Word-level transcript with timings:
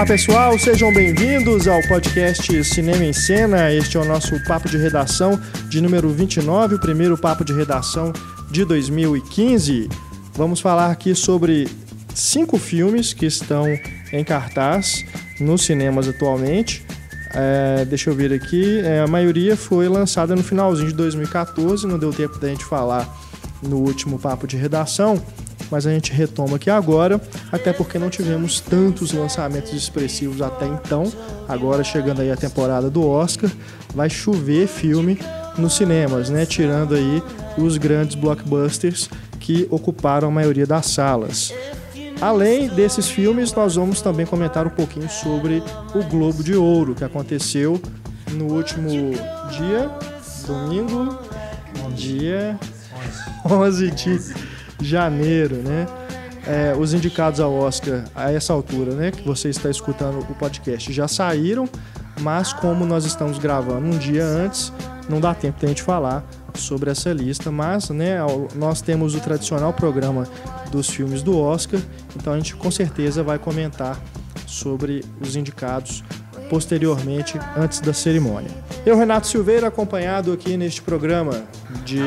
Olá 0.00 0.06
pessoal, 0.06 0.58
sejam 0.58 0.90
bem-vindos 0.94 1.68
ao 1.68 1.78
podcast 1.82 2.64
Cinema 2.64 3.04
em 3.04 3.12
Cena. 3.12 3.70
Este 3.70 3.98
é 3.98 4.00
o 4.00 4.04
nosso 4.06 4.42
papo 4.44 4.66
de 4.66 4.78
redação 4.78 5.38
de 5.68 5.78
número 5.78 6.08
29, 6.08 6.76
o 6.76 6.80
primeiro 6.80 7.18
papo 7.18 7.44
de 7.44 7.52
redação 7.52 8.10
de 8.50 8.64
2015. 8.64 9.90
Vamos 10.32 10.58
falar 10.58 10.90
aqui 10.90 11.14
sobre 11.14 11.68
cinco 12.14 12.56
filmes 12.56 13.12
que 13.12 13.26
estão 13.26 13.66
em 14.10 14.24
cartaz 14.24 15.04
nos 15.38 15.66
cinemas 15.66 16.08
atualmente. 16.08 16.82
É, 17.34 17.84
deixa 17.84 18.08
eu 18.08 18.14
ver 18.14 18.32
aqui, 18.32 18.80
é, 18.80 19.00
a 19.00 19.06
maioria 19.06 19.54
foi 19.54 19.86
lançada 19.86 20.34
no 20.34 20.42
finalzinho 20.42 20.88
de 20.88 20.94
2014, 20.94 21.86
não 21.86 21.98
deu 21.98 22.10
tempo 22.10 22.38
da 22.38 22.48
gente 22.48 22.64
falar 22.64 23.06
no 23.62 23.76
último 23.76 24.18
papo 24.18 24.46
de 24.46 24.56
redação, 24.56 25.22
mas 25.70 25.86
a 25.86 25.90
gente 25.90 26.12
retoma 26.12 26.56
aqui 26.56 26.68
agora, 26.68 27.20
até 27.52 27.72
porque 27.72 27.98
não 27.98 28.10
tivemos 28.10 28.60
tantos 28.60 29.12
lançamentos 29.12 29.72
expressivos 29.72 30.42
até 30.42 30.66
então. 30.66 31.10
Agora 31.48 31.84
chegando 31.84 32.20
aí 32.20 32.30
a 32.30 32.36
temporada 32.36 32.90
do 32.90 33.08
Oscar, 33.08 33.50
vai 33.94 34.10
chover 34.10 34.66
filme 34.66 35.18
nos 35.56 35.76
cinemas, 35.76 36.30
né? 36.30 36.44
Tirando 36.44 36.94
aí 36.94 37.22
os 37.56 37.76
grandes 37.76 38.14
blockbusters 38.14 39.08
que 39.38 39.66
ocuparam 39.70 40.28
a 40.28 40.30
maioria 40.30 40.66
das 40.66 40.86
salas. 40.86 41.52
Além 42.20 42.68
desses 42.68 43.08
filmes, 43.08 43.52
nós 43.54 43.76
vamos 43.76 44.02
também 44.02 44.26
comentar 44.26 44.66
um 44.66 44.70
pouquinho 44.70 45.08
sobre 45.08 45.62
o 45.94 46.02
Globo 46.04 46.42
de 46.42 46.54
Ouro, 46.54 46.94
que 46.94 47.02
aconteceu 47.02 47.80
no 48.32 48.52
último 48.52 48.88
dia, 49.50 49.90
domingo, 50.46 51.18
dia 51.96 52.58
11 53.44 53.90
de 53.92 54.49
janeiro, 54.82 55.56
né? 55.56 55.86
É, 56.46 56.74
os 56.74 56.94
indicados 56.94 57.38
ao 57.38 57.52
Oscar 57.52 58.04
a 58.14 58.32
essa 58.32 58.52
altura, 58.52 58.94
né, 58.94 59.10
que 59.10 59.22
você 59.22 59.50
está 59.50 59.68
escutando 59.68 60.20
o 60.20 60.34
podcast, 60.34 60.90
já 60.90 61.06
saíram, 61.06 61.68
mas 62.20 62.52
como 62.52 62.86
nós 62.86 63.04
estamos 63.04 63.38
gravando 63.38 63.86
um 63.86 63.98
dia 63.98 64.24
antes, 64.24 64.72
não 65.06 65.20
dá 65.20 65.34
tempo 65.34 65.60
de 65.60 65.66
a 65.66 65.68
gente 65.68 65.82
falar 65.82 66.24
sobre 66.54 66.90
essa 66.90 67.12
lista, 67.12 67.50
mas 67.50 67.90
né, 67.90 68.16
nós 68.54 68.80
temos 68.80 69.14
o 69.14 69.20
tradicional 69.20 69.72
programa 69.74 70.26
dos 70.72 70.88
filmes 70.88 71.22
do 71.22 71.38
Oscar, 71.38 71.78
então 72.16 72.32
a 72.32 72.36
gente 72.36 72.56
com 72.56 72.70
certeza 72.70 73.22
vai 73.22 73.38
comentar 73.38 74.00
sobre 74.46 75.04
os 75.20 75.36
indicados 75.36 76.02
posteriormente, 76.50 77.38
antes 77.56 77.80
da 77.80 77.94
cerimônia. 77.94 78.50
Eu, 78.84 78.96
Renato 78.96 79.28
Silveira, 79.28 79.68
acompanhado 79.68 80.32
aqui 80.32 80.56
neste 80.56 80.82
programa 80.82 81.44
de 81.84 82.00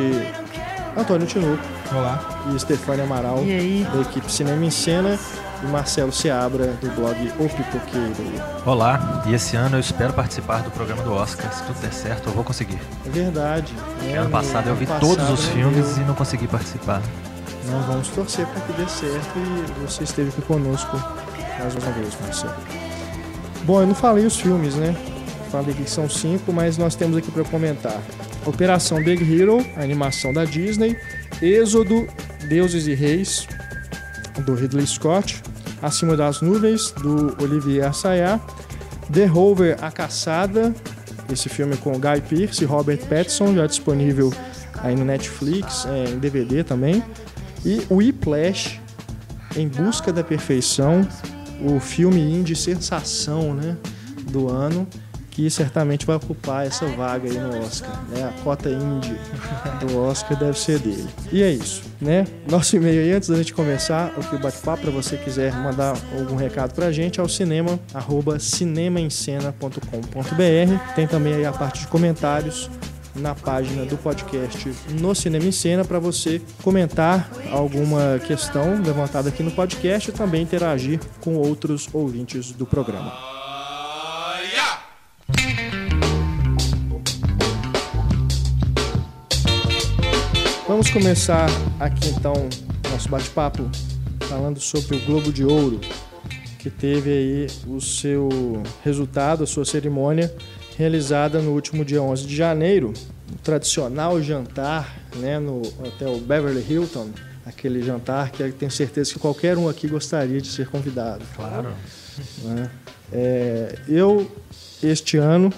Antônio 0.98 1.26
Tinuco. 1.26 1.64
Olá. 1.96 2.20
E 2.54 2.60
Stefania 2.60 3.04
Amaral, 3.04 3.38
da 3.38 4.02
equipe 4.02 4.32
Cinema 4.32 4.66
em 4.66 4.72
Cena 4.72 5.18
e 5.62 5.68
Marcelo 5.68 6.12
Seabra, 6.12 6.74
do 6.82 6.90
blog 6.96 7.16
O 7.40 7.48
Pipoqueiro. 7.48 8.44
Olá, 8.66 9.24
e 9.28 9.34
esse 9.34 9.56
ano 9.56 9.76
eu 9.76 9.80
espero 9.80 10.12
participar 10.12 10.64
do 10.64 10.72
programa 10.72 11.04
do 11.04 11.14
Oscar. 11.14 11.54
Se 11.54 11.62
tudo 11.64 11.80
der 11.82 11.94
certo, 11.94 12.30
eu 12.30 12.34
vou 12.34 12.44
conseguir. 12.44 12.80
É 13.06 13.10
verdade. 13.10 13.74
Né? 14.02 14.18
Ano 14.18 14.30
passado 14.32 14.70
eu 14.70 14.76
vi 14.76 14.88
passado, 14.88 15.02
todos 15.02 15.30
os 15.30 15.46
filmes 15.50 15.98
eu... 15.98 16.04
e 16.04 16.06
não 16.06 16.16
consegui 16.16 16.48
participar. 16.48 17.02
Nós 17.70 17.86
vamos 17.86 18.08
torcer 18.08 18.48
para 18.48 18.62
que 18.62 18.74
dê 18.74 18.90
certo 18.90 19.38
e 19.38 19.86
você 19.88 20.04
esteve 20.04 20.30
aqui 20.30 20.42
conosco 20.42 20.98
mais 21.60 21.76
uma 21.76 21.92
vez, 21.92 22.18
Marcelo. 22.20 22.56
Bom, 23.66 23.82
eu 23.82 23.88
não 23.88 23.96
falei 23.96 24.26
os 24.26 24.40
filmes, 24.40 24.76
né? 24.76 24.96
Falei 25.52 25.74
que 25.76 25.90
são 25.90 26.10
cinco, 26.10 26.52
mas 26.52 26.78
nós 26.78 26.96
temos 26.96 27.16
aqui 27.16 27.32
para 27.32 27.44
comentar. 27.44 28.02
Operação 28.46 29.04
Big 29.04 29.24
Hero, 29.24 29.66
animação 29.78 30.34
da 30.34 30.46
Disney. 30.46 30.98
Êxodo, 31.42 32.08
Deuses 32.48 32.88
e 32.88 32.94
Reis, 32.94 33.48
do 34.46 34.54
Ridley 34.54 34.86
Scott. 34.86 35.42
Acima 35.82 36.16
das 36.16 36.42
Nuvens, 36.42 36.92
do 36.92 37.36
Olivier 37.44 37.88
Assayas. 37.88 38.40
The 39.12 39.26
Rover, 39.26 39.78
A 39.82 39.92
Caçada, 39.92 40.74
esse 41.32 41.50
filme 41.50 41.76
com 41.78 41.92
Guy 41.94 42.22
Pearce 42.28 42.64
e 42.64 42.66
Robert 42.66 43.00
Pattinson, 43.08 43.54
já 43.54 43.68
disponível 43.68 44.34
aí 44.82 44.96
no 44.96 45.04
Netflix, 45.04 45.86
é, 45.86 46.12
em 46.12 46.20
DVD 46.20 46.64
também. 46.64 47.04
E 47.66 47.86
Whiplash, 47.92 48.80
Em 49.56 49.68
Busca 49.68 50.12
da 50.12 50.24
Perfeição, 50.24 51.08
o 51.62 51.80
filme 51.80 52.20
indie 52.20 52.56
sensação 52.56 53.54
né, 53.54 53.78
do 54.32 54.50
ano, 54.50 54.88
que 55.34 55.50
certamente 55.50 56.06
vai 56.06 56.16
ocupar 56.16 56.68
essa 56.68 56.86
vaga 56.86 57.28
aí 57.28 57.38
no 57.38 57.60
Oscar. 57.60 57.92
Né? 58.10 58.24
A 58.24 58.44
cota 58.44 58.70
indie 58.70 59.18
do 59.80 60.00
Oscar 60.00 60.38
deve 60.38 60.58
ser 60.58 60.78
dele. 60.78 61.08
E 61.32 61.42
é 61.42 61.50
isso, 61.50 61.82
né? 62.00 62.28
Nosso 62.48 62.76
e-mail 62.76 63.02
aí, 63.02 63.12
antes 63.12 63.30
da 63.30 63.36
gente 63.36 63.52
começar 63.52 64.14
o 64.16 64.22
que 64.22 64.38
bate-papo, 64.38 64.84
para 64.84 64.92
você 64.92 65.18
quiser 65.18 65.52
mandar 65.54 65.98
algum 66.18 66.36
recado 66.36 66.76
pra 66.76 66.92
gente, 66.92 67.20
é 67.20 67.24
o 67.24 67.28
cinema, 67.28 67.80
arroba 67.96 68.40
cinemaencena.com.br. 68.40 70.94
Tem 70.96 71.08
também 71.08 71.34
aí 71.34 71.46
a 71.46 71.52
parte 71.52 71.82
de 71.82 71.88
comentários 71.88 72.70
na 73.16 73.34
página 73.34 73.86
do 73.86 73.98
podcast 73.98 74.72
no 75.00 75.16
Cinema 75.16 75.46
em 75.46 75.52
Cena 75.52 75.84
para 75.84 76.00
você 76.00 76.42
comentar 76.64 77.30
alguma 77.52 78.20
questão 78.26 78.82
levantada 78.84 79.30
aqui 79.30 79.42
no 79.42 79.52
podcast 79.52 80.10
e 80.10 80.14
também 80.14 80.44
interagir 80.44 81.00
com 81.22 81.36
outros 81.36 81.88
ouvintes 81.92 82.52
do 82.52 82.66
programa. 82.66 83.33
Vamos 90.84 91.02
começar 91.02 91.48
aqui 91.80 92.10
então 92.10 92.34
nosso 92.92 93.08
bate-papo 93.08 93.72
falando 94.28 94.60
sobre 94.60 94.98
o 94.98 95.06
Globo 95.06 95.32
de 95.32 95.46
Ouro, 95.46 95.80
que 96.60 96.70
teve 96.70 97.10
aí 97.10 97.48
o 97.66 97.80
seu 97.80 98.28
resultado, 98.84 99.46
a 99.46 99.48
sua 99.48 99.64
cerimônia 99.64 100.36
realizada 100.78 101.40
no 101.40 101.52
último 101.52 101.86
dia 101.86 102.02
11 102.02 102.28
de 102.28 102.36
janeiro, 102.36 102.92
o 103.32 103.38
tradicional 103.38 104.22
jantar 104.22 104.94
né, 105.16 105.40
no 105.40 105.62
hotel 105.62 106.20
Beverly 106.20 106.66
Hilton, 106.70 107.12
aquele 107.46 107.82
jantar 107.82 108.30
que 108.32 108.44
eu 108.44 108.52
tenho 108.52 108.70
certeza 108.70 109.14
que 109.14 109.20
qualquer 109.20 109.58
um 109.58 109.70
aqui 109.70 109.88
gostaria 109.88 110.42
de 110.42 110.50
ser 110.50 110.68
convidado. 110.68 111.24
Claro. 111.34 111.70
Né? 112.44 112.70
É, 113.10 113.80
eu, 113.88 114.30
este 114.84 115.16
ano, 115.16 115.50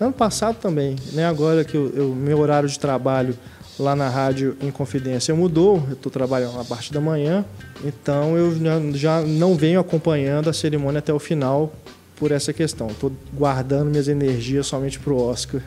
ano 0.00 0.12
passado 0.12 0.56
também, 0.56 0.96
né, 1.12 1.24
agora 1.24 1.64
que 1.64 1.78
o 1.78 2.16
meu 2.16 2.40
horário 2.40 2.68
de 2.68 2.80
trabalho 2.80 3.38
lá 3.78 3.94
na 3.94 4.08
rádio 4.08 4.56
em 4.60 4.70
Confidência 4.70 5.34
mudou, 5.34 5.82
eu 5.88 5.94
estou 5.94 6.10
trabalhando 6.10 6.56
na 6.56 6.64
parte 6.64 6.92
da 6.92 7.00
manhã, 7.00 7.44
então 7.84 8.36
eu 8.36 8.54
já 8.94 9.20
não 9.20 9.54
venho 9.54 9.80
acompanhando 9.80 10.48
a 10.48 10.52
cerimônia 10.52 10.98
até 10.98 11.12
o 11.12 11.18
final 11.18 11.72
por 12.16 12.32
essa 12.32 12.52
questão. 12.52 12.88
Estou 12.88 13.12
guardando 13.34 13.90
minhas 13.90 14.08
energias 14.08 14.66
somente 14.66 14.98
para 14.98 15.12
o 15.12 15.22
Oscar, 15.22 15.60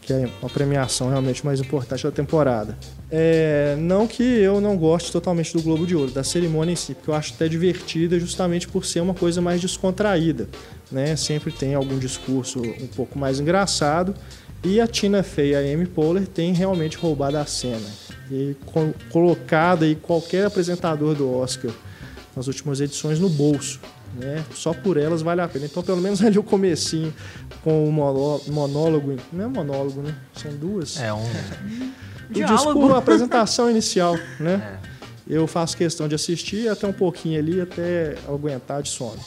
que 0.00 0.12
é 0.12 0.28
uma 0.40 0.50
premiação 0.50 1.08
realmente 1.08 1.46
mais 1.46 1.60
importante 1.60 2.02
da 2.02 2.10
temporada. 2.10 2.76
É, 3.08 3.76
não 3.78 4.06
que 4.08 4.22
eu 4.22 4.60
não 4.60 4.76
goste 4.76 5.12
totalmente 5.12 5.52
do 5.52 5.62
Globo 5.62 5.86
de 5.86 5.94
Ouro, 5.94 6.10
da 6.10 6.24
cerimônia 6.24 6.72
em 6.72 6.76
si, 6.76 6.94
porque 6.94 7.08
eu 7.08 7.14
acho 7.14 7.34
até 7.34 7.46
divertida 7.48 8.18
justamente 8.18 8.66
por 8.66 8.84
ser 8.84 9.00
uma 9.00 9.14
coisa 9.14 9.40
mais 9.40 9.60
descontraída. 9.60 10.48
Né? 10.90 11.14
Sempre 11.14 11.52
tem 11.52 11.74
algum 11.74 11.98
discurso 11.98 12.60
um 12.60 12.88
pouco 12.88 13.16
mais 13.16 13.38
engraçado. 13.38 14.14
E 14.64 14.80
a 14.80 14.86
Tina 14.86 15.22
Fey 15.22 15.50
e 15.50 15.54
a 15.56 15.58
Amy 15.58 15.86
Poehler 15.86 16.26
têm 16.26 16.52
realmente 16.52 16.96
roubado 16.96 17.36
a 17.36 17.46
cena. 17.46 17.88
E 18.30 18.56
colocado 19.10 19.84
aí 19.84 19.94
qualquer 19.94 20.46
apresentador 20.46 21.14
do 21.14 21.30
Oscar 21.32 21.70
nas 22.34 22.46
últimas 22.46 22.80
edições 22.80 23.18
no 23.18 23.28
bolso 23.28 23.80
né? 24.14 24.44
Só 24.54 24.72
por 24.72 24.96
elas 24.96 25.22
vale 25.22 25.40
a 25.40 25.48
pena. 25.48 25.66
Então, 25.66 25.82
pelo 25.82 26.00
menos 26.00 26.22
ali 26.22 26.38
o 26.38 26.42
comecinho 26.42 27.12
com 27.62 27.88
o 27.88 27.92
monólogo, 27.92 29.16
não 29.32 29.44
é 29.44 29.48
monólogo, 29.48 30.02
né? 30.02 30.14
São 30.34 30.52
duas. 30.52 31.00
É 31.00 31.12
um 31.12 31.22
o 31.22 32.32
discurso, 32.32 32.94
a 32.94 32.98
apresentação 32.98 33.70
inicial, 33.70 34.16
né? 34.38 34.80
É. 34.88 34.92
Eu 35.34 35.46
faço 35.46 35.76
questão 35.76 36.08
de 36.08 36.16
assistir 36.16 36.68
até 36.68 36.84
um 36.84 36.92
pouquinho 36.92 37.38
ali, 37.38 37.60
até 37.60 38.16
aguentar 38.28 38.82
de 38.82 38.88
sono. 38.88 39.20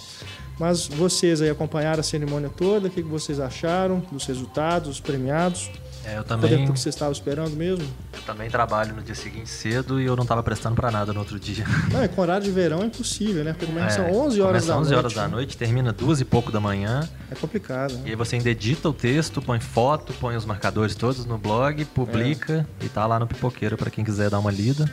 Mas 0.60 0.88
vocês 0.88 1.42
aí 1.42 1.50
acompanharam 1.50 2.00
a 2.00 2.04
cerimônia 2.04 2.50
toda, 2.50 2.88
o 2.88 2.92
que 2.92 3.02
vocês 3.02 3.40
acharam 3.40 4.00
dos 4.12 4.26
resultados, 4.26 4.90
dos 4.90 5.00
premiados? 5.00 5.70
É, 6.06 6.18
eu 6.18 6.24
também. 6.24 6.42
Foi 6.42 6.50
dentro 6.50 6.66
do 6.72 6.74
que 6.74 6.80
você 6.80 6.90
estava 6.90 7.12
esperando 7.12 7.56
mesmo? 7.56 7.86
Eu 8.14 8.22
também 8.22 8.50
trabalho 8.50 8.96
no 8.96 9.02
dia 9.02 9.16
seguinte 9.16 9.50
cedo 9.50 10.00
e 10.00 10.06
eu 10.06 10.16
não 10.16 10.22
estava 10.22 10.44
prestando 10.44 10.76
para 10.76 10.92
nada 10.92 11.12
no 11.12 11.20
outro 11.20 11.40
dia. 11.40 11.66
Não, 11.92 12.02
é 12.02 12.08
com 12.08 12.22
horário 12.22 12.44
de 12.46 12.52
verão 12.52 12.84
é 12.84 12.86
impossível, 12.86 13.44
né? 13.44 13.54
Porque 13.54 13.66
começa 13.66 14.02
é, 14.02 14.12
11 14.12 14.42
horas 14.42 14.68
da 14.68 14.78
11 14.78 14.78
noite. 14.78 14.88
11 14.88 14.96
horas 14.96 15.14
da 15.14 15.28
noite, 15.28 15.58
termina 15.58 15.92
duas 15.92 16.22
e 16.22 16.26
pouco 16.26 16.52
da 16.52 16.60
manhã. 16.60 17.10
É 17.32 17.36
complicado. 17.36 17.96
Né? 17.96 18.02
E 18.06 18.10
aí 18.10 18.16
você 18.16 18.36
ainda 18.36 18.50
edita 18.50 18.88
o 18.88 18.94
texto, 18.94 19.42
põe 19.42 19.60
foto, 19.60 20.14
põe 20.14 20.36
os 20.36 20.46
marcadores 20.46 20.94
todos 20.94 21.26
no 21.26 21.40
blog, 21.40 21.84
publica 21.86 22.68
é. 22.82 22.86
e 22.86 22.90
tá 22.90 23.08
lá 23.08 23.20
no 23.20 23.26
pipoqueiro 23.26 23.76
para 23.76 23.90
quem 23.90 24.06
quiser 24.06 24.30
dar 24.30 24.38
uma 24.38 24.52
lida. 24.52 24.90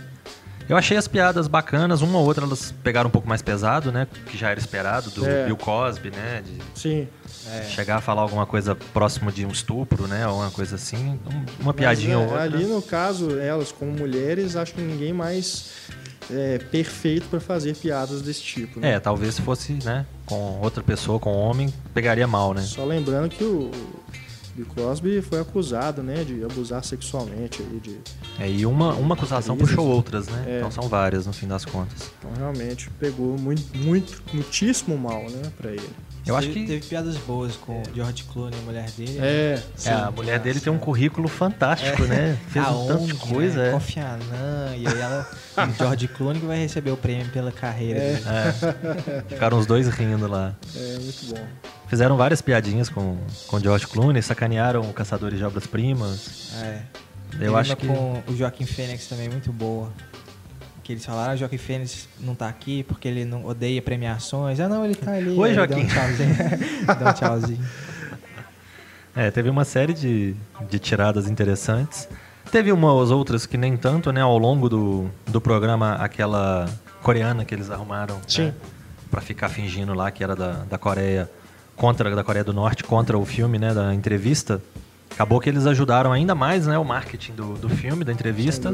Eu 0.68 0.76
achei 0.76 0.96
as 0.96 1.08
piadas 1.08 1.48
bacanas, 1.48 2.02
uma 2.02 2.18
ou 2.18 2.24
outra 2.24 2.44
elas 2.44 2.72
pegaram 2.82 3.08
um 3.08 3.10
pouco 3.10 3.28
mais 3.28 3.42
pesado, 3.42 3.90
né? 3.90 4.06
Que 4.26 4.36
já 4.36 4.50
era 4.50 4.58
esperado, 4.58 5.10
do 5.10 5.26
é. 5.26 5.46
Bill 5.46 5.56
Cosby, 5.56 6.10
né? 6.10 6.42
De 6.44 6.80
Sim. 6.80 7.08
É. 7.50 7.64
Chegar 7.64 7.96
a 7.96 8.00
falar 8.00 8.22
alguma 8.22 8.46
coisa 8.46 8.74
próximo 8.74 9.32
de 9.32 9.44
um 9.44 9.50
estupro, 9.50 10.06
né? 10.06 10.26
Ou 10.28 10.40
uma 10.40 10.50
coisa 10.50 10.76
assim. 10.76 11.18
Uma 11.58 11.74
piadinha 11.74 12.14
é, 12.14 12.16
ou 12.16 12.24
outra. 12.24 12.42
Ali 12.42 12.64
no 12.64 12.80
caso, 12.80 13.38
elas 13.38 13.72
como 13.72 13.90
mulheres, 13.92 14.54
acho 14.54 14.74
que 14.74 14.80
ninguém 14.80 15.12
mais 15.12 15.70
é, 16.30 16.58
perfeito 16.58 17.26
para 17.28 17.40
fazer 17.40 17.76
piadas 17.76 18.22
desse 18.22 18.42
tipo. 18.42 18.80
Né? 18.80 18.92
É, 18.92 19.00
talvez 19.00 19.34
se 19.34 19.42
fosse, 19.42 19.72
né, 19.84 20.06
com 20.26 20.60
outra 20.60 20.82
pessoa, 20.82 21.18
com 21.18 21.32
um 21.32 21.38
homem, 21.38 21.72
pegaria 21.92 22.26
mal, 22.26 22.54
né? 22.54 22.62
Só 22.62 22.84
lembrando 22.84 23.28
que 23.28 23.42
o 23.42 23.70
Bill 24.54 24.66
Crosby 24.66 25.22
foi 25.22 25.40
acusado, 25.40 26.02
né, 26.02 26.24
de 26.24 26.44
abusar 26.44 26.84
sexualmente 26.84 27.62
aí 27.62 27.80
de. 27.80 27.98
É, 28.38 28.50
e 28.50 28.66
uma, 28.66 28.94
uma 28.94 29.14
acusação 29.14 29.56
Isso. 29.56 29.66
puxou 29.66 29.86
outras, 29.86 30.28
né? 30.28 30.44
É. 30.46 30.58
Então 30.58 30.70
são 30.70 30.88
várias 30.88 31.26
no 31.26 31.32
fim 31.32 31.46
das 31.46 31.64
contas. 31.64 32.10
Então 32.18 32.30
realmente 32.36 32.90
pegou 32.98 33.38
muito, 33.38 33.76
muito, 33.78 34.22
muitíssimo 34.32 34.96
mal, 34.98 35.22
né, 35.30 35.50
para 35.56 35.70
ele. 35.70 35.88
Eu 36.24 36.36
acho 36.36 36.48
Teve- 36.48 36.60
que 36.60 36.66
Teve 36.66 36.86
piadas 36.86 37.16
boas 37.16 37.56
com 37.56 37.80
o 37.80 37.82
George 37.94 38.22
Clooney, 38.24 38.56
a 38.58 38.62
mulher 38.62 38.88
dele. 38.92 39.18
né? 39.18 39.26
É, 39.26 39.62
é, 39.86 39.90
a 39.92 40.10
mulher 40.10 40.38
dele 40.38 40.60
tem 40.60 40.72
um 40.72 40.78
currículo 40.78 41.26
fantástico, 41.28 42.02
né? 42.04 42.38
Fez 42.48 42.64
A 42.64 42.70
um 42.70 42.86
tanto 42.86 43.06
de 43.06 43.14
coisa, 43.14 43.60
né? 43.62 43.68
é. 43.68 43.72
Kofi 43.72 43.98
Annan, 44.00 44.76
e 44.76 44.86
aí 44.86 45.00
ela, 45.00 45.28
o 45.68 45.74
George 45.76 46.06
Clooney 46.08 46.40
que 46.40 46.46
vai 46.46 46.58
receber 46.58 46.92
o 46.92 46.96
prêmio 46.96 47.26
pela 47.32 47.50
carreira 47.50 47.98
É. 47.98 48.12
dele. 48.12 48.24
É. 48.28 49.22
Ficaram 49.28 49.58
os 49.58 49.66
dois 49.66 49.88
rindo 49.88 50.28
lá. 50.28 50.54
é 50.76 50.98
muito 51.00 51.26
bom. 51.34 51.44
Fizeram 51.88 52.16
várias 52.16 52.40
piadinhas 52.40 52.88
com, 52.88 53.18
com 53.48 53.58
George 53.58 53.86
Clooney, 53.88 54.22
sacanearam 54.22 54.80
o 54.82 54.92
Caçadores 54.92 55.38
de 55.38 55.44
Obras 55.44 55.66
Primas. 55.66 56.52
É. 56.62 56.82
Eu 57.40 57.52
uma 57.52 57.60
acho 57.60 57.74
que. 57.76 57.86
com 57.86 58.22
o 58.28 58.36
Joaquim 58.36 58.64
Fênix 58.66 59.06
também 59.08 59.28
muito 59.28 59.52
boa. 59.52 59.90
Que 60.82 60.92
eles 60.92 61.04
falaram, 61.04 61.32
ah, 61.32 61.36
Joaquim 61.36 61.58
Fênix 61.58 62.08
não 62.20 62.34
tá 62.34 62.48
aqui 62.48 62.82
porque 62.82 63.06
ele 63.06 63.24
não 63.24 63.44
odeia 63.44 63.80
premiações. 63.80 64.58
Ah, 64.58 64.68
não, 64.68 64.84
ele 64.84 64.94
tá 64.94 65.12
ali. 65.12 65.30
Oi, 65.30 65.54
Joaquim. 65.54 65.74
Dá 65.74 65.82
um 65.84 65.86
tchauzinho. 65.86 66.36
dá 66.98 67.10
um 67.10 67.12
tchauzinho. 67.12 67.68
É, 69.14 69.30
teve 69.30 69.50
uma 69.50 69.64
série 69.64 69.92
de, 69.92 70.34
de 70.68 70.78
tiradas 70.78 71.28
interessantes. 71.28 72.08
Teve 72.50 72.72
umas 72.72 73.10
outras 73.10 73.46
que 73.46 73.56
nem 73.56 73.76
tanto, 73.76 74.10
né? 74.12 74.20
Ao 74.20 74.36
longo 74.36 74.68
do, 74.68 75.08
do 75.26 75.40
programa, 75.40 75.94
aquela 75.94 76.68
coreana 77.02 77.44
que 77.44 77.54
eles 77.54 77.70
arrumaram. 77.70 78.20
Sim. 78.26 78.46
Né, 78.46 78.54
pra 79.10 79.20
ficar 79.20 79.50
fingindo 79.50 79.92
lá 79.92 80.10
que 80.10 80.24
era 80.24 80.34
da, 80.34 80.64
da 80.64 80.78
Coreia, 80.78 81.30
contra 81.76 82.14
da 82.16 82.24
Coreia 82.24 82.42
do 82.42 82.52
Norte, 82.54 82.82
contra 82.82 83.18
o 83.18 83.24
filme, 83.26 83.58
né? 83.58 83.74
Da 83.74 83.94
entrevista. 83.94 84.62
Acabou 85.10 85.38
que 85.38 85.50
eles 85.50 85.66
ajudaram 85.66 86.10
ainda 86.10 86.34
mais, 86.34 86.66
né? 86.66 86.78
O 86.78 86.84
marketing 86.84 87.32
do, 87.34 87.54
do 87.54 87.68
filme, 87.68 88.04
da 88.04 88.12
entrevista. 88.12 88.72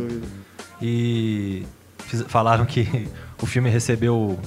E 0.81 1.66
falaram 2.28 2.64
que 2.64 3.08
o 3.40 3.46
filme 3.46 3.70
recebeu 3.70 4.38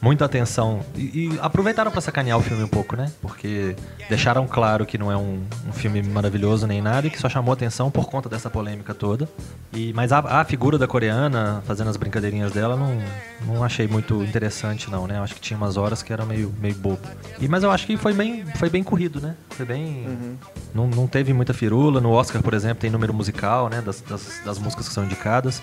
muita 0.00 0.24
atenção 0.24 0.80
e, 0.94 1.28
e 1.28 1.38
aproveitaram 1.40 1.90
para 1.90 2.00
sacanear 2.00 2.38
o 2.38 2.42
filme 2.42 2.62
um 2.62 2.68
pouco, 2.68 2.96
né? 2.96 3.10
Porque 3.20 3.74
deixaram 4.08 4.46
claro 4.46 4.86
que 4.86 4.96
não 4.96 5.10
é 5.10 5.16
um, 5.16 5.42
um 5.66 5.72
filme 5.72 6.02
maravilhoso 6.02 6.66
nem 6.66 6.80
nada 6.80 7.06
e 7.06 7.10
que 7.10 7.18
só 7.18 7.28
chamou 7.28 7.52
atenção 7.52 7.90
por 7.90 8.06
conta 8.06 8.28
dessa 8.28 8.48
polêmica 8.48 8.94
toda. 8.94 9.28
E 9.72 9.92
mas 9.92 10.12
a, 10.12 10.18
a 10.40 10.44
figura 10.44 10.78
da 10.78 10.86
coreana 10.86 11.62
fazendo 11.66 11.90
as 11.90 11.96
brincadeirinhas 11.96 12.52
dela 12.52 12.76
não, 12.76 12.98
não 13.46 13.64
achei 13.64 13.86
muito 13.86 14.22
interessante 14.22 14.90
não, 14.90 15.06
né? 15.06 15.18
Eu 15.18 15.22
acho 15.22 15.34
que 15.34 15.40
tinha 15.40 15.56
umas 15.56 15.76
horas 15.76 16.02
que 16.02 16.12
era 16.12 16.24
meio 16.24 16.52
meio 16.60 16.74
bobo. 16.74 17.00
E 17.40 17.48
mas 17.48 17.62
eu 17.62 17.70
acho 17.70 17.86
que 17.86 17.96
foi 17.96 18.12
bem 18.12 18.44
foi 18.56 18.70
bem 18.70 18.82
corrido, 18.82 19.20
né? 19.20 19.34
Foi 19.50 19.66
bem 19.66 20.38
não, 20.74 20.86
não 20.86 21.06
teve 21.06 21.32
muita 21.32 21.52
firula. 21.52 22.00
No 22.00 22.10
Oscar, 22.10 22.42
por 22.42 22.54
exemplo, 22.54 22.80
tem 22.80 22.90
número 22.90 23.12
musical, 23.12 23.68
né? 23.68 23.80
Das, 23.80 24.00
das, 24.00 24.40
das 24.44 24.58
músicas 24.58 24.88
que 24.88 24.94
são 24.94 25.04
indicadas. 25.04 25.62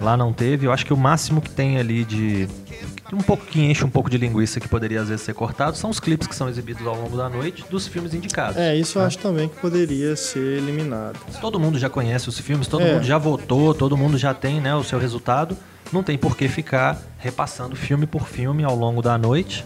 Lá 0.00 0.16
não 0.16 0.32
teve. 0.32 0.66
Eu 0.66 0.72
acho 0.72 0.84
que 0.84 0.92
o 0.92 0.96
máximo 0.96 1.40
que 1.40 1.50
tem 1.50 1.78
ali 1.78 2.04
de. 2.04 2.48
Um 3.12 3.18
pouco 3.18 3.44
que 3.46 3.60
enche 3.60 3.84
um 3.84 3.88
pouco 3.90 4.10
de 4.10 4.18
linguiça 4.18 4.58
que 4.58 4.66
poderia 4.66 5.00
às 5.00 5.08
vezes 5.08 5.24
ser 5.24 5.34
cortado 5.34 5.76
são 5.76 5.88
os 5.90 6.00
clipes 6.00 6.26
que 6.26 6.34
são 6.34 6.48
exibidos 6.48 6.84
ao 6.86 6.96
longo 6.96 7.16
da 7.16 7.28
noite 7.28 7.64
dos 7.70 7.86
filmes 7.86 8.12
indicados. 8.12 8.56
É, 8.56 8.74
isso 8.74 8.98
eu 8.98 9.02
acho 9.04 9.18
também 9.18 9.48
que 9.48 9.56
poderia 9.60 10.16
ser 10.16 10.58
eliminado. 10.58 11.18
Todo 11.40 11.60
mundo 11.60 11.78
já 11.78 11.88
conhece 11.88 12.28
os 12.28 12.38
filmes, 12.38 12.66
todo 12.66 12.82
É. 12.82 12.94
mundo 12.94 13.04
já 13.04 13.16
votou, 13.18 13.72
todo 13.72 13.96
mundo 13.96 14.18
já 14.18 14.34
tem 14.34 14.60
né, 14.60 14.74
o 14.74 14.82
seu 14.82 14.98
resultado. 14.98 15.56
Não 15.92 16.02
tem 16.02 16.18
por 16.18 16.36
que 16.36 16.48
ficar 16.48 17.00
repassando 17.18 17.76
filme 17.76 18.04
por 18.06 18.26
filme 18.26 18.64
ao 18.64 18.74
longo 18.74 19.00
da 19.00 19.16
noite. 19.16 19.64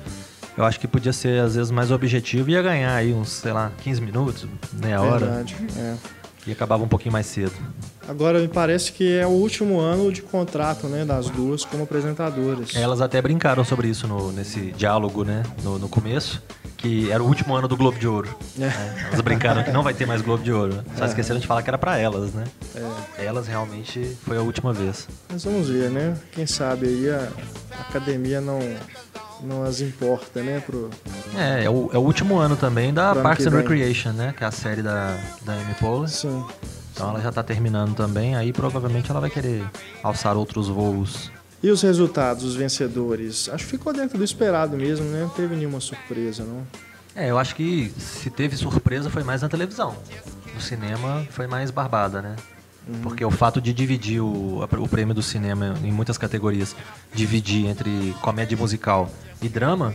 Eu 0.56 0.64
acho 0.64 0.78
que 0.78 0.86
podia 0.88 1.12
ser, 1.12 1.40
às 1.40 1.54
vezes, 1.54 1.70
mais 1.70 1.90
objetivo 1.90 2.50
e 2.50 2.52
ia 2.52 2.60
ganhar 2.60 2.92
aí 2.94 3.14
uns, 3.14 3.31
sei 3.31 3.52
lá, 3.52 3.70
15 3.82 4.00
minutos, 4.02 4.46
meia 4.82 5.00
hora. 5.00 5.24
Verdade. 5.26 5.56
é. 5.78 5.94
E 6.46 6.52
acabava 6.52 6.82
um 6.82 6.88
pouquinho 6.88 7.12
mais 7.12 7.26
cedo. 7.26 7.52
Agora 8.08 8.40
me 8.40 8.49
parece 8.49 8.90
que 8.93 9.19
é 9.19 9.26
o 9.26 9.31
último 9.31 9.78
ano 9.78 10.10
de 10.10 10.22
contrato, 10.22 10.87
né, 10.88 11.05
das 11.05 11.28
duas 11.28 11.62
como 11.64 11.82
apresentadoras. 11.84 12.75
Elas 12.75 13.02
até 13.02 13.20
brincaram 13.20 13.62
sobre 13.64 13.88
isso 13.88 14.08
no- 14.08 14.32
nesse 14.32 14.72
diálogo, 14.72 15.25
né? 15.25 15.43
No, 15.62 15.78
no 15.78 15.88
começo, 15.90 16.43
que 16.78 17.10
era 17.12 17.22
o 17.22 17.26
último 17.26 17.55
ano 17.55 17.69
do 17.69 17.76
Globo 17.76 17.99
de 17.99 18.08
Ouro. 18.08 18.34
É. 18.58 18.60
né? 18.66 19.05
Elas 19.08 19.20
brincaram 19.20 19.62
que 19.62 19.70
não 19.70 19.82
vai 19.82 19.93
ter 19.93 20.06
mais 20.06 20.22
Globo 20.22 20.43
de 20.43 20.50
Ouro. 20.50 20.82
Só 20.96 21.05
esqueceram 21.05 21.38
de 21.38 21.46
falar 21.46 21.62
que 21.62 21.69
era 21.69 21.76
pra 21.76 21.99
elas, 21.99 22.32
né? 22.32 22.44
É. 23.19 23.25
Elas 23.26 23.46
realmente 23.46 24.16
foi 24.25 24.38
a 24.38 24.40
última 24.40 24.72
vez. 24.72 25.06
Mas 25.31 25.44
vamos 25.44 25.69
ver, 25.69 25.90
né? 25.90 26.16
Quem 26.32 26.46
sabe 26.46 26.87
aí 26.87 27.10
a 27.10 27.28
academia 27.88 28.40
não, 28.40 28.58
não 29.43 29.64
as 29.64 29.82
importa, 29.82 30.40
né? 30.43 30.62
Pro... 30.64 30.88
É, 31.37 31.64
é 31.64 31.70
o, 31.70 31.90
é 31.93 31.99
o 31.99 32.02
último 32.02 32.38
ano 32.38 32.56
também 32.56 32.93
da 32.94 33.14
Parks 33.14 33.46
and. 33.46 33.50
Recreation, 33.50 34.12
né? 34.12 34.32
Que 34.34 34.44
é 34.44 34.46
a 34.46 34.50
série 34.50 34.81
da, 34.81 35.14
da 35.44 35.52
Amy 35.52 35.75
Poehler. 35.78 36.08
Sim. 36.08 36.43
Então 36.98 37.10
ela 37.10 37.20
já 37.20 37.30
tá 37.30 37.44
terminando 37.44 37.94
também, 37.94 38.34
aí 38.34 38.52
provavelmente 38.52 39.08
ela 39.08 39.20
vai 39.20 39.30
querer 39.30 39.64
alçar 40.02 40.36
outros 40.36 40.66
voos. 40.66 41.30
E 41.62 41.70
os 41.70 41.80
resultados, 41.82 42.42
os 42.42 42.56
vencedores? 42.56 43.48
Acho 43.48 43.64
que 43.64 43.70
ficou 43.70 43.92
dentro 43.92 44.18
do 44.18 44.24
esperado 44.24 44.76
mesmo, 44.76 45.06
né? 45.06 45.22
Não 45.22 45.28
teve 45.28 45.54
nenhuma 45.54 45.80
surpresa, 45.80 46.44
não. 46.44 46.66
É, 47.14 47.30
eu 47.30 47.38
acho 47.38 47.54
que 47.54 47.92
se 47.98 48.30
teve 48.30 48.56
surpresa 48.56 49.08
foi 49.10 49.22
mais 49.22 49.42
na 49.42 49.48
televisão. 49.48 49.96
No 50.54 50.60
cinema 50.60 51.24
foi 51.30 51.46
mais 51.46 51.70
barbada, 51.70 52.20
né? 52.20 52.36
Porque 53.02 53.24
o 53.24 53.30
fato 53.30 53.60
de 53.60 53.72
dividir 53.72 54.20
o, 54.20 54.62
o 54.62 54.88
prêmio 54.88 55.14
do 55.14 55.22
cinema 55.22 55.74
em 55.84 55.92
muitas 55.92 56.16
categorias, 56.16 56.74
dividir 57.12 57.66
entre 57.66 58.14
comédia 58.22 58.56
musical 58.56 59.10
e 59.42 59.48
drama, 59.48 59.94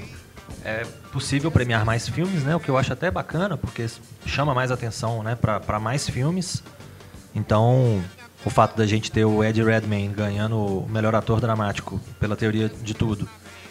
é 0.63 0.85
possível 1.11 1.51
premiar 1.51 1.83
mais 1.85 2.07
filmes, 2.07 2.43
né? 2.43 2.55
O 2.55 2.59
que 2.59 2.69
eu 2.69 2.77
acho 2.77 2.93
até 2.93 3.09
bacana, 3.09 3.57
porque 3.57 3.87
chama 4.25 4.53
mais 4.53 4.71
atenção, 4.71 5.23
né, 5.23 5.35
para 5.35 5.79
mais 5.79 6.07
filmes. 6.07 6.63
Então, 7.35 8.01
o 8.45 8.49
fato 8.49 8.77
da 8.77 8.85
gente 8.85 9.11
ter 9.11 9.25
o 9.25 9.43
Ed 9.43 9.61
Redmayne 9.63 10.13
ganhando 10.13 10.57
o 10.57 10.87
melhor 10.89 11.15
ator 11.15 11.39
dramático 11.41 11.99
pela 12.19 12.35
teoria 12.35 12.69
de 12.69 12.93
tudo 12.93 13.27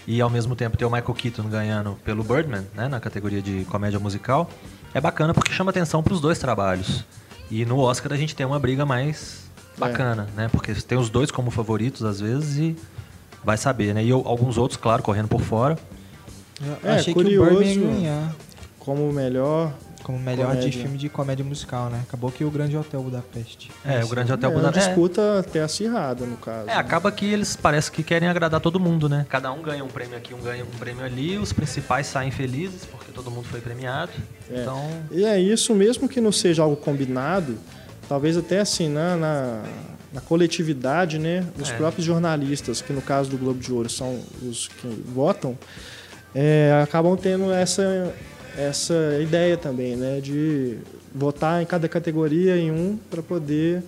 e 0.06 0.20
ao 0.20 0.28
mesmo 0.28 0.56
tempo 0.56 0.76
ter 0.76 0.84
o 0.84 0.90
Michael 0.90 1.14
Keaton 1.14 1.44
ganhando 1.48 1.96
pelo 2.04 2.24
Birdman, 2.24 2.66
né, 2.74 2.88
na 2.88 2.98
categoria 2.98 3.40
de 3.40 3.64
comédia 3.66 4.00
musical, 4.00 4.50
é 4.92 5.00
bacana 5.00 5.32
porque 5.32 5.52
chama 5.52 5.70
atenção 5.70 6.02
para 6.02 6.12
os 6.12 6.20
dois 6.20 6.38
trabalhos. 6.38 7.04
E 7.50 7.64
no 7.64 7.78
Oscar 7.78 8.12
a 8.12 8.16
gente 8.16 8.34
tem 8.34 8.44
uma 8.46 8.58
briga 8.58 8.84
mais 8.84 9.44
bacana, 9.78 10.26
né? 10.36 10.48
Porque 10.50 10.72
tem 10.74 10.98
os 10.98 11.08
dois 11.10 11.30
como 11.30 11.50
favoritos 11.50 12.02
às 12.02 12.18
vezes 12.20 12.56
e 12.56 12.76
vai 13.44 13.56
saber, 13.56 13.94
né? 13.94 14.02
E 14.02 14.08
eu- 14.10 14.22
alguns 14.26 14.56
outros, 14.58 14.78
claro, 14.80 15.02
correndo 15.02 15.28
por 15.28 15.40
fora. 15.42 15.78
É, 16.82 16.92
Achei 16.92 17.12
que 17.12 17.20
o 17.20 17.22
curioso. 17.22 17.50
Birdman 17.58 17.74
ia 17.84 17.94
ganhar 17.94 18.34
Como 18.78 19.08
o 19.08 19.12
melhor. 19.12 19.72
Como 20.02 20.18
melhor 20.18 20.50
de 20.52 20.56
Comédia. 20.62 20.82
filme 20.82 20.98
de 20.98 21.08
comédia 21.08 21.44
musical, 21.44 21.88
né? 21.88 22.00
Acabou 22.06 22.30
que 22.30 22.44
o 22.44 22.50
Grande 22.50 22.76
Hotel 22.76 23.02
Budapeste. 23.02 23.70
É, 23.84 24.04
o 24.04 24.08
Grande 24.08 24.32
Hotel 24.32 24.50
é 24.50 24.52
uma 24.52 24.58
Budapeste. 24.60 24.88
disputa 24.88 25.38
até 25.40 25.60
acirrada, 25.62 26.24
no 26.26 26.36
caso. 26.36 26.68
É, 26.68 26.74
acaba 26.74 27.10
que 27.12 27.24
eles 27.24 27.54
parece 27.56 27.90
que 27.92 28.02
querem 28.02 28.28
agradar 28.28 28.60
todo 28.60 28.80
mundo, 28.80 29.08
né? 29.08 29.24
Cada 29.28 29.52
um 29.52 29.62
ganha 29.62 29.84
um 29.84 29.88
prêmio 29.88 30.16
aqui, 30.16 30.34
um 30.34 30.40
ganha 30.40 30.64
um 30.64 30.78
prêmio 30.78 31.04
ali, 31.04 31.38
os 31.38 31.52
principais 31.52 32.06
saem 32.06 32.30
felizes 32.30 32.84
porque 32.84 33.12
todo 33.12 33.30
mundo 33.30 33.44
foi 33.44 33.60
premiado. 33.60 34.10
É. 34.50 34.60
Então, 34.62 34.84
E 35.10 35.24
é 35.24 35.38
isso, 35.38 35.74
mesmo 35.74 36.08
que 36.08 36.20
não 36.20 36.32
seja 36.32 36.62
algo 36.62 36.76
combinado, 36.76 37.56
talvez 38.08 38.36
até 38.36 38.60
assim, 38.60 38.88
na, 38.88 39.16
na, 39.16 39.62
na 40.12 40.20
coletividade, 40.20 41.18
né? 41.18 41.46
Os 41.58 41.70
É. 41.70 41.74
próprios 41.76 42.04
jornalistas, 42.04 42.82
que 42.82 42.92
no 42.92 43.00
caso 43.00 43.30
do 43.30 43.38
Globo 43.38 43.60
de 43.60 43.72
Ouro 43.72 43.88
são 43.88 44.20
os 44.42 44.68
que 44.68 44.86
votam, 45.14 45.56
é, 46.34 46.80
acabam 46.82 47.16
tendo 47.16 47.52
essa, 47.52 48.12
essa 48.56 48.94
ideia 49.20 49.56
também, 49.56 49.96
né? 49.96 50.20
De 50.20 50.78
votar 51.14 51.62
em 51.62 51.66
cada 51.66 51.88
categoria 51.88 52.56
em 52.56 52.70
um 52.70 52.98
para 53.10 53.22
poder 53.22 53.82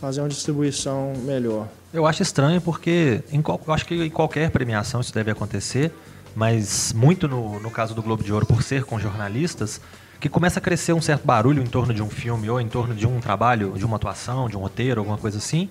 fazer 0.00 0.20
uma 0.20 0.28
distribuição 0.28 1.12
melhor. 1.24 1.68
eu 1.94 2.06
acho 2.06 2.22
estranho 2.22 2.60
porque 2.60 3.22
em 3.30 3.42
eu 3.66 3.72
acho 3.72 3.86
que 3.86 3.94
em 3.94 4.10
qualquer 4.10 4.50
premiação 4.50 5.00
isso 5.00 5.14
deve 5.14 5.30
acontecer, 5.30 5.92
mas 6.34 6.92
muito 6.92 7.28
no, 7.28 7.60
no 7.60 7.70
caso 7.70 7.94
do 7.94 8.02
Globo 8.02 8.24
de 8.24 8.32
Ouro, 8.32 8.44
por 8.44 8.62
ser 8.62 8.84
com 8.84 8.98
jornalistas, 8.98 9.80
que 10.18 10.28
começa 10.28 10.58
a 10.58 10.62
crescer 10.62 10.92
um 10.92 11.00
certo 11.00 11.24
barulho 11.24 11.62
em 11.62 11.66
torno 11.66 11.92
de 11.92 12.02
um 12.02 12.08
filme 12.08 12.48
ou 12.48 12.60
em 12.60 12.68
torno 12.68 12.94
de 12.94 13.06
um 13.06 13.20
trabalho, 13.20 13.74
de 13.76 13.84
uma 13.84 13.96
atuação, 13.96 14.48
de 14.48 14.56
um 14.56 14.60
roteiro, 14.60 15.00
alguma 15.00 15.18
coisa 15.18 15.38
assim. 15.38 15.68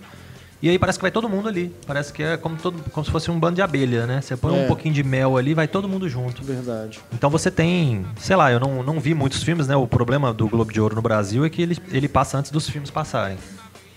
E 0.61 0.69
aí 0.69 0.77
parece 0.77 0.99
que 0.99 1.01
vai 1.01 1.11
todo 1.11 1.27
mundo 1.27 1.47
ali. 1.47 1.73
Parece 1.87 2.13
que 2.13 2.21
é 2.21 2.37
como, 2.37 2.55
todo, 2.55 2.81
como 2.91 3.03
se 3.03 3.09
fosse 3.11 3.31
um 3.31 3.39
bando 3.39 3.55
de 3.55 3.61
abelha, 3.63 4.05
né? 4.05 4.21
Você 4.21 4.37
põe 4.37 4.55
É. 4.59 4.63
um 4.63 4.67
pouquinho 4.67 4.93
de 4.93 5.03
mel 5.03 5.35
ali, 5.37 5.53
vai 5.55 5.67
todo 5.67 5.89
mundo 5.89 6.07
junto. 6.07 6.43
Verdade. 6.43 6.99
Então 7.13 7.29
você 7.31 7.49
tem, 7.49 8.05
sei 8.19 8.35
lá, 8.35 8.51
eu 8.51 8.59
não, 8.59 8.83
não 8.83 8.99
vi 8.99 9.13
muitos 9.15 9.41
filmes, 9.41 9.67
né? 9.67 9.75
O 9.75 9.87
problema 9.87 10.31
do 10.31 10.47
Globo 10.47 10.71
de 10.71 10.79
Ouro 10.79 10.95
no 10.95 11.01
Brasil 11.01 11.43
é 11.43 11.49
que 11.49 11.61
ele, 11.61 11.77
ele 11.91 12.07
passa 12.07 12.37
antes 12.37 12.51
dos 12.51 12.69
filmes 12.69 12.91
passarem. 12.91 13.37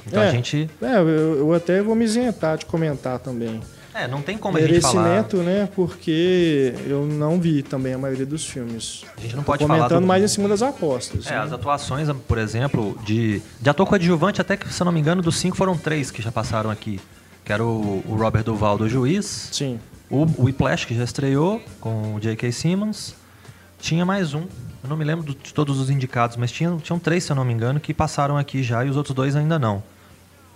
Então 0.07 0.23
É. 0.23 0.29
a 0.29 0.31
gente. 0.31 0.69
É, 0.81 0.97
eu, 0.97 1.09
eu 1.39 1.53
até 1.55 1.83
vou 1.83 1.95
me 1.95 2.05
isentar 2.05 2.57
de 2.59 2.65
comentar 2.67 3.19
também. 3.19 3.61
É, 3.95 4.09
não 4.09 4.21
tem 4.23 4.37
como 4.37 4.59
a 4.59 4.61
gente 4.61 4.81
falar. 4.81 5.03
Merecimento, 5.05 5.37
né? 5.39 5.69
Porque 5.75 6.75
eu 6.87 7.07
não 7.07 7.41
vi 7.41 7.63
também 7.63 7.95
a 7.95 7.99
maioria 7.99 8.27
dos 8.27 8.45
filmes. 8.45 9.05
A 9.17 9.21
gente 9.21 9.37
não 9.37 9.43
Tô 9.45 9.53
pode 9.53 9.65
falar. 9.65 9.79
comentando 9.79 10.01
do- 10.01 10.07
mais 10.07 10.25
em 10.25 10.29
cima 10.29 10.49
das 10.49 10.63
apostas. 10.63 11.27
É, 11.27 11.31
né? 11.31 11.39
as 11.39 11.53
atuações, 11.53 12.09
por 12.27 12.37
exemplo, 12.39 12.99
de, 13.05 13.41
de 13.61 13.71
ator 13.71 13.87
coadjuvante, 13.87 14.41
até 14.41 14.57
que, 14.57 14.73
se 14.73 14.83
eu 14.83 14.85
não 14.85 14.93
me 14.93 14.99
engano, 15.01 15.23
dos 15.23 15.37
cinco 15.37 15.57
foram 15.57 15.77
três 15.77 16.11
que 16.11 16.21
já 16.21 16.33
passaram 16.33 16.71
aqui. 16.71 17.01
que 17.45 17.53
era 17.53 17.65
o, 17.65 18.03
o 18.09 18.17
Robert 18.17 18.43
Duval 18.43 18.77
do 18.77 18.89
Juiz. 18.89 19.51
Sim. 19.53 19.79
O, 20.11 20.27
Whiplash, 20.43 20.87
que 20.87 20.95
já 20.97 21.05
estreou, 21.05 21.61
com 21.81 22.15
o 22.17 22.21
J.K. 22.21 22.51
Simmons. 22.53 23.15
Tinha 23.79 24.05
mais 24.05 24.35
um. 24.35 24.41
Eu 24.83 24.89
não 24.91 24.97
me 24.97 25.05
lembro 25.05 25.25
de 25.35 25.55
todos 25.55 25.79
os 25.79 25.89
indicados, 25.89 26.37
mas 26.37 26.51
tinha, 26.51 26.77
tinham 26.83 26.99
três, 26.99 27.25
se 27.25 27.31
eu 27.33 27.37
não 27.37 27.45
me 27.45 27.53
engano, 27.53 27.79
que 27.79 27.95
passaram 27.95 28.37
aqui 28.37 28.63
já 28.63 28.85
e 28.85 28.91
os 28.91 28.97
outros 28.97 29.15
dois 29.15 29.37
ainda 29.37 29.59
não. 29.59 29.83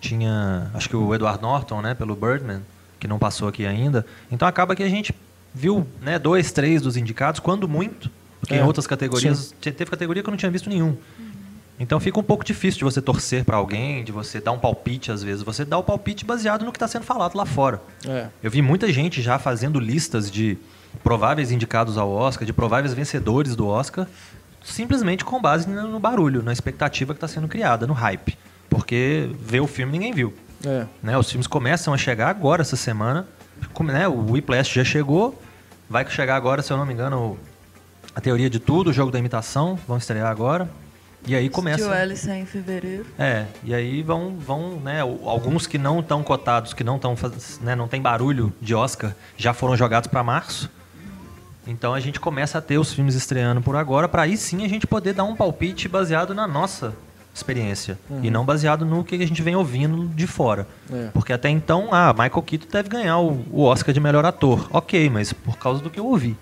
Tinha, 0.01 0.71
acho 0.75 0.89
que 0.89 0.97
o 0.97 1.15
Edward 1.15 1.41
Norton, 1.43 1.81
né, 1.83 1.95
pelo 1.95 2.15
Birdman, 2.15 2.61
que 2.99 3.07
não 3.09 3.19
passou 3.19 3.49
aqui 3.49 3.65
ainda. 3.67 4.05
Então 4.31 4.47
acaba 4.49 4.75
que 4.77 4.83
a 4.83 4.89
gente 4.89 5.15
viu, 5.55 5.87
né, 6.03 6.19
dois, 6.19 6.53
três 6.53 6.83
dos 6.83 6.97
indicados, 6.97 7.41
quando 7.41 7.69
muito. 7.69 8.11
Porque 8.41 8.55
É, 8.55 8.59
em 8.59 8.63
outras 8.63 8.87
categorias, 8.87 9.55
te- 9.61 9.73
teve 9.73 9.91
categoria 9.91 10.23
que 10.23 10.29
eu 10.29 10.33
não 10.33 10.39
tinha 10.39 10.51
visto 10.51 10.69
nenhum. 10.69 10.97
Então 11.81 12.01
fica 12.01 12.19
um 12.19 12.23
pouco 12.25 12.45
difícil 12.45 12.79
de 12.79 12.85
você 12.85 13.01
torcer 13.01 13.45
pra 13.45 13.57
alguém, 13.57 14.03
de 14.03 14.11
você 14.11 14.41
dar 14.41 14.51
um 14.53 14.59
palpite 14.59 15.13
às 15.13 15.23
vezes. 15.23 15.43
Você 15.43 15.65
dá 15.65 15.79
o 15.79 15.83
palpite 15.83 16.25
baseado 16.25 16.65
no 16.65 16.73
que 16.73 16.77
está 16.77 16.89
sendo 16.89 17.05
falado 17.05 17.37
lá 17.37 17.47
fora. 17.47 17.81
É. 18.07 18.27
Eu 18.43 18.51
vi 18.51 18.61
muita 18.63 18.93
gente 18.93 19.23
já 19.23 19.39
fazendo 19.39 19.79
listas 19.79 20.29
de 20.31 20.59
prováveis 21.05 21.53
indicados 21.53 21.97
ao 21.97 22.11
Oscar, 22.11 22.45
de 22.47 22.53
prováveis 22.53 22.93
vencedores 22.95 23.55
do 23.55 23.67
Oscar, 23.69 24.07
simplesmente 24.65 25.25
com 25.25 25.41
base 25.41 25.69
no 25.69 25.87
no 25.89 26.01
barulho, 26.01 26.43
na 26.43 26.53
expectativa 26.53 27.15
que 27.15 27.19
está 27.19 27.29
sendo 27.29 27.47
criada, 27.49 27.87
no 27.87 27.93
hype. 27.95 28.37
Porque 28.69 29.31
ver 29.41 29.61
o 29.61 29.67
filme 29.67 29.93
ninguém 29.93 30.13
viu. 30.13 30.35
É. 30.65 30.87
Né? 31.03 31.17
Os 31.17 31.31
filmes 31.31 31.47
começam 31.47 31.95
a 31.95 31.97
chegar 31.97 32.29
agora 32.29 32.63
essa 32.63 32.77
semana. 32.77 33.27
Como, 33.73 33.91
né? 33.91 34.07
O 34.09 34.33
Whiplash 34.33 34.75
já 34.75 34.85
chegou, 34.85 35.41
vai 35.89 36.09
chegar 36.09 36.37
agora, 36.37 36.63
se 36.63 36.73
eu 36.73 36.77
não 36.77 36.87
me 36.87 36.93
engano, 36.93 37.39
a 38.15 38.21
teoria 38.21 38.49
de 38.49 38.59
tudo, 38.59 38.91
o 38.91 38.93
jogo 38.93 39.11
da 39.11 39.19
imitação, 39.19 39.79
vão 39.87 39.97
estrear 39.97 40.31
agora. 40.31 40.69
E 41.27 41.35
aí 41.35 41.49
começa. 41.49 41.85
Tio 41.85 41.93
Alice 41.93 42.31
em 42.31 42.47
fevereiro. 42.47 43.05
É, 43.19 43.47
e 43.65 43.75
aí 43.75 44.03
vão, 44.03 44.37
vão 44.37 44.81
né, 44.81 45.01
alguns 45.01 45.67
que 45.67 45.77
não 45.77 46.01
estão 46.01 46.23
cotados, 46.23 46.73
que 46.73 46.85
não 46.85 46.97
estão, 46.97 47.17
né, 47.61 47.75
não 47.75 47.89
tem 47.89 48.01
barulho 48.01 48.53
de 48.61 48.75
Oscar, 48.75 49.15
já 49.37 49.53
foram 49.53 49.77
jogados 49.77 50.09
para 50.09 50.23
março. 50.23 50.71
Então 51.67 51.93
a 51.93 52.01
gente 52.01 52.19
começa 52.19 52.59
a 52.59 52.63
ter 52.63 52.79
os 52.79 52.93
filmes 52.93 53.15
estreando 53.15 53.61
por 53.61 53.77
agora, 53.77 54.09
para 54.09 54.23
aí 54.23 54.37
sim 54.37 54.65
a 54.65 54.69
gente 54.69 54.87
poder 54.87 55.13
dar 55.13 55.25
um 55.25 55.37
palpite 55.37 55.89
baseado 55.89 56.35
na 56.35 56.47
nossa 56.47 56.95
experiência 57.39 57.99
e 58.23 58.31
não 58.31 58.45
baseado 58.45 58.85
no 58.85 59.03
que 59.03 59.15
a 59.15 59.27
gente 59.27 59.41
vem 59.43 59.57
ouvindo 59.57 60.07
de 60.09 60.27
fora. 60.27 60.67
É. 60.93 61.09
Porque 61.13 61.33
até 61.33 61.49
então, 61.49 61.89
ah, 61.93 62.13
Michael 62.13 62.43
Keaton 62.43 62.67
deve 62.71 62.89
ganhar 62.89 63.19
o, 63.19 63.45
o 63.51 63.63
Oscar 63.65 63.93
de 63.95 64.01
melhor 64.01 64.25
ator. 64.25 64.69
Ok, 64.73 65.09
mas 65.11 65.33
por 65.33 65.57
causa 65.59 65.83
do 65.83 65.89
que 65.91 65.99
eu 66.01 66.07
ouvi. 66.07 66.37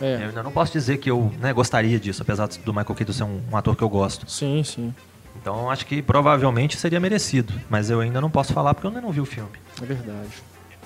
Eu 0.00 0.06
É. 0.06 0.24
ainda 0.24 0.42
não 0.42 0.50
posso 0.52 0.72
dizer 0.72 0.96
que 0.98 1.10
eu 1.10 1.32
né, 1.40 1.52
gostaria 1.52 1.98
disso, 2.00 2.22
apesar 2.22 2.48
do 2.48 2.72
Michael 2.72 2.94
Keaton 2.94 3.12
ser 3.12 3.24
um- 3.24 3.40
um 3.52 3.56
ator 3.56 3.76
que 3.76 3.82
eu 3.82 3.88
gosto. 3.88 4.28
Sim, 4.30 4.62
sim. 4.64 4.94
Então 5.40 5.70
acho 5.70 5.86
que 5.86 6.02
provavelmente 6.02 6.76
seria 6.76 7.00
merecido, 7.00 7.52
mas 7.70 7.88
eu 7.90 8.00
ainda 8.00 8.20
não 8.20 8.30
posso 8.30 8.52
falar 8.52 8.74
porque 8.74 8.86
eu 8.86 8.90
ainda 8.90 9.00
não 9.00 9.10
vi 9.10 9.20
o 9.20 9.24
filme. 9.24 9.50
É 9.80 9.84
verdade. 9.84 10.28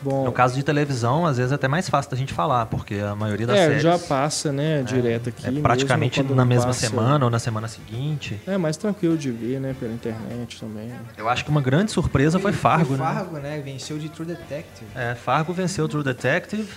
Bom, 0.03 0.25
No 0.27 0.33
caso 0.33 0.55
de 0.55 0.63
televisão, 0.63 1.25
às 1.25 1.39
vezes 1.39 1.53
é 1.53 1.55
até 1.55 1.67
mais 1.67 1.89
fácil 1.89 2.11
da 2.11 2.17
gente 2.17 2.33
falar, 2.35 2.67
porque 2.67 2.97
a 2.97 3.15
maioria 3.15 3.47
das 3.47 3.57
é, 3.59 3.67
séries 3.67 3.83
já 3.83 3.99
passa, 3.99 4.53
né, 4.53 4.83
direto 4.83 5.31
aqui. 5.31 5.47
é 5.47 5.61
praticamente 5.61 6.23
na 6.23 6.45
mesma 6.45 6.67
passa- 6.67 6.81
semana 6.89 7.25
ou 7.25 7.31
na 7.31 7.39
semana 7.39 7.67
seguinte. 7.67 8.39
É 8.47 8.59
mais 8.59 8.77
tranquilo 8.77 9.17
de 9.17 9.31
ver, 9.31 9.59
né, 9.59 9.75
pela 9.81 9.93
internet 9.93 10.61
também. 10.61 10.93
Eu 11.17 11.29
acho 11.29 11.45
que 11.45 11.51
uma 11.51 11.63
grande 11.63 11.91
surpresa 11.93 12.39
foi 12.39 12.53
Fargo, 12.53 12.93
né? 12.93 12.99
Fargo, 12.99 13.39
né? 13.39 13.59
Venceu 13.65 13.99
de 13.99 14.09
True 14.11 14.27
Detective. 14.29 14.87
É, 14.95 15.15
Fargo 15.15 15.53
venceu 15.55 15.87
o 15.87 15.89
True 15.89 16.05
Detective 16.05 16.69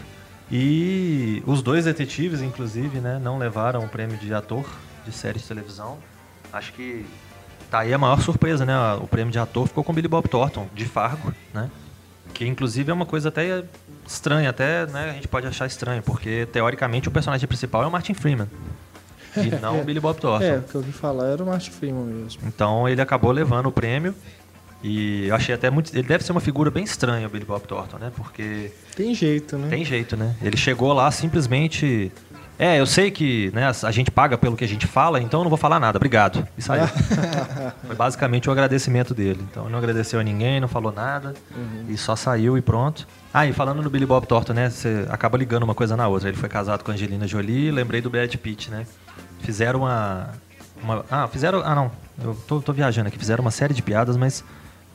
e 0.51 1.43
os 1.45 1.61
dois 1.61 1.85
detetives, 1.85 2.41
inclusive, 2.41 2.99
né, 2.99 3.19
não 3.21 3.38
levaram 3.38 3.83
o 3.83 3.88
prêmio 3.89 4.17
de 4.17 4.33
ator 4.33 4.65
de 5.05 5.11
série 5.11 5.39
de 5.39 5.45
televisão. 5.45 5.97
Acho 6.51 6.73
que 6.73 7.05
tá 7.69 7.79
aí 7.79 7.93
a 7.93 7.97
maior 7.97 8.19
surpresa, 8.21 8.65
né? 8.65 8.73
O 8.95 9.07
prêmio 9.07 9.31
de 9.31 9.38
ator 9.38 9.67
ficou 9.67 9.83
com 9.83 9.93
Billy 9.93 10.07
Bob 10.07 10.27
Thornton, 10.27 10.67
de 10.73 10.85
Fargo, 10.85 11.31
né? 11.53 11.69
Que 12.39 12.48
inclusive 12.48 12.89
é 12.89 12.93
uma 12.93 13.05
coisa 13.05 13.27
até 13.27 13.65
estranha, 14.08 14.50
até 14.50 14.86
né, 14.86 15.10
a 15.10 15.13
gente 15.13 15.27
pode 15.27 15.46
achar 15.46 15.65
estranho, 15.65 16.01
porque 16.01 16.48
teoricamente 16.53 17.10
o 17.10 17.12
personagem 17.12 17.46
principal 17.46 17.84
é 17.84 17.88
o 17.88 17.91
Martin 17.91 18.13
Freeman. 18.13 18.48
E 19.36 19.50
não 19.62 19.81
o 19.81 19.84
Billy 19.84 20.00
Bob 20.00 20.17
Thornton. 20.17 20.46
É, 20.46 20.58
o 20.60 20.62
que 20.62 20.74
eu 20.74 20.79
ouvi 20.79 20.93
falar 20.93 21.27
era 21.27 21.43
o 21.43 21.46
Martin 21.46 21.69
Freeman 21.72 22.05
mesmo. 22.05 22.41
Então 22.48 22.88
ele 22.88 23.01
acabou 23.01 23.34
levando 23.34 23.65
o 23.65 23.74
prêmio. 23.74 24.15
E 24.81 25.27
eu 25.27 25.36
achei 25.36 25.53
até 25.53 25.69
muito. 25.69 25.93
Ele 25.93 26.08
deve 26.08 26.24
ser 26.24 26.31
uma 26.31 26.39
figura 26.39 26.72
bem 26.72 26.86
estranha, 26.86 27.27
o 27.27 27.29
Billy 27.29 27.43
Bob 27.43 27.62
Thornton, 27.67 27.98
né? 27.98 28.10
Porque 28.15 28.72
Tem 28.96 29.13
jeito, 29.13 29.58
né? 29.58 29.67
tem 29.69 29.84
jeito, 29.84 30.15
né? 30.15 30.34
Ele 30.41 30.55
chegou 30.55 30.93
lá 30.93 31.12
simplesmente. 31.12 32.10
É, 32.59 32.77
eu 32.77 32.85
sei 32.85 33.09
que 33.09 33.49
né, 33.53 33.71
a 33.83 33.91
gente 33.91 34.11
paga 34.11 34.37
pelo 34.37 34.57
que 34.57 34.65
a 34.65 34.67
gente 34.67 34.85
fala, 34.85 35.21
então 35.21 35.39
eu 35.39 35.43
não 35.45 35.49
vou 35.49 35.57
falar 35.57 35.79
nada, 35.79 35.97
obrigado. 35.97 36.45
E 36.57 36.61
saiu. 36.61 36.85
Foi 37.87 37.95
basicamente 37.95 38.49
o 38.49 38.51
agradecimento 38.51 39.13
dele. 39.13 39.39
Então 39.49 39.69
não 39.69 39.79
agradeceu 39.79 40.19
a 40.19 40.23
ninguém, 40.23 40.59
não 40.59 40.67
falou 40.67 40.91
nada, 40.91 41.33
e 41.87 41.95
só 41.95 42.17
saiu 42.17 42.57
e 42.57 42.61
pronto. 42.61 43.07
Ah, 43.33 43.47
e 43.47 43.53
falando 43.53 43.81
no 43.81 43.89
Billy 43.89 44.05
Bob 44.05 44.27
Thornton, 44.27 44.51
né? 44.51 44.69
Você 44.69 45.05
acaba 45.09 45.37
ligando 45.37 45.63
uma 45.63 45.73
coisa 45.73 45.95
na 45.95 46.09
outra. 46.09 46.27
Ele 46.27 46.37
foi 46.37 46.49
casado 46.49 46.83
com 46.83 46.91
a 46.91 46.93
Angelina 46.95 47.25
Jolie, 47.25 47.71
lembrei 47.71 48.01
do 48.01 48.09
Brad 48.09 48.35
Pitt, 48.35 48.69
né? 48.69 48.85
Fizeram 49.39 49.79
uma. 49.79 50.31
uma 50.83 51.05
ah, 51.09 51.29
fizeram. 51.29 51.61
Ah, 51.63 51.73
não. 51.73 51.91
Eu 52.21 52.35
tô, 52.45 52.59
tô 52.59 52.73
viajando 52.73 53.07
aqui. 53.07 53.17
Fizeram 53.17 53.41
uma 53.41 53.51
série 53.51 53.73
de 53.73 53.81
piadas, 53.81 54.17
mas 54.17 54.43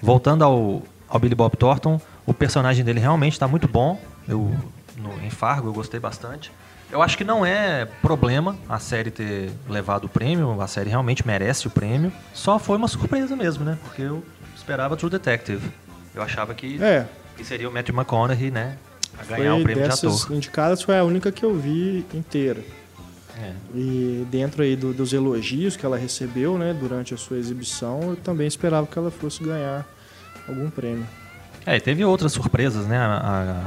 voltando 0.03 0.45
ao, 0.45 0.83
ao 1.09 1.19
Billy 1.19 1.35
Bob 1.35 1.57
Thornton, 1.57 1.99
o 2.27 2.35
personagem 2.35 2.85
dele 2.85 3.01
realmente 3.01 3.33
está 3.33 3.49
muito 3.49 3.67
bom. 3.67 3.99
Eu, 4.29 4.55
no, 4.99 5.25
em 5.25 5.31
Fargo 5.31 5.69
eu 5.69 5.73
gostei 5.73 5.99
bastante. 5.99 6.53
Eu 6.95 7.03
acho 7.03 7.19
que 7.19 7.25
não 7.25 7.45
é 7.45 7.87
problema 8.01 8.57
a 8.69 8.79
série 8.79 9.11
ter 9.11 9.51
levado 9.69 10.05
o 10.05 10.09
prêmio, 10.09 10.61
a 10.61 10.69
série 10.69 10.89
realmente 10.91 11.27
merece 11.27 11.67
o 11.67 11.71
prêmio. 11.71 12.13
Só 12.33 12.57
foi 12.57 12.77
uma 12.77 12.87
surpresa 12.87 13.35
mesmo, 13.35 13.65
né? 13.65 13.77
Porque 13.83 14.03
eu 14.03 14.23
esperava 14.55 14.97
True 14.97 15.11
Detective. 15.11 15.73
Eu 16.15 16.23
achava 16.23 16.55
que, 16.55 16.81
É, 16.81 17.05
que 17.37 17.45
seria 17.45 17.69
o 17.69 17.73
Matthew 17.73 17.97
McConaughey, 17.97 18.53
né? 18.53 18.77
A 19.19 19.25
ganhar 19.25 19.51
foi 19.55 19.61
o 19.61 19.65
prêmio 19.65 19.83
de 19.83 19.89
dessas 19.89 20.23
ator. 20.23 20.37
indicadas 20.37 20.83
foi 20.83 20.97
a 20.97 21.03
única 21.03 21.33
que 21.33 21.45
eu 21.45 21.53
vi 21.59 22.07
inteira. 22.15 22.63
É. 23.43 23.53
E 23.75 24.25
dentro 24.31 24.63
aí 24.63 24.77
do- 24.77 24.93
dos 24.95 25.13
elogios 25.13 25.77
que 25.77 25.85
ela 25.85 25.99
recebeu, 25.99 26.57
né, 26.57 26.73
durante 26.73 27.13
a 27.13 27.17
sua 27.17 27.37
exibição, 27.39 28.01
eu 28.11 28.17
também 28.17 28.47
esperava 28.47 28.87
que 28.87 28.97
ela 28.97 29.11
fosse 29.11 29.43
ganhar 29.43 29.85
algum 30.47 30.71
prêmio. 30.71 31.05
É, 31.67 31.77
e 31.77 31.81
teve 31.81 32.05
outras 32.05 32.31
surpresas, 32.31 32.87
né? 32.87 32.99
A, 32.99 33.05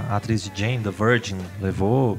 a- 0.10 0.14
a 0.14 0.16
atriz 0.16 0.42
de 0.46 0.58
Jane, 0.58 0.80
The 0.80 0.92
Virgin, 0.92 1.38
levou, 1.60 2.18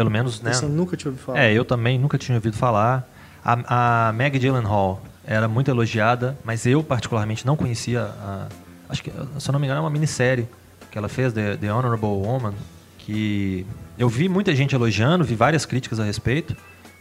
pelo 0.00 0.10
menos, 0.10 0.40
né? 0.40 0.52
Eu 0.62 0.68
nunca 0.70 0.96
tinha 0.96 1.10
ouvido 1.10 1.22
falar. 1.22 1.38
É, 1.38 1.52
eu 1.52 1.62
também 1.62 1.98
nunca 1.98 2.16
tinha 2.16 2.34
ouvido 2.36 2.56
falar. 2.56 3.06
A, 3.44 4.08
a 4.08 4.12
Maggie 4.14 4.38
Gyllenhaal 4.38 5.02
era 5.26 5.46
muito 5.46 5.70
elogiada, 5.70 6.38
mas 6.42 6.64
eu 6.64 6.82
particularmente 6.82 7.46
não 7.46 7.54
conhecia. 7.54 8.04
A, 8.04 8.46
acho 8.88 9.02
que, 9.02 9.10
se 9.10 9.50
eu 9.50 9.52
não 9.52 9.60
me 9.60 9.66
engano, 9.66 9.80
é 9.80 9.82
uma 9.82 9.90
minissérie 9.90 10.48
que 10.90 10.96
ela 10.96 11.06
fez, 11.06 11.34
The, 11.34 11.58
The 11.58 11.70
Honorable 11.70 12.08
Woman, 12.08 12.54
que 12.98 13.66
eu 13.98 14.08
vi 14.08 14.26
muita 14.26 14.56
gente 14.56 14.74
elogiando, 14.74 15.22
vi 15.22 15.34
várias 15.34 15.66
críticas 15.66 16.00
a 16.00 16.04
respeito, 16.04 16.56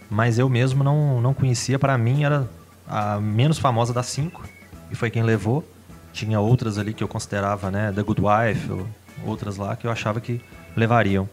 mas 0.09 0.37
eu 0.37 0.49
mesmo 0.49 0.83
não, 0.83 1.21
não 1.21 1.33
conhecia. 1.33 1.79
Para 1.79 1.97
mim 1.97 2.25
era 2.25 2.49
a 2.85 3.17
menos 3.17 3.57
famosa 3.57 3.93
das 3.93 4.07
cinco 4.07 4.43
e 4.91 4.95
foi 4.95 5.09
quem 5.09 5.23
levou. 5.23 5.63
Tinha 6.11 6.37
outras 6.41 6.77
ali 6.77 6.93
que 6.93 7.01
eu 7.03 7.07
considerava, 7.07 7.71
né, 7.71 7.93
The 7.95 8.03
Good 8.03 8.21
Wife, 8.21 8.71
ou 8.71 8.87
outras 9.25 9.55
lá 9.55 9.77
que 9.77 9.87
eu 9.87 9.91
achava 9.91 10.19
que 10.19 10.41
levariam. 10.75 11.29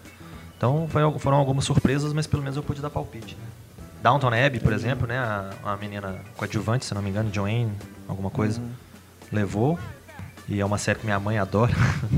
Então 0.56 0.86
foi- 0.88 1.18
foram 1.18 1.36
algumas 1.36 1.64
surpresas, 1.64 2.12
mas 2.12 2.26
pelo 2.26 2.42
menos 2.42 2.56
eu 2.56 2.62
pude 2.62 2.80
dar 2.80 2.90
palpite. 2.90 3.34
Né? 3.34 3.44
Downton 4.02 4.28
Abbey, 4.28 4.60
por 4.60 4.72
exemplo, 4.72 5.06
né? 5.06 5.18
A, 5.18 5.50
a 5.64 5.76
menina 5.76 6.16
coadjuvante, 6.36 6.84
se 6.84 6.94
não 6.94 7.02
me 7.02 7.10
engano, 7.10 7.30
Joanne, 7.32 7.72
alguma 8.08 8.30
coisa, 8.30 8.60
levou. 9.32 9.78
E 10.48 10.60
é 10.60 10.64
uma 10.64 10.78
série 10.78 10.98
que 11.00 11.04
minha 11.04 11.18
mãe 11.18 11.38
adora. 11.38 11.72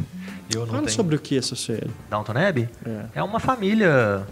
eu 0.55 0.61
não 0.61 0.67
Fala 0.67 0.79
tenho. 0.83 0.91
sobre 0.95 1.17
o 1.17 1.19
que 1.19 1.39
essa 1.39 1.57
série? 1.57 1.91
Downton 2.11 2.33
Abbey? 2.37 2.69
É. 2.85 3.05
É 3.17 3.23
uma 3.23 3.41
família 3.41 4.27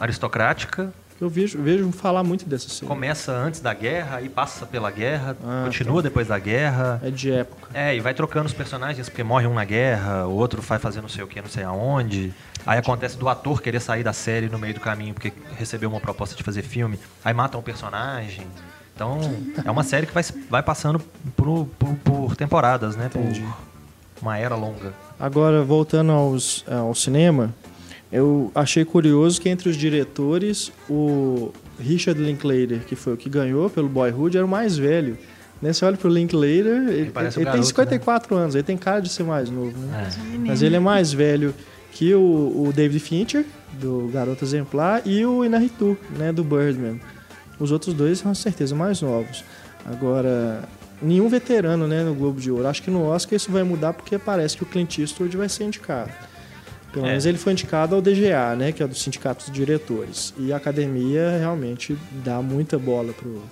aristocrática. 0.00 0.92
Eu 1.20 1.28
vejo, 1.30 1.60
vejo 1.62 1.90
falar 1.92 2.22
muito 2.22 2.46
dessa 2.46 2.68
série. 2.68 2.86
Começa 2.86 3.32
antes 3.32 3.60
da 3.60 3.72
guerra 3.72 4.20
e 4.20 4.28
passa 4.28 4.66
pela 4.66 4.90
guerra, 4.90 5.34
Ah, 5.42 5.62
continua 5.64 6.02
depois 6.02 6.28
da 6.28 6.38
guerra. 6.38 7.00
É 7.02 7.10
de 7.10 7.30
época. 7.30 7.68
É, 7.72 7.96
e 7.96 8.00
vai 8.00 8.12
trocando 8.12 8.46
os 8.46 8.52
personagens, 8.52 9.08
porque 9.08 9.22
morre 9.22 9.46
um 9.46 9.54
na 9.54 9.64
guerra, 9.64 10.26
o 10.26 10.32
outro 10.34 10.60
vai 10.60 10.78
fazer 10.78 11.00
não 11.00 11.08
sei 11.08 11.24
o 11.24 11.26
que, 11.26 11.40
não 11.40 11.48
sei 11.48 11.64
aonde. 11.64 12.34
Aí 12.66 12.78
acontece 12.78 13.16
do 13.16 13.28
ator 13.28 13.62
querer 13.62 13.80
sair 13.80 14.02
da 14.02 14.12
série 14.12 14.48
no 14.48 14.58
meio 14.58 14.74
do 14.74 14.80
caminho 14.80 15.14
porque 15.14 15.32
recebeu 15.56 15.88
uma 15.88 16.00
proposta 16.00 16.34
de 16.34 16.42
fazer 16.42 16.62
filme. 16.62 16.98
Aí 17.24 17.32
matam 17.32 17.60
o 17.60 17.62
personagem. 17.62 18.44
Então, 18.92 19.20
é 19.64 19.70
uma 19.70 19.84
série 19.84 20.06
que 20.06 20.12
vai, 20.12 20.24
vai 20.50 20.62
passando 20.62 20.98
por, 21.36 21.68
por, 21.78 21.94
por 21.96 22.36
temporadas, 22.36 22.96
né? 22.96 23.08
Por 23.08 23.20
Entendi. 23.20 23.44
uma 24.20 24.36
era 24.36 24.56
longa. 24.56 24.92
Agora, 25.20 25.62
voltando 25.62 26.10
aos, 26.10 26.64
ao 26.66 26.94
cinema, 26.94 27.54
eu 28.10 28.50
achei 28.54 28.84
curioso 28.84 29.40
que 29.40 29.48
entre 29.48 29.68
os 29.68 29.76
diretores, 29.76 30.72
o 30.88 31.52
Richard 31.78 32.20
Linklater, 32.20 32.80
que 32.80 32.96
foi 32.96 33.12
o 33.12 33.16
que 33.16 33.28
ganhou 33.28 33.70
pelo 33.70 33.88
Boyhood, 33.88 34.36
era 34.36 34.46
o 34.46 34.48
mais 34.48 34.76
velho. 34.76 35.16
Né? 35.62 35.72
Você 35.72 35.84
olha 35.84 35.96
pro 35.96 36.08
Linklater, 36.08 36.66
ele, 36.66 37.12
um 37.16 37.20
ele 37.20 37.30
tem 37.30 37.44
garoto, 37.44 37.66
54 37.66 38.34
anos, 38.34 38.54
ele 38.54 38.64
tem 38.64 38.76
cara 38.76 39.00
de 39.00 39.08
ser 39.08 39.22
mais 39.22 39.50
novo, 39.50 39.78
né? 39.78 40.08
É. 40.10 40.38
Mas 40.38 40.62
ele 40.62 40.76
é 40.76 40.80
mais 40.80 41.12
velho 41.12 41.54
que 41.96 42.14
o, 42.14 42.20
o 42.20 42.72
David 42.74 43.00
Fincher, 43.00 43.46
do 43.80 44.10
Garoto 44.12 44.44
Exemplar, 44.44 45.00
e 45.06 45.24
o 45.24 45.42
Inarritu, 45.42 45.96
né, 46.18 46.30
do 46.30 46.44
Birdman. 46.44 47.00
Os 47.58 47.72
outros 47.72 47.94
dois 47.94 48.18
são, 48.18 48.32
com 48.32 48.34
certeza, 48.34 48.74
mais 48.74 49.00
novos. 49.00 49.42
Agora, 49.82 50.62
nenhum 51.00 51.26
veterano 51.26 51.88
né, 51.88 52.04
no 52.04 52.14
Globo 52.14 52.38
de 52.38 52.50
Ouro. 52.50 52.66
Acho 52.66 52.82
que 52.82 52.90
no 52.90 53.02
Oscar 53.06 53.34
isso 53.34 53.50
vai 53.50 53.62
mudar 53.62 53.94
porque 53.94 54.18
parece 54.18 54.58
que 54.58 54.62
o 54.62 54.66
Clint 54.66 54.98
Eastwood 54.98 55.34
vai 55.38 55.48
ser 55.48 55.64
indicado. 55.64 56.10
Pelo 56.92 57.06
É. 57.06 57.08
menos 57.08 57.24
ele 57.24 57.38
foi 57.38 57.52
indicado 57.54 57.94
ao 57.94 58.02
DGA, 58.02 58.54
né, 58.58 58.72
que 58.72 58.82
é 58.82 58.86
do 58.86 58.94
Sindicato 58.94 59.46
dos 59.46 59.54
Diretores. 59.54 60.34
E 60.36 60.52
a 60.52 60.58
academia 60.58 61.30
realmente 61.38 61.96
dá 62.22 62.42
muita 62.42 62.78
bola 62.78 63.14
pro, 63.14 63.42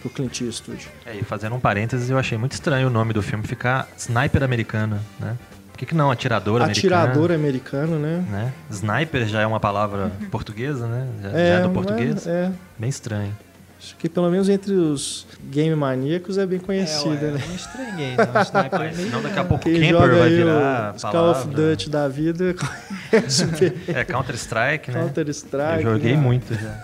pro 0.00 0.10
Clint 0.10 0.40
Eastwood. 0.42 0.86
É, 1.04 1.16
e 1.16 1.24
fazendo 1.24 1.56
um 1.56 1.60
parênteses, 1.60 2.08
eu 2.10 2.16
achei 2.16 2.38
muito 2.38 2.52
estranho 2.52 2.86
o 2.86 2.90
nome 2.90 3.12
do 3.12 3.22
filme 3.22 3.44
ficar 3.44 3.88
Sniper 3.96 4.44
Americana, 4.44 5.02
né? 5.18 5.36
Por 5.78 5.86
que, 5.86 5.86
que 5.86 5.94
não 5.94 6.10
Atirador 6.10 6.60
Americana? 6.60 7.02
Atirador 7.04 7.30
americano, 7.30 8.00
né? 8.00 8.24
Né? 8.28 8.52
Sniper 8.68 9.28
já 9.28 9.42
é 9.42 9.46
uma 9.46 9.60
palavra 9.60 10.10
portuguesa, 10.28 10.88
né? 10.88 11.06
Já, 11.22 11.30
já 11.30 11.38
é 11.38 11.62
do 11.62 11.70
português. 11.70 12.26
É, 12.26 12.30
é. 12.46 12.52
Bem 12.76 12.90
estranho. 12.90 13.32
Acho 13.80 13.94
que 13.96 14.08
pelo 14.08 14.28
menos 14.28 14.48
entre 14.48 14.72
os 14.74 15.24
game 15.44 15.72
maníacos 15.76 16.36
é 16.36 16.44
bem 16.44 16.58
conhecida, 16.58 17.26
é, 17.26 17.30
ué, 17.30 17.30
né? 17.30 17.40
eu 17.44 17.48
não 17.48 17.54
estranhei, 17.54 18.16
não. 18.16 18.42
Sniper 18.42 18.80
é 18.80 18.84
Mas 18.88 18.96
meio- 18.96 19.08
senão 19.08 19.22
daqui 19.22 19.38
a 19.38 19.44
pouco 19.44 19.62
Quem 19.64 19.74
Camper 19.74 19.88
joga 19.90 20.16
vai 20.18 20.28
virar 20.30 20.94
os 20.96 21.02
Call 21.02 21.30
of. 21.30 21.48
Duty 21.48 21.88
da 21.90 22.08
vida 22.08 22.54
conhece 23.10 23.46
bem. 23.46 23.72
É, 23.86 24.04
Counter-Strike, 24.04 24.90
né? 24.90 25.00
Counter-Strike. 25.00 25.84
Eu 25.84 25.92
joguei 25.92 26.16
né? 26.16 26.20
muito 26.20 26.54
já. 26.54 26.74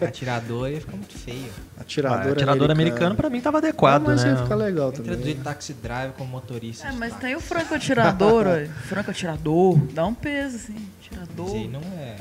Atirador 0.06 0.70
ia 0.70 0.80
ficar 0.80 0.96
muito 0.96 1.18
feio. 1.18 1.50
Atirador, 1.80 2.28
Ah, 2.28 2.32
atirador 2.32 2.70
americano, 2.70 3.14
pra 3.16 3.28
mim 3.28 3.40
tava 3.40 3.58
adequado, 3.58 4.04
mas 4.06 4.22
né? 4.22 4.30
ia 4.30 4.36
ficar 4.36 4.54
legal 4.54 4.92
também. 4.92 5.10
Introduzir 5.12 5.36
Taxi 5.42 5.72
Drive 5.74 6.12
como 6.12 6.30
motorista. 6.30 6.86
É, 6.86 6.92
mas 6.92 7.10
táxi. 7.10 7.26
tem 7.26 7.34
o 7.34 7.40
franco 7.40 7.74
atirador, 7.74 8.46
ó. 8.46 8.68
Franco 8.86 9.10
atirador. 9.10 9.76
Dá 9.92 10.06
um 10.06 10.14
peso, 10.14 10.54
assim. 10.56 10.76
Atirador. 11.04 11.50
Sim, 11.50 11.68
não 11.68 11.80
é. 11.98 12.16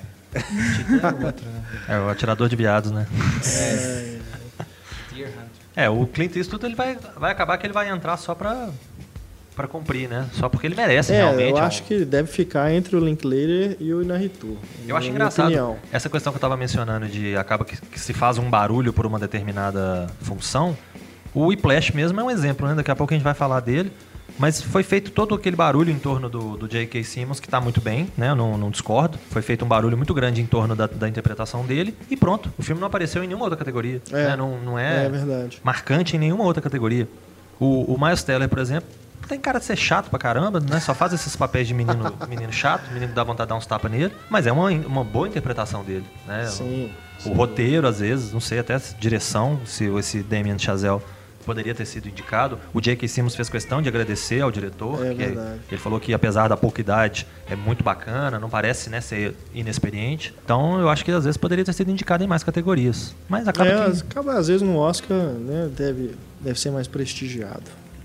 É? 1.88 1.94
É, 1.96 2.00
o 2.00 2.10
atirador 2.10 2.50
de 2.50 2.56
viados, 2.56 2.92
né? 2.92 3.08
É. 3.46 4.18
Deer 5.14 5.28
Hunter. 5.30 5.48
É, 5.76 5.90
o 5.90 6.06
Clint 6.08 6.36
Eastwood 6.36 6.66
ele 6.66 6.76
vai, 6.76 6.98
vai 7.18 7.32
acabar 7.32 7.58
que 7.58 7.66
ele 7.66 7.74
vai 7.74 7.90
entrar 7.90 8.18
só 8.18 8.34
pra, 8.36 8.70
pra 9.56 9.68
cumprir, 9.68 10.10
né? 10.10 10.28
Só 10.34 10.50
porque 10.50 10.66
ele 10.68 10.76
merece, 10.76 11.14
É, 11.14 11.18
realmente. 11.18 11.52
eu 11.52 11.58
é 11.58 11.62
um- 11.62 11.66
acho 11.66 11.84
que 11.84 12.04
deve 12.04 12.28
ficar 12.32 12.72
entre 12.74 12.96
o 12.96 13.00
Linklater 13.00 13.78
e 13.80 13.94
o 13.94 14.02
Inarritu. 14.02 14.58
Eu 14.88 14.96
acho 14.98 15.08
engraçado 15.10 15.46
opinião. 15.46 15.78
essa 15.92 16.10
questão 16.10 16.34
que 16.34 16.38
eu 16.38 16.42
tava 16.42 16.58
mencionando 16.58 17.08
de 17.08 17.36
acaba 17.38 17.64
que, 17.64 17.78
que 17.80 18.00
se 18.00 18.14
faz 18.14 18.38
um 18.38 18.50
barulho 18.50 18.92
por 18.92 19.06
uma 19.06 19.20
determinada 19.20 20.08
função. 20.22 20.76
O 21.34 21.48
Whiplash 21.48 21.94
mesmo 21.94 22.20
é 22.20 22.24
um 22.24 22.32
exemplo, 22.32 22.68
né? 22.68 22.74
Daqui 22.74 22.90
a 22.90 22.96
pouco 22.96 23.14
a 23.14 23.18
gente 23.18 23.24
vai 23.24 23.34
falar 23.36 23.60
dele. 23.60 23.92
Mas 24.38 24.62
foi 24.62 24.84
feito 24.84 25.12
todo 25.12 25.34
aquele 25.34 25.56
barulho 25.56 25.92
em 25.92 25.98
torno 25.98 26.30
do, 26.30 26.56
do 26.58 26.68
J.K. 26.68 27.04
Simmons, 27.04 27.40
que 27.40 27.48
tá 27.48 27.60
muito 27.60 27.82
bem, 27.82 28.08
né? 28.16 28.30
Eu 28.30 28.36
não, 28.36 28.58
não 28.58 28.70
discordo. 28.70 29.18
Foi 29.32 29.42
feito 29.42 29.66
um 29.66 29.68
barulho 29.68 29.98
muito 29.98 30.14
grande 30.14 30.42
em 30.42 30.46
torno 30.46 30.76
da, 30.76 30.86
da 30.88 31.08
interpretação 31.08 31.66
dele. 31.66 31.96
E 32.10 32.16
pronto, 32.16 32.52
o 32.58 32.62
filme 32.62 32.80
não 32.80 32.88
apareceu 32.88 33.24
em 33.24 33.28
nenhuma 33.28 33.46
outra 33.46 33.58
categoria. 33.58 34.02
É. 34.12 34.28
né? 34.30 34.36
Não, 34.36 34.60
não 34.60 34.78
É, 34.80 35.06
é, 35.06 35.10
verdade. 35.10 35.60
marcante 35.64 36.16
em 36.16 36.20
nenhuma 36.20 36.44
outra 36.44 36.62
categoria. 36.62 37.08
O, 37.60 37.94
o 37.94 38.00
Miles 38.00 38.22
Teller, 38.24 38.48
por 38.48 38.60
exemplo, 38.60 38.88
tem 39.28 39.40
cara 39.40 39.60
de 39.60 39.66
ser 39.66 39.76
chato 39.76 40.10
pra 40.10 40.20
caramba, 40.20 40.60
né? 40.60 40.80
Só 40.80 40.94
faz 40.94 41.12
esses 41.14 41.36
papéis 41.36 41.68
de 41.68 41.74
menino, 41.74 42.14
menino 42.30 42.54
chato, 42.54 42.88
menino 42.92 43.10
que 43.10 43.16
dá 43.16 43.24
vontade 43.24 43.48
de 43.48 43.50
dar 43.50 43.56
uns 43.56 43.66
tapas 43.66 43.92
nele. 43.92 44.14
Mas 44.30 44.46
é 44.46 44.52
uma, 44.52 44.70
uma 44.70 45.04
boa 45.04 45.28
interpretação 45.28 45.84
dele, 45.84 46.06
né? 46.28 46.46
Sim. 46.46 46.92
O 47.26 47.34
roteiro, 47.34 47.88
às 47.88 48.00
vezes, 48.00 48.32
não 48.32 48.40
sei, 48.40 48.60
até 48.60 48.76
a 48.76 48.82
direção, 49.00 49.60
se 49.66 49.86
esse 49.86 50.22
Damien 50.22 50.60
Chazelle 50.60 51.02
poderia 51.48 51.74
ter 51.74 51.86
sido 51.86 52.08
indicado. 52.10 52.60
O 52.74 52.82
J.K. 52.82 53.08
Simmons 53.08 53.34
fez 53.36 53.50
questão 53.50 53.82
de 53.82 53.88
agradecer 53.90 54.42
ao 54.42 54.52
diretor. 54.52 55.04
É 55.06 55.10
que 55.10 55.16
verdade. 55.16 55.60
Ele 55.72 55.82
falou 55.82 56.00
que, 56.00 56.14
apesar 56.14 56.48
da 56.50 56.58
pouca 56.58 56.82
idade, 56.82 57.26
é 57.50 57.56
muito 57.56 57.84
bacana, 57.84 58.38
não 58.38 58.50
parece 58.50 58.90
né, 58.90 59.00
ser 59.02 59.34
inexperiente. 59.54 60.34
Então, 60.44 60.80
eu 60.80 60.90
acho 60.90 61.04
que, 61.06 61.12
às 61.12 61.24
vezes, 61.24 61.38
poderia 61.38 61.64
ter 61.64 61.74
sido 61.74 61.90
indicado 61.90 62.24
em 62.24 62.28
mais 62.28 62.44
categorias. 62.44 63.16
Mas 63.30 63.48
acaba 63.48 63.70
É, 63.70 63.92
que... 63.92 64.02
acaba, 64.02 64.34
às 64.38 64.48
vezes 64.48 64.62
no 64.62 64.78
Oscar, 64.78 65.18
né, 65.18 65.70
deve, 65.76 66.16
deve 66.42 66.60
ser 66.60 66.70
mais 66.70 66.88
prestigiado. 66.88 67.64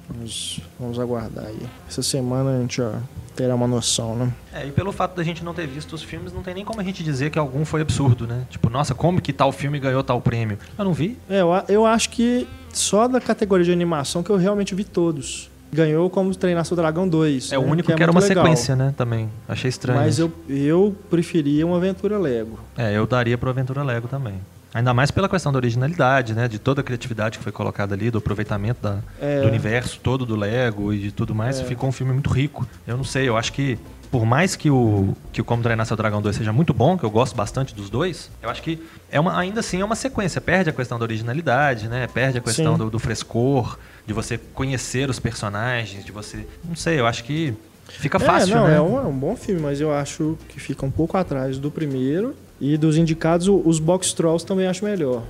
Vamos, 0.09 0.61
vamos 0.79 0.99
aguardar 0.99 1.47
aí. 1.47 1.61
Essa 1.89 2.03
semana 2.03 2.57
a 2.57 2.61
gente 2.61 2.77
já 2.77 3.01
terá 3.35 3.55
uma 3.55 3.67
noção, 3.67 4.15
né? 4.15 4.33
É, 4.53 4.67
e 4.67 4.71
pelo 4.71 4.93
fato 4.93 5.17
da 5.17 5.23
gente 5.23 5.43
não 5.43 5.55
ter 5.55 5.67
visto 5.67 5.95
os 5.95 6.03
filmes, 6.03 6.33
não 6.33 6.43
tem 6.43 6.55
nem 6.55 6.65
como 6.65 6.81
a 6.81 6.85
gente 6.85 7.03
dizer 7.03 7.31
que 7.31 7.39
algum 7.39 7.65
foi 7.65 7.81
absurdo, 7.81 8.27
né? 8.27 8.45
Tipo, 8.51 8.69
nossa, 8.69 8.95
como 8.95 9.23
que 9.23 9.33
tal 9.33 9.51
filme 9.53 9.79
ganhou 9.79 10.03
tal 10.03 10.21
prêmio? 10.21 10.59
Eu 10.79 10.85
não 10.85 10.93
vi. 10.93 11.19
É, 11.31 11.41
eu, 11.41 11.49
eu 11.69 11.87
acho 11.87 12.11
que 12.11 12.47
só 12.73 13.07
da 13.09 13.21
categoria 13.21 13.65
de 13.65 13.73
animação 13.73 14.23
que 14.23 14.31
eu 14.31 14.37
realmente 14.37 14.75
vi 14.75 14.85
todos. 14.85 15.51
Ganhou 15.73 16.11
como 16.11 16.35
Treinar 16.35 16.65
Seu 16.67 16.77
Dragão 16.77 17.09
2. 17.09 17.53
É 17.53 17.59
o 17.59 17.63
né, 17.63 17.71
único 17.73 17.87
que, 17.87 17.93
é 17.93 18.03
era 18.03 18.13
uma 18.13 18.21
legal. 18.21 18.45
sequência, 18.45 18.77
né? 18.77 18.93
Também. 18.97 19.31
Achei 19.49 19.71
estranho. 19.71 20.01
Mas 20.01 20.19
isso. 20.19 20.31
eu, 20.49 20.55
eu 20.57 20.97
preferia 21.09 21.67
uma 21.67 21.79
aventura 21.79 22.19
Lego. 22.19 22.59
É, 22.77 22.95
eu 22.95 23.07
daria 23.07 23.39
pro 23.39 23.49
Aventura 23.49 23.83
Lego 23.83 24.07
também. 24.07 24.35
Ainda 24.75 24.93
mais 24.93 25.11
pela 25.11 25.29
questão 25.31 25.51
da 25.51 25.59
originalidade, 25.59 26.35
né? 26.35 26.47
De 26.47 26.59
toda 26.59 26.83
a 26.83 26.85
criatividade 26.85 27.39
que 27.39 27.45
foi 27.45 27.53
colocada 27.53 27.95
ali, 27.95 28.11
do 28.11 28.19
aproveitamento 28.19 28.83
da- 28.83 28.99
É. 29.21 29.41
do 29.41 29.47
universo 29.49 29.99
todo 30.03 30.27
do 30.27 30.37
Lego 30.37 30.93
e 30.93 30.99
de 30.99 31.11
tudo 31.13 31.35
mais. 31.35 31.59
É. 31.61 31.65
Ficou 31.65 31.89
um 31.89 31.93
filme 31.93 32.13
muito 32.13 32.29
rico. 32.31 32.67
Eu 32.87 32.97
não 32.99 33.05
sei, 33.05 33.27
eu 33.29 33.37
acho 33.37 33.53
que 33.55 33.79
por 34.13 34.27
mais 34.27 34.55
que 34.55 34.69
o, 34.69 35.17
que 35.33 35.41
o 35.41 35.45
Como 35.45 35.63
Treinar 35.63 35.87
Seu 35.87 35.97
Dragão 35.97 36.21
2 36.21 36.37
seja 36.37 36.53
muito 36.53 36.75
bom, 36.75 36.99
que 36.99 37.05
eu 37.05 37.11
gosto 37.11 37.35
bastante 37.35 37.75
dos 37.75 37.89
dois, 37.89 38.31
eu 38.43 38.51
acho 38.51 38.63
que 38.63 38.79
é 39.11 39.19
uma, 39.19 39.39
ainda 39.39 39.61
assim 39.61 39.81
é 39.81 39.85
uma 39.85 39.95
sequência. 39.97 40.39
Perde 40.39 40.69
a 40.69 40.73
questão 40.73 40.99
da 40.99 41.05
originalidade, 41.05 41.89
né? 41.89 42.07
Perde 42.07 42.37
a 42.37 42.41
questão 42.43 42.77
do, 42.77 42.91
do 42.91 42.99
frescor, 42.99 43.79
de 44.07 44.13
você 44.13 44.37
conhecer 44.37 45.09
os 45.09 45.19
personagens, 45.19 46.05
de 46.05 46.13
você... 46.13 46.47
Não 46.63 46.77
sei, 46.77 47.01
eu 47.01 47.07
acho 47.07 47.25
que 47.25 47.55
fica 47.89 48.19
fácil, 48.19 48.53
é, 48.53 48.57
não, 48.57 48.69
né? 48.69 48.77
é 48.77 48.81
um, 48.83 48.99
é 48.99 49.07
um 49.07 49.19
bom 49.19 49.35
filme, 49.35 49.63
mas 49.63 49.81
eu 49.81 49.91
acho 49.91 50.37
que 50.47 50.61
fica 50.61 50.85
um 50.85 50.91
pouco 50.91 51.17
atrás 51.17 51.57
do 51.57 51.71
primeiro. 51.71 52.37
E 52.61 52.77
dos 52.77 52.99
indicados, 52.99 53.49
os 53.49 53.79
Box 53.81 54.13
Trolls 54.13 54.45
também 54.45 54.67
acho 54.67 54.85
melhor. 54.85 55.23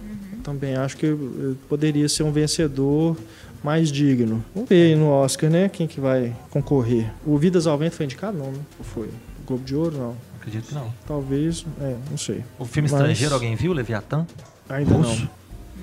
Também 0.42 0.75
acho 0.75 0.97
que 0.97 1.07
eh, 1.07 1.55
poderia 1.68 2.09
ser 2.09 2.25
um 2.25 2.33
vencedor 2.33 3.16
mais 3.62 3.90
digno. 3.92 4.44
Vamos 4.55 4.68
ver 4.68 4.87
aí 4.92 4.94
no 4.96 5.09
Oscar, 5.09 5.48
né? 5.51 5.68
Quem 5.68 5.87
que 5.87 6.01
vai 6.01 6.35
concorrer. 6.51 7.11
O 7.27 7.37
Vidas 7.38 7.66
ao 7.66 7.77
Vento 7.79 7.94
foi 7.96 8.05
indicado? 8.07 8.37
Não, 8.38 8.51
né? 8.51 8.59
Ou 8.79 8.85
foi? 8.85 9.07
O 9.07 9.46
Globo 9.46 9.64
de 9.64 9.75
Ouro? 9.75 9.96
Não. 9.96 10.16
Acredito 10.40 10.68
que 10.68 10.75
não. 10.75 10.92
Talvez, 11.07 11.64
é, 11.81 11.96
não 12.11 12.18
sei. 12.18 12.42
O 12.59 12.64
filme 12.64 12.88
Mas- 12.90 13.01
estrangeiro, 13.01 13.35
alguém 13.35 13.55
viu? 13.55 13.72
Leviatã? 13.72 14.27
Ainda 14.68 14.92
Russo? 14.94 15.29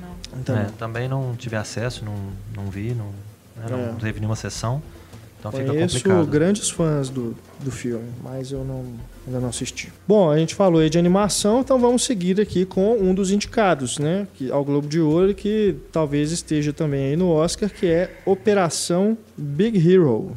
não. 0.02 0.08
Não. 0.10 0.40
Então, 0.42 0.58
É, 0.58 0.66
também 0.78 1.08
não 1.08 1.34
tive 1.36 1.56
acesso, 1.56 2.04
não, 2.04 2.16
não 2.56 2.70
vi, 2.70 2.94
não, 2.94 3.06
né, 3.56 3.66
não 3.70 3.80
É. 3.80 3.94
teve 4.00 4.20
nenhuma 4.20 4.36
sessão. 4.36 4.82
Então 5.40 5.52
fica 5.54 5.68
Conheço 5.68 5.96
complicado. 6.00 6.28
grandes 6.28 6.70
fãs 6.70 7.10
do, 7.10 7.34
do 7.62 7.72
filme, 7.72 8.10
mas 8.22 8.52
eu 8.52 8.66
não, 8.66 8.84
ainda 9.30 9.40
não 9.40 9.50
assisti. 9.50 9.94
Bom, 10.08 10.30
a 10.30 10.38
gente 10.38 10.56
falou 10.56 10.82
aí 10.82 10.90
de 10.90 10.98
animação, 10.98 11.62
então 11.62 11.80
vamos 11.80 12.04
seguir 12.04 12.42
aqui 12.42 12.66
com 12.66 12.98
um 12.98 13.14
dos 13.14 13.32
indicados, 13.32 14.00
né? 14.00 14.28
Que, 14.34 14.52
ao 14.52 14.66
Globo 14.66 14.88
de 14.88 15.00
Ouro, 15.00 15.34
que 15.36 15.76
talvez 15.92 16.32
esteja 16.32 16.74
também 16.74 17.10
aí 17.10 17.16
no 17.16 17.30
Oscar, 17.30 17.70
que 17.70 17.86
é 17.86 18.18
Operação 18.26 19.18
Big 19.38 19.78
Hero. 19.78 20.34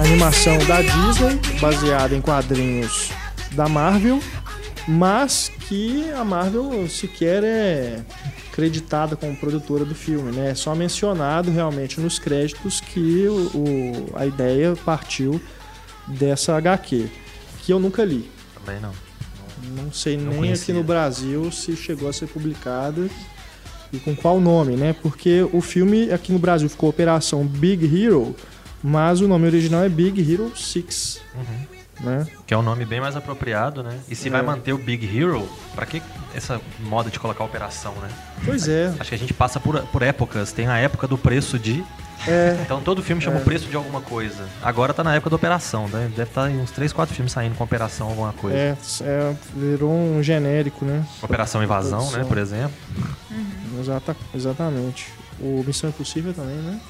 Animação 0.00 0.56
da 0.66 0.80
Disney, 0.80 1.60
baseada 1.60 2.14
em 2.14 2.20
quadrinhos 2.20 3.10
da 3.52 3.68
Marvel, 3.68 4.20
mas 4.86 5.50
que 5.68 6.10
a 6.12 6.24
Marvel 6.24 6.88
sequer 6.88 7.44
é 7.44 8.00
creditada 8.58 9.14
como 9.14 9.36
produtora 9.36 9.84
do 9.84 9.94
filme, 9.94 10.32
né? 10.32 10.50
É 10.50 10.54
só 10.56 10.74
mencionado 10.74 11.48
realmente 11.48 12.00
nos 12.00 12.18
créditos 12.18 12.80
que 12.80 13.28
o, 13.28 14.10
a 14.16 14.26
ideia 14.26 14.74
partiu 14.84 15.40
dessa 16.08 16.56
HQ, 16.56 17.08
que 17.60 17.72
eu 17.72 17.78
nunca 17.78 18.04
li. 18.04 18.28
Também 18.56 18.80
não. 18.80 18.90
Não 19.76 19.92
sei 19.92 20.16
Não 20.16 20.30
nem 20.30 20.36
conhecia. 20.38 20.64
aqui 20.64 20.72
no 20.72 20.82
Brasil 20.82 21.52
se 21.52 21.76
chegou 21.76 22.08
a 22.08 22.12
ser 22.12 22.26
publicada 22.26 23.08
e 23.92 23.98
com 24.00 24.16
qual 24.16 24.40
nome, 24.40 24.74
né? 24.74 24.92
Porque 24.92 25.40
o 25.52 25.60
filme 25.60 26.10
aqui 26.10 26.32
no 26.32 26.38
Brasil 26.40 26.68
ficou 26.68 26.90
Operação 26.90 27.46
Big 27.46 27.84
Hero, 27.86 28.34
mas 28.82 29.20
o 29.20 29.28
nome 29.28 29.46
original 29.46 29.84
é 29.84 29.88
Big 29.88 30.20
Hero 30.20 30.50
6, 30.56 31.20
né? 32.00 32.26
Que 32.46 32.54
é 32.54 32.56
um 32.58 32.62
nome 32.62 32.84
bem 32.84 33.00
mais 33.00 33.16
apropriado, 33.16 33.82
né? 33.82 33.98
E 34.08 34.14
se 34.14 34.28
É. 34.28 34.30
vai 34.30 34.42
manter 34.42 34.72
o 34.72 34.78
Big 34.78 35.04
Hero, 35.18 35.48
pra 35.74 35.84
que 35.86 36.02
essa 36.34 36.60
moda 36.80 37.10
de 37.10 37.18
colocar 37.18 37.44
operação, 37.44 37.92
né? 38.02 38.08
Pois 38.44 38.68
é. 38.68 38.92
Acho 38.98 39.08
que 39.10 39.14
a 39.14 39.18
gente 39.18 39.34
passa 39.34 39.58
por, 39.58 39.80
por 39.88 40.02
épocas. 40.02 40.52
Tem 40.52 40.66
a 40.68 40.76
época 40.78 41.06
do 41.08 41.16
preço 41.18 41.58
de. 41.58 41.84
É, 42.26 42.56
Então 42.64 42.80
todo 42.80 43.02
filme 43.02 43.22
chama 43.22 43.38
É. 43.38 43.40
o 43.40 43.44
preço 43.44 43.66
de 43.68 43.76
alguma 43.76 44.00
coisa. 44.00 44.46
Agora 44.62 44.92
tá 44.92 45.02
na 45.04 45.14
época 45.14 45.30
da 45.30 45.36
operação, 45.36 45.88
né? 45.88 46.10
Deve 46.16 46.22
estar 46.30 46.50
em 46.50 46.60
uns 46.60 46.70
3, 46.70 46.92
4 46.92 47.14
filmes 47.14 47.32
saindo 47.32 47.54
com 47.56 47.64
operação 47.64 48.08
alguma 48.08 48.32
coisa. 48.32 48.56
é, 48.56 48.76
é, 49.02 49.34
virou 49.54 49.90
um 49.92 50.22
genérico, 50.22 50.84
né? 50.84 51.04
Operação 51.22 51.62
Invasão, 51.62 52.10
né? 52.12 52.24
Por 52.24 52.38
exemplo. 52.38 52.74
Exata, 53.80 54.16
exatamente. 54.34 55.06
O 55.40 55.62
Missão 55.66 55.88
Impossível 55.90 56.32
também, 56.34 56.56
né? 56.56 56.80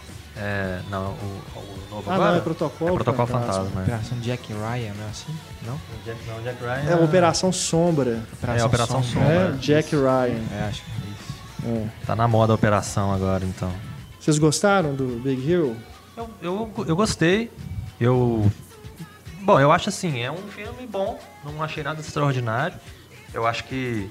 É, 0.40 0.80
não, 0.88 1.06
o, 1.12 1.42
o 1.56 1.78
novo 1.90 2.10
Ah, 2.10 2.14
agora? 2.14 2.30
não, 2.32 2.38
é 2.38 2.40
Protocolo 2.40 2.90
É 2.90 2.94
Protocolo 2.94 3.26
Fantasma. 3.26 3.52
Fantasma. 3.64 3.80
é. 3.80 3.82
Operação 3.84 4.18
Jack 4.20 4.52
Ryan, 4.52 4.92
não 4.94 5.04
é 5.04 5.10
assim? 5.10 5.36
Não? 5.66 5.80
Jack, 6.04 6.18
não, 6.28 6.42
Jack 6.42 6.60
Ryan. 6.62 6.90
É 6.90 7.04
Operação 7.04 7.52
Sombra, 7.52 8.22
É, 8.56 8.64
Operação 8.64 9.02
Sombra. 9.02 9.28
né? 9.28 9.40
Sombra. 9.46 9.58
Jack 9.58 9.96
Ryan. 9.96 10.42
É, 10.52 10.68
acho 10.68 10.82
que 10.84 10.90
é 10.90 11.74
isso. 11.74 11.88
É. 12.02 12.06
Tá 12.06 12.14
na 12.14 12.28
moda 12.28 12.52
a 12.52 12.54
operação 12.54 13.12
agora, 13.12 13.44
então. 13.44 13.72
Vocês 14.20 14.38
gostaram 14.38 14.94
do 14.94 15.20
Big 15.20 15.50
Hero? 15.50 15.76
Eu, 16.16 16.30
eu, 16.42 16.84
eu 16.86 16.96
gostei. 16.96 17.50
Eu 18.00 18.50
Bom, 19.40 19.58
eu 19.58 19.72
acho 19.72 19.88
assim, 19.88 20.20
é 20.20 20.30
um 20.30 20.36
filme 20.48 20.86
bom, 20.86 21.18
não 21.44 21.62
achei 21.62 21.82
nada 21.82 22.00
extraordinário. 22.00 22.76
Eu 23.32 23.46
acho 23.46 23.64
que 23.64 24.10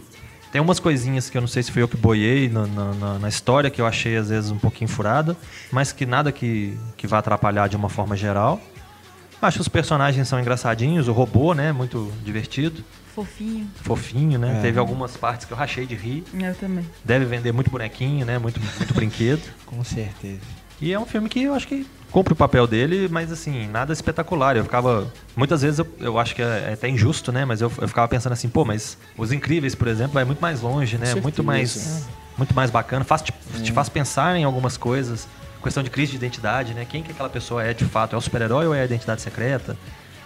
tem 0.58 0.62
umas 0.64 0.80
coisinhas 0.80 1.30
que 1.30 1.38
eu 1.38 1.42
não 1.42 1.48
sei 1.48 1.62
se 1.62 1.72
fui 1.72 1.84
eu 1.84 1.88
que 1.88 1.96
boiei 1.96 2.50
na, 2.50 2.66
na, 2.66 3.20
na 3.20 3.30
história, 3.30 3.70
que 3.70 3.80
eu 3.80 3.86
achei 3.86 4.18
às 4.18 4.30
vezes 4.30 4.50
um 4.50 4.58
pouquinho 4.58 4.90
furada, 4.90 5.38
mas 5.72 5.92
que 5.92 6.04
nada 6.04 6.32
que, 6.32 6.76
que 6.98 7.06
vá 7.06 7.20
atrapalhar 7.20 7.70
de 7.70 7.76
uma 7.76 7.90
forma 7.90 8.18
geral. 8.18 8.60
Acho 9.40 9.58
que 9.58 9.62
os 9.62 9.68
personagens 9.68 10.28
são 10.28 10.40
engraçadinhos, 10.40 11.08
o 11.08 11.12
robô, 11.12 11.54
né, 11.54 11.72
muito 11.72 12.12
divertido, 12.24 12.84
Fofinho. 13.14 13.70
fofinho, 13.84 14.40
né? 14.40 14.58
É. 14.58 14.62
Teve 14.64 14.80
algumas 14.80 15.16
partes 15.16 15.46
que 15.46 15.54
eu 15.54 15.58
rachei 15.58 15.86
de 15.86 15.94
rir. 15.94 16.24
Eu 16.34 16.56
também. 16.56 16.84
Deve 17.06 17.26
vender 17.26 17.52
muito 17.52 17.70
bonequinho, 17.70 18.26
né? 18.26 18.40
Muito, 18.40 18.60
muito 18.60 18.96
brinquedo. 18.96 19.44
Com 19.64 19.84
certeza. 19.84 20.42
E 20.82 20.92
é 20.92 21.00
um 21.00 21.06
filme 21.06 21.30
que 21.30 21.44
eu 21.44 21.54
acho 21.54 21.68
que 21.68 21.86
cumpre 22.12 22.34
o 22.34 22.36
papel 22.36 22.66
dele, 22.68 23.08
mas 23.12 23.32
assim, 23.32 23.68
nada 23.68 23.94
espetacular. 23.94 24.56
Eu 24.58 24.64
ficava. 24.64 25.12
Muitas 25.36 25.62
vezes 25.62 25.80
eu, 25.80 25.88
eu 26.00 26.18
acho 26.20 26.34
que 26.36 26.42
é, 26.42 26.68
é 26.70 26.74
até 26.74 26.88
injusto, 26.90 27.32
né? 27.32 27.46
Mas 27.46 27.62
eu, 27.62 27.72
eu 27.80 27.88
ficava 27.88 28.08
pensando 28.08 28.34
assim, 28.34 28.50
pô, 28.50 28.64
mas 28.66 28.98
Os 29.18 29.32
Incríveis, 29.32 29.76
por 29.76 29.88
exemplo, 29.88 30.14
vai 30.14 30.24
muito 30.26 30.40
mais 30.40 30.62
longe, 30.62 30.98
né? 30.98 31.06
Muito 31.22 31.44
mais. 31.44 32.08
Muito 32.38 32.54
mais 32.56 32.70
bacana. 32.70 33.04
Faz, 33.04 33.22
te, 33.24 33.34
te 33.64 33.72
faz 33.72 33.90
pensar 33.90 34.38
em 34.38 34.44
algumas 34.44 34.78
coisas. 34.78 35.28
Questão 35.64 35.82
de 35.84 35.90
crise 35.90 36.12
de 36.12 36.18
identidade, 36.18 36.74
né? 36.74 36.86
Quem 36.88 37.02
que 37.04 37.12
aquela 37.12 37.30
pessoa 37.30 37.64
é 37.64 37.74
de 37.74 37.84
fato? 37.84 38.16
É 38.16 38.18
o 38.18 38.22
super-herói 38.22 38.68
ou 38.68 38.74
é 38.76 38.82
a 38.82 38.86
identidade 38.86 39.22
secreta? 39.22 39.76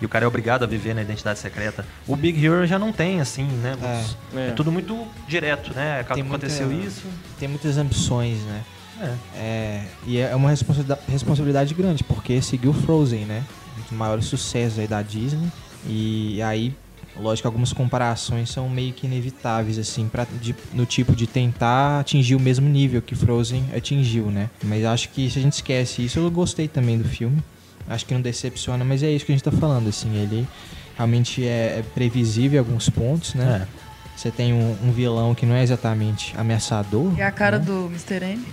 E 0.02 0.06
o 0.06 0.10
cara 0.10 0.26
é 0.26 0.28
obrigado 0.28 0.63
a 0.63 0.67
viver 0.67 0.94
na 0.94 1.02
identidade 1.04 1.39
secreta. 1.39 1.86
O 2.08 2.15
Big 2.15 2.44
Hero 2.46 2.65
já 2.67 2.78
não 2.78 2.91
tem, 2.91 3.22
assim, 3.22 3.44
né? 3.46 3.76
muitos- 3.80 4.17
É. 4.36 4.48
É, 4.50 4.52
tudo 4.52 4.72
muito 4.72 5.08
direto, 5.28 5.74
né? 5.74 6.04
Tem 6.13 6.22
muita- 6.24 6.48
Aconteceu 6.48 6.72
isso. 6.72 7.04
Tem 7.39 7.48
muitas 7.48 7.78
ambições, 7.78 8.39
né? 8.39 8.62
É. 9.02 9.16
É, 9.36 9.84
e 10.06 10.18
é 10.20 10.36
uma 10.36 10.50
responsabilidade, 10.50 11.02
responsabilidade 11.10 11.74
grande, 11.74 12.04
porque 12.04 12.42
seguiu 12.42 12.74
Frozen, 12.74 13.26
né? 13.26 13.44
Um 13.78 13.82
dos 13.82 13.92
maiores 13.92 14.26
sucessos 14.26 14.78
aí 14.80 14.88
da 14.88 15.02
Disney. 15.02 15.48
E 15.88 16.42
aí, 16.44 16.74
lógico, 17.20 17.48
algumas 17.48 17.74
comparações 17.74 18.50
são 18.50 18.70
meio 18.70 18.94
que 18.94 19.08
inevitáveis, 19.08 19.78
assim, 19.80 20.08
pra, 20.08 20.26
de- 20.42 20.56
no 20.74 20.86
tipo 20.86 21.16
de 21.16 21.26
tentar 21.26 22.00
atingir 22.02 22.36
o 22.36 22.40
mesmo 22.40 22.70
nível 22.70 23.02
que 23.02 23.16
Frozen 23.16 23.66
atingiu, 23.76 24.26
né? 24.28 24.50
Mas 24.64 24.86
acho 24.86 25.10
que 25.10 25.30
se 25.30 25.40
a 25.40 25.42
gente 25.42 25.54
esquece 25.54 26.04
isso, 26.06 26.20
eu 26.20 26.30
gostei 26.30 26.68
também 26.68 26.98
do 26.98 27.08
filme. 27.08 27.42
Acho 27.90 28.06
que 28.06 28.14
não 28.14 28.22
decepciona, 28.22 28.86
mas 28.86 29.02
é 29.02 29.10
isso 29.10 29.26
que 29.26 29.32
a 29.32 29.36
gente 29.36 29.44
tá 29.44 29.52
falando, 29.52 29.90
assim, 29.90 30.16
ele 30.16 30.48
realmente 30.96 31.44
é, 31.44 31.80
é 31.80 31.84
previsível 31.96 32.58
em 32.58 32.60
alguns 32.66 32.90
pontos, 32.90 33.34
né? 33.34 33.66
É. 33.78 33.82
Você 34.16 34.30
tem 34.30 34.54
um, 34.54 34.78
um 34.84 34.92
vilão 34.92 35.34
que 35.34 35.46
não 35.48 35.56
é 35.56 35.64
exatamente 35.64 36.34
ameaçador. 36.38 37.12
E 37.18 37.22
a 37.24 37.32
cara 37.32 37.58
né? 37.58 37.66
do 37.66 37.88
Mr. 37.88 38.24
M. 38.24 38.44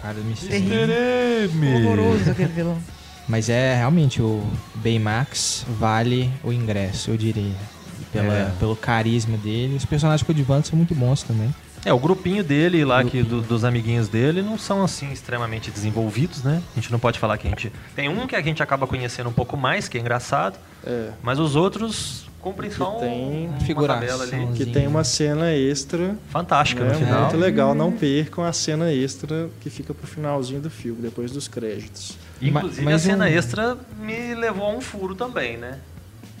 Cara 0.00 0.14
do 0.14 0.20
Mr. 0.20 0.48
Terrível. 0.48 1.90
Horroroso 1.90 2.30
aquele 2.30 2.52
vilão. 2.52 2.78
Mas 3.28 3.48
é 3.48 3.74
realmente 3.76 4.22
o 4.22 4.44
Baymax 4.76 5.66
vale 5.78 6.30
o 6.44 6.52
ingresso, 6.52 7.10
eu 7.10 7.16
diria. 7.16 7.54
Pela, 8.12 8.32
É. 8.34 8.52
Pelo 8.58 8.76
carisma 8.76 9.36
dele. 9.36 9.74
Os 9.76 9.84
personagens 9.84 10.24
coadjuvantes 10.24 10.70
são 10.70 10.76
muito 10.76 10.94
bons 10.94 11.22
também. 11.22 11.52
É, 11.86 11.92
o 11.92 11.98
grupinho 12.00 12.42
dele 12.42 12.84
lá, 12.84 13.04
que, 13.04 13.22
do- 13.22 13.40
dos 13.40 13.64
amiguinhos 13.64 14.08
dele, 14.08 14.42
não 14.42 14.58
são 14.58 14.82
assim 14.82 15.12
extremamente 15.12 15.70
desenvolvidos, 15.70 16.42
né? 16.42 16.60
A 16.72 16.80
gente 16.80 16.90
não 16.90 16.98
pode 16.98 17.16
falar 17.18 17.38
que 17.38 17.46
a 17.46 17.50
gente. 17.50 17.72
Tem 17.94 18.08
um 18.08 18.26
que 18.26 18.34
a 18.34 18.42
gente 18.42 18.60
acaba 18.60 18.88
conhecendo 18.88 19.28
um 19.30 19.32
pouco 19.32 19.56
mais, 19.56 19.86
que 19.86 19.96
é 19.96 20.00
engraçado, 20.00 20.58
É. 20.84 21.10
mas 21.22 21.38
os 21.38 21.54
outros 21.54 22.26
cumprem 22.40 22.70
Que 22.70 22.76
só 22.76 22.96
um- 22.96 23.00
tem 23.00 23.46
uma 23.48 23.60
figuração. 23.60 24.00
tabela 24.18 24.24
ali. 24.24 24.56
Que 24.56 24.66
tem 24.66 24.88
uma 24.88 25.04
cena 25.04 25.52
extra 25.54 26.16
Fantástica 26.28 26.82
né, 26.82 26.92
no 26.92 26.98
final. 26.98 27.20
muito 27.22 27.36
legal. 27.36 27.72
Não 27.72 27.92
percam 27.92 28.42
a 28.44 28.52
cena 28.52 28.92
extra 28.92 29.48
que 29.60 29.70
fica 29.70 29.94
pro 29.94 30.08
finalzinho 30.08 30.60
do 30.60 30.70
filme, 30.70 31.00
depois 31.02 31.30
dos 31.30 31.46
créditos. 31.46 32.18
Inclusive, 32.42 32.82
Ma- 32.82 32.90
mas 32.90 33.02
a 33.02 33.10
cena 33.10 33.24
um- 33.26 33.28
extra 33.28 33.76
me 34.00 34.34
levou 34.34 34.66
a 34.66 34.70
um 34.72 34.80
furo 34.80 35.14
também, 35.14 35.56
né? 35.56 35.78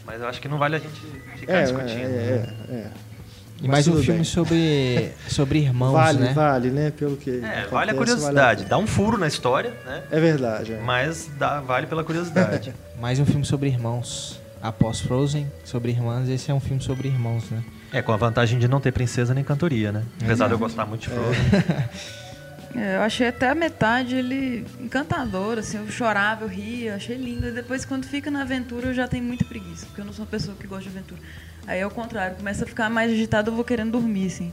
Mas 0.04 0.20
eu 0.20 0.26
acho 0.28 0.40
que 0.40 0.48
não 0.48 0.58
vale 0.58 0.74
a 0.76 0.78
gente 0.80 1.00
ficar 1.36 1.52
É, 1.54 1.62
discutindo. 1.62 1.98
né? 2.08 2.46
é, 2.68 2.72
é, 2.72 2.74
é. 2.78 2.90
E 3.58 3.62
Mas 3.62 3.86
mais 3.86 3.88
um 3.88 4.02
filme 4.02 4.18
bem. 4.18 4.24
sobre, 4.24 5.12
sobre 5.28 5.58
irmãos, 5.60 5.92
vale, 5.92 6.18
né? 6.18 6.32
vale, 6.34 6.70
né? 6.70 6.90
Pelo 6.90 7.16
que. 7.16 7.30
É, 7.30 7.34
acontece, 7.36 7.70
vale 7.70 7.90
a 7.90 7.94
a 7.94 7.96
curiosidade. 7.96 8.58
pena. 8.64 8.68
Dá 8.70 8.78
um 8.78 8.86
furo 8.86 9.16
na 9.16 9.26
história, 9.26 9.72
né? 9.86 10.02
É 10.10 10.20
verdade. 10.20 10.74
é. 10.74 10.80
Mas 10.80 11.30
dá, 11.38 11.60
vale 11.60 11.86
pela 11.86 12.04
curiosidade. 12.04 12.74
Mais 13.00 13.18
um 13.18 13.24
filme 13.24 13.44
sobre 13.44 13.68
irmãos. 13.68 14.40
Após 14.62 15.00
Frozen, 15.00 15.50
sobre 15.64 15.92
irmãs, 15.92 16.28
esse 16.28 16.50
é 16.50 16.54
um 16.54 16.58
filme 16.60 16.82
sobre 16.82 17.08
irmãos, 17.08 17.44
né? 17.50 17.62
é, 17.92 18.02
com 18.02 18.12
a 18.12 18.16
vantagem 18.16 18.58
de 18.58 18.66
não 18.68 18.80
ter 18.80 18.92
princesa 18.92 19.32
nem 19.32 19.44
cantoria, 19.44 19.92
né? 19.92 20.02
Apesar 20.22 20.48
de 20.48 20.54
eu 20.54 20.58
gostar 20.58 20.86
muito 20.86 21.02
de 21.02 21.08
Frozen. 21.08 21.40
É, 22.74 22.96
eu 22.96 23.02
achei 23.02 23.28
até 23.28 23.48
a 23.48 23.54
metade 23.54 24.14
ele 24.14 24.66
encantador, 24.80 25.58
assim, 25.58 25.78
eu 25.78 25.88
chorava, 25.88 26.44
eu 26.44 26.48
ria, 26.48 26.94
achei 26.96 27.16
lindo. 27.16 27.48
E 27.48 27.52
depois, 27.52 27.84
quando 27.84 28.06
fica 28.06 28.30
na 28.30 28.42
aventura, 28.42 28.88
eu 28.88 28.94
já 28.94 29.06
tenho 29.06 29.24
muita 29.24 29.44
preguiça, 29.44 29.86
porque 29.86 30.00
eu 30.00 30.04
não 30.04 30.12
sou 30.12 30.24
uma 30.24 30.30
pessoa 30.30 30.56
que 30.56 30.66
gosta 30.66 30.84
de 30.84 30.96
aventura. 30.96 31.20
Aí, 31.66 31.80
ao 31.80 31.90
contrário, 31.90 32.36
começa 32.36 32.64
a 32.64 32.66
ficar 32.66 32.90
mais 32.90 33.10
agitado, 33.12 33.50
eu 33.50 33.54
vou 33.54 33.64
querendo 33.64 33.92
dormir, 33.92 34.26
assim. 34.26 34.52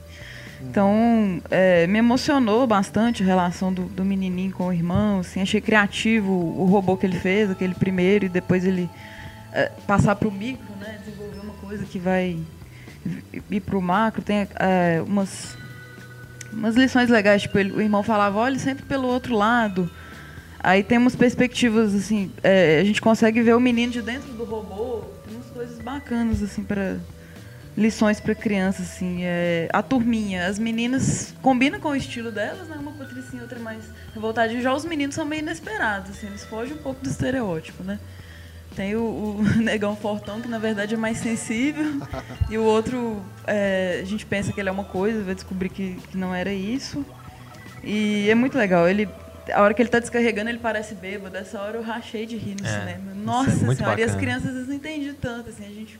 Então, 0.61 1.41
é, 1.51 1.85
me 1.87 1.99
emocionou 1.99 2.65
bastante 2.65 3.21
a 3.21 3.25
relação 3.25 3.73
do, 3.73 3.83
do 3.83 4.05
menininho 4.05 4.51
com 4.51 4.67
o 4.67 4.73
irmão, 4.73 5.19
assim, 5.19 5.41
achei 5.41 5.59
criativo 5.59 6.31
o 6.31 6.65
robô 6.65 6.95
que 6.95 7.05
ele 7.05 7.19
fez, 7.19 7.51
aquele 7.51 7.75
primeiro, 7.75 8.25
e 8.25 8.29
depois 8.29 8.65
ele 8.65 8.89
é, 9.51 9.69
passar 9.85 10.15
para 10.15 10.27
o 10.27 10.31
micro, 10.31 10.65
né, 10.79 10.99
desenvolver 11.03 11.39
uma 11.39 11.53
coisa 11.55 11.83
que 11.85 11.99
vai 11.99 12.39
ir 13.51 13.59
para 13.59 13.77
o 13.77 13.81
macro. 13.81 14.21
Tem 14.21 14.47
é, 14.57 15.03
umas 15.05 15.57
umas 16.53 16.75
lições 16.75 17.09
legais, 17.09 17.41
tipo, 17.43 17.57
ele- 17.59 17.71
o 17.71 17.81
irmão 17.81 18.03
falava, 18.03 18.37
olhe 18.39 18.59
sempre 18.59 18.83
pelo 18.85 19.07
outro 19.07 19.35
lado. 19.35 19.89
Aí 20.59 20.81
tem 20.81 20.97
umas 20.97 21.15
perspectivas, 21.15 21.93
assim, 21.93 22.31
é, 22.41 22.79
a 22.79 22.83
gente 22.85 23.01
consegue 23.01 23.41
ver 23.41 23.53
o 23.53 23.59
menino 23.59 23.91
de 23.91 24.01
dentro 24.01 24.31
do 24.33 24.45
robô, 24.45 25.01
tem 25.25 25.35
umas 25.35 25.47
coisas 25.47 25.77
bacanas, 25.79 26.41
assim, 26.41 26.63
para 26.63 26.97
lições 27.75 28.19
para 28.21 28.33
criança, 28.33 28.81
assim. 28.83 29.19
É, 29.23 29.67
a 29.73 29.81
turminha, 29.81 30.47
as 30.47 30.57
meninas 30.59 31.33
combinam 31.41 31.79
com 31.79 31.89
o 31.89 31.95
estilo 31.95 32.31
delas, 32.31 32.67
né? 32.69 32.77
Uma 32.79 32.91
patricinha, 32.91 33.41
outra 33.41 33.59
mais 33.59 33.83
revoltadinha. 34.13 34.61
Já 34.61 34.73
os 34.73 34.85
meninos 34.85 35.15
são 35.15 35.25
meio 35.25 35.41
inesperados, 35.41 36.11
assim, 36.11 36.27
eles 36.27 36.45
fogem 36.45 36.75
um 36.75 36.77
pouco 36.77 37.01
do 37.03 37.09
estereótipo, 37.09 37.83
né? 37.83 37.99
Tem 38.75 38.95
o, 38.95 39.01
o 39.01 39.43
negão 39.61 39.95
fortão, 39.95 40.41
que 40.41 40.47
na 40.47 40.57
verdade 40.59 40.95
é 40.95 40.97
mais 40.97 41.17
sensível. 41.17 41.85
e 42.49 42.57
o 42.57 42.63
outro, 42.63 43.21
é, 43.45 43.99
a 44.01 44.05
gente 44.05 44.25
pensa 44.25 44.51
que 44.51 44.59
ele 44.59 44.69
é 44.69 44.71
uma 44.71 44.83
coisa, 44.83 45.21
vai 45.23 45.35
descobrir 45.35 45.69
que, 45.69 45.95
que 46.09 46.17
não 46.17 46.33
era 46.33 46.51
isso. 46.53 47.05
E 47.83 48.29
é 48.29 48.35
muito 48.35 48.57
legal. 48.57 48.87
Ele, 48.87 49.07
a 49.53 49.61
hora 49.61 49.73
que 49.73 49.81
ele 49.81 49.89
tá 49.89 49.99
descarregando, 49.99 50.49
ele 50.49 50.59
parece 50.59 50.95
bêbado. 50.95 51.35
Essa 51.37 51.59
hora 51.61 51.77
eu 51.77 51.83
rachei 51.83 52.25
de 52.25 52.37
rir 52.37 52.55
no 52.59 52.65
É, 52.67 52.79
cinema. 52.79 53.11
é 53.11 53.15
Nossa 53.15 53.51
muito 53.65 53.77
senhora, 53.77 53.99
e 53.99 54.03
as 54.03 54.11
bacana. 54.11 54.19
crianças 54.19 54.47
às 54.49 54.53
vezes 54.53 54.67
não 54.69 54.75
entendem 54.75 55.13
tanto, 55.13 55.49
assim, 55.49 55.65
a 55.65 55.69
gente 55.73 55.99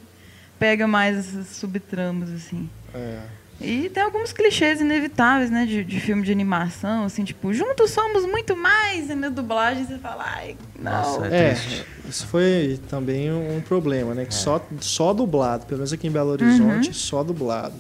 pega 0.58 0.88
mais 0.88 1.18
essas 1.18 1.48
subtramas, 1.48 2.30
assim. 2.32 2.70
É. 2.94 3.20
E 3.62 3.90
tem 3.90 4.04
alguns 4.04 4.34
clichês 4.34 4.82
inevitáveis, 4.82 5.50
né, 5.50 5.66
de, 5.66 5.84
de 5.86 6.00
filme 6.02 6.22
de 6.24 6.32
animação, 6.32 7.06
assim, 7.06 7.24
tipo, 7.24 7.54
juntos 7.54 7.92
somos 7.92 8.26
muito 8.26 8.58
mais, 8.58 9.10
e 9.10 9.16
na 9.16 9.30
dublagem 9.30 9.86
você 9.86 9.98
fala, 10.00 10.24
ai, 10.26 10.58
não. 10.78 10.92
Nossa, 10.92 11.28
é 11.28 11.52
É, 11.52 11.86
isso 12.10 12.28
foi 12.28 12.80
também 12.90 13.32
um 13.32 13.62
problema, 13.62 14.14
né? 14.14 14.26
Que 14.26 14.34
É. 14.34 14.38
só, 14.38 14.68
só 14.82 15.14
dublado, 15.14 15.66
pelo 15.66 15.78
menos 15.80 15.94
aqui 15.94 16.08
em 16.08 16.12
Belo 16.12 16.28
Uhum. 16.28 16.34
Horizonte, 16.34 16.94
só 16.94 17.24
dublado. 17.24 17.76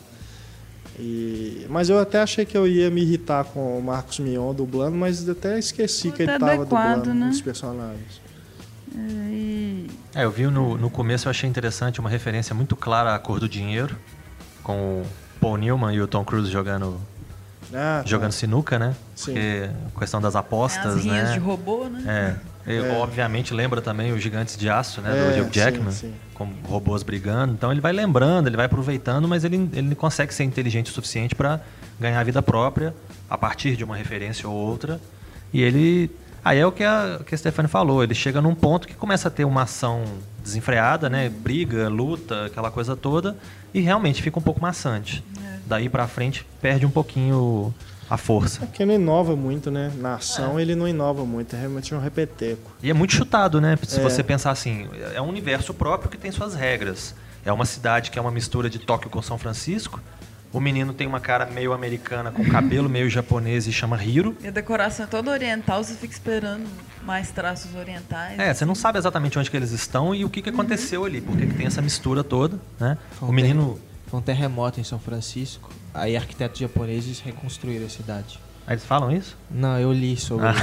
E, 0.98 1.66
mas 1.70 1.90
eu 1.90 1.98
até 2.00 2.22
achei 2.22 2.46
que 2.46 2.56
eu 2.56 2.68
ia 2.68 2.90
me 2.90 3.02
irritar 3.02 3.44
com 3.46 3.78
o 3.78 3.82
Marcos 3.84 4.20
Mion 4.20 4.54
dublando, 4.54 4.96
mas 4.96 5.28
até 5.28 5.58
esqueci 5.60 6.12
que 6.12 6.22
ele 6.22 6.32
estava 6.32 6.54
adequado, 6.54 7.00
dublando 7.02 7.14
né? 7.20 7.30
os 7.30 7.42
personagens. 7.42 8.22
E- 8.96 9.88
É, 10.14 10.24
eu 10.24 10.32
vi 10.32 10.46
no, 10.46 10.78
no 10.78 10.90
começo, 10.90 11.28
eu 11.28 11.32
achei 11.32 11.50
interessante 11.50 12.00
uma 12.00 12.10
referência 12.10 12.54
muito 12.54 12.76
clara 12.76 13.14
à 13.16 13.20
cor 13.20 13.40
do 13.40 13.50
dinheiro, 13.50 13.98
com 14.62 15.02
o 15.02 15.06
Paul 15.44 15.58
Newman 15.58 15.94
e 15.94 16.02
o 16.02 16.08
Tom 16.08 16.24
Cruise 16.24 16.50
jogando, 16.50 17.00
Ah, 17.74 18.02
tá. 18.02 18.04
jogando 18.06 18.32
sinuca, 18.32 18.80
né? 18.80 18.96
Sim. 19.16 19.34
Porque 19.34 19.70
a 19.96 20.00
questão 20.00 20.22
das 20.22 20.36
apostas, 20.36 20.98
as 20.98 21.06
né? 21.06 21.34
de 21.34 21.40
robô, 21.40 21.86
né? 21.90 22.40
É. 22.66 22.72
E, 22.72 22.78
É. 22.78 22.92
Obviamente 22.94 23.54
lembra 23.54 23.82
também 23.82 24.14
os 24.14 24.22
Gigantes 24.24 24.56
de 24.56 24.70
Aço, 24.70 25.02
né? 25.02 25.12
É, 25.12 25.42
do 25.42 25.46
Hugh 25.48 25.52
Jackman, 25.52 25.92
sim, 25.92 26.08
sim. 26.08 26.14
com 26.34 26.48
robôs 26.64 27.04
brigando. 27.04 27.52
Então 27.52 27.72
ele 27.72 27.82
vai 27.82 27.92
lembrando, 27.92 28.48
ele 28.48 28.56
vai 28.56 28.68
aproveitando, 28.68 29.28
mas 29.28 29.44
ele, 29.44 29.70
ele 29.74 29.90
não 29.90 29.96
consegue 29.96 30.34
ser 30.34 30.46
inteligente 30.46 30.90
o 30.90 30.94
suficiente 30.94 31.36
para 31.36 31.60
ganhar 32.00 32.24
vida 32.24 32.42
própria 32.42 32.96
a 33.30 33.38
partir 33.38 33.76
de 33.76 33.84
uma 33.84 33.98
referência 33.98 34.48
ou 34.48 34.56
outra. 34.56 35.00
E 35.52 35.62
ele. 35.62 36.10
Aí 36.44 36.60
é 36.60 36.66
o 36.66 36.72
que 36.72 36.84
a, 36.84 37.20
que 37.26 37.34
a 37.34 37.38
Stephanie 37.38 37.70
falou, 37.70 38.04
ele 38.04 38.14
chega 38.14 38.42
num 38.42 38.54
ponto 38.54 38.88
que 38.88 38.94
começa 38.94 39.28
a 39.30 39.32
ter 39.32 39.46
uma 39.46 39.62
ação 39.64 40.04
desenfreada, 40.44 41.10
né? 41.10 41.30
Briga, 41.30 41.88
luta, 41.88 42.46
aquela 42.48 42.70
coisa 42.70 42.96
toda, 42.96 43.38
e 43.74 43.80
realmente 43.80 44.22
fica 44.22 44.38
um 44.38 44.42
pouco 44.42 44.62
maçante. 44.62 45.24
Daí 45.66 45.88
pra 45.88 46.06
frente 46.08 46.46
perde 46.62 46.86
um 46.86 46.90
pouquinho 46.90 47.74
a 48.10 48.18
força. 48.18 48.64
É 48.64 48.66
porque 48.66 48.86
não 48.86 48.94
inova 48.94 49.36
muito, 49.36 49.72
né? 49.72 49.92
Na 49.98 50.16
ação 50.16 50.60
ele 50.60 50.76
não 50.76 50.86
inova 50.88 51.26
muito, 51.26 51.56
é 51.56 51.60
realmente 51.60 51.96
um 51.96 52.00
repeteco. 52.00 52.72
E 52.84 52.90
é 52.90 52.94
muito 52.94 53.14
chutado, 53.14 53.62
né? 53.62 53.78
Se 53.88 54.00
É. 54.00 54.04
você 54.04 54.22
pensar 54.22 54.52
assim, 54.52 54.88
é 55.16 55.22
um 55.22 55.30
universo 55.30 55.74
próprio 55.74 56.12
que 56.12 56.18
tem 56.18 56.30
suas 56.32 56.54
regras. 56.54 57.16
É 57.46 57.52
uma 57.52 57.66
cidade 57.66 58.12
que 58.12 58.20
é 58.20 58.22
uma 58.22 58.32
mistura 58.32 58.70
de 58.70 58.80
Tóquio 58.80 59.10
com 59.10 59.22
São 59.22 59.38
Francisco, 59.38 60.00
O 60.54 60.60
menino 60.60 60.94
tem 60.94 61.08
uma 61.08 61.20
cara 61.20 61.48
meio 61.48 61.74
americana, 61.74 62.32
com 62.32 62.46
cabelo 62.46 62.88
meio 62.88 63.10
japonês 63.10 63.66
e 63.66 63.74
chama 63.74 64.02
Hiro. 64.02 64.38
E 64.40 64.48
a 64.48 64.52
decoração 64.52 65.06
é 65.06 65.10
toda 65.10 65.32
oriental, 65.32 65.84
você 65.84 65.96
fica 65.96 66.14
esperando 66.14 66.70
mais 67.04 67.32
traços 67.32 67.74
orientais. 67.74 68.38
É, 68.38 68.54
você 68.54 68.64
não 68.64 68.76
sabe 68.76 69.00
exatamente 69.00 69.38
onde 69.40 69.50
que 69.50 69.58
eles 69.58 69.72
estão 69.72 70.14
e 70.14 70.24
o 70.24 70.30
que, 70.30 70.44
que 70.44 70.50
aconteceu 70.50 71.06
ali, 71.06 71.22
porque 71.22 71.48
que 71.48 71.56
tem 71.56 71.66
essa 71.66 71.82
mistura 71.82 72.24
toda, 72.24 72.60
né? 72.80 72.98
O 73.20 73.32
menino. 73.32 73.80
Foi 74.06 74.20
um 74.20 74.24
terremoto 74.24 74.80
em 74.80 74.84
São 74.84 75.00
Francisco. 75.00 75.72
Aí 75.92 76.16
arquitetos 76.16 76.60
japoneses 76.60 77.20
reconstruíram 77.20 77.88
a 77.88 77.90
cidade. 77.90 78.40
Aí 78.66 78.74
eles 78.76 78.86
falam 78.86 79.12
isso? 79.12 79.36
Não, 79.52 79.78
eu 79.80 79.92
li 79.92 80.16
sobre. 80.18 80.48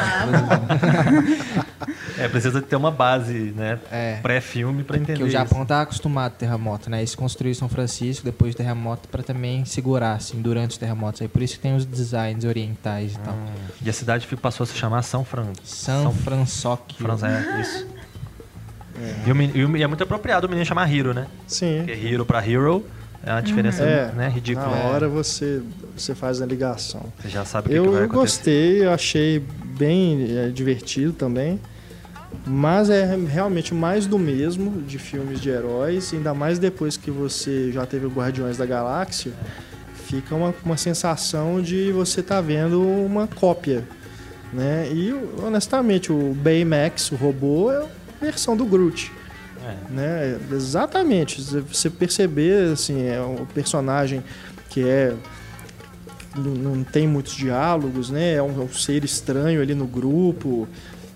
É, 2.19 2.29
precisa 2.29 2.61
ter 2.61 2.77
uma 2.77 2.91
base, 2.91 3.53
né? 3.57 3.79
É. 3.91 4.19
Pré-filme 4.21 4.85
pra 4.85 4.97
entender 4.99 5.15
Porque 5.21 5.29
o 5.29 5.31
Japão 5.33 5.61
isso. 5.61 5.69
tá 5.69 5.81
acostumado 5.81 6.33
a 6.33 6.37
terremoto, 6.37 6.91
né? 6.91 6.99
Eles 6.99 7.15
construíram 7.15 7.59
São 7.59 7.69
Francisco 7.69 8.25
depois 8.25 8.55
do 8.55 8.59
terremoto 8.59 9.09
pra 9.09 9.23
também 9.23 9.65
segurar, 9.65 10.15
assim, 10.15 10.41
durante 10.43 10.73
os 10.73 10.77
terremotos. 10.79 11.23
Aí 11.23 11.29
por 11.29 11.41
isso 11.41 11.55
que 11.55 11.61
tem 11.61 11.75
os 11.75 11.87
designs 11.87 12.45
orientais 12.45 13.15
e 13.15 13.19
tal. 13.21 13.35
E 13.83 13.89
a 13.89 13.93
cidade 13.93 14.27
passou 14.37 14.65
a 14.65 14.67
se 14.67 14.75
chamar 14.77 15.01
São 15.03 15.25
Fran. 15.25 15.47
São 15.65 16.13
Francisco. 16.13 16.79
Franz, 16.99 17.23
é, 17.23 17.61
isso. 17.61 17.87
E, 19.27 19.33
o 19.33 19.35
men- 19.35 19.53
e 19.55 19.65
o- 19.65 19.77
e 19.79 19.83
é 19.83 19.87
muito 19.87 20.05
apropriado 20.05 20.47
o 20.47 20.51
menino 20.51 20.67
chamar 20.67 20.93
Hiro, 20.93 21.15
né? 21.15 21.27
Sim. 21.47 21.85
Porque 21.87 21.95
Hiro 21.95 22.27
pra 22.27 22.47
Hero 22.47 22.85
é 23.25 23.33
uma 23.33 23.43
diferença 23.43 23.83
É, 23.83 24.13
né, 24.13 24.29
ridícula. 24.29 24.69
Na 24.69 24.85
hora 24.85 25.09
você, 25.09 25.63
você 25.97 26.15
faz 26.15 26.41
a 26.41 26.47
ligação. 26.47 27.03
Você 27.21 27.29
já 27.29 27.45
sabe 27.45 27.69
o 27.69 27.71
que, 27.71 27.77
Eu, 27.77 27.85
que 27.85 27.89
vai 27.91 28.01
eu 28.01 28.05
acontecer. 28.07 28.21
gostei, 28.21 28.85
eu 28.85 28.91
achei 28.93 29.45
bem 29.79 30.27
é, 30.39 30.49
divertido 30.49 31.13
também. 31.13 31.61
Mas 32.47 32.89
é 32.89 33.17
realmente 33.17 33.75
mais 33.75 34.07
do 34.07 34.19
mesmo 34.19 34.83
de 34.83 34.99
filmes 34.99 35.41
de 35.41 35.51
heróis, 35.51 36.13
ainda 36.15 36.33
mais 36.33 36.59
depois 36.59 36.97
que 36.97 37.11
você 37.11 37.73
já 37.73 37.85
teve 37.85 38.07
o 38.07 38.09
Guardiões 38.11 38.57
da 38.57 38.65
Galáxia, 38.65 39.33
fica 40.07 40.35
uma, 40.35 40.55
uma 40.65 40.77
sensação 40.77 41.61
de 41.61 41.91
você 41.93 42.21
estar 42.21 42.41
vendo 42.41 42.81
uma 42.83 43.27
cópia. 43.27 43.85
Né? 44.53 44.89
E 44.93 45.13
honestamente, 45.45 46.13
o 46.13 46.33
Baymax, 46.35 47.11
o 47.13 47.17
robô, 47.17 47.71
é 47.73 47.79
a 47.83 48.25
versão 48.25 48.57
do 48.57 48.65
Groot. 48.65 49.13
É. 49.71 49.93
Né? 49.93 50.41
Exatamente. 50.53 51.43
Se 51.43 51.61
Você 51.61 51.91
perceber, 51.91 52.73
assim, 52.73 53.07
é 53.07 53.21
um 53.21 53.45
personagem 53.47 54.23
que 54.69 54.87
é 54.87 55.15
não, 56.37 56.85
tem 56.85 57.09
muitos 57.09 57.35
diálogos, 57.35 58.11
né? 58.11 58.35
É 58.35 58.43
um, 58.43 58.61
é 58.61 58.65
um 58.65 58.69
ser 58.69 59.05
estranho 59.05 59.61
ali 59.61 59.75
no 59.75 59.87
grupo. 59.87 60.69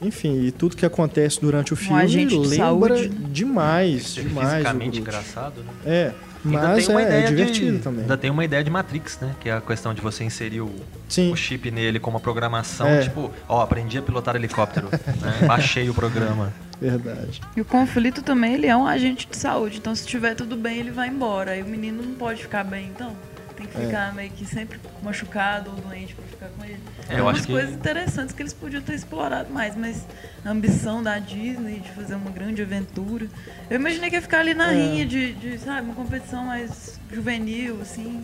Enfim, 0.03 0.43
e 0.43 0.51
tudo 0.51 0.77
que 0.77 0.85
acontece 0.85 1.41
durante 1.41 1.73
o 1.73 1.77
filme 1.77 2.07
de 2.07 2.37
lembra 2.37 2.97
saúde. 2.97 3.09
demais, 3.09 4.15
demais 4.15 4.51
fisicamente 4.51 5.01
engraçado, 5.01 5.63
né? 5.63 5.73
É, 5.87 6.13
mas 6.45 6.87
tem 6.87 6.95
uma 6.95 7.01
é, 7.03 7.05
é 7.05 7.09
ideia 7.09 7.29
divertido 7.29 7.77
de, 7.79 7.83
também. 7.83 8.01
Ainda 8.03 8.17
tem 8.17 8.31
uma 8.31 8.45
ideia 8.45 8.63
de 8.63 8.71
Matrix, 8.71 9.19
né? 9.21 9.35
Que 9.41 9.49
é 9.49 9.53
a 9.55 9.61
questão 9.61 9.95
de 9.95 10.01
você 10.01 10.25
inserir 10.25 10.61
o, 10.61 10.71
Sim, 11.09 11.33
o 11.33 11.37
chip 11.37 11.71
nele 11.71 11.99
com 11.99 12.11
uma 12.11 12.21
programação, 12.21 12.87
É. 12.87 13.03
tipo, 13.03 13.31
ó, 13.49 13.63
aprendi 13.63 13.99
a 13.99 14.03
pilotar 14.03 14.37
helicóptero, 14.37 14.89
né? 14.91 15.47
baixei 15.49 15.89
o 15.89 15.95
programa. 15.95 16.53
verdade. 16.81 17.41
E 17.57 17.61
o 17.61 17.65
conflito 17.65 18.23
também, 18.23 18.55
ele 18.55 18.67
é 18.67 18.77
um 18.77 18.87
agente 18.87 19.27
de 19.31 19.37
saúde. 19.37 19.79
Então, 19.79 19.95
se 19.95 20.07
tiver 20.07 20.35
tudo 20.35 20.57
bem, 20.57 20.79
ele 20.79 20.91
vai 20.91 21.09
embora. 21.09 21.53
Aí 21.53 21.63
o 21.63 21.67
menino 21.67 22.03
não 22.03 22.15
pode 22.15 22.43
ficar 22.43 22.65
bem, 22.65 22.87
então. 22.95 23.15
Tem 23.57 23.67
que 23.67 23.77
É. 23.81 23.87
ficar 23.87 24.13
meio 24.15 24.31
que 24.31 24.45
sempre 24.45 24.81
machucado 25.03 25.71
ou 25.71 25.77
doente 25.77 26.15
ficar 26.45 26.49
com 26.59 26.65
ele. 26.65 26.79
É, 26.99 27.07
Tem 27.09 27.19
eu 27.19 27.25
umas 27.25 27.37
acho 27.37 27.47
que- 27.47 27.53
coisas 27.53 27.73
interessantes 27.75 28.35
que 28.35 28.43
eles 28.43 28.53
podiam 28.53 28.83
ter 28.83 28.95
explorado 28.95 29.53
mais, 29.53 29.77
mas 29.77 30.05
a 30.45 30.51
ambição 30.51 31.03
da 31.03 31.19
Disney 31.19 31.81
de 31.81 31.91
fazer 31.91 32.15
uma 32.15 32.31
grande 32.31 32.63
aventura. 32.63 33.27
Eu 33.71 33.77
imaginei 33.79 34.11
que 34.11 34.17
ia 34.17 34.23
ficar 34.23 34.41
ali 34.41 34.55
na 34.55 34.73
É. 34.73 34.75
rinha 34.75 35.07
de, 35.07 35.33
de, 35.35 35.59
sabe, 35.59 35.83
uma 35.87 35.95
competição 35.95 36.45
mais 36.45 36.99
juvenil, 37.13 37.79
assim. 37.83 38.23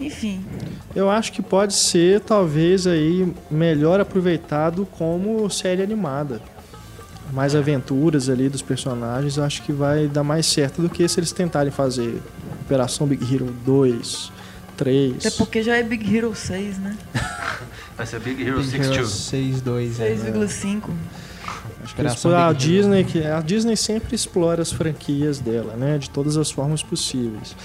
Enfim. 0.00 0.44
Eu 0.94 1.10
acho 1.10 1.32
que 1.32 1.42
pode 1.42 1.74
ser, 1.74 2.20
talvez, 2.20 2.86
aí 2.86 3.32
melhor 3.50 3.98
aproveitado 4.00 4.86
como 4.96 5.48
série 5.50 5.82
animada. 5.82 6.40
Mais 7.32 7.54
aventuras 7.54 8.28
ali 8.30 8.48
dos 8.48 8.62
personagens, 8.62 9.36
eu 9.36 9.44
acho 9.44 9.62
que 9.62 9.72
vai 9.72 10.06
dar 10.06 10.22
mais 10.22 10.46
certo 10.46 10.80
do 10.80 10.88
que 10.88 11.06
se 11.08 11.18
eles 11.20 11.32
tentarem 11.32 11.70
fazer 11.72 12.22
Operação 12.64 13.06
Big 13.06 13.22
Hero 13.34 13.46
2, 13.66 14.32
3. 14.78 15.26
Até 15.26 15.30
porque 15.32 15.62
já 15.62 15.76
é 15.76 15.82
Big 15.82 16.16
Hero 16.16 16.34
6, 16.34 16.78
né? 16.78 16.96
Vai 17.96 18.06
ser 18.06 18.20
Big 18.20 18.40
Hero 18.42 18.62
Big 18.62 18.76
Hero 18.76 19.06
62. 19.06 19.62
6-2, 19.62 20.00
é. 20.00 20.14
6,5. 20.14 20.90
Acho 21.82 21.94
que 21.94 22.00
Operação 22.00 22.34
a 22.34 22.52
Big 22.52 22.64
Hero. 22.64 22.72
Disney, 22.72 23.04
que 23.04 23.26
a 23.26 23.40
Disney 23.40 23.76
sempre 23.76 24.14
explora 24.14 24.62
as 24.62 24.72
franquias 24.72 25.40
dela, 25.40 25.74
né, 25.74 25.98
de 25.98 26.08
todas 26.08 26.36
as 26.36 26.50
formas 26.50 26.82
possíveis. 26.82 27.56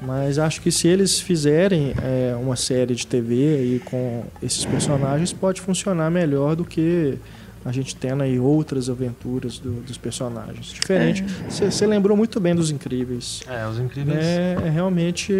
Mas 0.00 0.38
acho 0.38 0.60
que 0.60 0.70
se 0.70 0.88
eles 0.88 1.20
fizerem 1.20 1.94
é, 2.02 2.34
uma 2.36 2.56
série 2.56 2.94
de 2.94 3.06
TV 3.06 3.56
aí 3.56 3.82
com 3.84 4.24
esses 4.42 4.64
personagens, 4.64 5.32
pode 5.32 5.60
funcionar 5.60 6.10
melhor 6.10 6.56
do 6.56 6.64
que 6.64 7.18
a 7.64 7.72
gente 7.72 7.96
tendo 7.96 8.22
aí 8.22 8.38
outras 8.38 8.90
aventuras 8.90 9.58
do- 9.58 9.80
dos 9.82 9.96
personagens. 9.96 10.66
Diferente. 10.66 11.24
Você 11.48 11.86
lembrou 11.86 12.16
muito 12.16 12.38
bem 12.38 12.54
dos 12.54 12.70
Incríveis. 12.70 13.42
É, 13.48 13.66
os 13.66 13.78
incríveis. 13.78 14.18
É, 14.18 14.56
é 14.66 14.70
realmente 14.70 15.32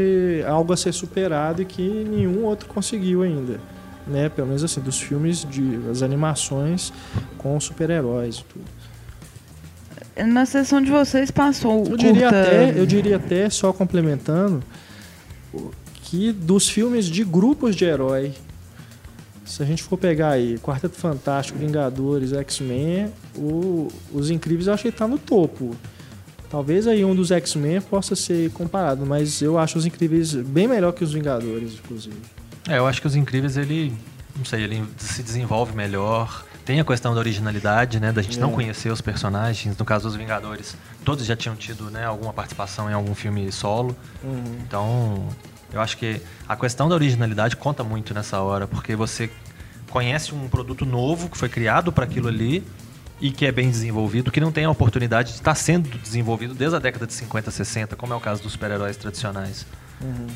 algo 0.47 0.73
a 0.73 0.77
ser 0.77 0.93
superado 0.95 1.61
e 1.61 1.65
que 1.65 1.83
nenhum 1.83 2.45
outro 2.45 2.69
conseguiu 2.69 3.23
ainda. 3.23 3.61
Né? 4.07 4.29
Pelo 4.29 4.49
menos 4.49 4.63
assim, 4.65 4.81
dos 4.81 5.01
filmes, 5.01 5.45
de, 5.49 5.79
as 5.91 6.03
animações 6.03 6.93
com 7.39 7.59
super-heróis 7.61 8.37
e 8.37 8.45
tudo. 8.45 8.65
Na 10.31 10.47
sessão 10.47 10.81
de 10.81 10.91
vocês 10.91 11.31
passou 11.31 11.87
o 11.89 11.91
Eu 11.93 11.97
diria, 11.97 12.29
curta... 12.31 12.41
até, 12.41 12.79
eu 12.79 12.87
diria 12.87 13.17
até, 13.17 13.51
só 13.51 13.73
complementando, 13.73 14.63
o- 15.53 15.71
que 16.03 16.33
dos 16.33 16.69
filmes 16.69 17.07
de 17.07 17.25
grupos 17.25 17.75
de 17.75 17.85
herói, 17.85 18.33
se 19.45 19.63
a 19.63 19.67
gente 19.67 19.83
for 19.83 19.97
pegar 19.99 20.31
aí 20.31 20.59
Quarteto 20.59 20.97
Fantástico, 20.97 21.59
Vingadores, 21.59 22.33
X-Men, 22.33 23.13
os 24.13 24.31
Incríveis 24.31 24.67
eu 24.67 24.75
acho 24.75 24.83
que 24.85 24.93
tá 24.93 25.07
no 25.07 25.19
topo. 25.19 25.77
Talvez 26.51 26.87
aí 26.87 27.05
um 27.05 27.15
dos 27.15 27.31
X-Men 27.31 27.81
possa 27.81 28.15
ser 28.15 28.51
comparado, 28.53 29.05
mas 29.05 29.43
eu 29.43 29.59
acho 29.59 29.77
os 29.79 29.87
Incríveis 29.87 30.33
bem 30.35 30.69
melhor 30.69 30.93
que 30.93 31.03
os 31.03 31.13
Vingadores, 31.13 31.75
inclusive. 31.75 32.17
É, 32.69 32.79
eu 32.79 32.87
acho 32.87 33.01
que 33.01 33.07
os 33.07 33.15
incríveis, 33.15 33.57
ele. 33.59 33.93
Não 34.35 34.45
sei, 34.45 34.63
ele 34.63 34.83
se 34.97 35.23
desenvolve 35.23 35.75
melhor. 35.77 36.45
Tem 36.65 36.81
a 36.81 36.85
questão 36.85 37.13
da 37.13 37.21
originalidade, 37.21 38.01
né? 38.01 38.11
Da 38.11 38.23
gente 38.23 38.41
não 38.41 38.49
É. 38.51 38.53
conhecer 38.55 38.91
os 38.91 39.03
personagens. 39.03 39.77
No 39.77 39.85
caso 39.85 40.09
dos 40.09 40.17
Vingadores, 40.17 40.75
todos 41.05 41.27
já 41.27 41.37
tinham 41.37 41.55
tido 41.55 41.91
né, 41.91 42.07
alguma 42.07 42.33
participação 42.33 42.89
em 42.91 42.95
algum 42.95 43.15
filme 43.15 43.53
solo. 43.53 43.95
Então, 44.67 45.29
eu 45.75 45.81
acho 45.81 45.97
que 45.99 46.21
a 46.49 46.57
questão 46.57 46.89
da 46.89 46.95
originalidade 46.95 47.57
conta 47.57 47.83
muito 47.85 48.15
nessa 48.15 48.41
hora, 48.41 48.67
porque 48.67 48.95
você 48.97 49.29
conhece 49.91 50.35
um 50.35 50.49
produto 50.49 50.85
novo 50.87 51.29
que 51.29 51.37
foi 51.37 51.49
criado 51.49 51.93
para 51.93 52.05
aquilo 52.05 52.29
ali 52.29 52.65
e 53.21 53.31
que 53.31 53.47
é 53.47 53.53
bem 53.53 53.71
desenvolvido, 53.71 54.31
que 54.31 54.41
não 54.41 54.51
tem 54.51 54.65
a 54.65 54.71
oportunidade 54.71 55.31
de 55.31 55.35
estar 55.37 55.55
sendo 55.55 55.89
desenvolvido 55.99 56.55
desde 56.55 56.77
a 56.77 56.79
década 56.81 57.07
de 57.07 57.13
50, 57.13 57.51
60, 57.51 57.97
como 57.97 58.13
é 58.13 58.17
o 58.17 58.21
caso 58.21 58.43
dos 58.43 58.53
super-heróis 58.53 58.97
tradicionais. 58.97 59.67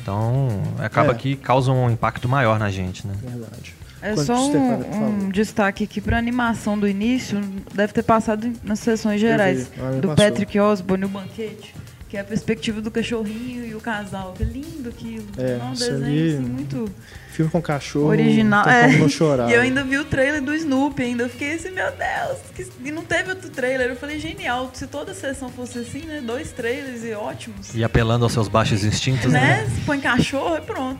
Então, 0.01 0.63
acaba 0.79 1.11
É. 1.11 1.15
que 1.15 1.35
causa 1.35 1.71
um 1.71 1.89
impacto 1.89 2.27
maior 2.27 2.57
na 2.57 2.71
gente, 2.71 3.05
né? 3.05 3.13
Verdade. 3.21 3.75
É 4.01 4.13
Quanto, 4.13 4.25
só 4.25 4.47
um, 4.47 5.25
um 5.25 5.29
destaque 5.29 5.83
aqui 5.83 5.99
para 5.99 6.17
animação 6.17 6.79
do 6.79 6.87
início, 6.87 7.39
deve 7.75 7.91
ter 7.91 8.01
passado 8.03 8.51
nas 8.63 8.79
sessões 8.79 9.19
gerais 9.19 9.67
do 10.01 10.07
passou. 10.07 10.15
Patrick 10.15 10.57
Osborne, 10.57 11.03
o 11.03 11.09
banquete, 11.09 11.75
que 12.09 12.17
é 12.17 12.21
a 12.21 12.23
perspectiva 12.23 12.81
do 12.81 12.89
cachorrinho 12.89 13.63
e 13.65 13.75
o 13.75 13.79
casal. 13.79 14.33
Que 14.35 14.43
lindo 14.43 14.89
aquilo. 14.89 15.25
É, 15.37 15.63
um 15.63 15.71
desenho 15.73 15.95
ali- 16.05 16.33
assim, 16.33 16.39
muito 16.41 16.91
Filme 17.31 17.51
com 17.51 17.61
cachorro, 17.61 18.07
original. 18.07 18.65
não 18.65 18.73
tem 18.73 18.95
É. 18.95 18.97
não 18.97 19.07
chorar. 19.09 19.49
E 19.49 19.53
eu 19.53 19.61
ainda 19.61 19.83
vi 19.83 19.97
o 19.97 20.03
trailer 20.05 20.41
do 20.41 20.53
Snoopy, 20.53 21.03
ainda 21.03 21.23
eu 21.23 21.29
fiquei 21.29 21.53
assim, 21.53 21.69
meu 21.69 21.85
Deus, 21.91 22.39
que- 22.55 22.67
e 22.83 22.91
não 22.91 23.03
teve 23.03 23.29
outro 23.29 23.49
trailer. 23.49 23.89
Eu 23.91 23.95
falei, 23.95 24.19
genial, 24.19 24.69
se 24.73 24.87
toda 24.87 25.13
sessão 25.13 25.49
fosse 25.49 25.77
assim, 25.79 26.01
né? 26.05 26.19
Dois 26.25 26.51
trailers 26.51 27.03
e 27.05 27.13
ótimos. 27.13 27.73
E 27.75 27.83
apelando 27.83 28.23
aos 28.25 28.33
seus 28.33 28.47
baixos 28.47 28.83
instintos, 28.83 29.31
né? 29.31 29.39
Né? 29.63 29.69
Se 29.73 29.81
põe 29.81 29.99
cachorro 30.01 30.57
e 30.57 30.61
pronto. 30.61 30.99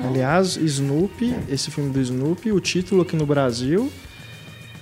Aliás, 0.00 0.56
Snoopy, 0.56 1.34
esse 1.48 1.70
filme 1.70 1.90
do 1.92 2.00
Snoopy, 2.00 2.52
o 2.52 2.60
título 2.60 3.02
aqui 3.02 3.16
no 3.16 3.26
Brasil 3.26 3.90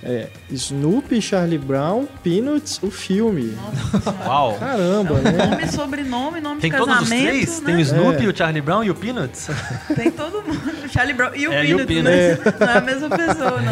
é 0.03 0.27
Snoopy, 0.51 1.21
Charlie 1.21 1.57
Brown, 1.57 2.05
Peanuts, 2.23 2.79
o 2.83 2.89
filme. 2.91 3.57
Nossa. 3.93 4.11
Uau! 4.25 4.55
Caramba, 4.59 5.15
né? 5.19 5.31
Nome, 5.47 5.67
sobrenome, 5.71 6.39
nome 6.41 6.61
Tem 6.61 6.69
de 6.71 6.77
todos 6.77 6.93
casamento. 6.93 7.23
os 7.23 7.29
três? 7.31 7.59
Né? 7.61 7.65
Tem 7.65 7.75
o 7.75 7.79
Snoopy, 7.79 8.25
É. 8.25 8.27
o 8.29 8.35
Charlie 8.37 8.61
Brown 8.61 8.83
e 8.83 8.89
o 8.91 8.95
Peanuts? 8.95 9.47
Tem 9.95 10.11
todo 10.11 10.41
mundo. 10.43 10.85
O 10.85 10.89
Charlie 10.89 11.13
Brown 11.15 11.31
e 11.35 11.47
o 11.47 11.51
É, 11.53 11.65
e 11.65 11.73
o 11.75 11.85
Peanuts, 11.85 12.03
né? 12.43 12.53
Não 12.59 12.67
é 12.67 12.77
a 12.77 12.81
mesma 12.81 13.09
pessoa, 13.09 13.61
não. 13.61 13.71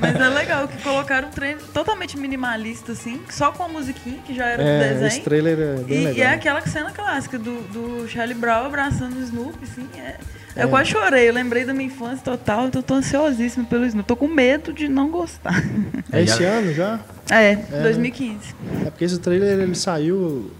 Mas 0.00 0.16
é 0.20 0.28
legal 0.28 0.66
que 0.68 0.82
colocaram 0.82 1.28
um 1.28 1.30
treino 1.30 1.60
totalmente 1.72 2.18
minimalista, 2.18 2.92
assim, 2.92 3.20
só 3.30 3.52
com 3.52 3.62
a 3.64 3.68
musiquinha, 3.68 4.18
que 4.26 4.34
já 4.34 4.46
era 4.46 4.62
do 4.62 4.68
É, 4.68 4.88
desenho. 4.88 5.06
esse 5.06 5.20
trailer 5.20 5.58
é 5.58 5.74
bem 5.82 5.96
E, 5.96 6.04
legal. 6.04 6.14
e 6.14 6.20
é 6.22 6.30
aquela 6.34 6.60
cena 6.62 6.90
clássica 6.90 7.38
do, 7.38 7.60
do 7.68 8.08
Charlie 8.08 8.34
Brown 8.34 8.66
abraçando 8.66 9.16
o 9.16 9.20
Snoopy, 9.22 9.58
assim. 9.64 9.86
É. 9.98 10.16
É. 10.56 10.64
Eu 10.64 10.70
quase 10.70 10.90
chorei, 10.90 11.28
eu 11.28 11.32
lembrei 11.32 11.64
da 11.64 11.72
minha 11.72 11.86
infância 11.86 12.18
total, 12.24 12.66
então 12.66 12.80
eu 12.80 12.82
tô 12.82 12.94
ansiosíssima 12.94 13.64
pelo 13.66 13.84
Snoopy. 13.86 14.08
Tô 14.08 14.16
com 14.16 14.26
medo 14.26 14.72
de 14.72 14.88
não 14.88 15.08
gostar. 15.08 15.57
É 16.12 16.22
esse 16.22 16.42
ano 16.44 16.72
já? 16.72 17.00
É, 17.30 17.56
né? 17.56 17.82
2015. 17.82 18.54
É 18.86 18.90
porque 18.90 19.04
esse 19.04 19.18
trailer 19.18 19.58
ele 19.60 19.74
saiu 19.74 20.50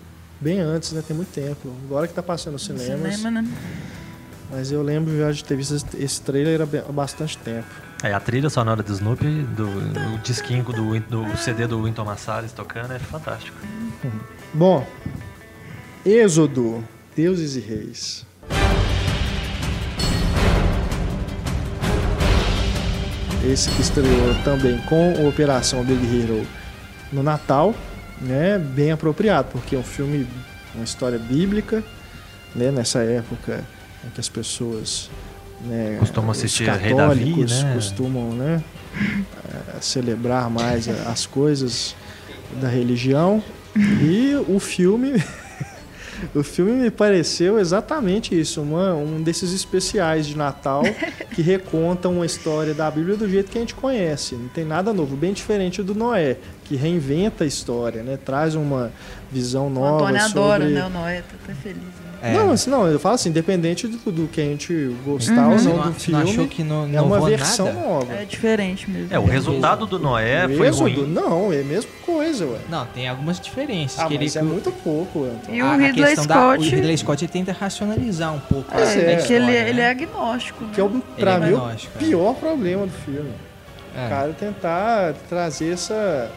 bem 0.40 0.60
antes, 0.60 0.92
né? 0.92 1.02
Tem 1.06 1.16
muito 1.16 1.32
tempo. 1.32 1.72
Agora 1.86 2.06
que 2.06 2.12
tá 2.14 2.22
passando 2.22 2.52
nos 2.54 2.64
cinemas. 2.64 3.16
Cinema, 3.16 3.42
né? 3.42 3.48
Mas 4.50 4.70
eu 4.72 4.82
lembro 4.82 5.16
já 5.18 5.30
de 5.32 5.42
ter 5.44 5.56
visto 5.56 5.74
esse- 5.98 6.20
trailer 6.22 6.60
há 6.62 6.92
bastante 6.92 7.36
tempo. 7.38 7.66
É, 8.02 8.12
a 8.12 8.20
trilha 8.20 8.48
sonora 8.48 8.82
do 8.82 8.92
Snoopy, 8.92 9.26
do, 9.56 9.66
o 10.14 10.18
disquinho 10.22 10.62
do, 10.64 11.00
do 11.00 11.36
CD 11.36 11.66
do 11.66 11.82
Winton 11.82 12.04
Marsalis 12.04 12.52
tocando 12.52 12.92
é 12.92 12.98
fantástico. 12.98 13.56
Bom, 14.54 14.86
Êxodo, 16.04 16.82
Deuses 17.16 17.56
e 17.56 17.60
Reis. 17.60 18.26
Esse 23.44 23.70
que 23.70 23.80
estreou 23.80 24.34
também 24.44 24.78
com 24.82 25.26
Operação 25.28 25.84
Big 25.84 26.04
Hero 26.04 26.46
no 27.12 27.22
Natal, 27.22 27.74
né? 28.20 28.58
Bem 28.58 28.90
apropriado, 28.90 29.48
porque 29.52 29.76
é 29.76 29.78
um 29.78 29.82
filme, 29.82 30.26
uma 30.74 30.84
história 30.84 31.18
bíblica, 31.18 31.82
né? 32.54 32.70
Nessa 32.70 33.00
época 33.00 33.64
em 34.04 34.10
que 34.10 34.20
as 34.20 34.28
pessoas 34.28 35.08
né, 35.60 35.96
Costumam 35.98 36.30
os 36.30 36.38
assistir 36.38 36.68
Rei 36.70 36.94
Davi, 36.94 37.20
católicos 37.20 37.62
né? 37.62 37.74
costumam 37.74 38.30
né, 38.32 38.62
eh, 38.94 39.76
celebrar 39.80 40.48
mais 40.48 40.88
as 40.88 41.26
coisas 41.26 41.96
da 42.60 42.68
religião 42.68 43.42
e 43.76 44.34
o 44.48 44.58
filme 44.60 45.22
o 46.34 46.42
filme 46.42 46.72
me 46.72 46.90
pareceu 46.90 47.58
exatamente 47.58 48.38
isso 48.38 48.60
uma, 48.60 48.94
um 48.94 49.22
desses 49.22 49.52
especiais 49.52 50.26
de 50.26 50.36
Natal 50.36 50.82
que 51.34 51.42
recontam 51.42 52.14
uma 52.14 52.26
história 52.26 52.74
da 52.74 52.90
Bíblia 52.90 53.16
do 53.16 53.28
jeito 53.28 53.50
que 53.50 53.58
a 53.58 53.60
gente 53.60 53.74
conhece 53.74 54.34
não 54.34 54.48
tem 54.48 54.64
nada 54.64 54.92
novo 54.92 55.16
bem 55.16 55.32
diferente 55.32 55.82
do 55.82 55.94
Noé 55.94 56.36
que 56.64 56.76
reinventa 56.76 57.44
a 57.44 57.46
história 57.46 58.02
né 58.02 58.18
traz 58.22 58.54
uma 58.54 58.92
visão 59.30 59.66
O 59.66 59.70
nova 59.70 60.04
Antônio 60.04 60.24
adora, 60.24 60.64
sobre 60.64 60.74
né? 60.74 60.86
O 60.86 60.90
Noé 60.90 61.22
tá 61.22 61.34
até 61.44 61.54
feliz. 61.54 61.97
Né? 62.22 62.30
É. 62.30 62.32
não, 62.36 62.50
assim, 62.50 62.68
não, 62.70 62.86
eu 62.88 62.98
falo 62.98 63.14
assim, 63.14 63.28
independente 63.28 63.86
do, 63.86 64.10
do 64.10 64.26
que 64.26 64.40
a 64.40 64.44
gente 64.44 64.94
gostar 65.04 65.48
ou 65.48 65.58
Você 65.58 65.68
não 65.68 65.78
do 65.78 65.92
filme, 65.92 66.24
não 66.24 66.30
achou 66.30 66.46
que 66.48 66.64
não, 66.64 66.84
é 66.84 66.88
não 66.88 67.06
uma 67.06 67.18
voou 67.18 67.28
versão 67.30 67.66
nada? 67.66 67.80
nova. 67.80 68.12
É 68.12 68.24
diferente 68.24 68.90
mesmo. 68.90 69.08
É, 69.14 69.18
o 69.18 69.24
resultado 69.24 69.86
do 69.86 69.98
Noé 70.00 70.46
o 70.46 70.56
foi 70.56 70.66
Êxodo, 70.68 71.02
ruim. 71.02 71.12
não, 71.12 71.52
é 71.52 71.60
a 71.60 71.64
mesma 71.64 71.90
coisa, 72.04 72.44
ué. 72.46 72.58
Não, 72.68 72.84
tem 72.86 73.08
algumas 73.08 73.38
diferenças. 73.38 74.00
Ah, 74.00 74.06
que 74.08 74.18
mas 74.18 74.34
ele, 74.34 74.44
é 74.44 74.48
muito 74.48 74.72
pouco, 74.82 75.24
Antônio. 75.24 75.56
E 75.56 75.60
a- 75.60 75.64
o 75.64 75.68
a 75.68 75.76
Ridley 75.76 76.06
questão 76.06 76.26
da- 76.26 76.34
Scott. 76.34 76.58
o 76.58 76.70
Ridley 76.70 76.98
Scott 76.98 77.24
ele 77.24 77.32
tenta 77.32 77.52
racionalizar 77.52 78.34
um 78.34 78.40
pouco 78.40 78.74
É, 78.74 78.76
a 78.76 78.80
é 78.80 79.12
É 79.12 79.16
que 79.16 79.32
ele, 79.32 79.44
história, 79.44 79.68
ele 79.68 79.80
é 79.80 79.84
né? 79.84 79.90
agnóstico, 79.90 80.64
né? 80.64 80.70
Que 80.74 80.80
é, 80.80 80.84
o, 80.84 80.90
pra 81.18 81.32
é 81.34 81.38
mim, 81.38 81.52
o 81.52 81.56
agnóstico, 81.56 81.92
é. 81.96 81.98
pior 82.04 82.34
problema 82.34 82.84
do 82.86 82.92
filme. 82.92 83.30
É. 83.96 84.06
O 84.06 84.08
cara 84.08 84.32
tentar 84.32 85.14
trazer 85.28 85.72
essa, 85.72 86.30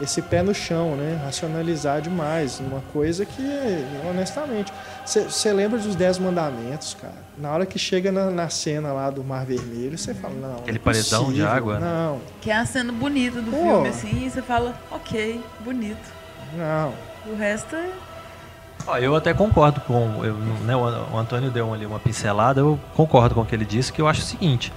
esse 0.00 0.20
pé 0.22 0.42
no 0.42 0.54
chão, 0.54 0.96
né? 0.96 1.20
Racionalizar 1.24 2.00
demais. 2.00 2.58
Uma 2.58 2.82
coisa 2.92 3.26
que, 3.26 3.42
honestamente... 4.08 4.72
Você 5.06 5.52
lembra 5.52 5.78
dos 5.78 5.94
Dez 5.94 6.18
Mandamentos, 6.18 6.94
cara? 7.00 7.14
Na 7.38 7.52
hora 7.52 7.64
que 7.64 7.78
chega 7.78 8.10
na, 8.10 8.30
na 8.30 8.48
cena 8.48 8.92
lá 8.92 9.08
do 9.08 9.22
Mar 9.22 9.46
Vermelho, 9.46 9.96
você 9.96 10.12
fala, 10.12 10.34
não, 10.34 10.56
Aquele 10.56 10.72
não 10.72 10.76
é 10.76 10.78
paredão 10.84 11.32
de 11.32 11.42
água, 11.42 11.78
né? 11.78 11.86
Não, 11.86 12.20
Que 12.40 12.50
é 12.50 12.56
a 12.56 12.66
cena 12.66 12.92
bonita 12.92 13.40
do 13.40 13.50
Pô. 13.50 13.56
filme, 13.56 13.88
assim, 13.88 14.26
e 14.26 14.30
você 14.30 14.42
fala, 14.42 14.74
ok, 14.90 15.40
bonito. 15.60 16.12
não. 16.56 16.92
O 17.26 17.34
resto 17.36 17.74
é. 17.74 17.88
Ó, 18.86 18.96
eu 18.98 19.16
até 19.16 19.34
concordo 19.34 19.80
com. 19.80 20.24
eu, 20.24 20.34
né, 20.34 20.76
o 20.76 21.16
Antônio 21.18 21.50
deu 21.50 21.74
ali 21.74 21.84
uma 21.84 21.98
pincelada, 21.98 22.60
eu 22.60 22.78
concordo 22.94 23.34
com 23.34 23.40
o 23.40 23.44
que 23.46 23.52
ele 23.54 23.64
disse, 23.64 23.92
que 23.92 24.00
eu 24.00 24.06
acho 24.06 24.20
o 24.20 24.24
seguinte. 24.24 24.72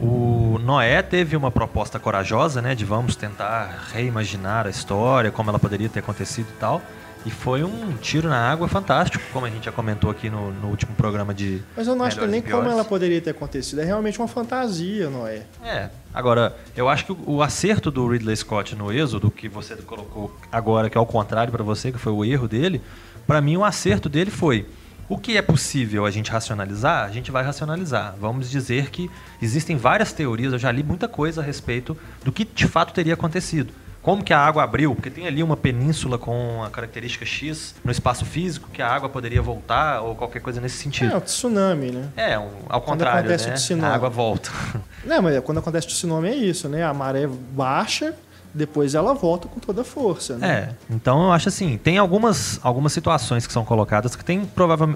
O 0.00 0.58
Noé 0.64 1.00
teve 1.00 1.36
uma 1.36 1.48
proposta 1.50 2.00
corajosa, 2.00 2.60
né, 2.60 2.74
de 2.74 2.84
vamos 2.84 3.14
tentar 3.14 3.86
reimaginar 3.92 4.66
a 4.66 4.70
história, 4.70 5.30
como 5.30 5.48
ela 5.50 5.60
poderia 5.60 5.88
ter 5.88 6.00
acontecido 6.00 6.48
e 6.50 6.58
tal. 6.58 6.82
E 7.24 7.30
foi 7.30 7.62
um 7.62 7.96
tiro 8.00 8.28
na 8.28 8.50
água 8.50 8.66
fantástico, 8.66 9.22
como 9.32 9.46
a 9.46 9.50
gente 9.50 9.64
já 9.64 9.72
comentou 9.72 10.10
aqui 10.10 10.28
no, 10.28 10.52
no 10.52 10.68
último 10.68 10.94
programa 10.94 11.32
de. 11.32 11.62
Mas 11.76 11.86
eu 11.86 11.94
não 11.94 12.04
acho 12.04 12.26
nem 12.26 12.42
como 12.42 12.68
ela 12.68 12.84
poderia 12.84 13.20
ter 13.20 13.30
acontecido. 13.30 13.80
É 13.80 13.84
realmente 13.84 14.18
uma 14.18 14.26
fantasia, 14.26 15.08
não 15.08 15.26
é? 15.26 15.42
É. 15.64 15.90
Agora, 16.12 16.56
eu 16.76 16.88
acho 16.88 17.06
que 17.06 17.12
o, 17.12 17.18
o 17.26 17.42
acerto 17.42 17.90
do 17.90 18.06
Ridley 18.08 18.36
Scott 18.36 18.74
no 18.74 18.92
Êxodo, 18.92 19.30
que 19.30 19.48
você 19.48 19.76
colocou 19.76 20.36
agora, 20.50 20.90
que 20.90 20.98
é 20.98 21.00
ao 21.00 21.06
contrário 21.06 21.52
para 21.52 21.62
você, 21.62 21.92
que 21.92 21.98
foi 21.98 22.12
o 22.12 22.24
erro 22.24 22.48
dele, 22.48 22.80
para 23.26 23.40
mim 23.40 23.56
o 23.56 23.64
acerto 23.64 24.08
dele 24.08 24.30
foi 24.30 24.66
o 25.08 25.18
que 25.18 25.36
é 25.36 25.42
possível 25.42 26.06
a 26.06 26.10
gente 26.10 26.30
racionalizar, 26.30 27.04
a 27.04 27.10
gente 27.10 27.30
vai 27.30 27.44
racionalizar. 27.44 28.14
Vamos 28.18 28.50
dizer 28.50 28.90
que 28.90 29.10
existem 29.40 29.76
várias 29.76 30.12
teorias, 30.12 30.52
eu 30.52 30.58
já 30.58 30.72
li 30.72 30.82
muita 30.82 31.06
coisa 31.06 31.40
a 31.40 31.44
respeito 31.44 31.96
do 32.24 32.32
que 32.32 32.44
de 32.44 32.66
fato 32.66 32.94
teria 32.94 33.14
acontecido. 33.14 33.72
Como 34.02 34.24
que 34.24 34.32
a 34.32 34.38
água 34.40 34.64
abriu? 34.64 34.94
Porque 34.96 35.08
tem 35.10 35.28
ali 35.28 35.42
uma 35.44 35.56
península 35.56 36.18
com 36.18 36.62
a 36.64 36.68
característica 36.70 37.24
X 37.24 37.74
no 37.84 37.92
espaço 37.92 38.24
físico 38.24 38.68
que 38.72 38.82
a 38.82 38.88
água 38.88 39.08
poderia 39.08 39.40
voltar 39.40 40.00
ou 40.00 40.16
qualquer 40.16 40.40
coisa 40.40 40.60
nesse 40.60 40.80
É, 40.80 40.82
sentido. 40.82 41.16
o 41.16 41.20
tsunami, 41.20 41.92
né? 41.92 42.08
É, 42.16 42.36
um- 42.38 42.48
ao 42.68 42.80
Quando 42.80 42.98
contrário, 42.98 43.20
acontece 43.20 43.46
o 43.46 43.50
né? 43.50 43.54
tsunami. 43.54 43.92
A 43.92 43.94
água 43.94 44.08
volta. 44.10 44.50
Não, 45.06 45.22
mas 45.22 45.38
quando 45.44 45.58
acontece 45.58 45.86
o 45.86 45.90
tsunami 45.90 46.28
é 46.30 46.34
isso, 46.34 46.68
né? 46.68 46.82
A 46.84 46.92
maré 46.92 47.28
baixa, 47.28 48.12
depois 48.54 48.94
ela 48.94 49.14
volta 49.14 49.48
com 49.48 49.58
toda 49.58 49.82
a 49.82 49.84
força, 49.84 50.36
né? 50.36 50.48
É, 50.48 50.94
então 50.94 51.24
eu 51.24 51.32
acho 51.32 51.48
assim, 51.48 51.78
tem 51.78 51.98
algumas, 51.98 52.60
algumas 52.62 52.92
situações 52.92 53.46
que 53.46 53.52
são 53.52 53.64
colocadas 53.64 54.14
que 54.14 54.24
têm 54.24 54.44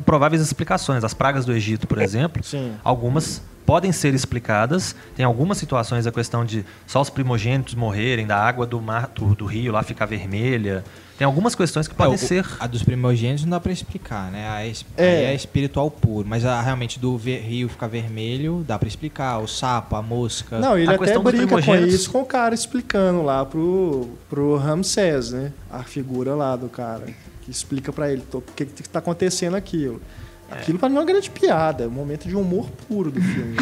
prováveis 0.04 0.42
explicações. 0.42 1.02
As 1.04 1.14
pragas 1.14 1.44
do 1.44 1.52
Egito, 1.52 1.86
por 1.86 2.00
exemplo, 2.00 2.42
Sim. 2.44 2.74
algumas 2.84 3.42
podem 3.66 3.90
ser 3.90 4.14
explicadas. 4.14 4.94
Tem 5.16 5.24
algumas 5.24 5.58
situações 5.58 6.06
a 6.06 6.12
questão 6.12 6.44
de 6.44 6.64
só 6.86 7.00
os 7.00 7.10
primogênitos 7.10 7.74
morrerem, 7.74 8.26
da 8.26 8.38
água 8.38 8.64
do 8.64 8.80
mar, 8.80 9.10
do, 9.14 9.34
do 9.34 9.44
rio 9.44 9.72
lá 9.72 9.82
ficar 9.82 10.06
vermelha. 10.06 10.84
Tem 11.18 11.24
algumas 11.24 11.54
questões 11.54 11.88
que 11.88 11.94
É, 11.94 11.96
podem 11.96 12.14
o- 12.14 12.18
ser. 12.18 12.46
A 12.60 12.66
dos 12.66 12.82
primogênitos 12.82 13.44
não 13.44 13.50
dá 13.52 13.60
pra 13.60 13.72
explicar, 13.72 14.30
né? 14.30 14.46
A 14.48 14.66
es- 14.66 14.84
É. 14.96 15.04
aí 15.08 15.24
é 15.26 15.34
espiritual 15.34 15.90
puro. 15.90 16.28
Mas 16.28 16.44
a, 16.44 16.60
realmente 16.60 16.98
do 16.98 17.16
ver- 17.16 17.40
rio 17.40 17.68
ficar 17.70 17.86
vermelho, 17.86 18.62
dá 18.66 18.78
pra 18.78 18.86
explicar. 18.86 19.38
O 19.38 19.46
sapo, 19.48 19.96
a 19.96 20.02
mosca. 20.02 20.58
Não, 20.58 20.76
ele 20.78 20.90
A 20.90 20.94
até 20.94 21.18
brinca 21.18 21.60
com 21.62 21.74
isso 21.76 22.10
com 22.10 22.20
o 22.20 22.26
cara 22.26 22.54
explicando 22.54 23.22
lá 23.22 23.44
pro, 23.46 24.10
pro 24.28 24.56
Ramsés, 24.56 25.30
né? 25.32 25.52
A 25.70 25.82
figura 25.82 26.34
lá 26.34 26.54
do 26.54 26.68
cara. 26.68 27.06
Que 27.42 27.50
explica 27.50 27.92
pra 27.92 28.12
ele 28.12 28.22
to- 28.22 28.38
o 28.38 28.42
que, 28.42 28.66
que 28.66 28.88
tá 28.88 28.98
acontecendo 28.98 29.54
aquilo. 29.56 30.02
Aquilo 30.50 30.78
pra 30.78 30.88
mim 30.88 30.96
é 30.96 30.98
uma 31.00 31.04
grande 31.04 31.28
piada, 31.30 31.84
é 31.84 31.86
um 31.88 31.90
momento 31.90 32.28
de 32.28 32.36
humor 32.36 32.68
puro 32.86 33.10
do 33.10 33.20
filme. 33.20 33.56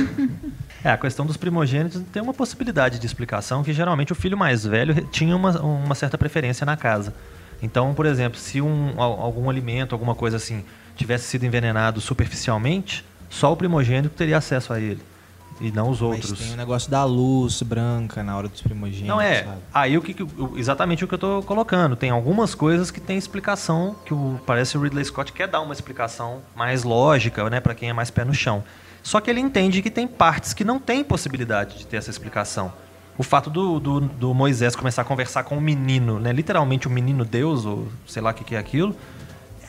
É, 0.82 0.90
a 0.90 0.98
questão 0.98 1.24
dos 1.24 1.36
primogênitos 1.38 2.02
tem 2.12 2.20
uma 2.22 2.34
possibilidade 2.34 2.98
de 2.98 3.06
explicação 3.06 3.62
que 3.64 3.72
geralmente 3.72 4.12
o 4.12 4.14
filho 4.14 4.36
mais 4.36 4.64
velho 4.66 5.02
tinha 5.10 5.34
uma, 5.34 5.58
uma 5.62 5.94
certa 5.94 6.18
preferência 6.18 6.66
na 6.66 6.76
casa. 6.76 7.14
Então, 7.62 7.94
por 7.94 8.06
exemplo, 8.06 8.38
se 8.38 8.60
um, 8.60 8.94
al- 9.00 9.20
algum 9.20 9.48
alimento, 9.48 9.94
alguma 9.94 10.14
coisa 10.14 10.36
assim, 10.36 10.64
tivesse 10.96 11.24
sido 11.26 11.44
envenenado 11.46 12.00
superficialmente, 12.00 13.04
só 13.30 13.52
o 13.52 13.56
primogênito 13.56 14.14
teria 14.14 14.36
acesso 14.38 14.72
a 14.72 14.80
ele. 14.80 15.00
E 15.60 15.70
não 15.70 15.88
os 15.88 16.00
Mas 16.00 16.10
outros. 16.10 16.38
tem 16.40 16.52
o 16.52 16.56
negócio 16.56 16.90
da 16.90 17.04
luz 17.04 17.62
branca 17.62 18.24
na 18.24 18.36
hora 18.36 18.48
dos 18.48 18.60
primogênitos. 18.60 19.06
Não 19.08 19.20
é. 19.20 19.44
sabe? 19.44 19.58
Aí 19.72 19.96
o 19.96 20.02
que, 20.02 20.12
que- 20.12 20.26
exatamente 20.56 21.04
o 21.04 21.08
que 21.08 21.14
eu 21.14 21.18
tô 21.18 21.42
colocando. 21.44 21.94
Tem 21.94 22.10
algumas 22.10 22.56
coisas 22.56 22.90
que 22.90 23.00
tem 23.00 23.16
explicação 23.16 23.94
que 24.04 24.12
o, 24.12 24.40
parece 24.44 24.76
o 24.76 24.80
Ridley 24.82 25.04
Scott 25.04 25.32
quer 25.32 25.46
dar 25.46 25.60
uma 25.60 25.72
explicação 25.72 26.40
mais 26.56 26.82
lógica, 26.82 27.48
né, 27.48 27.60
para 27.60 27.72
quem 27.74 27.88
é 27.88 27.92
mais 27.92 28.10
pé 28.10 28.24
no 28.24 28.34
chão. 28.34 28.64
Só 29.00 29.20
que 29.20 29.30
ele 29.30 29.38
entende 29.40 29.80
que 29.80 29.90
tem 29.90 30.08
partes 30.08 30.52
que 30.52 30.64
não 30.64 30.80
tem 30.80 31.04
possibilidade 31.04 31.78
de 31.78 31.86
ter 31.86 31.98
essa 31.98 32.10
explicação. 32.10 32.72
O 33.16 33.22
fato 33.22 33.48
do, 33.48 33.78
do, 33.78 34.00
do 34.00 34.34
Moisés 34.34 34.74
começar 34.74 35.02
a 35.02 35.04
conversar 35.04 35.44
com 35.44 35.56
um 35.56 35.60
menino, 35.60 36.18
né, 36.18 36.32
literalmente 36.32 36.88
um 36.88 36.90
menino 36.90 37.24
Deus 37.24 37.64
ou 37.64 37.86
sei 38.06 38.20
lá 38.20 38.30
o 38.30 38.34
que, 38.34 38.42
que 38.42 38.54
é 38.56 38.58
aquilo, 38.58 38.94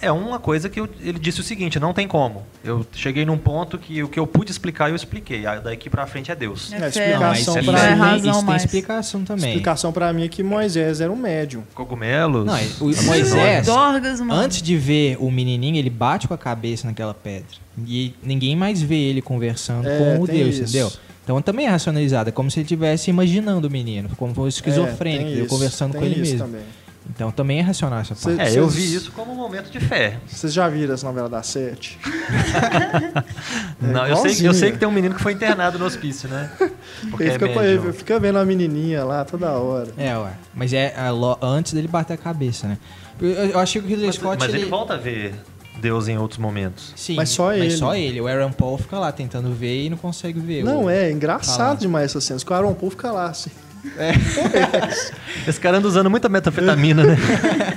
é 0.02 0.12
uma 0.12 0.40
coisa 0.40 0.68
que 0.68 0.80
eu- 0.80 0.90
ele 1.00 1.18
disse 1.18 1.40
o 1.40 1.44
seguinte: 1.44 1.80
não 1.80 1.94
tem 1.94 2.08
como. 2.08 2.44
Eu 2.64 2.86
cheguei 2.92 3.24
num 3.26 3.38
ponto 3.38 3.78
que 3.78 4.04
o 4.04 4.10
que 4.10 4.20
eu 4.20 4.28
pude 4.28 4.52
explicar 4.52 4.90
eu 4.90 4.96
expliquei. 4.96 5.46
Aí 5.48 5.60
Daqui 5.62 5.90
pra 5.90 6.06
frente 6.06 6.30
é 6.32 6.36
Deus. 6.36 6.74
É 6.74 6.84
É, 6.84 6.88
explicação 6.90 7.14
Não, 7.22 7.30
pra 7.30 7.40
isso, 7.40 7.58
ele. 7.58 7.70
é 7.70 7.88
tem- 7.88 7.96
razão 7.96 8.32
isso 8.32 8.46
tem 8.46 8.56
explicação 8.56 9.24
também. 9.24 9.50
Explicação 9.52 9.94
pra 9.94 10.12
mim 10.12 10.26
é 10.26 10.28
que 10.28 10.44
Moisés 10.44 11.00
era 11.00 11.12
um 11.12 11.16
médium. 11.16 11.64
Cogumelos. 11.74 12.46
Não, 12.46 12.54
o 12.82 13.04
Moisés, 13.06 13.66
Dorgas, 13.68 14.20
mano. 14.20 14.34
antes 14.34 14.62
de 14.62 14.76
ver 14.76 15.18
o 15.20 15.32
menininho, 15.32 15.78
ele 15.78 15.90
bate 15.90 16.28
com 16.28 16.34
a 16.34 16.38
cabeça 16.38 16.86
naquela 16.88 17.14
pedra. 17.14 17.48
E 17.88 18.14
ninguém 18.24 18.56
mais 18.56 18.82
vê 18.82 18.96
ele 18.98 19.22
conversando 19.22 19.88
É, 19.88 19.98
com 20.18 20.24
o 20.24 20.28
Deus, 20.28 20.56
isso. 20.56 20.64
entendeu? 20.64 20.92
Então 21.26 21.42
também 21.42 21.66
é 21.66 21.70
racionalizado. 21.70 22.30
É 22.30 22.32
como 22.32 22.50
se 22.50 22.60
ele 22.60 22.66
estivesse 22.66 23.10
imaginando 23.10 23.68
o 23.68 23.72
menino, 23.72 24.08
como 24.16 24.32
se 24.32 24.36
fosse 24.36 24.58
esquizofrênico, 24.60 25.30
É, 25.30 25.34
isso, 25.42 25.48
conversando 25.50 25.98
com 25.98 26.06
ele 26.06 26.22
mesmo. 26.22 26.38
Também. 26.40 26.62
Então 27.08 27.30
também 27.32 27.60
é 27.60 27.62
racional 27.62 28.00
essa 28.00 28.16
Cê- 28.16 28.36
parte. 28.36 28.56
É, 28.56 28.60
eu 28.60 28.68
vi 28.68 28.96
isso 28.96 29.12
como 29.12 29.32
um 29.32 29.36
momento 29.36 29.70
de 29.70 29.80
fé. 29.80 30.18
Vocês 30.28 30.52
já 30.54 30.68
viram 30.70 30.94
essa 30.96 31.06
novela 31.06 31.28
da 31.30 31.44
Sete? 31.44 32.00
Não, 33.80 34.08
eu, 34.08 34.16
sei, 34.18 34.48
eu 34.48 34.54
sei 34.54 34.72
que 34.72 34.78
tem 34.78 34.88
um 34.88 34.92
menino 34.92 35.14
que 35.16 35.22
foi 35.22 35.34
internado 35.34 35.78
no 35.78 35.86
hospício, 35.86 36.28
né? 36.30 36.50
Porque 37.10 37.24
Ele 37.24 37.30
é 37.30 37.34
fica, 37.34 37.46
médium. 37.48 37.84
ele 37.84 37.94
fica 37.94 38.20
vendo 38.20 38.38
a 38.40 38.46
menininha 38.46 39.04
lá 39.04 39.24
toda 39.26 39.52
hora. 39.52 39.90
É, 39.98 40.18
ué. 40.18 40.32
Mas 40.54 40.74
é 40.74 40.96
a 40.98 41.12
lo- 41.12 41.38
antes 41.42 41.74
dele 41.74 41.88
bater 41.88 42.14
a 42.14 42.18
cabeça, 42.18 42.68
né? 42.68 42.78
Eu, 43.22 43.30
eu 43.30 43.60
achei 43.60 43.82
que 43.82 43.88
o 43.88 43.90
Ridley 43.90 44.08
Mas, 44.08 44.16
Scott. 44.16 44.38
mas 44.40 44.50
ele... 44.54 44.64
ele 44.64 44.70
volta 44.70 44.94
a 44.96 44.98
ver 44.98 45.36
Deus 45.80 46.08
em 46.08 46.18
outros 46.18 46.40
momentos. 46.40 46.94
Sim, 46.96 47.16
Mas 47.16 47.30
só 47.30 47.54
ele. 47.54 47.66
Mas 47.66 47.74
só 47.78 47.96
ele. 47.96 48.20
O 48.22 48.28
Aaron 48.28 48.52
Paul 48.52 48.78
fica 48.78 48.98
lá 49.00 49.12
tentando 49.12 49.54
ver 49.54 49.86
e 49.86 49.90
não 49.90 49.98
consegue 49.98 50.40
ver. 50.40 50.64
Não, 50.64 50.86
O- 50.86 50.90
é 50.90 51.12
engraçado 51.12 51.58
Fala. 51.58 51.76
demais 51.78 52.06
essa 52.12 52.22
cena. 52.22 52.40
Que 52.40 52.52
o 52.52 52.56
Aaron 52.56 52.74
Paul 52.74 52.90
fica 52.92 53.12
lá, 53.12 53.26
assim. 53.28 53.52
Esse 55.48 55.60
cara 55.60 55.78
anda 55.78 55.88
usando 55.88 56.10
muita 56.10 56.28
metafetamina, 56.30 57.04
né? 57.04 57.18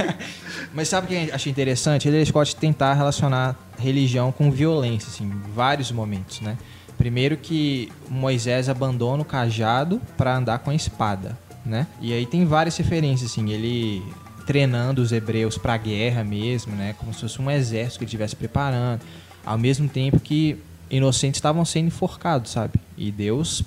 Mas 0.73 0.89
sabe 0.89 1.07
o 1.07 1.09
que 1.09 1.29
eu 1.31 1.35
achei 1.35 1.51
interessante? 1.51 2.09
Ele 2.09 2.25
Scott 2.25 2.55
tentar 2.57 2.95
relacionar 2.95 3.57
religião 3.79 4.31
com 4.31 4.51
violência, 4.51 5.09
assim, 5.09 5.25
em 5.25 5.53
vários 5.55 5.91
momentos, 5.91 6.41
né? 6.41 6.57
Primeiro 6.97 7.37
que 7.37 7.91
Moisés 8.09 8.69
abandona 8.69 9.23
o 9.23 9.25
cajado 9.25 10.01
para 10.17 10.37
andar 10.37 10.59
com 10.61 10.71
a 10.71 10.75
espada, 10.75 11.37
né? 11.65 11.87
E 12.01 12.13
aí 12.13 12.27
tem 12.27 12.45
várias 12.45 12.77
referências, 12.77 13.31
assim, 13.31 13.51
ele 13.51 14.03
treinando 14.49 15.03
os 15.03 15.13
hebreus 15.13 15.59
para 15.59 15.75
a 15.75 15.77
guerra 15.77 16.25
mesmo, 16.25 16.75
né? 16.75 16.95
Como 16.99 17.13
se 17.13 17.21
fosse 17.21 17.39
um 17.39 17.51
exército 17.51 17.99
que 17.99 18.05
ele 18.05 18.09
estivesse 18.09 18.35
preparando, 18.35 19.03
ao 19.45 19.59
mesmo 19.59 19.87
tempo 19.87 20.19
que 20.19 20.57
inocentes 20.91 21.37
estavam 21.37 21.67
sendo 21.67 21.89
enforcados, 21.89 22.53
sabe? 22.53 22.81
E 22.97 23.13
Deus 23.13 23.63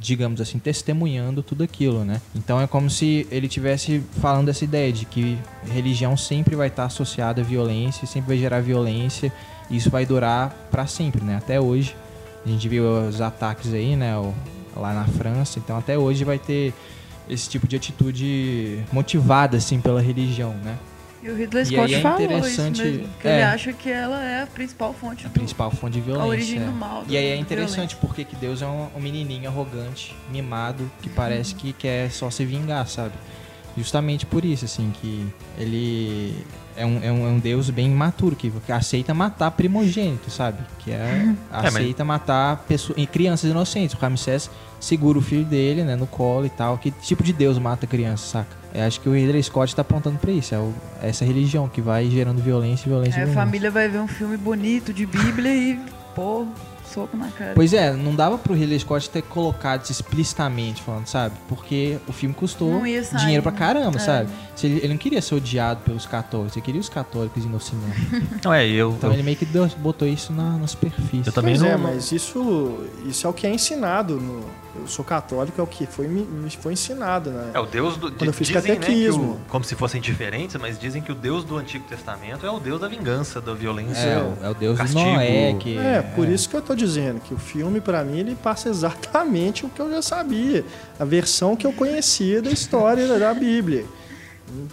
digamos 0.00 0.40
assim, 0.40 0.58
testemunhando 0.58 1.44
tudo 1.44 1.62
aquilo, 1.62 2.04
né? 2.04 2.20
Então 2.34 2.60
é 2.60 2.66
como 2.66 2.90
se 2.90 3.26
ele 3.30 3.46
tivesse 3.46 4.02
falando 4.20 4.48
essa 4.48 4.64
ideia 4.64 4.92
de 4.92 5.04
que 5.04 5.38
religião 5.70 6.16
sempre 6.16 6.56
vai 6.56 6.66
estar 6.66 6.84
associada 6.84 7.40
à 7.40 7.44
violência, 7.44 8.04
sempre 8.04 8.30
vai 8.30 8.36
gerar 8.36 8.60
violência, 8.60 9.32
e 9.70 9.76
isso 9.76 9.88
vai 9.88 10.04
durar 10.04 10.50
para 10.72 10.88
sempre, 10.88 11.22
né? 11.24 11.36
Até 11.36 11.60
hoje. 11.60 11.94
A 12.44 12.48
gente 12.48 12.68
viu 12.68 12.84
os 13.08 13.20
ataques 13.20 13.72
aí, 13.72 13.94
né, 13.94 14.12
lá 14.74 14.92
na 14.92 15.04
França, 15.04 15.60
então 15.60 15.78
até 15.78 15.96
hoje 15.96 16.24
vai 16.24 16.38
ter 16.38 16.74
esse 17.28 17.48
tipo 17.48 17.66
de 17.66 17.76
atitude 17.76 18.84
motivada 18.92 19.56
assim 19.56 19.80
pela 19.80 20.00
religião, 20.00 20.54
né? 20.64 20.76
E 21.22 21.28
o 21.28 21.34
Ridley 21.34 21.62
E 21.62 21.66
Scott 21.66 21.94
é 21.94 22.00
falou 22.00 22.38
isso 22.46 22.62
mesmo, 22.62 23.08
que 23.20 23.26
é. 23.26 23.34
ele 23.34 23.42
acha 23.42 23.72
que 23.72 23.90
ela 23.90 24.22
é 24.22 24.42
a 24.42 24.46
principal 24.46 24.94
fonte 24.94 25.26
A 25.26 25.28
do... 25.28 25.32
principal 25.32 25.70
fonte 25.72 25.94
de 25.94 26.00
violência. 26.00 26.24
a 26.24 26.28
origem 26.28 26.62
é. 26.62 26.64
do 26.64 26.72
mal, 26.72 27.04
E 27.08 27.16
aí 27.16 27.26
é 27.26 27.36
interessante 27.36 27.96
porque 27.96 28.24
que 28.24 28.36
Deus 28.36 28.62
é 28.62 28.66
um, 28.66 28.88
um 28.94 29.00
menininho 29.00 29.48
arrogante, 29.48 30.14
mimado, 30.30 30.88
que 31.02 31.08
parece 31.08 31.54
que 31.54 31.72
quer 31.72 32.10
só 32.10 32.30
se 32.30 32.44
vingar, 32.44 32.86
sabe? 32.86 33.14
Justamente 33.76 34.24
por 34.24 34.44
isso, 34.44 34.64
assim, 34.64 34.92
que 35.00 35.26
ele 35.58 36.44
é 36.76 36.84
um, 36.86 37.00
é 37.02 37.10
um, 37.12 37.26
é 37.26 37.30
um 37.30 37.38
Deus 37.38 37.70
bem 37.70 37.86
imaturo, 37.86 38.36
que, 38.36 38.50
que 38.50 38.72
aceita 38.72 39.12
matar 39.14 39.50
primogênito, 39.52 40.30
sabe? 40.30 40.58
Que 40.80 40.90
é, 40.92 41.34
mas- 41.50 41.66
aceita 41.74 42.04
matar 42.04 42.64
pessoas, 42.68 42.98
e 42.98 43.06
crianças 43.06 43.50
inocentes. 43.50 43.94
O 43.94 43.98
Ramsés 43.98 44.50
segura 44.80 45.18
o 45.18 45.22
filho 45.22 45.44
dele, 45.44 45.82
né, 45.82 45.96
no 45.96 46.06
colo 46.06 46.46
e 46.46 46.50
tal. 46.50 46.78
Que 46.78 46.90
tipo 46.90 47.22
de 47.22 47.32
Deus 47.32 47.58
mata 47.58 47.86
criança, 47.86 48.26
saca? 48.26 48.56
Eu 48.74 48.84
acho 48.84 49.00
que 49.00 49.08
o 49.08 49.12
Ridley 49.14 49.42
Scott 49.42 49.74
tá 49.74 49.80
apontando 49.82 50.18
pra 50.18 50.30
isso. 50.30 50.54
É 50.54 50.58
o- 50.58 50.72
essa 51.02 51.24
religião 51.24 51.66
que 51.68 51.80
vai 51.80 52.10
gerando 52.10 52.42
violência 52.42 52.86
e 52.86 52.88
violência. 52.90 53.20
e 53.20 53.24
Aí 53.24 53.30
a 53.30 53.32
família 53.34 53.70
vai 53.70 53.88
ver 53.88 53.98
um 53.98 54.08
filme 54.08 54.36
bonito 54.36 54.92
de 54.92 55.06
Bíblia 55.06 55.54
e, 55.54 55.80
pô, 56.14 56.46
soco 56.96 57.16
na 57.16 57.28
cara. 57.28 57.52
Pois 57.54 57.72
é, 57.72 57.92
não 57.92 58.14
dava 58.14 58.38
pro 58.38 58.54
Ridley 58.54 58.78
Scott 58.80 59.10
ter 59.10 59.22
colocado 59.22 59.82
isso 59.84 59.92
explicitamente 59.92 60.82
falando, 60.82 61.06
sabe? 61.06 61.34
Porque 61.48 61.98
o 62.08 62.12
filme 62.12 62.34
custou 62.34 62.80
sair, 62.80 63.04
dinheiro 63.20 63.42
pra 63.42 63.52
né? 63.52 63.58
caramba, 63.58 63.96
É. 63.96 64.00
sabe? 64.00 64.30
Se 64.56 64.66
ele, 64.66 64.78
ele 64.78 64.88
não 64.88 64.96
queria 64.96 65.20
ser 65.20 65.34
odiado 65.34 65.80
pelos 65.84 66.06
católicos, 66.06 66.56
ele 66.56 66.64
queria 66.64 66.80
os 66.80 66.88
católicos 66.88 67.44
indo 67.44 67.54
ao 67.54 67.60
cinema. 67.60 67.94
Não, 68.42 68.52
é, 68.54 68.66
eu, 68.66 68.90
Então 68.92 69.10
eu, 69.10 69.14
ele 69.14 69.22
meio 69.22 69.36
que 69.36 69.44
deu- 69.44 69.68
botou 69.78 70.08
isso 70.08 70.32
na, 70.32 70.56
na 70.56 70.66
superfície. 70.66 71.26
eu 71.26 71.32
também 71.32 71.54
Pois 71.58 71.62
não. 71.62 71.68
é, 71.70 71.76
mas 71.76 72.10
isso, 72.12 72.78
isso 73.04 73.26
é 73.26 73.30
o 73.30 73.32
que 73.32 73.46
é 73.46 73.50
ensinado. 73.52 74.18
No, 74.18 74.44
eu 74.80 74.86
sou 74.86 75.04
católico, 75.04 75.60
é 75.60 75.64
o 75.64 75.66
que 75.66 75.86
foi, 75.86 76.06
me, 76.06 76.22
me 76.22 76.50
foi 76.50 76.72
ensinado, 76.74 77.30
né? 77.30 77.50
É 77.54 77.60
o 77.60 77.66
Deus 77.66 77.96
do. 77.96 78.10
Quando 78.12 78.26
eu 78.26 78.32
fiz 78.32 78.48
dizem, 78.48 78.62
né, 78.62 78.74
que 78.76 78.80
catequismo. 78.80 79.32
o- 79.32 79.40
como 79.48 79.64
se 79.64 79.74
fossem 79.74 80.00
diferentes, 80.00 80.56
mas 80.56 80.78
dizem 80.78 81.02
que 81.02 81.10
o 81.10 81.14
Deus 81.14 81.44
do 81.44 81.56
Antigo 81.56 81.84
Testamento 81.88 82.44
é 82.46 82.50
o 82.50 82.58
Deus 82.60 82.80
da 82.80 82.88
vingança, 82.88 83.40
da 83.40 83.54
violência. 83.54 83.98
É, 83.98 84.18
o- 84.18 84.46
é 84.46 84.50
o 84.50 84.54
Deus 84.54 84.78
castigo. 84.78 85.00
do 85.00 85.10
Noé, 85.10 85.54
que... 85.58 85.78
É, 85.78 86.02
por 86.02 86.28
isso 86.28 86.48
que 86.48 86.56
eu 86.56 86.62
tô 86.62 86.74
dizendo 86.74 87.20
que 87.20 87.32
o 87.34 87.38
filme, 87.38 87.80
pra 87.80 88.04
mim, 88.04 88.18
ele 88.18 88.34
passa 88.34 88.68
exatamente 88.68 89.64
o 89.64 89.68
que 89.68 89.80
eu 89.80 89.90
já 89.90 90.02
sabia. 90.02 90.64
A 90.98 91.04
versão 91.04 91.56
que 91.56 91.66
eu 91.66 91.72
conhecia 91.72 92.40
da 92.42 92.50
história 92.50 93.06
da 93.18 93.34
Bíblia. 93.34 93.84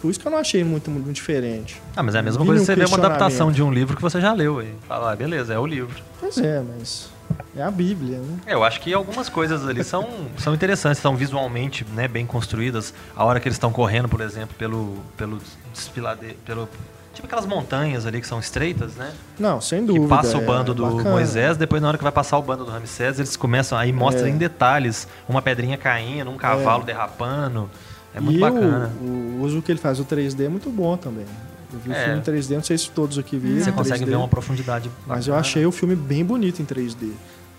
Por 0.01 0.11
isso 0.11 0.19
que 0.19 0.27
eu 0.27 0.31
não 0.31 0.37
achei 0.37 0.63
muito, 0.63 0.91
muito 0.91 1.11
diferente. 1.11 1.81
Ah, 1.95 2.03
mas 2.03 2.13
é 2.13 2.19
a 2.19 2.21
mesma 2.21 2.41
Vi 2.41 2.45
coisa 2.47 2.61
que 2.61 2.65
você 2.67 2.75
vê 2.75 2.85
uma 2.85 2.97
adaptação 2.97 3.51
de 3.51 3.63
um 3.63 3.71
livro 3.73 3.95
que 3.95 4.01
você 4.03 4.21
já 4.21 4.31
leu 4.31 4.59
aí. 4.59 4.71
Fala, 4.87 5.11
ah, 5.11 5.15
beleza, 5.15 5.53
é 5.53 5.57
o 5.59 5.65
livro. 5.65 5.95
Pois 6.19 6.37
é, 6.37 6.61
mas 6.61 7.09
é 7.55 7.61
a 7.61 7.71
Bíblia, 7.71 8.17
né? 8.19 8.37
É, 8.45 8.53
eu 8.53 8.63
acho 8.63 8.79
que 8.81 8.93
algumas 8.93 9.29
coisas 9.29 9.67
ali 9.67 9.83
são, 9.83 10.07
são 10.37 10.53
interessantes, 10.53 11.01
são 11.01 11.15
visualmente 11.15 11.85
né, 11.93 12.07
bem 12.07 12.25
construídas. 12.25 12.93
A 13.15 13.23
hora 13.25 13.39
que 13.39 13.47
eles 13.47 13.55
estão 13.55 13.71
correndo, 13.71 14.07
por 14.09 14.21
exemplo, 14.21 14.55
pelo, 14.57 14.97
pelo 15.17 15.39
desfiladeiro, 15.73 16.37
pelo. 16.45 16.67
Tipo 17.13 17.27
aquelas 17.27 17.45
montanhas 17.45 18.07
ali 18.07 18.19
que 18.19 18.25
são 18.27 18.39
estreitas, 18.39 18.95
né? 18.95 19.11
Não, 19.37 19.61
sem 19.61 19.81
Que 19.81 19.87
dúvida. 19.93 20.07
passa 20.07 20.35
o 20.37 20.41
é 20.41 20.45
bando 20.45 20.73
do 20.73 20.83
bacana. 20.83 21.11
Moisés, 21.11 21.55
depois 21.57 21.79
na 21.79 21.89
hora 21.89 21.97
que 21.97 22.03
vai 22.03 22.11
passar 22.11 22.39
o 22.39 22.41
bando 22.41 22.65
do 22.65 22.71
Ramsés, 22.71 23.19
eles 23.19 23.35
começam, 23.37 23.77
aí 23.77 23.93
mostra 23.93 24.27
É. 24.27 24.31
em 24.31 24.37
detalhes 24.37 25.07
uma 25.29 25.39
pedrinha 25.39 25.77
caindo, 25.77 26.31
um 26.31 26.37
cavalo 26.37 26.83
derrapando. 26.83 27.69
É 28.15 28.19
muito 28.19 28.37
e 28.37 28.41
bacana. 28.41 28.91
O, 28.99 29.05
o 29.05 29.41
uso 29.43 29.61
que 29.61 29.71
ele 29.71 29.79
faz 29.79 29.99
do 29.99 30.05
3D 30.05 30.45
é 30.45 30.49
muito 30.49 30.71
bom 30.71 30.97
também. 30.97 31.25
Eu 31.73 31.79
vi 31.79 31.91
É. 31.91 31.93
o 31.93 32.03
filme 32.05 32.19
em 32.19 32.21
3D, 32.21 32.55
não 32.55 32.63
sei 32.63 32.77
se 32.77 32.89
todos 32.91 33.17
aqui 33.17 33.37
viram. 33.37 33.63
Você 33.63 33.71
consegue 33.71 34.03
3D, 34.05 34.09
ver 34.09 34.15
uma 34.15 34.27
profundidade. 34.27 34.89
Mas 35.07 35.27
eu 35.27 35.33
bacana. 35.33 35.39
achei 35.39 35.65
o 35.65 35.71
filme 35.71 35.95
bem 35.95 36.23
bonito 36.23 36.61
em 36.61 36.65
3D. 36.65 37.11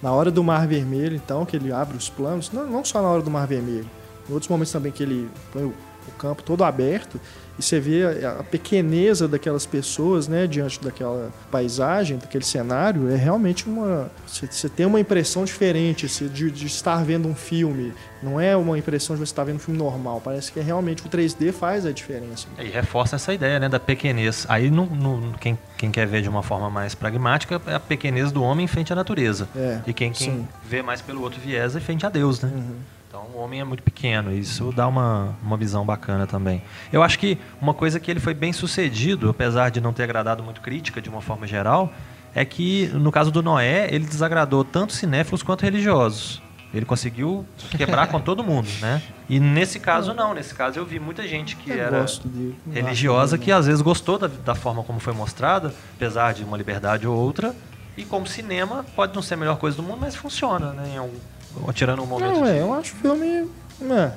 Na 0.03 0.13
hora 0.13 0.31
do 0.31 0.45
Mar 0.45 0.67
Vermelho, 0.67 1.17
então, 1.17 1.45
que 1.47 1.57
ele 1.57 1.73
abre 1.73 1.97
os 1.97 2.09
planos, 2.09 2.51
não, 2.53 2.67
não 2.67 2.85
só 2.85 3.01
na 3.03 3.09
hora 3.09 3.23
do 3.23 3.31
Mar 3.31 3.47
Vermelho, 3.47 3.89
em 4.29 4.33
outros 4.33 4.49
momentos 4.49 4.73
também 4.73 4.93
que 4.93 5.03
ele 5.03 5.29
põe 5.53 5.65
o, 5.65 5.69
o 6.09 6.13
campo 6.19 6.43
todo 6.43 6.63
aberto 6.63 7.19
e 7.59 7.63
você 7.63 7.79
vê 7.79 8.25
a, 8.25 8.41
a 8.41 8.43
pequeneza 8.43 9.29
daquelas 9.29 9.65
pessoas, 9.67 10.27
né, 10.29 10.47
diante 10.47 10.81
daquela 10.83 11.31
paisagem, 11.51 12.17
daquele 12.19 12.45
cenário, 12.45 13.09
é 13.11 13.17
realmente 13.17 13.69
uma. 13.69 14.11
Você, 14.27 14.47
você 14.51 14.69
tem 14.69 14.85
uma 14.87 14.99
impressão 15.01 15.45
diferente 15.45 16.07
assim, 16.07 16.29
de, 16.29 16.51
de 16.51 16.67
estar 16.67 17.05
vendo 17.05 17.29
um 17.29 17.35
filme. 17.35 17.93
Não 18.23 18.41
é 18.41 18.57
uma 18.57 18.79
impressão 18.79 19.15
de 19.15 19.21
você 19.21 19.25
estar 19.33 19.45
vendo 19.45 19.57
um 19.57 19.61
filme 19.61 19.79
normal. 19.79 20.21
Parece 20.25 20.51
que 20.51 20.59
é 20.59 20.63
realmente 20.63 21.07
o 21.07 21.09
3D 21.11 21.53
faz 21.53 21.85
a 21.85 21.93
diferença. 21.93 22.47
E 22.59 22.65
reforça 22.71 23.17
essa 23.17 23.33
ideia 23.35 23.59
né, 23.61 23.69
da 23.69 23.79
pequenez. 23.79 24.47
Aí 24.49 24.71
no, 24.71 24.87
no- 24.87 25.35
quem, 25.39 25.59
quem 25.77 25.91
quer 25.91 26.07
ver 26.07 26.23
de 26.23 26.29
uma 26.29 26.43
forma 26.43 26.71
mais 26.71 26.95
pragmática 26.95 27.61
é 27.67 27.75
a 27.75 27.81
pequenez 27.81 28.33
do 28.33 28.43
homem 28.43 28.67
frente 28.67 28.93
à 28.93 28.97
natureza. 28.97 29.47
É, 29.55 29.81
e 29.87 29.93
quem, 29.93 30.11
quem 30.11 30.49
vê 30.67 30.83
mais 30.83 31.01
pelo 31.03 31.21
outro 31.23 31.39
viés 31.41 31.77
é 31.77 31.81
frente 31.81 32.07
a 32.07 32.09
Deus, 32.09 32.41
né? 32.41 32.51
Uhum. 32.55 32.77
Então 33.15 33.29
o 33.33 33.39
homem 33.39 33.61
é 33.61 33.65
muito 33.65 33.85
pequeno, 33.85 34.33
e 34.33 34.41
isso 34.41 34.73
dá 34.75 34.89
uma, 34.89 35.37
uma 35.41 35.57
visão 35.57 35.87
bacana 35.87 36.27
também. 36.27 36.61
Eu 36.93 37.01
acho 37.01 37.17
que 37.17 37.39
uma 37.61 37.73
coisa 37.73 38.01
que 38.01 38.11
ele 38.11 38.19
foi 38.19 38.35
bem 38.35 38.53
sucedido, 38.53 39.31
apesar 39.31 39.71
de 39.71 39.81
não 39.81 39.93
ter 39.93 40.03
agradado 40.03 40.43
muito 40.43 40.61
crítica 40.61 41.01
de 41.01 41.09
uma 41.09 41.21
forma 41.21 41.47
geral, 41.47 41.93
é 42.35 42.45
que 42.45 42.89
no 42.89 43.13
caso 43.13 43.31
do 43.31 43.41
Noé, 43.41 43.87
ele 43.95 44.05
desagradou 44.05 44.65
tanto 44.65 44.93
cinéfilos 44.93 45.45
quanto 45.45 45.63
religiosos. 45.63 46.43
Ele 46.75 46.85
conseguiu 46.85 47.47
quebrar 47.77 48.09
com 48.09 48.19
todo 48.21 48.43
mundo, 48.43 48.69
né? 48.81 49.01
E 49.29 49.39
nesse 49.39 49.79
caso 49.79 50.13
não, 50.13 50.35
nesse 50.35 50.53
caso 50.53 50.81
eu 50.81 50.85
vi 50.85 50.99
muita 50.99 51.23
gente 51.29 51.55
que 51.55 51.71
Eu 51.71 51.81
era 51.85 52.03
acho 52.03 52.21
religiosa 52.73 53.39
que 53.39 53.53
às 53.53 53.67
vezes 53.67 53.81
gostou 53.81 54.19
da, 54.19 54.27
da 54.27 54.57
forma 54.57 54.83
como 54.83 54.99
foi 54.99 55.13
mostrada, 55.13 55.73
apesar 55.95 56.35
de 56.35 56.43
uma 56.43 56.57
liberdade 56.57 57.07
ou 57.07 57.17
outra. 57.17 57.55
E 57.97 58.05
como 58.05 58.27
cinema, 58.27 58.85
pode 58.97 59.15
não 59.15 59.23
ser 59.23 59.35
a 59.35 59.37
melhor 59.37 59.57
coisa 59.57 59.77
do 59.77 59.85
mundo, 59.85 59.99
mas 60.01 60.17
funciona, 60.17 60.73
né? 60.73 60.95
Em 60.95 60.99
algum- 60.99 61.17
tirando 61.75 62.03
um 62.03 62.07
momento. 62.07 62.33
Não, 62.35 62.43
de- 62.45 62.51
é, 62.51 62.61
eu 62.61 62.73
acho 62.75 62.95
o 62.95 62.97
filme. 62.97 63.49
É, 63.83 64.13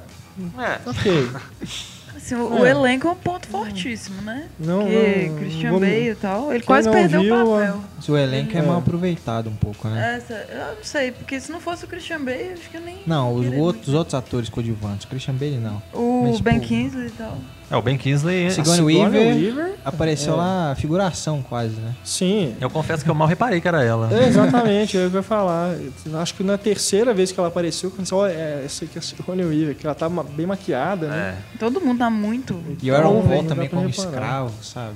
É. 0.61 0.79
ok. 0.85 1.29
Assim, 2.17 2.33
o, 2.33 2.49
o 2.61 2.65
É. 2.65 2.71
elenco 2.71 3.07
é 3.07 3.11
um 3.11 3.15
ponto 3.15 3.47
fortíssimo, 3.47 4.21
né? 4.23 4.47
Não, 4.59 4.79
Porque 4.81 5.27
não, 5.29 5.37
Christian 5.37 5.71
Bale 5.79 6.09
e 6.09 6.15
tal, 6.15 6.49
ele 6.49 6.59
Quem 6.59 6.65
quase 6.67 6.89
perdeu 6.89 7.21
viu, 7.21 7.35
o 7.35 7.57
papel. 7.59 7.79
Se 8.01 8.11
o 8.11 8.17
elenco 8.17 8.57
é 8.57 8.59
É. 8.59 8.61
mal 8.63 8.79
aproveitado 8.79 9.49
um 9.51 9.55
pouco, 9.55 9.87
né? 9.87 10.15
Essa, 10.17 10.33
eu 10.33 10.75
não 10.77 10.83
sei, 10.83 11.11
porque 11.11 11.39
se 11.39 11.51
não 11.51 11.59
fosse 11.61 11.85
o 11.85 11.87
Christian 11.87 12.19
Bale, 12.25 12.53
acho 12.53 12.69
que 12.71 12.77
eu 12.77 12.81
nem. 12.81 12.97
Não, 13.05 13.33
os 13.35 13.45
outros, 13.55 13.87
os 13.89 13.93
outros 13.93 14.15
atores 14.15 14.49
coadjuvantes, 14.49 15.05
Christian 15.05 15.35
Bale 15.35 15.57
não. 15.57 15.81
O 15.93 16.23
Mas, 16.23 16.41
Ben 16.41 16.59
pô, 16.59 16.65
Kingsley 16.65 17.07
e 17.07 17.11
tal. 17.11 17.37
É, 17.69 17.75
o 17.75 17.81
Ben 17.81 17.97
Kingsley. 17.97 18.49
Sigourney 18.51 18.77
Sigourney 18.77 19.27
Weaver, 19.27 19.55
Weaver, 19.57 19.75
apareceu 19.83 20.33
é. 20.33 20.37
lá, 20.37 20.75
figuração 20.75 21.41
quase, 21.41 21.75
né? 21.75 21.93
Sim. 22.03 22.55
Eu 22.61 22.69
confesso 22.69 23.03
que 23.03 23.09
eu 23.09 23.15
mal 23.15 23.27
reparei 23.27 23.59
que 23.59 23.67
era 23.67 23.83
ela. 23.83 24.09
É, 24.13 24.27
exatamente, 24.27 24.95
eu 24.95 25.09
ia 25.09 25.21
falar. 25.21 25.75
Acho 26.21 26.33
que 26.33 26.43
na 26.43 26.57
terceira 26.57 27.13
vez 27.13 27.31
que 27.31 27.39
ela 27.39 27.49
apareceu, 27.49 27.89
eu 27.89 27.95
pensei, 27.95 28.17
olha, 28.17 28.31
é, 28.31 28.63
essa 28.65 28.85
aqui 28.85 28.97
é 28.97 28.99
a 28.99 29.01
Sigourney 29.01 29.45
Weaver, 29.45 29.75
que 29.75 29.85
ela 29.85 29.95
tá 29.95 30.07
bem 30.09 30.45
maquiada, 30.45 31.07
né? 31.07 31.37
É. 31.53 31.57
Todo 31.57 31.81
mundo 31.81 31.99
tá 31.99 32.09
muito. 32.09 32.57
E 32.81 32.89
o 32.89 32.95
Aaron 32.95 33.17
Então, 33.19 33.27
Paul 33.29 33.41
não 33.41 33.49
também 33.49 33.69
como 33.69 33.87
reparar. 33.87 34.09
escravo, 34.09 34.63
sabe? 34.63 34.95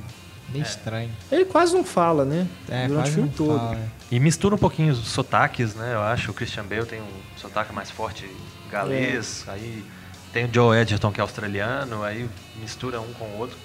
Bem 0.50 0.62
estranho. 0.62 1.10
Ele 1.32 1.46
quase 1.46 1.74
não 1.74 1.84
fala, 1.84 2.26
né? 2.26 2.46
É, 2.70 2.88
Durante 2.88 2.94
quase 2.96 3.12
o 3.12 3.14
filme 3.14 3.30
não 3.30 3.48
todo. 3.48 3.58
fala, 3.60 3.76
é. 3.76 4.16
E 4.16 4.20
mistura 4.20 4.56
um 4.56 4.58
pouquinho 4.58 4.92
os 4.94 5.08
sotaques, 5.08 5.76
né? 5.76 5.94
Eu 5.94 6.02
acho. 6.02 6.32
O 6.32 6.34
Christian 6.34 6.66
Bale 6.66 6.86
tem 6.86 7.00
um 7.00 7.40
sotaque 7.40 7.74
mais 7.74 7.90
forte 7.90 8.30
galês. 8.70 9.46
Aí 9.48 9.84
tem 10.32 10.46
o 10.46 10.50
Joe 10.54 10.78
Edgerton, 10.78 11.12
que 11.12 11.20
é 11.20 11.24
australiano. 11.24 12.04
Aí 12.04 12.28
mistura 12.60 13.00
um 13.02 13.12
com 13.14 13.26
o 13.26 13.38
outro, 13.40 13.58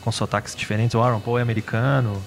com, 0.00 0.10
sotaques 0.12 0.54
diferentes. 0.54 0.94
O 0.94 1.02
Aaron 1.02 1.20
Paul 1.20 1.38
é 1.38 1.42
americano. 1.42 2.22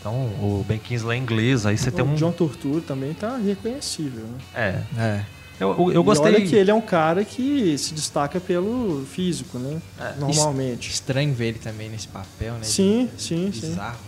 Então 0.00 0.12
o 0.14 0.64
Ben 0.66 0.78
Kingsley 0.78 1.18
é 1.18 1.20
inglês. 1.22 1.64
Aí 1.66 1.78
você 1.78 1.90
tem 1.90 2.04
O 2.04 2.08
um... 2.08 2.14
John 2.14 2.32
Turturro 2.32 2.80
também 2.80 3.14
tá 3.14 3.36
reconhecível, 3.36 4.24
né? 4.24 4.38
É. 4.54 5.00
É. 5.00 5.24
Eu, 5.60 5.70
eu, 5.70 5.92
eu 5.92 6.00
E 6.00 6.04
gostei... 6.04 6.34
olha 6.34 6.46
que 6.46 6.56
ele 6.56 6.70
é 6.70 6.74
um 6.74 6.80
cara 6.80 7.24
que 7.24 7.76
se 7.78 7.94
destaca 7.94 8.40
pelo 8.40 9.06
físico, 9.06 9.58
né? 9.58 9.80
É. 10.00 10.14
Normalmente. 10.18 10.90
Estranho 10.90 11.32
ver 11.32 11.48
ele 11.48 11.58
também 11.58 11.88
nesse 11.88 12.08
papel, 12.08 12.54
né? 12.54 12.64
Sim, 12.64 13.08
sim, 13.16 13.52
sim. 13.52 13.68
Bizarro. 13.68 13.98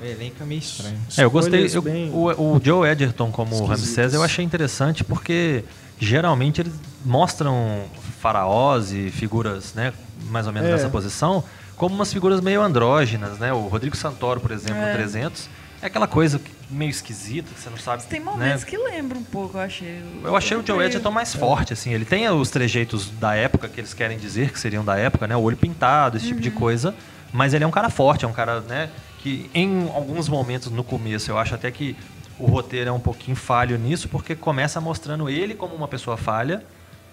O 0.00 0.04
elenco 0.06 0.42
é 0.42 0.46
meio 0.46 0.58
estranho. 0.58 0.98
É, 1.16 1.24
eu 1.24 1.30
gostei. 1.30 1.68
Eu- 1.72 1.82
bem 1.82 2.10
o, 2.10 2.54
o 2.56 2.60
Joe 2.62 2.88
Edgerton 2.88 3.30
como 3.30 3.52
esquisitas. 3.54 3.80
Ramsés 3.80 4.14
eu 4.14 4.22
achei 4.22 4.44
interessante 4.44 5.04
porque 5.04 5.64
geralmente 6.00 6.60
eles 6.62 6.72
mostram 7.04 7.84
faraós 8.24 8.90
e 8.90 9.10
figuras, 9.10 9.74
né, 9.74 9.92
mais 10.30 10.46
ou 10.46 10.52
menos 10.52 10.70
É. 10.70 10.72
nessa 10.72 10.88
posição, 10.88 11.44
como 11.76 11.94
umas 11.94 12.10
figuras 12.10 12.40
meio 12.40 12.62
andrógenas, 12.62 13.38
né? 13.38 13.52
O 13.52 13.66
Rodrigo 13.68 13.94
Santoro, 13.94 14.40
por 14.40 14.50
exemplo, 14.50 14.76
É. 14.82 14.92
no 14.92 14.96
300, 14.96 15.46
é 15.82 15.86
aquela 15.86 16.06
coisa 16.06 16.40
meio 16.70 16.88
esquisita, 16.88 17.50
que 17.54 17.60
você 17.60 17.68
não 17.68 17.76
sabe, 17.76 18.02
Tem 18.04 18.20
né? 18.20 18.24
momentos 18.24 18.64
que 18.64 18.78
lembram 18.78 19.20
um 19.20 19.24
pouco, 19.24 19.58
eu 19.58 19.60
achei. 19.60 20.02
Eu 20.22 20.34
achei 20.34 20.56
o 20.56 20.66
Joe 20.66 20.82
Edgerton 20.86 21.10
mais 21.10 21.34
forte, 21.34 21.74
assim. 21.74 21.92
Ele 21.92 22.06
tem 22.06 22.26
os 22.30 22.48
trejeitos 22.48 23.10
da 23.10 23.34
época 23.34 23.68
que 23.68 23.78
eles 23.78 23.92
querem 23.92 24.16
dizer 24.16 24.50
que 24.50 24.58
seriam 24.58 24.82
da 24.82 24.96
época, 24.96 25.26
né? 25.26 25.36
O 25.36 25.42
olho 25.42 25.56
pintado, 25.58 26.16
esse 26.16 26.28
tipo 26.28 26.40
de 26.40 26.50
coisa. 26.50 26.94
Mas 27.30 27.52
ele 27.52 27.62
é 27.64 27.66
um 27.66 27.70
cara 27.70 27.90
forte, 27.90 28.24
é 28.24 28.28
um 28.28 28.32
cara, 28.32 28.62
né? 28.62 28.88
Que 29.18 29.50
em 29.52 29.90
alguns 29.94 30.30
momentos 30.30 30.70
no 30.70 30.82
começo 30.82 31.30
eu 31.30 31.36
acho 31.36 31.54
até 31.54 31.70
que 31.70 31.94
o 32.38 32.46
roteiro 32.46 32.88
é 32.88 32.92
um 32.92 33.00
pouquinho 33.00 33.36
falho 33.36 33.76
nisso, 33.76 34.08
porque 34.08 34.34
começa 34.34 34.80
mostrando 34.80 35.28
ele 35.28 35.54
como 35.54 35.74
uma 35.74 35.86
pessoa 35.88 36.16
falha 36.16 36.62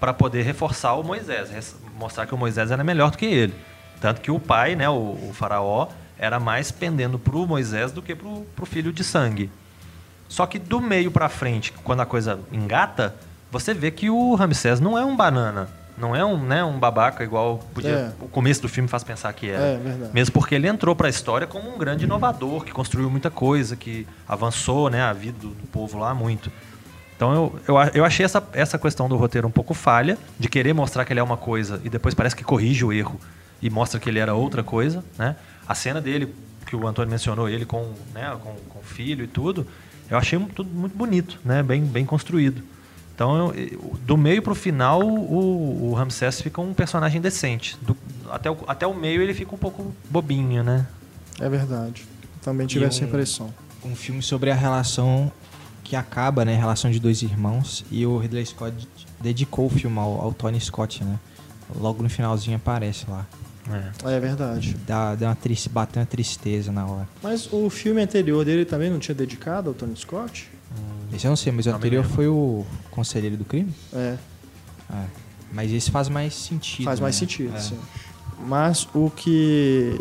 para 0.01 0.13
poder 0.13 0.41
reforçar 0.41 0.95
o 0.95 1.03
Moisés, 1.03 1.75
mostrar 1.95 2.25
que 2.25 2.33
o 2.33 2.37
Moisés 2.37 2.71
era 2.71 2.83
melhor 2.83 3.11
do 3.11 3.17
que 3.19 3.25
ele. 3.27 3.53
Tanto 4.01 4.19
que 4.19 4.31
o 4.31 4.39
pai, 4.39 4.75
né, 4.75 4.89
o, 4.89 4.93
o 4.93 5.31
faraó, 5.31 5.87
era 6.17 6.39
mais 6.39 6.71
pendendo 6.71 7.19
pro 7.19 7.45
Moisés 7.45 7.91
do 7.91 8.01
que 8.01 8.15
pro, 8.15 8.41
pro 8.55 8.65
filho 8.65 8.91
de 8.91 9.03
sangue. 9.03 9.51
Só 10.27 10.47
que 10.47 10.57
do 10.57 10.81
meio 10.81 11.11
pra 11.11 11.29
frente, 11.29 11.71
quando 11.83 12.01
a 12.01 12.05
coisa 12.05 12.39
engata, 12.51 13.13
você 13.51 13.75
vê 13.75 13.91
que 13.91 14.09
o 14.09 14.33
Ramsés 14.33 14.79
não 14.79 14.97
é 14.97 15.05
um 15.05 15.15
banana. 15.15 15.69
Não 15.95 16.15
é 16.15 16.25
um, 16.25 16.37
né, 16.43 16.63
um 16.63 16.79
babaca 16.79 17.23
igual 17.23 17.59
podia, 17.75 17.91
É. 17.91 18.11
o 18.19 18.27
começo 18.27 18.59
do 18.63 18.69
filme 18.69 18.89
faz 18.89 19.03
pensar 19.03 19.31
que 19.33 19.49
era. 19.51 19.61
É, 19.63 19.77
verdade. 19.77 20.11
Mesmo 20.13 20.33
porque 20.33 20.55
ele 20.55 20.67
entrou 20.67 20.95
pra 20.95 21.09
história 21.09 21.45
como 21.45 21.69
um 21.71 21.77
grande 21.77 22.05
inovador, 22.05 22.63
que 22.63 22.71
construiu 22.71 23.07
muita 23.07 23.29
coisa, 23.29 23.75
que 23.75 24.07
avançou 24.27 24.89
né, 24.89 25.03
a 25.03 25.13
vida 25.13 25.37
do, 25.37 25.49
do 25.49 25.67
povo 25.67 25.99
lá 25.99 26.11
muito. 26.15 26.51
Então 27.21 27.35
eu, 27.35 27.59
eu, 27.67 27.75
eu 27.93 28.03
achei 28.03 28.25
essa, 28.25 28.43
essa 28.51 28.79
questão 28.79 29.07
do 29.07 29.15
roteiro 29.15 29.47
um 29.47 29.51
pouco 29.51 29.75
falha, 29.75 30.17
de 30.39 30.49
querer 30.49 30.73
mostrar 30.73 31.05
que 31.05 31.13
ele 31.13 31.19
é 31.19 31.23
uma 31.23 31.37
coisa 31.37 31.79
e 31.83 31.89
depois 31.89 32.15
parece 32.15 32.35
que 32.35 32.43
corrige 32.43 32.83
o 32.83 32.91
erro 32.91 33.19
e 33.61 33.69
mostra 33.69 33.99
que 33.99 34.09
ele 34.09 34.17
era 34.17 34.33
outra 34.33 34.63
coisa. 34.63 35.03
Né? 35.19 35.35
A 35.67 35.75
cena 35.75 36.01
dele, 36.01 36.33
que 36.65 36.75
o 36.75 36.87
Antônio 36.87 37.11
mencionou, 37.11 37.47
ele 37.47 37.63
com, 37.63 37.91
né, 38.11 38.35
com, 38.41 38.55
com 38.67 38.79
o 38.79 38.81
filho 38.81 39.23
e 39.23 39.27
tudo, 39.27 39.67
eu 40.09 40.17
achei 40.17 40.39
tudo 40.55 40.71
muito 40.71 40.97
bonito, 40.97 41.37
né? 41.45 41.61
bem, 41.61 41.83
bem 41.83 42.07
construído. 42.07 42.63
Então, 43.13 43.53
eu- 43.53 43.95
do 44.03 44.17
meio 44.17 44.41
pro 44.41 44.55
final, 44.55 44.99
o, 45.03 45.91
o 45.91 45.93
Ramsés 45.93 46.41
fica 46.41 46.59
um 46.59 46.73
personagem 46.73 47.21
decente. 47.21 47.77
Do- 47.83 47.95
até, 48.31 48.49
o, 48.49 48.57
até 48.67 48.87
o 48.87 48.95
meio 48.95 49.21
ele 49.21 49.35
fica 49.35 49.53
um 49.53 49.59
pouco 49.59 49.93
bobinho, 50.09 50.63
né? 50.63 50.87
É 51.39 51.47
verdade. 51.47 52.03
Também 52.41 52.65
tive 52.65 52.83
E 52.83 52.87
essa 52.87 53.03
um- 53.03 53.07
impressão. 53.07 53.53
Um 53.85 53.95
filme 53.95 54.23
sobre 54.23 54.49
a 54.49 54.55
relação 54.55 55.31
que 55.91 55.95
acaba, 55.97 56.45
né? 56.45 56.55
A 56.55 56.57
relação 56.57 56.89
de 56.89 57.01
dois 57.01 57.21
irmãos. 57.21 57.83
E 57.91 58.05
o 58.05 58.17
Ridley 58.17 58.45
Scott 58.45 58.87
dedicou 59.19 59.65
o 59.65 59.69
filme 59.69 59.99
ao, 59.99 60.21
ao 60.21 60.33
Tony 60.33 60.57
Scott, 60.61 61.03
né? 61.03 61.19
Logo 61.75 62.01
no 62.01 62.09
finalzinho 62.09 62.55
aparece 62.55 63.05
lá. 63.09 63.27
É. 64.05 64.15
É 64.15 64.19
verdade. 64.21 64.77
Dá, 64.87 65.15
dá 65.15 65.27
uma 65.27 65.35
triste, 65.35 65.67
bateu 65.67 65.99
uma 66.01 66.05
tristeza 66.05 66.71
na 66.71 66.85
hora. 66.85 67.09
Mas 67.21 67.51
o 67.51 67.69
filme 67.69 68.01
anterior 68.01 68.45
dele 68.45 68.63
também 68.63 68.89
não 68.89 68.99
tinha 68.99 69.13
dedicado 69.13 69.67
ao 69.67 69.73
Tony 69.73 69.93
Scott? 69.97 70.49
Esse 71.13 71.27
eu 71.27 71.29
não 71.29 71.35
sei, 71.35 71.51
mas 71.51 71.65
o 71.65 71.71
anterior 71.71 72.05
foi 72.05 72.29
o 72.29 72.65
Conselheiro 72.89 73.35
do 73.35 73.43
Crime? 73.43 73.73
É, 73.91 74.15
É. 74.89 75.05
Mas 75.51 75.73
esse 75.73 75.91
faz 75.91 76.07
mais 76.07 76.33
sentido. 76.33 76.85
faz 76.85 77.01
mais 77.01 77.15
né? 77.15 77.19
sentido, 77.19 77.53
É. 77.53 77.59
sim. 77.59 77.77
Mas 78.47 78.87
o 78.95 79.09
que 79.09 79.99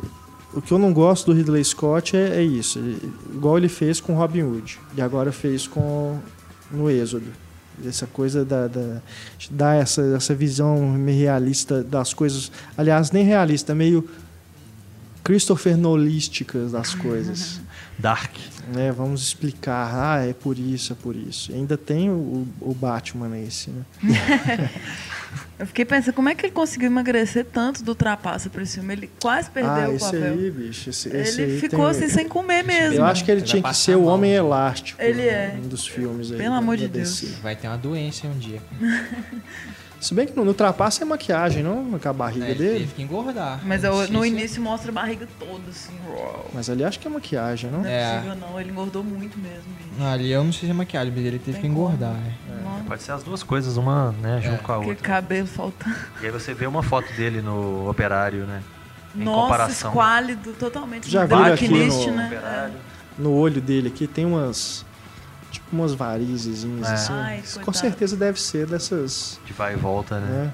o 0.53 0.61
que 0.61 0.73
eu 0.73 0.79
não 0.79 0.93
gosto 0.93 1.27
do 1.27 1.37
Ridley 1.37 1.65
Scott 1.65 2.17
é, 2.17 2.37
é 2.37 2.43
isso, 2.43 2.79
ele- 2.79 3.13
igual 3.35 3.57
ele 3.59 3.69
fez 3.69 4.01
com 4.01 4.15
Robin 4.15 4.43
Hood 4.43 4.79
e 4.97 5.01
agora 5.03 5.31
fez 5.33 5.67
com 5.67 6.19
no 6.71 6.89
Êxodo. 6.91 7.27
Essa 7.85 8.07
coisa 8.07 8.45
da, 8.45 8.67
da 8.69 9.01
de 9.39 9.51
dar 9.51 9.75
essa, 9.75 10.03
essa 10.15 10.35
visão 10.35 10.79
meio 10.91 11.19
realista 11.19 11.83
das 11.83 12.13
coisas, 12.13 12.53
aliás, 12.77 13.11
nem 13.11 13.25
realista, 13.25 13.75
meio 13.75 14.07
Christopher 15.25 15.77
Nolísticas 15.79 16.73
das 16.73 16.95
coisas. 16.95 17.61
Dark. 17.99 18.33
né? 18.75 18.91
Vamos 18.93 19.23
explicar, 19.23 19.91
ah, 19.95 20.25
é 20.25 20.33
por 20.33 20.59
isso, 20.59 20.93
é 20.93 20.97
por 20.97 21.15
isso. 21.15 21.53
Ainda 21.53 21.77
tem 21.77 22.09
o, 22.11 22.47
o 22.61 22.75
Batman 22.75 23.29
nesse, 23.29 23.71
né? 23.71 23.85
Eu 25.61 25.67
fiquei 25.67 25.85
pensando, 25.85 26.15
como 26.15 26.27
é 26.29 26.35
que 26.35 26.47
ele 26.47 26.53
conseguiu 26.55 26.87
emagrecer 26.87 27.45
tanto 27.45 27.85
do 27.85 27.95
trapaça 27.95 28.49
pra 28.49 28.63
esse 28.63 28.77
filme? 28.77 28.95
Ele 28.95 29.11
quase 29.21 29.51
perdeu 29.51 29.73
ah, 29.73 29.89
o 29.91 29.95
esse 29.95 30.05
papel. 30.07 30.33
aí, 30.33 30.51
bicho, 30.51 30.89
esse, 30.89 31.15
esse 31.15 31.43
ele 31.43 31.53
aí 31.53 31.61
ficou 31.61 31.81
tem- 31.81 31.91
assim 31.91 32.09
sem 32.09 32.27
comer 32.27 32.65
mesmo. 32.65 32.97
Eu 32.97 33.05
acho 33.05 33.23
que 33.25 33.31
ele 33.31 33.41
Ele 33.43 33.47
tinha 33.47 33.61
vai 33.63 33.71
que 33.73 33.77
ser 33.79 33.95
o. 33.95 34.05
Homem 34.05 34.33
Elástico. 34.33 35.01
Ele 35.03 35.21
é. 35.23 35.55
Um 35.63 35.69
dos 35.69 35.87
filmes 35.87 36.33
aí. 36.33 36.39
Pelo 36.39 36.55
amor 36.55 36.79
de 36.79 36.89
DC. 36.89 37.27
Vai 37.43 37.55
ter 37.55 37.69
uma 37.69 37.77
doença 37.77 38.27
um 38.27 38.39
dia. 38.39 38.61
Se 40.01 40.15
bem 40.15 40.27
que 40.27 40.35
no, 40.35 40.47
no 40.47 40.55
Trapaça 40.55 41.03
é 41.03 41.05
maquiagem, 41.05 41.63
não? 41.63 41.99
Com 41.99 42.09
a 42.09 42.13
barriga 42.15 42.47
É, 42.47 42.51
ele 42.53 42.59
dele. 42.59 42.79
teve 42.81 42.95
que 42.95 43.03
engordar. 43.03 43.61
Mas 43.67 43.85
eu- 43.85 44.09
no 44.09 44.25
início 44.25 44.63
mostra 44.63 44.91
a 44.91 44.95
barriga 44.95 45.29
toda, 45.39 45.61
assim. 45.69 45.93
uau. 46.09 46.51
Mas 46.55 46.71
ali 46.71 46.83
acho 46.83 46.99
que 46.99 47.07
é 47.07 47.11
maquiagem, 47.11 47.71
não? 47.71 47.81
Não 47.83 47.87
é, 47.87 48.01
É. 48.03 48.15
possível, 48.17 48.37
não. 48.37 48.59
Ele 48.59 48.71
engordou 48.71 49.05
muito 49.05 49.39
mesmo, 49.39 49.65
bicho. 49.77 50.03
Ali 50.03 50.31
eu 50.33 50.43
não 50.43 50.55
sei 50.55 50.61
se 50.69 50.71
é 50.71 50.73
maquiagem, 50.73 51.13
mas 51.15 51.23
ele 51.27 51.39
teve 51.39 51.53
Tem 51.53 51.61
que 51.61 51.67
engordar. 51.67 52.15
né? 52.15 52.33
Nossa, 52.65 52.70
Pode 52.91 53.03
ser 53.05 53.13
as 53.13 53.23
duas 53.23 53.45
coisas, 53.45 53.77
uma 53.77 54.11
né, 54.21 54.41
junto 54.43 54.57
É. 54.57 54.59
com 54.59 54.73
a 54.73 54.81
que 54.81 54.89
outra. 54.89 55.03
cabelo 55.09 55.47
faltando. 55.47 55.95
E 56.21 56.27
aí 56.27 56.33
você 56.33 56.53
vê 56.53 56.67
uma 56.67 56.83
foto 56.83 57.07
dele 57.13 57.41
no 57.41 57.89
operário, 57.89 58.47
né? 58.47 58.63
Em 59.15 59.23
Nossa, 59.23 59.41
comparação. 59.43 59.91
esquálido, 59.93 60.53
totalmente. 60.55 61.09
Já 61.09 61.25
viram 61.25 61.45
aqui 61.45 61.69
no- 61.69 62.11
né? 62.17 62.27
Operário. 62.27 62.75
No 63.17 63.33
olho 63.33 63.61
dele 63.61 63.87
aqui 63.89 64.09
tem 64.09 64.27
umas. 64.27 64.85
Tipo 65.53 65.67
umas 65.73 65.95
varizezinhas 65.95 66.89
É. 66.89 66.95
assim. 66.95 67.13
Ai, 67.13 67.43
Com 67.65 67.73
certeza 67.73 68.17
deve 68.17 68.41
ser 68.41 68.67
dessas. 68.67 69.39
De 69.47 69.53
vai 69.53 69.75
e 69.75 69.77
volta, 69.77 70.19
né? 70.19 70.27
Né? 70.27 70.53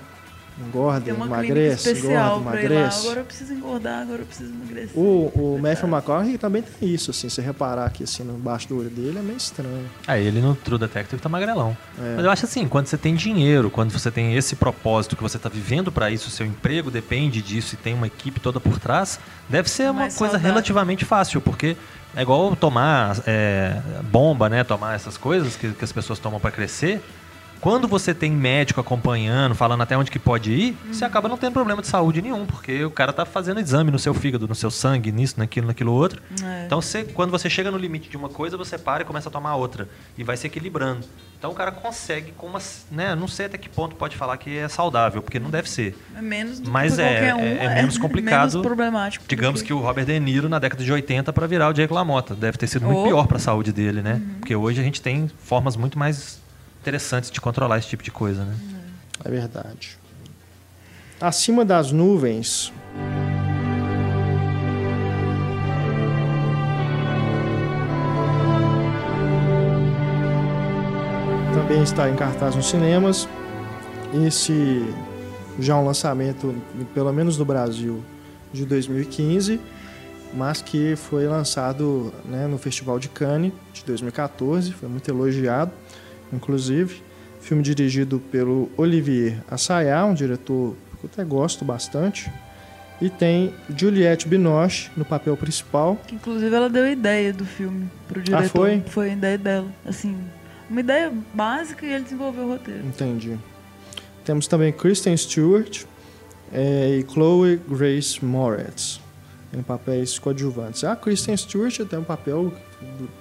Engorda, 0.58 1.00
Tem 1.02 1.12
uma 1.12 1.26
clínica 1.26 1.44
emagrece, 1.52 1.88
especial 1.92 2.38
engorda, 2.38 2.50
pra 2.50 2.62
ir 2.62 2.68
lá. 2.68 2.74
emagrece. 2.74 3.00
Agora 3.06 3.20
eu 3.20 3.24
preciso 3.26 3.52
engordar, 3.52 4.02
agora 4.02 4.18
eu 4.22 4.26
preciso 4.26 4.52
emagrecer. 4.54 4.98
O, 4.98 5.32
o 5.34 5.58
Matthew 5.60 5.88
McConaughey 5.88 6.38
também 6.38 6.62
tem 6.62 6.88
isso, 6.94 7.10
assim. 7.10 7.28
Se 7.28 7.40
reparar 7.42 7.84
aqui 7.84 8.04
assim 8.04 8.22
no 8.22 8.32
baixo 8.34 8.66
do 8.68 8.78
olho 8.78 8.88
dele, 8.88 9.18
é 9.18 9.22
meio 9.22 9.36
estranho. 9.36 9.84
Aí 10.06 10.26
ele 10.26 10.40
no 10.40 10.54
True 10.54 10.78
Detective 10.78 11.20
tá 11.20 11.28
magrelão. 11.28 11.76
É. 11.98 12.14
Mas 12.16 12.24
eu 12.24 12.30
acho 12.30 12.46
assim, 12.46 12.66
quando 12.68 12.86
você 12.86 12.96
tem 12.96 13.14
dinheiro, 13.14 13.70
quando 13.70 13.90
você 13.90 14.10
tem 14.10 14.34
esse 14.34 14.56
propósito 14.56 15.14
que 15.14 15.22
você 15.22 15.38
tá 15.38 15.48
vivendo 15.50 15.92
pra 15.92 16.10
isso, 16.10 16.30
seu 16.30 16.46
emprego 16.46 16.90
depende 16.90 17.42
disso 17.42 17.74
e 17.74 17.76
tem 17.76 17.92
uma 17.92 18.06
equipe 18.06 18.40
toda 18.40 18.58
por 18.58 18.78
trás, 18.78 19.20
deve 19.48 19.68
ser 19.68 19.90
uma 19.90 20.00
Mais 20.02 20.16
coisa 20.16 20.32
saudável. 20.32 20.52
relativamente 20.52 21.04
fácil, 21.04 21.40
porque 21.42 21.76
é 22.16 22.22
igual 22.22 22.56
tomar 22.56 23.18
é, 23.26 23.78
bomba, 24.04 24.48
né? 24.48 24.64
Tomar 24.64 24.94
essas 24.94 25.18
coisas 25.18 25.54
que, 25.54 25.70
que 25.72 25.84
as 25.84 25.92
pessoas 25.92 26.18
tomam 26.18 26.40
pra 26.40 26.50
crescer. 26.50 27.02
Quando 27.66 27.88
você 27.88 28.14
tem 28.14 28.30
médico 28.30 28.80
acompanhando, 28.80 29.52
falando 29.56 29.82
até 29.82 29.98
onde 29.98 30.08
que 30.08 30.20
pode 30.20 30.52
ir, 30.52 30.76
você 30.88 31.02
Uhum. 31.02 31.08
acaba 31.10 31.28
não 31.28 31.36
tendo 31.36 31.52
problema 31.52 31.82
de 31.82 31.88
saúde 31.88 32.22
nenhum, 32.22 32.46
porque 32.46 32.84
o 32.84 32.90
cara 32.92 33.12
tá 33.12 33.24
fazendo 33.26 33.58
exame 33.58 33.90
no 33.90 33.98
seu 33.98 34.14
fígado, 34.14 34.46
no 34.46 34.54
seu 34.54 34.70
sangue, 34.70 35.10
nisso, 35.10 35.34
naquilo, 35.36 35.66
naquilo 35.66 35.92
outro. 35.92 36.22
É. 36.44 36.64
Então, 36.64 36.80
você, 36.80 37.02
quando 37.02 37.32
você 37.32 37.50
chega 37.50 37.68
no 37.68 37.76
limite 37.76 38.08
de 38.08 38.16
uma 38.16 38.28
coisa, 38.28 38.56
você 38.56 38.78
para 38.78 39.02
e 39.02 39.04
começa 39.04 39.28
a 39.28 39.32
tomar 39.32 39.56
outra. 39.56 39.88
E 40.16 40.22
vai 40.22 40.36
se 40.36 40.46
equilibrando. 40.46 41.04
Então, 41.36 41.50
o 41.50 41.54
cara 41.54 41.72
consegue, 41.72 42.30
com 42.36 42.46
uma, 42.46 42.60
né, 42.88 43.16
não 43.16 43.26
sei 43.26 43.46
até 43.46 43.58
que 43.58 43.68
ponto 43.68 43.96
pode 43.96 44.16
falar 44.16 44.36
que 44.36 44.56
é 44.56 44.68
saudável, 44.68 45.20
porque 45.20 45.40
não 45.40 45.50
deve 45.50 45.68
ser. 45.68 45.98
É 46.16 46.22
menos 46.22 46.60
do 46.60 46.70
Mas 46.70 46.94
que 46.94 47.02
é- 47.02 47.04
qualquer 47.04 47.34
um. 47.34 47.40
é- 47.40 47.64
é 47.64 47.74
menos 47.74 47.98
complicado. 47.98 48.48
menos 48.52 48.62
problemático. 48.64 49.24
Digamos 49.26 49.60
que 49.60 49.72
o 49.72 49.80
Robert 49.80 50.04
De 50.06 50.20
Niro, 50.20 50.48
na 50.48 50.60
década 50.60 50.84
de 50.84 50.92
80, 50.92 51.32
para 51.32 51.48
virar 51.48 51.68
o 51.70 51.72
Jake 51.72 51.92
LaMotta. 51.92 52.32
Deve 52.36 52.58
ter 52.58 52.68
sido 52.68 52.86
muito 52.86 53.00
Oh. 53.00 53.04
pior 53.08 53.26
para 53.26 53.38
a 53.38 53.40
saúde 53.40 53.72
dele, 53.72 54.02
né? 54.02 54.22
Porque 54.38 54.54
hoje 54.54 54.80
a 54.80 54.84
gente 54.84 55.02
tem 55.02 55.28
formas 55.42 55.74
muito 55.74 55.98
mais 55.98 56.40
interessantes 56.86 57.32
de 57.32 57.40
controlar 57.40 57.78
esse 57.78 57.88
tipo 57.88 58.04
de 58.04 58.12
coisa, 58.12 58.44
né? 58.44 58.54
É 59.24 59.28
verdade. 59.28 59.98
Acima 61.20 61.64
das 61.64 61.90
nuvens. 61.90 62.72
Também 71.52 71.82
está 71.82 72.08
em 72.08 72.14
cartaz 72.14 72.54
nos 72.54 72.70
cinemas. 72.70 73.28
Esse 74.24 74.84
já 75.58 75.72
é 75.72 75.76
um 75.76 75.84
lançamento, 75.84 76.54
pelo 76.94 77.12
menos 77.12 77.36
no 77.36 77.44
Brasil, 77.44 78.04
de 78.52 78.64
2015, 78.64 79.58
mas 80.32 80.62
que 80.62 80.94
foi 80.94 81.26
lançado 81.26 82.14
né, 82.24 82.46
no 82.46 82.58
Festival 82.58 83.00
de 83.00 83.08
Cannes 83.08 83.52
de 83.72 83.84
2014, 83.84 84.72
foi 84.72 84.88
muito 84.88 85.10
elogiado, 85.10 85.72
inclusive. 86.32 87.02
Filme 87.40 87.62
dirigido 87.62 88.18
pelo 88.30 88.68
Olivier 88.76 89.42
Assayas, 89.48 90.04
um 90.04 90.14
diretor 90.14 90.74
que 90.98 91.04
eu 91.04 91.10
até 91.12 91.24
gosto 91.24 91.64
bastante. 91.64 92.30
E 93.00 93.10
tem 93.10 93.54
Juliette 93.76 94.26
Binoche 94.26 94.90
no 94.96 95.04
papel 95.04 95.36
principal. 95.36 95.96
Que 96.06 96.14
inclusive 96.14 96.54
ela 96.54 96.68
deu 96.68 96.84
a 96.84 96.90
ideia 96.90 97.32
do 97.32 97.44
filme 97.44 97.90
pro 98.08 98.20
diretor. 98.22 98.48
foi? 98.48 98.82
Foi 98.86 99.10
a 99.10 99.12
ideia 99.12 99.38
dela. 99.38 99.68
Assim, 99.84 100.16
uma 100.68 100.80
ideia 100.80 101.12
básica 101.34 101.84
e 101.86 101.92
ele 101.92 102.04
desenvolveu 102.04 102.44
o 102.44 102.48
roteiro. 102.48 102.86
Entendi. 102.86 103.38
Temos 104.24 104.48
também 104.48 104.72
Kristen 104.72 105.16
Stewart 105.16 105.84
eh, 106.52 107.00
e 107.00 107.12
Chloe 107.12 107.60
Grace 107.68 108.24
Moretz 108.24 109.00
em 109.52 109.62
papéis 109.62 110.18
coadjuvantes. 110.18 110.82
A 110.84 110.96
Kristen 110.96 111.36
Stewart 111.36 111.78
tem 111.88 111.98
um 111.98 112.04
papel 112.04 112.52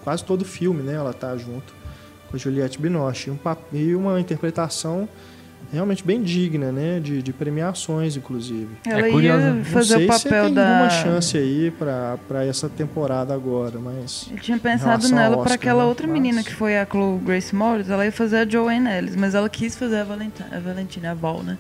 quase 0.04 0.24
todo 0.24 0.42
o 0.42 0.46
filme, 0.46 0.82
né? 0.82 0.94
Ela 0.94 1.14
tá 1.14 1.36
junto 1.38 1.74
a 2.36 2.40
Juliette 2.40 2.80
Binoche. 2.80 3.30
E, 3.30 3.34
um 3.34 3.38
pap- 3.38 3.62
e 3.74 3.96
uma 3.96 4.20
interpretação 4.20 5.08
realmente 5.74 6.04
bem 6.04 6.22
digna, 6.22 6.72
né? 6.72 7.00
De, 7.00 7.22
de 7.24 7.34
premiações, 7.34 8.16
inclusive. 8.16 8.70
Ela 8.86 9.08
É 9.08 9.12
curioso. 9.12 9.40
ia 9.46 9.54
Não 9.54 9.64
fazer 9.66 9.94
Não 9.94 10.00
sei 10.00 10.10
o 10.10 10.14
se 10.14 10.24
papel 10.24 10.46
tem 10.46 10.54
da. 10.54 10.70
alguma 10.70 10.90
chance 10.90 11.38
aí 11.38 11.72
pra, 11.72 12.18
pra 12.28 12.46
essa 12.46 12.70
temporada 12.70 13.34
agora, 13.34 13.80
mas... 13.80 14.28
Ele 14.30 14.40
tinha 14.40 14.58
pensado 14.60 15.08
nela 15.10 15.42
pra 15.44 15.56
aquela 15.56 15.84
né? 15.84 15.90
outra 15.90 16.06
Mas- 16.08 16.14
menina 16.14 16.44
que 16.44 16.54
foi 16.54 16.78
a 16.78 16.86
Chloe 16.86 17.18
Grace 17.20 17.54
Moritz, 17.56 17.90
ela 17.90 18.06
ia 18.06 18.12
fazer 18.12 18.38
a 18.38 18.48
Joanne 18.48 18.90
Ellis, 18.90 19.16
mas 19.16 19.34
ela 19.34 19.50
quis 19.50 19.76
fazer 19.76 19.98
a 19.98 20.04
Valentina, 20.04 20.50
a, 20.52 20.60
Valentina, 20.60 21.16
Val, 21.16 21.42
né? 21.44 21.58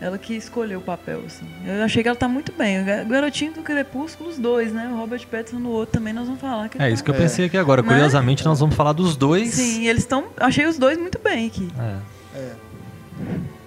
Ela 0.00 0.16
que 0.16 0.34
escolheu 0.34 0.78
o 0.78 0.82
papel, 0.82 1.22
assim. 1.26 1.44
Eu 1.66 1.82
achei 1.82 2.02
que 2.04 2.08
ela 2.08 2.16
tá 2.16 2.28
muito 2.28 2.52
bem. 2.52 2.80
O 2.80 2.84
ga- 2.84 3.02
garotinho 3.02 3.52
do 3.52 3.62
Crepúsculo, 3.62 4.30
os 4.30 4.38
dois, 4.38 4.72
né? 4.72 4.88
O 4.92 4.96
Robert 4.96 5.26
Pattinson 5.26 5.58
no 5.58 5.70
outro 5.70 5.94
também, 5.98 6.12
nós 6.12 6.26
vamos 6.26 6.40
falar. 6.40 6.66
É 6.66 6.68
tá- 6.68 6.88
isso 6.90 7.02
que 7.02 7.10
eu 7.10 7.14
É. 7.14 7.18
pensei 7.18 7.46
aqui 7.46 7.56
agora. 7.56 7.82
Né? 7.82 7.88
Curiosamente, 7.88 8.44
nós 8.44 8.60
vamos 8.60 8.76
falar 8.76 8.92
dos 8.92 9.16
dois. 9.16 9.54
Sim, 9.54 9.86
eles 9.88 10.02
estão... 10.04 10.26
Achei 10.36 10.66
os 10.66 10.78
dois 10.78 10.96
muito 10.96 11.18
bem 11.18 11.48
aqui. 11.48 11.68
É. 12.34 12.38
É. 12.38 12.52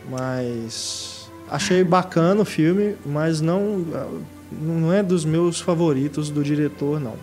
Mas 0.09 1.29
achei 1.49 1.83
bacana 1.83 2.41
o 2.41 2.45
filme, 2.45 2.95
mas 3.05 3.41
não 3.41 3.85
não 4.51 4.91
é 4.91 5.01
dos 5.01 5.23
meus 5.23 5.61
favoritos 5.61 6.29
do 6.29 6.43
diretor, 6.43 6.99
não. 6.99 7.15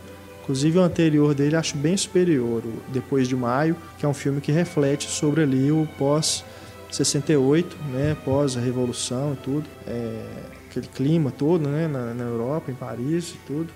Inclusive 0.42 0.78
o 0.78 0.82
anterior 0.82 1.34
dele 1.34 1.56
acho 1.56 1.76
bem 1.76 1.94
superior, 1.96 2.62
o 2.64 2.72
Depois 2.90 3.28
de 3.28 3.36
Maio, 3.36 3.76
que 3.98 4.06
é 4.06 4.08
um 4.08 4.14
filme 4.14 4.40
que 4.40 4.50
reflete 4.50 5.08
sobre 5.10 5.42
ali 5.42 5.70
o 5.70 5.86
pós 5.98 6.42
68, 6.90 7.76
né, 7.92 8.16
pós 8.24 8.56
a 8.56 8.60
revolução 8.60 9.34
e 9.34 9.36
tudo, 9.36 9.64
é, 9.86 10.24
aquele 10.70 10.86
clima 10.88 11.30
todo, 11.30 11.68
né, 11.68 11.86
na, 11.86 12.14
na 12.14 12.24
Europa, 12.24 12.70
em 12.70 12.74
Paris 12.74 13.30
e 13.34 13.38
tudo. 13.46 13.68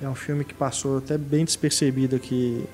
É 0.00 0.08
um 0.08 0.14
filme 0.14 0.44
que 0.44 0.52
passou 0.54 0.98
até 0.98 1.16
bem 1.16 1.44
despercebido 1.44 2.16
aqui 2.16 2.64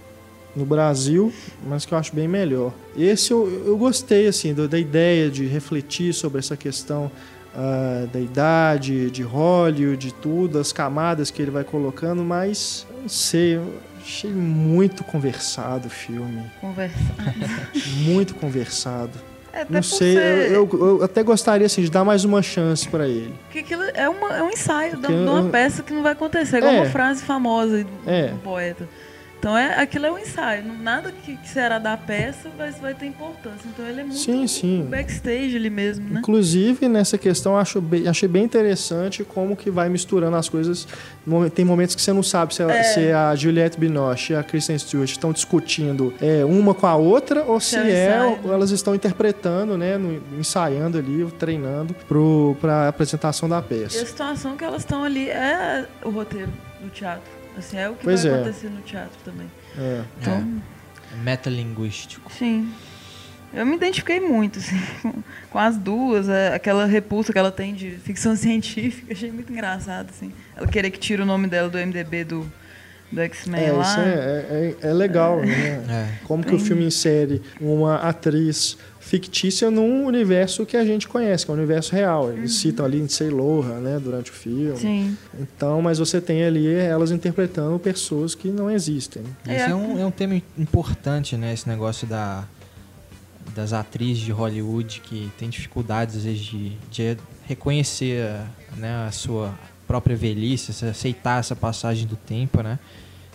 no 0.57 0.67
Brasil, 0.67 1.33
mas 1.67 1.87
que 1.87 1.95
eu 1.95 1.99
acho 1.99 2.15
bem 2.15 2.27
melhor. 2.29 2.73
Esse 2.97 3.31
eu, 3.33 3.65
eu 3.67 3.77
gostei 3.79 4.27
assim 4.27 4.53
do- 4.53 4.69
da 4.69 4.79
ideia 4.79 5.31
de 5.31 5.47
refletir 5.47 6.13
sobre 6.13 6.41
essa 6.41 6.57
questão 6.57 7.11
ah, 7.55 8.07
da 8.13 8.19
idade, 8.21 9.11
de 9.11 9.23
Hollywood, 9.23 9.97
de 10.09 10.13
tudo, 10.15 10.59
as 10.59 10.73
camadas 10.73 11.31
que 11.31 11.41
ele 11.41 11.51
vai 11.51 11.65
colocando, 11.65 12.23
mas 12.25 12.87
não 13.01 13.09
sei, 13.09 13.57
eu 13.57 13.75
achei 14.01 14.31
muito 14.31 15.05
conversado 15.05 15.87
o 15.87 15.91
filme, 15.91 16.43
Conversa. 16.61 16.97
muito 18.03 18.35
conversado. 18.35 19.13
É, 19.53 19.67
Não 19.69 19.83
sei, 19.83 20.15
ser- 20.15 20.51
eu, 20.53 20.69
eu- 20.73 20.99
eu 20.99 21.03
até 21.05 21.23
gostaria 21.23 21.67
assim 21.67 21.83
de 21.83 21.91
dar 21.91 22.05
mais 22.05 22.25
uma 22.25 22.41
chance 22.43 22.89
para 22.89 23.07
ele. 23.07 23.35
Porque 23.45 23.59
aquilo 23.59 23.83
é, 23.95 24.09
uma- 24.09 24.35
é 24.37 24.43
um 24.43 24.49
ensaio 24.51 24.93
Porque 24.93 25.09
de 25.09 25.13
uma 25.15 25.41
eu- 25.41 25.51
peça 25.51 25.83
que 25.83 25.93
não 25.93 26.03
vai 26.03 26.13
acontecer. 26.13 26.57
É 26.57 26.59
igual 26.61 26.75
uma 26.75 26.87
frase 26.87 27.23
famosa 27.23 27.85
É. 28.07 28.31
um 28.33 28.39
poeta. 28.39 28.89
Então 29.43 29.59
é, 29.59 29.81
aquilo 29.81 30.07
é 30.07 30.13
um 30.13 30.19
ensaio. 30.21 30.63
Nada 30.81 31.11
que, 31.11 31.37
que 31.37 31.49
será 31.49 31.81
da 31.81 31.97
peça 31.97 32.49
vai, 32.57 32.71
vai 32.71 32.95
ter 32.95 33.07
importância. 33.07 33.67
Então 33.67 33.85
ele 33.85 34.01
é 34.03 34.05
muito 34.05 34.17
Sim, 34.21 34.47
sim. 34.47 34.87
backstage 34.89 35.57
ali 35.57 35.69
mesmo, 35.69 36.09
né? 36.09 36.21
Inclusive, 36.21 36.87
nessa 36.87 37.19
questão, 37.19 37.59
acho 37.59 37.81
bem- 37.81 38.07
achei 38.07 38.29
bem 38.29 38.45
interessante 38.45 39.25
como 39.25 39.57
que 39.57 39.69
vai 39.69 39.89
misturando 39.89 40.37
as 40.37 40.49
coisas. 40.49 40.87
Tem 41.57 41.65
momentos 41.65 41.97
que 41.97 42.01
você 42.03 42.13
não 42.13 42.23
sabe 42.23 42.55
se, 42.55 42.63
ela- 42.63 42.73
É. 42.73 42.85
se 42.85 43.11
a 43.11 43.35
Juliette 43.35 43.81
Binoche 43.81 44.33
e 44.33 44.37
a 44.37 44.45
Kristen 44.45 44.79
Stewart 44.79 45.11
estão 45.11 45.33
discutindo 45.33 46.15
é, 46.21 46.45
uma 46.45 46.73
com 46.73 46.87
a 46.87 46.95
outra 46.95 47.43
ou 47.43 47.59
se 47.59 47.75
é 47.75 47.81
um 47.81 47.85
é, 47.87 47.89
ensaio. 48.29 48.39
ou 48.45 48.53
elas 48.53 48.71
estão 48.71 48.95
interpretando, 48.95 49.77
né, 49.77 49.99
ensaiando 50.39 50.99
ali, 50.99 51.27
treinando 51.37 51.97
para 52.61 52.73
a 52.85 52.89
apresentação 52.89 53.49
da 53.49 53.57
E 53.57 53.59
a 53.59 53.63
peça. 53.63 54.07
situação 54.07 54.57
que 54.57 54.63
elas 54.63 54.83
estão 54.83 55.03
ali 55.03 55.29
é 55.29 55.85
o 56.05 56.11
roteiro 56.11 56.53
do 56.81 56.89
teatro. 56.91 57.42
Assim, 57.57 57.77
é 57.79 57.89
o 57.89 57.95
que 57.95 58.05
Pois 58.05 58.23
vai 58.25 58.33
é. 58.33 58.35
acontecer 58.37 58.69
no 58.71 58.81
teatro 58.81 59.19
também. 59.25 59.47
É. 59.79 60.03
Então, 60.21 60.61
É 61.13 61.17
metalinguístico. 61.23 62.31
sim. 62.33 62.73
Eu 63.55 63.67
me 63.67 63.77
identifiquei 63.77 64.19
muito, 64.19 64.59
assim, 64.61 64.81
com, 65.51 65.59
as 65.59 65.77
duas, 65.77 66.27
é, 66.27 66.55
aquela 66.55 66.87
repulsa 66.87 67.35
que 67.35 67.39
ela 67.39 67.53
tem 67.53 67.75
de 67.75 67.91
ficção 67.99 68.35
científica, 68.37 69.13
achei 69.13 69.31
muito 69.31 69.53
engraçado, 69.53 70.09
assim. 70.09 70.33
Ela 70.57 70.67
querer 70.67 70.91
que 70.91 70.99
tire 70.99 71.21
o 71.21 71.27
nome 71.27 71.47
dela 71.49 71.69
do 71.69 71.77
MDB 71.77 72.25
do, 72.25 72.51
do 73.11 73.21
X-Men 73.21 73.63
É, 73.67 73.73
lá. 73.73 73.83
isso 73.83 74.01
é, 74.01 74.75
é, 74.83 74.89
é 74.89 74.93
legal, 74.95 75.41
né? 75.43 75.85
É. 75.87 76.25
Como 76.25 76.43
que 76.43 76.55
o 76.55 76.59
filme 76.59 76.87
insere 76.87 77.43
uma 77.61 77.97
atriz 77.97 78.79
fictícia 79.03 79.69
num 79.69 80.07
universo 80.07 80.65
que 80.65 80.77
a 80.77 80.85
gente 80.85 81.09
conhece, 81.09 81.45
que 81.45 81.51
é 81.51 81.55
o 81.55 81.57
universo 81.57 81.93
real. 81.93 82.33
Eles 82.33 82.55
citam 82.55 82.87
ali 82.87 82.99
Lindsay 82.99 83.29
Lohan, 83.29 83.81
né, 83.81 84.01
durante 84.03 84.31
o 84.31 84.35
filme. 84.35 84.71
Uhum. 84.71 84.77
Sim. 84.77 85.19
Então, 85.39 85.83
mas 85.83 85.99
você 85.99 86.21
tem 86.21 86.45
ali 86.45 86.73
elas 86.73 87.11
interpretando 87.11 87.77
pessoas 87.81 88.35
que 88.35 88.49
não 88.49 88.71
existem. 88.71 89.25
É. 89.47 89.57
Esse 89.57 89.71
é 89.71 89.75
um, 89.75 89.99
é 89.99 90.07
um 90.07 90.11
tema 90.11 90.41
importante, 90.57 91.37
né? 91.37 91.53
Esse 91.53 91.69
negócio 91.69 92.07
da, 92.07 92.45
das 93.55 93.73
atrizes 93.73 94.23
de 94.23 94.31
Hollywood 94.31 95.01
que 95.01 95.31
tem 95.37 95.51
dificuldades, 95.51 96.17
às 96.17 96.23
vezes, 96.23 96.41
de, 96.41 96.73
de 96.91 97.17
reconhecer 97.45 98.25
né, 98.77 99.05
a 99.07 99.11
sua 99.11 99.53
própria 99.87 100.17
velhice, 100.17 100.73
se 100.73 100.87
aceitar 100.87 101.41
essa 101.41 101.57
passagem 101.57 102.07
do 102.07 102.17
tempo, 102.17 102.63
né? 102.63 102.79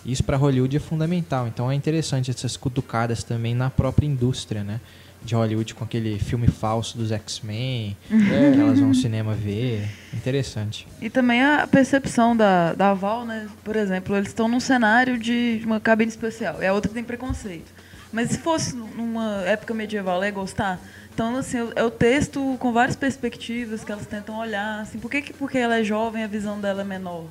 Isso 0.06 0.24
para 0.24 0.38
Hollywood 0.38 0.78
é 0.78 0.80
fundamental. 0.80 1.46
Então 1.46 1.70
é 1.70 1.76
interessante 1.76 2.32
essas 2.32 2.56
cutucadas 2.56 3.22
também 3.22 3.54
na 3.54 3.70
própria 3.70 4.08
indústria, 4.08 4.64
né? 4.64 4.80
De 5.24 5.36
Hollywood 5.36 5.74
com 5.76 5.84
aquele 5.84 6.18
filme 6.20 6.48
falso 6.48 6.98
dos 6.98 7.12
X-Men, 7.12 7.98
Uhum. 8.10 8.20
que 8.54 8.60
elas 8.62 8.80
vão 8.80 8.90
ao 8.90 8.94
cinema 8.94 9.34
ver. 9.34 9.88
Interessante. 10.14 10.88
E 11.02 11.10
também 11.10 11.44
a 11.44 11.68
percepção 11.68 12.36
da, 12.36 12.74
da 12.74 12.94
Val, 12.94 13.26
né? 13.26 13.48
Por 13.64 13.76
exemplo, 13.76 14.16
eles 14.16 14.30
estão 14.30 14.48
num 14.48 14.60
cenário 14.60 15.18
de 15.18 15.62
uma 15.66 15.80
cabine 15.80 16.10
especial. 16.10 16.62
E 16.62 16.66
a 16.66 16.74
outra 16.74 16.92
tem 16.92 17.04
preconceito. 17.04 17.72
Mas 18.12 18.30
se 18.32 18.38
fosse 18.38 18.74
numa 18.76 19.42
época 19.46 19.74
medieval, 19.74 20.16
ela 20.16 20.26
ia 20.28 20.32
gostar? 20.32 20.80
Então, 21.14 21.36
assim, 21.36 21.58
é 21.76 21.84
o 21.84 21.92
texto 21.92 22.56
com 22.60 22.72
várias 22.72 22.96
perspectivas 22.96 23.84
que 23.84 23.92
elas 23.92 24.06
tentam 24.06 24.38
olhar. 24.40 24.82
Assim, 24.82 24.98
por 25.00 25.12
que, 25.12 25.22
que 25.22 25.34
porque 25.34 25.58
ela 25.58 25.80
é 25.80 25.84
jovem 25.84 26.24
a 26.24 26.28
visão 26.28 26.60
dela 26.62 26.82
é 26.82 26.86
menor? 26.86 27.26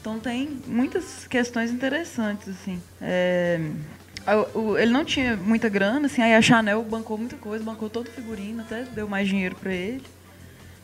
Então 0.00 0.18
tem 0.18 0.58
muitas 0.66 1.26
questões 1.28 1.70
interessantes, 1.70 2.48
assim. 2.48 2.80
É, 3.00 3.60
ele 4.78 4.92
não 4.92 5.04
tinha 5.04 5.36
muita 5.36 5.68
grana, 5.68 6.06
assim, 6.06 6.22
aí 6.22 6.34
a 6.34 6.42
Chanel 6.42 6.82
bancou 6.82 7.16
muita 7.18 7.36
coisa, 7.36 7.64
bancou 7.64 7.88
todo 7.90 8.06
o 8.08 8.10
figurino, 8.10 8.60
até 8.62 8.82
deu 8.84 9.08
mais 9.08 9.28
dinheiro 9.28 9.56
pra 9.56 9.72
ele. 9.72 10.02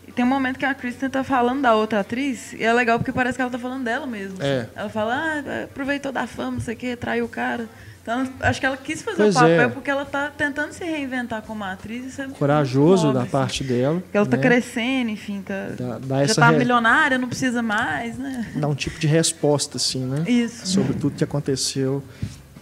E 0.08 0.12
tem 0.12 0.24
um 0.24 0.28
momento 0.28 0.58
que 0.58 0.64
a 0.64 0.72
Kristen 0.74 1.10
tá 1.10 1.24
falando 1.24 1.62
da 1.62 1.74
outra 1.74 2.00
atriz, 2.00 2.52
e 2.52 2.62
é 2.62 2.72
legal 2.72 2.98
porque 2.98 3.12
parece 3.12 3.36
que 3.36 3.42
ela 3.42 3.50
tá 3.50 3.58
falando 3.58 3.84
dela 3.84 4.06
mesmo. 4.06 4.36
É. 4.40 4.60
assim. 4.60 4.70
Ela 4.76 4.88
fala, 4.88 5.14
ah, 5.14 5.64
aproveitou 5.64 6.12
da 6.12 6.26
fama, 6.26 6.52
não 6.52 6.60
sei 6.60 6.74
o 6.74 6.76
quê, 6.76 6.96
traiu 6.96 7.24
o 7.24 7.28
cara. 7.28 7.68
Então, 8.02 8.24
acho 8.38 8.60
que 8.60 8.66
ela 8.66 8.76
quis 8.76 9.02
fazer 9.02 9.16
Pois 9.16 9.34
o 9.34 9.40
papel 9.40 9.60
é. 9.62 9.68
porque 9.68 9.90
ela 9.90 10.04
tá 10.04 10.30
tentando 10.30 10.70
se 10.72 10.84
reinventar 10.84 11.42
como 11.42 11.64
atriz. 11.64 12.16
É 12.20 12.28
Corajoso 12.28 13.06
nobre, 13.08 13.18
da 13.18 13.22
assim. 13.22 13.30
parte 13.32 13.64
dela. 13.64 14.00
Porque 14.00 14.16
ela 14.16 14.26
tá 14.26 14.36
né? 14.36 14.42
crescendo, 14.44 15.10
enfim, 15.10 15.42
tá, 15.44 15.70
Dá, 15.76 15.98
dá 15.98 16.24
já 16.24 16.34
tá 16.36 16.50
re- 16.50 16.58
milionária, 16.58 17.18
não 17.18 17.26
precisa 17.26 17.62
mais, 17.62 18.16
né? 18.16 18.46
dá 18.54 18.68
um 18.68 18.76
tipo 18.76 19.00
de 19.00 19.08
resposta, 19.08 19.76
assim, 19.76 20.04
né? 20.06 20.22
Isso. 20.28 20.68
Sobre 20.68 20.94
tudo 20.94 21.16
que 21.16 21.24
aconteceu 21.24 22.00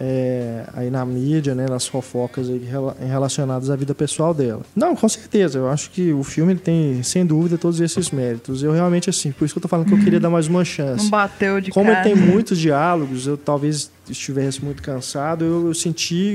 é, 0.00 0.64
aí 0.74 0.90
na 0.90 1.04
mídia, 1.04 1.54
né? 1.54 1.66
Nas 1.68 1.86
fofocas 1.86 2.48
aí 2.48 2.58
rela- 2.58 2.96
relacionadas 3.00 3.70
à 3.70 3.76
vida 3.76 3.94
pessoal 3.94 4.34
dela. 4.34 4.62
Não, 4.74 4.96
com 4.96 5.08
certeza. 5.08 5.58
Eu 5.58 5.68
acho 5.68 5.90
que 5.90 6.12
o 6.12 6.22
filme 6.24 6.54
tem, 6.56 7.02
sem 7.02 7.24
dúvida, 7.24 7.56
todos 7.56 7.80
esses 7.80 8.10
méritos. 8.10 8.62
Eu 8.62 8.72
realmente, 8.72 9.08
assim, 9.08 9.30
por 9.32 9.44
isso 9.44 9.54
que 9.54 9.58
eu 9.58 9.62
tô 9.62 9.68
falando 9.68 9.86
que 9.86 9.94
eu 9.94 9.98
queria 10.00 10.18
dar 10.20 10.30
mais 10.30 10.46
uma 10.48 10.64
chance. 10.64 11.04
Não 11.04 11.10
bateu 11.10 11.60
de 11.60 11.70
Como 11.70 11.86
cara. 11.90 12.08
ele 12.08 12.14
tem 12.14 12.26
muitos 12.26 12.58
diálogos, 12.58 13.26
eu 13.26 13.36
talvez 13.36 13.90
estivesse 14.10 14.62
muito 14.64 14.82
cansado, 14.82 15.44
eu, 15.44 15.66
eu 15.68 15.74
senti 15.74 16.34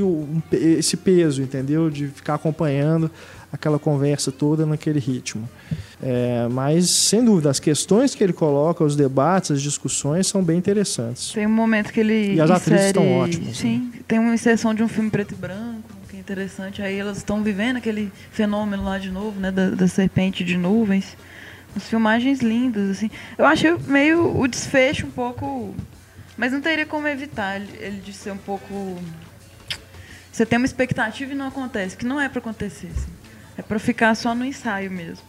esse 0.51 0.95
peso, 0.97 1.41
entendeu? 1.41 1.89
De 1.89 2.07
ficar 2.07 2.35
acompanhando 2.35 3.11
aquela 3.51 3.77
conversa 3.77 4.31
toda 4.31 4.65
naquele 4.65 4.99
ritmo. 4.99 5.47
É, 6.01 6.47
mas, 6.49 6.89
sem 6.89 7.23
dúvida, 7.25 7.49
as 7.49 7.59
questões 7.59 8.15
que 8.15 8.23
ele 8.23 8.31
coloca, 8.31 8.83
os 8.83 8.95
debates, 8.95 9.51
as 9.51 9.61
discussões 9.61 10.27
são 10.27 10.41
bem 10.41 10.57
interessantes. 10.57 11.33
Tem 11.33 11.45
um 11.45 11.49
momento 11.51 11.91
que 11.91 11.99
ele 11.99 12.35
E 12.35 12.41
as 12.41 12.49
atrizes 12.49 12.67
insere- 12.85 12.87
estão 12.87 13.17
ótimas, 13.19 13.57
Sim, 13.57 13.91
tem 14.07 14.17
uma 14.17 14.33
inserção 14.33 14.73
de 14.73 14.81
um 14.81 14.87
filme 14.87 15.09
preto 15.09 15.33
e 15.33 15.35
branco, 15.35 15.89
que 16.09 16.15
é 16.15 16.19
interessante. 16.19 16.81
Aí 16.81 16.97
elas 16.97 17.17
estão 17.17 17.43
vivendo 17.43 17.77
aquele 17.77 18.11
fenômeno 18.31 18.83
lá 18.85 18.97
de 18.97 19.11
novo, 19.11 19.39
né, 19.39 19.51
da, 19.51 19.71
da 19.71 19.87
serpente 19.89 20.43
de 20.43 20.57
nuvens. 20.57 21.17
As 21.75 21.83
filmagens 21.83 22.39
lindas, 22.39 22.89
assim. 22.91 23.11
Eu 23.37 23.45
achei 23.45 23.75
meio 23.87 24.39
o 24.39 24.47
desfecho 24.47 25.05
um 25.05 25.11
pouco... 25.11 25.75
Mas 26.37 26.53
não 26.53 26.61
teria 26.61 26.85
como 26.85 27.05
evitar 27.07 27.57
ele, 27.57 27.97
de 28.03 28.13
ser 28.13 28.31
um 28.31 28.37
pouco... 28.37 28.97
Você 30.31 30.45
tem 30.45 30.57
uma 30.57 30.65
expectativa 30.65 31.33
e 31.33 31.35
não 31.35 31.47
acontece, 31.49 31.97
que 31.97 32.05
não 32.05 32.19
é 32.21 32.29
pra 32.29 32.39
acontecer, 32.39 32.87
assim. 32.95 33.11
É 33.57 33.61
pra 33.61 33.77
ficar 33.77 34.15
só 34.15 34.33
no 34.33 34.45
ensaio 34.45 34.89
mesmo. 34.89 35.23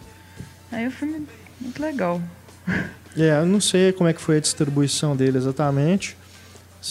Aí 0.71 0.87
o 0.87 0.91
filme 0.91 1.17
é 1.17 1.63
muito 1.65 1.81
legal. 1.81 2.21
É, 3.17 3.41
eu 3.41 3.47
não 3.47 3.61
sei 3.61 3.93
como 3.93 4.09
é 4.09 4.13
que 4.13 4.21
foi 4.21 4.37
a 4.37 4.41
distribuição 4.41 5.17
dele 5.17 5.37
exatamente, 5.37 6.17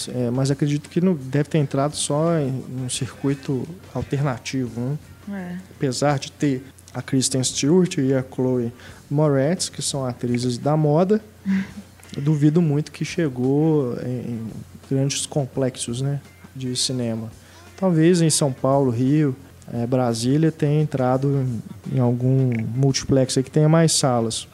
é, 0.10 0.30
mas 0.30 0.52
acredito 0.52 0.90
que 0.90 1.00
não 1.00 1.14
deve 1.16 1.48
ter 1.48 1.60
entrado 1.60 1.96
só 1.96 2.38
em 2.38 2.62
um 2.78 2.90
circuito 2.90 3.66
alternativo, 3.94 4.82
né? 4.82 4.98
É. 5.32 5.58
apesar 5.78 6.20
de 6.20 6.30
ter 6.30 6.62
a 6.94 7.02
Kristen 7.02 7.42
Stewart 7.42 7.98
e 8.00 8.14
a 8.14 8.22
Chloe 8.22 8.74
Moretz, 9.10 9.70
que 9.70 9.82
são 9.82 10.06
atrizes 10.06 10.58
da 10.58 10.76
moda, 10.76 11.24
eu 12.14 12.22
duvido 12.22 12.62
muito 12.62 12.92
que 12.92 13.06
chegou 13.06 13.96
em, 14.04 14.32
em 14.32 14.50
grandes 14.90 15.26
complexos 15.26 16.02
né, 16.02 16.20
de 16.56 16.76
cinema. 16.76 17.32
Talvez 17.78 18.22
em 18.22 18.30
São 18.30 18.52
Paulo, 18.52 18.92
Rio, 18.92 19.36
eh, 19.74 19.86
Brasília 19.88 20.51
tenha 20.51 20.82
entrado 20.82 21.45
em 21.91 21.99
algum 21.99 22.51
multiplex 22.76 23.38
aí 23.38 23.43
que 23.43 23.51
tenha 23.51 23.70
mais 23.70 23.91
salas. 23.93 24.47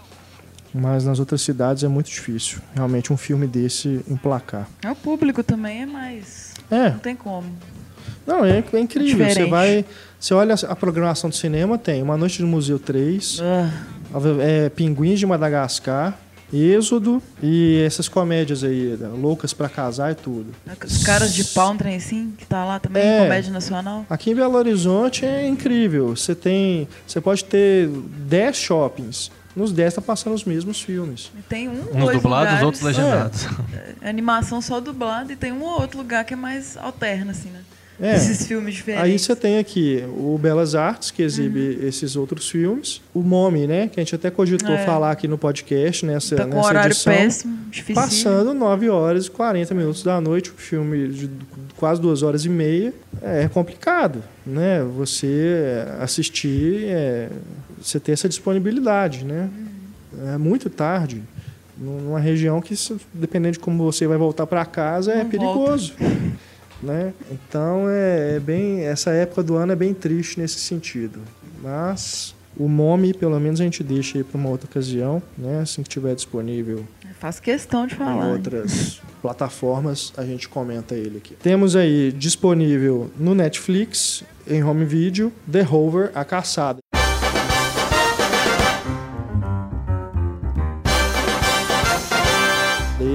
Mas 0.73 1.05
nas 1.05 1.19
outras 1.19 1.41
cidades 1.41 1.83
é 1.83 1.87
muito 1.87 2.07
difícil. 2.07 2.59
Realmente 2.73 3.13
um 3.13 3.17
filme 3.17 3.47
desse 3.47 4.01
emplacar. 4.09 4.67
É 4.83 4.91
o 4.91 4.95
público 4.95 5.41
também 5.41 5.83
é 5.83 5.85
mais. 5.85 6.53
É. 6.69 6.89
Não 6.89 6.99
tem 6.99 7.15
como. 7.15 7.47
Não, 8.27 8.43
é, 8.43 8.63
é 8.73 8.79
incrível. 8.79 9.17
Você 9.19 9.29
Diferente. 9.29 9.49
vai. 9.49 9.85
Você 10.19 10.33
olha 10.33 10.55
a 10.67 10.75
programação 10.75 11.29
do 11.29 11.35
cinema, 11.35 11.77
tem 11.77 12.01
Uma 12.01 12.17
Noite 12.17 12.41
no 12.41 12.47
Museu 12.47 12.79
3, 12.79 13.39
Ah, 13.41 13.69
é, 14.41 14.69
Pinguins 14.69 15.19
de 15.19 15.25
Madagascar, 15.25 16.17
Êxodo 16.53 17.21
e 17.41 17.81
essas 17.85 18.07
comédias 18.07 18.63
aí, 18.63 18.95
né, 18.99 19.07
loucas 19.07 19.53
pra 19.53 19.67
casar 19.67 20.11
e 20.11 20.15
tudo. 20.15 20.47
os 20.85 21.03
caras 21.03 21.33
de 21.33 21.43
pau, 21.45 21.71
um 21.73 21.77
trem 21.77 21.95
assim, 21.95 22.33
que 22.37 22.45
tá 22.45 22.63
lá 22.63 22.79
também, 22.79 23.03
É. 23.03 23.23
comédia 23.23 23.51
nacional. 23.51 24.05
Aqui 24.09 24.31
em 24.31 24.35
Belo 24.35 24.55
Horizonte 24.55 25.25
é 25.25 25.47
incrível. 25.47 26.15
Você 26.15 26.33
tem. 26.35 26.87
Você 27.05 27.19
pode 27.19 27.43
ter 27.45 27.87
10 27.89 28.55
shoppings. 28.57 29.31
Nos 29.55 29.71
10 29.71 29.93
tá 29.93 30.01
passando 30.01 30.33
os 30.33 30.43
mesmos 30.43 30.81
filmes. 30.81 31.31
E 31.37 31.41
tem 31.43 31.69
um, 31.69 31.73
Uns 31.79 32.03
dois 32.03 32.17
dublados, 32.17 32.21
lugares, 32.47 32.61
outros 32.63 32.83
legendados. 32.83 33.47
é, 34.01 34.09
animação 34.09 34.61
só 34.61 34.81
dublada 34.81 35.31
e 35.31 35.35
tem 35.37 35.53
um 35.53 35.63
ou 35.63 35.79
outro 35.81 35.97
lugar 35.97 36.25
que 36.25 36.33
é 36.33 36.37
mais 36.37 36.75
alterno, 36.75 37.31
assim, 37.31 37.49
né? 37.49 37.61
É. 38.01 38.15
Esses 38.17 38.45
filmes 38.45 38.75
diferentes. 38.75 39.05
Aí 39.05 39.17
você 39.17 39.33
tem 39.35 39.57
aqui 39.57 40.03
o 40.17 40.37
Belas 40.37 40.75
Artes, 40.75 41.11
que 41.11 41.21
exibe 41.23 41.79
esses 41.81 42.15
outros 42.17 42.49
filmes. 42.49 43.01
O 43.13 43.21
Momi, 43.21 43.65
né? 43.65 43.87
Que 43.87 43.99
a 43.99 44.03
gente 44.03 44.13
até 44.15 44.29
cogitou 44.29 44.75
É. 44.75 44.85
falar 44.85 45.11
aqui 45.11 45.27
no 45.29 45.37
podcast 45.37 46.05
nessa, 46.05 46.35
Tá 46.35 46.43
com 46.43 46.51
um 46.51 46.55
nessa 46.55 46.67
horário 46.67 46.91
edição. 46.91 47.13
péssimo, 47.13 47.57
difícil. 47.71 47.95
Passando 47.95 48.53
9 48.53 48.89
horas 48.89 49.27
e 49.27 49.31
40 49.31 49.73
minutos 49.73 50.03
da 50.03 50.19
noite, 50.19 50.51
um 50.51 50.57
filme 50.57 51.07
de 51.07 51.29
quase 51.77 52.01
duas 52.01 52.21
horas 52.21 52.43
e 52.43 52.49
meia. 52.49 52.93
É 53.21 53.47
complicado, 53.47 54.21
né? 54.45 54.83
Você 54.97 55.85
assistir, 56.01 56.85
é, 56.87 57.29
você 57.81 57.97
ter 57.99 58.11
essa 58.11 58.27
disponibilidade, 58.27 59.23
né? 59.23 59.49
É 60.33 60.37
muito 60.37 60.69
tarde. 60.69 61.23
Numa 61.77 62.19
região 62.19 62.61
que, 62.61 62.73
dependendo 63.13 63.53
de 63.53 63.59
como 63.59 63.83
você 63.83 64.07
vai 64.07 64.17
voltar 64.17 64.47
para 64.47 64.65
casa, 64.65 65.11
é 65.13 65.23
Não 65.23 65.29
perigoso. 65.29 65.93
Né? 66.81 67.13
Então, 67.31 67.89
é, 67.89 68.35
é 68.35 68.39
bem 68.39 68.81
essa 68.81 69.11
época 69.11 69.41
do 69.41 69.55
ano 69.55 69.71
é 69.71 69.75
bem 69.75 69.93
triste 69.93 70.39
nesse 70.39 70.59
sentido. 70.59 71.19
Mas 71.61 72.35
o 72.57 72.67
MOMI, 72.67 73.13
pelo 73.13 73.39
menos, 73.39 73.59
a 73.59 73.63
gente 73.63 73.83
deixa 73.83 74.17
aí 74.17 74.23
para 74.23 74.37
uma 74.37 74.49
outra 74.49 74.67
ocasião, 74.69 75.21
né? 75.37 75.61
assim 75.61 75.81
que 75.81 75.89
estiver 75.89 76.13
disponível 76.15 76.85
Faço 77.19 77.41
questão 77.41 77.87
de 77.87 77.95
em 77.95 77.97
falar. 77.97 78.25
hein? 78.27 78.33
outras 78.33 79.01
plataformas, 79.21 80.13
a 80.17 80.23
gente 80.23 80.47
comenta 80.49 80.95
ele 80.95 81.17
aqui. 81.17 81.33
Temos 81.35 81.75
aí 81.75 82.11
disponível 82.11 83.09
no 83.17 83.33
Netflix, 83.33 84.23
em 84.47 84.63
home 84.63 84.85
video, 84.85 85.31
The 85.51 85.61
Rover, 85.61 86.11
A 86.13 86.23
Caçada. 86.23 86.79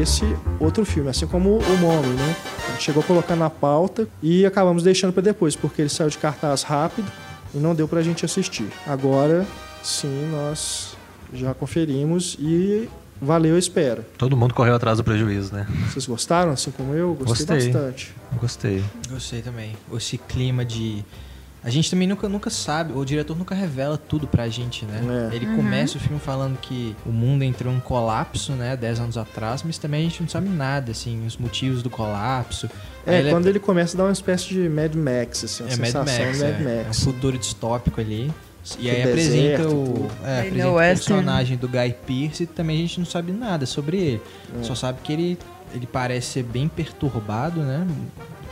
Esse 0.03 0.25
outro 0.59 0.85
filme, 0.85 1.11
assim 1.11 1.27
como 1.27 1.59
o 1.59 1.77
Mommy, 1.79 2.09
né? 2.15 2.37
A 2.81 2.83
chegou 2.83 3.03
a 3.03 3.07
colocar 3.07 3.37
na 3.37 3.51
pauta 3.51 4.09
e 4.23 4.47
acabamos 4.47 4.83
deixando 4.83 5.13
para 5.13 5.23
depois, 5.23 5.55
porque 5.55 5.83
ele 5.83 5.91
saiu 5.91 6.09
de 6.09 6.17
cartaz 6.17 6.63
rápido 6.63 7.13
e 7.55 7.59
não 7.59 7.75
deu 7.75 7.87
pra 7.87 8.01
gente 8.01 8.25
assistir. 8.25 8.69
Agora, 8.87 9.47
sim, 9.83 10.31
nós 10.33 10.97
já 11.31 11.53
conferimos 11.53 12.39
e 12.41 12.89
valeu 13.21 13.57
a 13.57 13.59
espera. 13.59 14.07
Todo 14.17 14.35
mundo 14.35 14.55
correu 14.55 14.75
atrás 14.75 14.97
do 14.97 15.05
prejuízo, 15.05 15.53
né? 15.53 15.67
Vocês 15.91 16.07
gostaram, 16.07 16.53
assim 16.53 16.71
como 16.71 16.95
eu? 16.95 17.13
Gostei, 17.13 17.59
Gostei. 17.59 17.73
bastante. 17.73 18.15
Gostei. 18.41 18.85
Gostei 19.11 19.43
também. 19.43 19.77
Esse 19.93 20.17
clima 20.17 20.65
de. 20.65 21.05
A 21.63 21.69
gente 21.69 21.91
também 21.91 22.09
nunca, 22.09 22.27
nunca 22.29 22.49
sabe, 22.49 22.93
o 22.95 23.05
diretor 23.05 23.37
nunca 23.37 23.55
revela 23.55 23.99
tudo 23.99 24.27
pra 24.27 24.49
gente, 24.49 24.87
né? 24.87 25.29
É. 25.31 25.37
Ele 25.37 25.47
começa 25.55 25.99
o 25.99 26.01
filme 26.01 26.19
falando 26.19 26.59
que 26.59 26.97
o 27.05 27.11
mundo 27.11 27.43
entrou 27.43 27.73
em 27.73 27.77
um 27.77 27.81
colapso, 27.81 28.53
né, 28.53 28.77
10 28.77 29.01
anos 29.01 29.19
atrás, 29.19 29.63
mas 29.63 29.77
também 29.77 30.01
a 30.01 30.05
gente 30.05 30.23
não 30.23 30.29
sabe 30.29 30.49
nada, 30.49 30.93
assim, 30.93 31.27
os 31.27 31.37
motivos 31.37 31.83
do 31.83 31.91
colapso. 31.91 32.69
É, 33.07 33.19
ele 33.19 33.31
quando 33.31 33.47
ele 33.47 33.59
começa 33.59 33.95
a 33.95 33.99
dar 33.99 34.05
uma 34.05 34.13
espécie 34.13 34.49
de 34.49 34.69
Mad 34.69 34.95
Max, 34.95 35.45
assim, 35.45 35.65
uma 35.65 35.73
é 35.73 35.77
Mad 35.77 35.87
sensação 35.87 36.27
Max, 36.27 36.39
Mad 36.39 36.51
é, 36.51 36.55
é 36.55 36.81
um 36.81 36.85
Max. 36.87 37.05
futuro 37.05 37.39
distópico 37.39 38.01
ali. 38.01 38.33
E 38.79 38.91
aí 38.91 39.03
apresenta 39.03 39.69
o, 39.69 40.09
é, 40.25 40.41
apresenta 40.41 40.71
o 40.71 40.77
personagem 40.77 41.57
do 41.57 41.67
Guy 41.67 41.95
Pearce 42.07 42.43
e 42.43 42.47
também 42.47 42.77
a 42.77 42.81
gente 42.81 42.99
não 42.99 43.07
sabe 43.07 43.33
nada 43.33 43.67
sobre 43.67 43.97
ele. 43.97 44.23
É. 44.59 44.63
Só 44.63 44.75
sabe 44.75 45.01
que 45.03 45.13
ele, 45.13 45.39
ele 45.75 45.87
parece 45.87 46.33
ser 46.33 46.43
bem 46.43 46.69
perturbado, 46.69 47.61
né? 47.61 47.87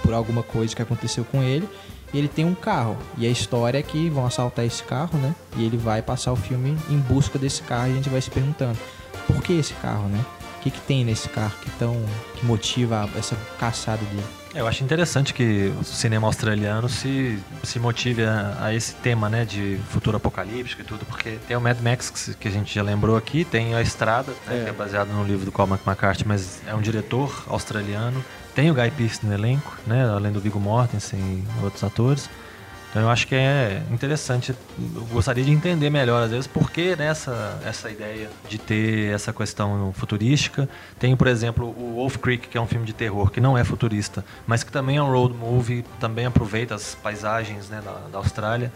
Por 0.03 0.15
alguma 0.15 0.43
coisa 0.43 0.75
que 0.75 0.81
aconteceu 0.81 1.25
com 1.25 1.43
ele. 1.43 1.69
E 2.13 2.19
ele 2.19 2.29
tem 2.29 2.45
um 2.45 2.55
carro. 2.55 2.97
E 3.17 3.27
a 3.27 3.31
história 3.31 3.79
é 3.79 3.83
que 3.83 4.09
vão 4.09 4.27
assaltar 4.27 4.65
esse 4.65 4.83
carro, 4.83 5.19
né? 5.19 5.35
E 5.57 5.65
ele 5.65 5.77
vai 5.77 6.01
passar 6.03 6.33
o 6.33 6.37
filme 6.37 6.77
em 6.89 6.99
busca 6.99 7.39
desse 7.39 7.63
carro 7.63 7.89
e 7.89 7.93
a 7.93 7.95
gente 7.95 8.09
vai 8.09 8.21
se 8.21 8.31
perguntando: 8.31 8.79
por 9.27 9.43
que 9.43 9.53
esse 9.53 9.75
carro, 9.75 10.09
né? 10.09 10.25
O 10.59 10.61
que, 10.61 10.71
que 10.73 10.81
tem 10.81 11.05
nesse 11.05 11.29
carro 11.29 11.53
que, 11.63 11.71
tão, 11.73 11.95
que 12.35 12.45
motiva 12.45 13.09
essa 13.17 13.37
caçada 13.61 14.05
dele? 14.07 14.25
Eu 14.55 14.67
acho 14.67 14.83
interessante 14.83 15.33
que 15.33 15.73
o 15.81 15.85
cinema 15.85 16.27
australiano 16.27 16.89
se, 16.89 17.39
se 17.63 17.79
motive 17.79 18.25
a, 18.25 18.57
a 18.61 18.75
esse 18.75 18.95
tema, 18.95 19.29
né, 19.29 19.45
de 19.45 19.79
futuro 19.91 20.17
apocalíptico 20.17 20.81
e 20.83 20.85
tudo, 20.85 21.05
porque 21.05 21.39
tem 21.47 21.57
o 21.57 21.61
Mad 21.61 21.79
Max, 21.81 22.35
que 22.41 22.49
a 22.49 22.51
gente 22.51 22.75
já 22.75 22.83
lembrou 22.83 23.17
aqui, 23.17 23.45
tem 23.45 23.75
A 23.77 23.83
Estrada, 23.83 24.33
né, 24.49 24.63
É. 24.63 24.65
que 24.65 24.71
é 24.71 24.73
baseado 24.73 25.09
no 25.09 25.23
livro 25.23 25.45
do 25.45 25.53
Cormac 25.53 25.87
McCarthy, 25.87 26.27
mas 26.27 26.61
é 26.67 26.75
um 26.75 26.81
diretor 26.81 27.45
australiano. 27.47 28.25
Tem 28.59 28.73
o 28.73 28.75
Guy 28.75 28.91
Pearce 28.91 29.25
no 29.25 29.33
elenco, 29.33 29.79
né, 29.87 30.05
além 30.11 30.33
do 30.33 30.41
Viggo 30.41 30.59
Mortensen 30.59 31.21
e 31.21 31.63
outros 31.63 31.85
atores. 31.85 32.29
Então 32.91 33.03
eu 33.03 33.11
acho 33.11 33.27
que 33.27 33.35
é 33.35 33.83
interessante, 33.91 34.55
eu 34.79 35.05
gostaria 35.07 35.45
de 35.45 35.51
entender 35.51 35.91
melhor 35.91 36.23
às 36.23 36.31
vezes 36.31 36.47
por 36.47 36.71
que 36.71 36.97
nessa 36.97 37.61
essa 37.65 37.91
ideia 37.91 38.31
de 38.49 38.59
ter 38.59 39.13
essa 39.13 39.33
questão 39.33 39.93
futurística. 39.93 40.69
Tem, 40.99 41.15
por 41.17 41.27
exemplo, 41.27 41.67
o 41.67 41.97
Wolf 41.97 42.17
Creek, 42.17 42.49
que 42.49 42.57
é 42.57 42.61
um 42.61 42.67
filme 42.67 42.87
de 42.87 42.93
terror 42.93 43.31
que 43.31 43.41
não 43.41 43.57
é 43.57 43.65
futurista, 43.65 44.25
mas 44.47 44.63
que 44.63 44.73
também 44.73 44.97
é 44.97 45.03
um 45.03 45.11
road 45.11 45.35
movie, 45.35 45.85
também 46.01 46.27
aproveita 46.27 46.75
as 46.75 46.95
paisagens 46.95 47.69
né, 47.69 47.81
da, 47.85 47.93
da 48.11 48.19
Austrália. 48.19 48.73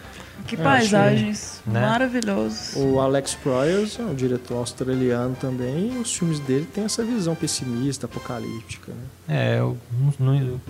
Que 0.47 0.57
paisagens 0.57 1.63
né? 1.67 1.81
maravilhosos. 1.81 2.75
O 2.77 3.01
Alex 3.01 3.35
Proyas 3.35 3.99
é 3.99 4.03
um 4.03 4.15
diretor 4.15 4.57
australiano 4.57 5.37
também, 5.37 5.95
e 5.95 5.99
os 5.99 6.15
filmes 6.15 6.41
dele 6.41 6.67
têm 6.73 6.85
essa 6.85 7.05
visão 7.05 7.35
pessimista, 7.35 8.07
apocalíptica. 8.07 8.93
Né? 8.93 9.05
É, 9.29 9.59
eu, 9.59 9.79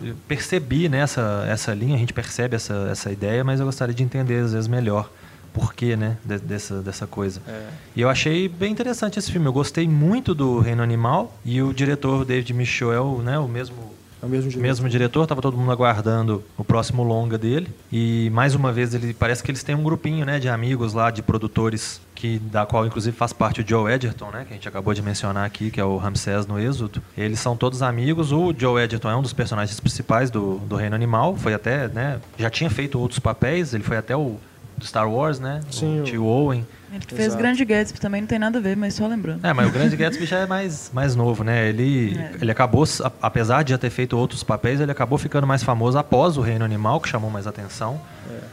eu 0.03 0.15
percebi 0.29 0.89
nessa 0.89 1.45
essa 1.49 1.73
linha, 1.73 1.95
a 1.95 1.99
gente 1.99 2.13
percebe 2.13 2.57
essa, 2.57 2.89
essa 2.91 3.11
ideia, 3.11 3.32
mas 3.45 3.61
eu 3.61 3.67
gostaria 3.67 3.95
de 3.95 4.03
entender 4.03 4.43
às 4.43 4.53
vezes 4.53 4.67
melhor 4.67 5.09
por 5.53 5.75
que, 5.75 5.95
né, 5.97 6.17
de- 6.25 6.39
dessa, 6.39 6.81
dessa 6.81 7.07
coisa. 7.07 7.41
É. 7.47 7.69
E 7.95 8.01
eu 8.01 8.09
achei 8.09 8.49
bem 8.49 8.73
interessante 8.73 9.19
esse 9.19 9.31
filme. 9.31 9.47
Eu 9.47 9.53
gostei 9.53 9.87
muito 9.87 10.35
do 10.35 10.59
Reino 10.59 10.83
Animal 10.83 11.33
e 11.45 11.63
o 11.63 11.73
diretor 11.73 12.25
David 12.25 12.53
Michaud 12.55 13.21
é 13.21 13.23
né, 13.23 13.39
o 13.39 13.47
mesmo 13.47 13.93
É 14.23 14.27
o 14.27 14.29
mesmo 14.29 14.49
diretor. 14.51 14.63
mesmo 14.63 14.89
diretor, 14.89 15.27
tava 15.27 15.43
todo 15.43 15.57
mundo 15.57 15.73
aguardando 15.73 16.45
o 16.57 16.63
próximo 16.65 17.03
longa 17.03 17.37
dele. 17.37 17.69
E 17.93 18.31
mais 18.33 18.55
uma 18.55 18.71
vez 18.73 18.95
ele 18.95 19.13
parece 19.13 19.43
que 19.43 19.51
eles 19.51 19.63
têm 19.65 19.75
um 19.75 19.83
grupinho, 19.83 20.25
né, 20.25 20.39
de 20.39 20.49
amigos 20.49 20.93
lá, 20.95 21.11
de 21.11 21.23
produtores 21.23 22.01
que 22.15 22.39
da 22.39 22.65
qual 22.65 22.87
inclusive 22.87 23.17
faz 23.17 23.33
parte 23.33 23.63
o 23.63 23.69
Joe 23.69 23.93
Edgerton, 23.93 24.31
né, 24.31 24.45
que 24.47 24.53
a 24.53 24.57
gente 24.57 24.69
acabou 24.69 24.95
de 24.95 25.03
mencionar 25.03 25.45
aqui, 25.45 25.73
que 25.73 25.81
é 25.81 25.85
o 25.85 25.97
Ramsés 25.97 26.47
no 26.47 26.57
Êxodo. 26.61 27.03
Eles 27.19 27.41
são 27.41 27.57
todos 27.57 27.83
amigos. 27.83 28.31
O 28.31 28.55
Joe 28.57 28.81
Edgerton 28.83 29.11
é 29.11 29.17
um 29.17 29.23
dos 29.23 29.33
personagens 29.33 29.81
principais 29.81 30.31
do, 30.31 30.59
do 30.59 30.77
Reino 30.77 30.95
Animal, 30.95 31.35
foi 31.37 31.53
até, 31.53 31.89
né, 31.89 32.21
já 32.39 32.49
tinha 32.49 32.71
feito 32.71 33.01
outros 33.01 33.19
papéis, 33.19 33.75
ele 33.75 33.83
foi 33.83 33.97
até 33.97 34.17
o 34.17 34.37
do 34.77 34.87
Star 34.87 35.11
Wars, 35.11 35.39
né? 35.41 35.61
Sim, 35.71 35.99
o 35.99 36.03
o- 36.03 36.05
tio 36.05 36.25
Owen. 36.25 36.67
Ele 36.93 37.01
fez 37.07 37.21
Exato. 37.29 37.39
Grande 37.43 37.65
Gatsby 37.65 37.99
também, 38.01 38.21
não 38.21 38.29
tem 38.29 38.39
nada 38.39 38.59
a 38.59 38.61
ver, 38.63 38.77
mas 38.77 38.95
só 38.95 39.07
lembrando. 39.07 39.45
É, 39.47 39.53
mas 39.53 39.67
o 39.69 39.73
Grande 39.73 39.97
Gatsby 39.97 40.27
já 40.27 40.41
é 40.41 40.47
mais, 40.47 40.91
mais 40.93 41.17
novo, 41.17 41.43
né? 41.43 41.69
Ele, 41.69 42.17
É. 42.19 42.33
ele 42.41 42.51
acabou, 42.51 42.85
apesar 43.21 43.63
de 43.63 43.71
já 43.71 43.79
ter 43.79 43.91
feito 43.91 44.17
outros 44.17 44.43
papéis, 44.45 44.81
ele 44.81 44.93
acabou 44.93 45.17
ficando 45.19 45.47
mais 45.47 45.63
famoso 45.63 45.97
após 45.99 46.37
o 46.37 46.41
Reino 46.43 46.65
Animal, 46.65 47.01
que 47.01 47.09
chamou 47.09 47.31
mais 47.31 47.47
atenção. 47.47 48.01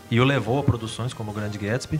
E 0.09 0.19
o 0.19 0.23
levou 0.23 0.59
a 0.59 0.63
produções 0.63 1.13
como 1.13 1.31
o 1.31 1.33
Grande 1.33 1.57
Gatsby. 1.57 1.99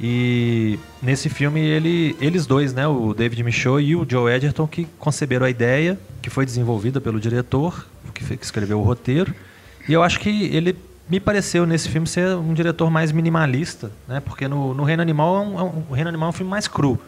E 0.00 0.78
nesse 1.02 1.28
filme, 1.30 1.60
ele, 1.60 2.14
eles 2.20 2.44
dois, 2.46 2.74
né? 2.74 2.86
O 2.86 3.14
David 3.14 3.42
Michaud 3.42 3.82
e 3.82 3.96
o 3.96 4.06
Joe 4.08 4.30
Edgerton, 4.32 4.66
que 4.66 4.86
conceberam 4.98 5.46
a 5.46 5.50
ideia, 5.50 5.98
que 6.20 6.28
foi 6.28 6.44
desenvolvida 6.44 7.00
pelo 7.00 7.18
diretor, 7.18 7.86
que 8.12 8.34
escreveu 8.42 8.78
o 8.78 8.82
roteiro. 8.82 9.34
E 9.88 9.92
eu 9.92 10.02
acho 10.02 10.20
que 10.20 10.44
ele 10.54 10.76
me 11.08 11.20
pareceu 11.20 11.64
nesse 11.66 11.88
filme 11.88 12.06
ser 12.06 12.34
um 12.36 12.52
diretor 12.54 12.90
mais 12.90 13.12
minimalista, 13.12 13.90
né? 14.08 14.20
Porque 14.20 14.48
no, 14.48 14.74
no 14.74 14.82
Reino 14.84 15.02
Animal 15.02 15.36
é 15.36 15.40
um, 15.40 15.58
é 15.58 15.62
um- 15.62 15.84
o 15.90 15.94
Reino 15.94 16.08
Animal 16.08 16.28
é 16.28 16.30
um 16.30 16.32
filme 16.32 16.50
mais 16.50 16.66
cru. 16.66 17.00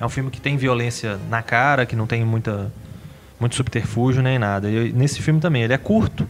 É 0.00 0.04
um 0.04 0.08
filme 0.08 0.30
que 0.30 0.40
tem 0.40 0.56
violência 0.56 1.18
na 1.30 1.42
cara, 1.42 1.84
que 1.86 1.96
não 1.96 2.06
tem 2.06 2.24
muita 2.24 2.70
muito 3.40 3.54
subterfúgio 3.54 4.20
nem 4.22 4.38
nada. 4.38 4.68
E 4.68 4.92
nesse 4.92 5.22
filme 5.22 5.40
também 5.40 5.62
ele 5.62 5.72
é 5.72 5.78
curto. 5.78 6.26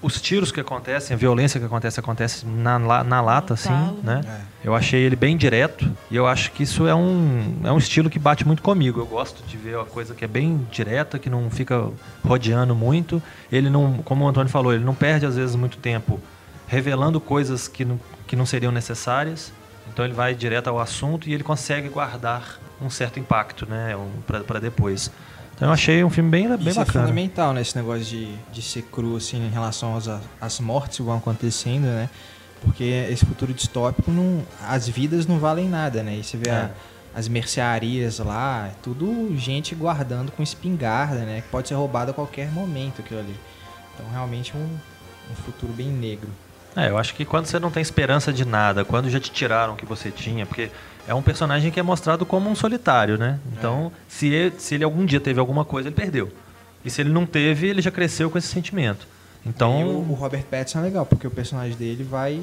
Os 0.00 0.20
tiros 0.20 0.50
que 0.52 0.60
acontecem, 0.60 1.14
a 1.14 1.18
violência 1.18 1.58
que 1.60 1.66
acontece 1.66 1.98
acontece 2.00 2.46
na, 2.46 2.78
na 3.04 3.20
lata, 3.20 3.54
assim, 3.54 3.72
né? 4.02 4.20
É. 4.26 4.40
Eu 4.64 4.74
achei 4.74 5.00
ele 5.00 5.14
bem 5.14 5.36
direto 5.36 5.88
e 6.10 6.16
eu 6.16 6.26
acho 6.26 6.50
que 6.52 6.64
isso 6.64 6.86
é 6.88 6.94
um, 6.94 7.60
é 7.62 7.70
um 7.70 7.78
estilo 7.78 8.10
que 8.10 8.18
bate 8.18 8.44
muito 8.44 8.60
comigo. 8.60 9.00
Eu 9.00 9.06
gosto 9.06 9.42
de 9.46 9.56
ver 9.56 9.76
uma 9.76 9.84
coisa 9.84 10.14
que 10.14 10.24
é 10.24 10.28
bem 10.28 10.66
direta, 10.70 11.18
que 11.18 11.30
não 11.30 11.48
fica 11.48 11.88
rodeando 12.24 12.74
muito. 12.74 13.22
Ele 13.52 13.70
não, 13.70 13.98
como 13.98 14.24
o 14.24 14.28
Antônio 14.28 14.50
falou, 14.50 14.74
ele 14.74 14.84
não 14.84 14.94
perde 14.94 15.24
às 15.24 15.36
vezes 15.36 15.54
muito 15.54 15.78
tempo 15.78 16.20
revelando 16.66 17.20
coisas 17.20 17.68
que 17.68 17.84
não, 17.84 18.00
que 18.26 18.34
não 18.34 18.44
seriam 18.44 18.72
necessárias. 18.72 19.52
Então 19.92 20.04
ele 20.04 20.14
vai 20.14 20.34
direto 20.34 20.68
ao 20.68 20.80
assunto 20.80 21.28
e 21.28 21.34
ele 21.34 21.44
consegue 21.44 21.88
guardar 21.88 22.58
um 22.80 22.90
certo 22.90 23.18
impacto, 23.18 23.64
né? 23.64 23.96
Para 24.46 24.58
depois. 24.58 25.10
Então 25.54 25.68
eu 25.68 25.72
achei 25.72 26.04
um 26.04 26.10
filme 26.10 26.30
bem, 26.30 26.48
bem 26.48 26.68
Isso 26.68 26.80
é 26.80 26.84
bacana. 26.84 27.06
fundamental, 27.06 27.52
né? 27.52 27.62
Esse 27.62 27.76
negócio 27.76 28.04
de, 28.04 28.32
de 28.52 28.62
ser 28.62 28.82
cru, 28.82 29.16
assim, 29.16 29.44
em 29.44 29.50
relação 29.50 29.96
às, 29.96 30.08
às 30.40 30.60
mortes 30.60 30.98
que 30.98 31.02
vão 31.02 31.16
acontecendo, 31.16 31.84
né? 31.84 32.08
Porque 32.62 33.06
esse 33.10 33.24
futuro 33.24 33.52
distópico, 33.52 34.10
não, 34.10 34.42
as 34.66 34.88
vidas 34.88 35.26
não 35.26 35.38
valem 35.38 35.68
nada, 35.68 36.02
né? 36.02 36.16
E 36.16 36.24
você 36.24 36.36
vê 36.36 36.50
É. 36.50 36.52
a- 36.54 36.70
as 37.14 37.26
mercearias 37.28 38.18
lá, 38.18 38.66
é 38.68 38.72
tudo 38.82 39.34
gente 39.36 39.74
guardando 39.74 40.30
com 40.32 40.42
espingarda, 40.42 41.20
né? 41.20 41.40
Que 41.40 41.48
pode 41.48 41.68
ser 41.68 41.74
roubado 41.74 42.10
a 42.10 42.14
qualquer 42.14 42.50
momento 42.52 43.00
aquilo 43.00 43.20
ali. 43.20 43.34
Então 43.94 44.06
realmente 44.12 44.56
um, 44.56 44.60
um 45.30 45.34
futuro 45.44 45.72
bem 45.72 45.88
negro. 45.88 46.28
É, 46.76 46.90
eu 46.90 46.98
acho 46.98 47.14
que 47.14 47.24
quando 47.24 47.46
você 47.46 47.58
não 47.58 47.70
tem 47.70 47.80
esperança 47.80 48.32
de 48.32 48.44
nada, 48.44 48.84
quando 48.84 49.10
já 49.10 49.18
te 49.18 49.32
tiraram 49.32 49.72
o 49.72 49.76
que 49.76 49.86
você 49.86 50.10
tinha, 50.12 50.46
porque 50.46 50.70
é 51.08 51.14
um 51.14 51.22
personagem 51.22 51.72
que 51.72 51.80
é 51.80 51.82
mostrado 51.82 52.24
como 52.26 52.48
um 52.48 52.54
solitário, 52.54 53.18
né? 53.18 53.40
Então, 53.52 53.90
se, 54.06 54.28
ele, 54.28 54.54
se 54.60 54.74
ele 54.76 54.84
algum 54.84 55.04
dia 55.04 55.18
teve 55.18 55.40
alguma 55.40 55.64
coisa, 55.64 55.88
ele 55.88 55.96
perdeu. 55.96 56.30
E 56.84 56.90
se 56.90 57.00
ele 57.00 57.10
não 57.10 57.26
teve, 57.26 57.66
ele 57.66 57.82
já 57.82 57.90
cresceu 57.90 58.30
com 58.30 58.38
esse 58.38 58.46
sentimento. 58.48 59.08
Então, 59.48 59.80
E 59.80 59.84
o, 59.84 59.88
o 60.10 60.14
Robert 60.14 60.44
Pattinson 60.44 60.80
é 60.80 60.82
legal, 60.82 61.06
porque 61.06 61.26
o 61.26 61.30
personagem 61.30 61.76
dele 61.76 62.04
vai, 62.04 62.42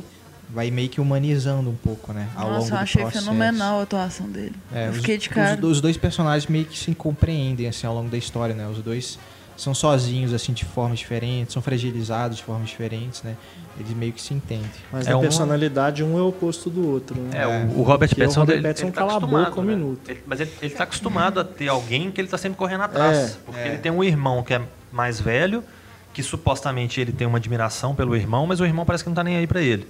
vai 0.50 0.72
meio 0.72 0.90
que 0.90 1.00
humanizando 1.00 1.70
um 1.70 1.76
pouco, 1.76 2.12
né? 2.14 2.28
Ao 2.36 2.44
longo 2.46 2.56
Nossa, 2.60 2.68
eu 2.74 2.78
do 2.78 2.84
achei 2.84 3.02
processo. 3.04 3.26
fenomenal 3.26 3.80
a 3.80 3.84
atuação 3.84 4.28
dele. 4.30 4.56
É, 4.74 4.88
eu 4.88 4.92
os- 4.92 4.98
fiquei 4.98 5.18
de 5.18 5.28
os- 5.30 5.34
cara. 5.34 5.66
Os, 5.66 5.82
dois 5.82 5.98
personagens 5.98 6.48
meio 6.48 6.66
que 6.66 6.78
se 6.78 6.94
compreendem 6.96 7.68
assim 7.68 7.86
ao 7.88 7.94
longo 7.96 8.10
da 8.10 8.18
história, 8.18 8.54
né? 8.56 8.68
Os 8.68 8.80
dois 8.80 9.18
são 9.58 9.74
sozinhos 9.74 10.34
assim 10.34 10.52
de 10.52 10.66
formas 10.66 11.00
diferentes, 11.00 11.54
são 11.54 11.62
fragilizados 11.62 12.38
de 12.38 12.44
formas 12.44 12.68
diferentes, 12.70 13.24
né? 13.24 13.36
Eles 13.80 13.92
meio 13.96 14.12
que 14.12 14.22
se 14.22 14.34
entendem. 14.34 14.70
Mas 14.92 15.08
É 15.08 15.12
a 15.12 15.16
uma- 15.16 15.22
personalidade 15.22 16.04
um 16.04 16.18
é 16.18 16.22
o 16.22 16.28
oposto 16.28 16.70
do 16.70 16.90
outro. 16.90 17.16
Né? 17.22 17.30
é, 17.42 17.48
o, 17.48 17.80
o 17.80 17.84
Robert 17.84 18.10
Porque 18.10 18.22
o 18.22 18.26
Pattinson, 18.26 18.40
Robert 18.42 18.56
ele, 18.58 18.68
Pattinson 18.68 18.86
ele 18.88 18.92
tá 18.94 19.00
cala 19.00 19.14
a 19.14 19.18
acostumado, 19.18 19.46
boca 19.50 19.62
um 19.62 19.64
né? 19.64 19.76
minuto. 19.76 20.10
Ele- 20.12 20.24
mas 20.26 20.40
ele, 20.42 20.52
ele 20.62 20.74
tá 20.74 20.84
acostumado 20.84 21.40
a 21.40 21.44
ter 21.46 21.70
alguém 21.70 22.12
que 22.12 22.20
ele 22.20 22.28
tá 22.28 22.38
sempre 22.38 22.58
correndo 22.58 22.82
atrás. 22.84 23.18
É, 23.18 23.36
porque 23.46 23.60
é. 23.62 23.68
ele 23.70 23.78
tem 23.78 23.92
um 23.92 24.04
irmão 24.04 24.44
que 24.44 24.54
é 24.54 24.62
mais 24.92 25.20
velho, 25.22 25.64
que 26.16 26.24
supostamente 26.24 27.00
ele 27.02 27.12
tem 27.12 27.28
uma 27.28 27.38
admiração 27.38 27.94
pelo 27.94 28.16
irmão, 28.16 28.48
mas 28.48 28.62
o 28.62 28.66
irmão 28.66 28.86
parece 28.86 29.04
que 29.04 29.10
não 29.10 29.16
tá 29.16 29.22
nem 29.24 29.36
aí 29.36 29.46
pra 29.46 29.62
ele. 29.62 29.86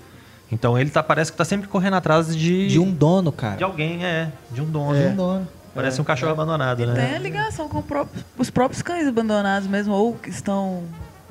Então 0.51 0.77
ele 0.77 0.89
tá, 0.89 1.03
parece 1.03 1.31
que 1.31 1.37
tá 1.37 1.45
sempre 1.45 1.67
correndo 1.67 1.93
atrás 1.93 2.35
de, 2.35 2.67
De 2.67 2.79
um 2.79 2.91
dono, 2.91 3.31
cara. 3.31 3.57
de 3.57 3.63
alguém, 3.63 4.03
é, 4.03 4.31
de 4.51 4.59
um 4.59 4.65
dono. 4.65 4.99
De 4.99 5.05
um 5.07 5.15
dono. 5.15 5.47
Parece 5.75 6.01
um 6.01 6.03
cachorro 6.03 6.31
abandonado, 6.31 6.81
E 6.81 6.85
né? 6.87 6.93
tem 6.95 7.15
a 7.15 7.19
ligação 7.19 7.69
com 7.69 7.77
o 7.79 7.83
próprio- 7.83 8.23
os 8.39 8.49
próprios 8.49 8.81
cães 8.81 9.05
abandonados 9.07 9.67
mesmo, 9.67 9.93
ou 9.93 10.13
que 10.15 10.29
estão 10.29 10.83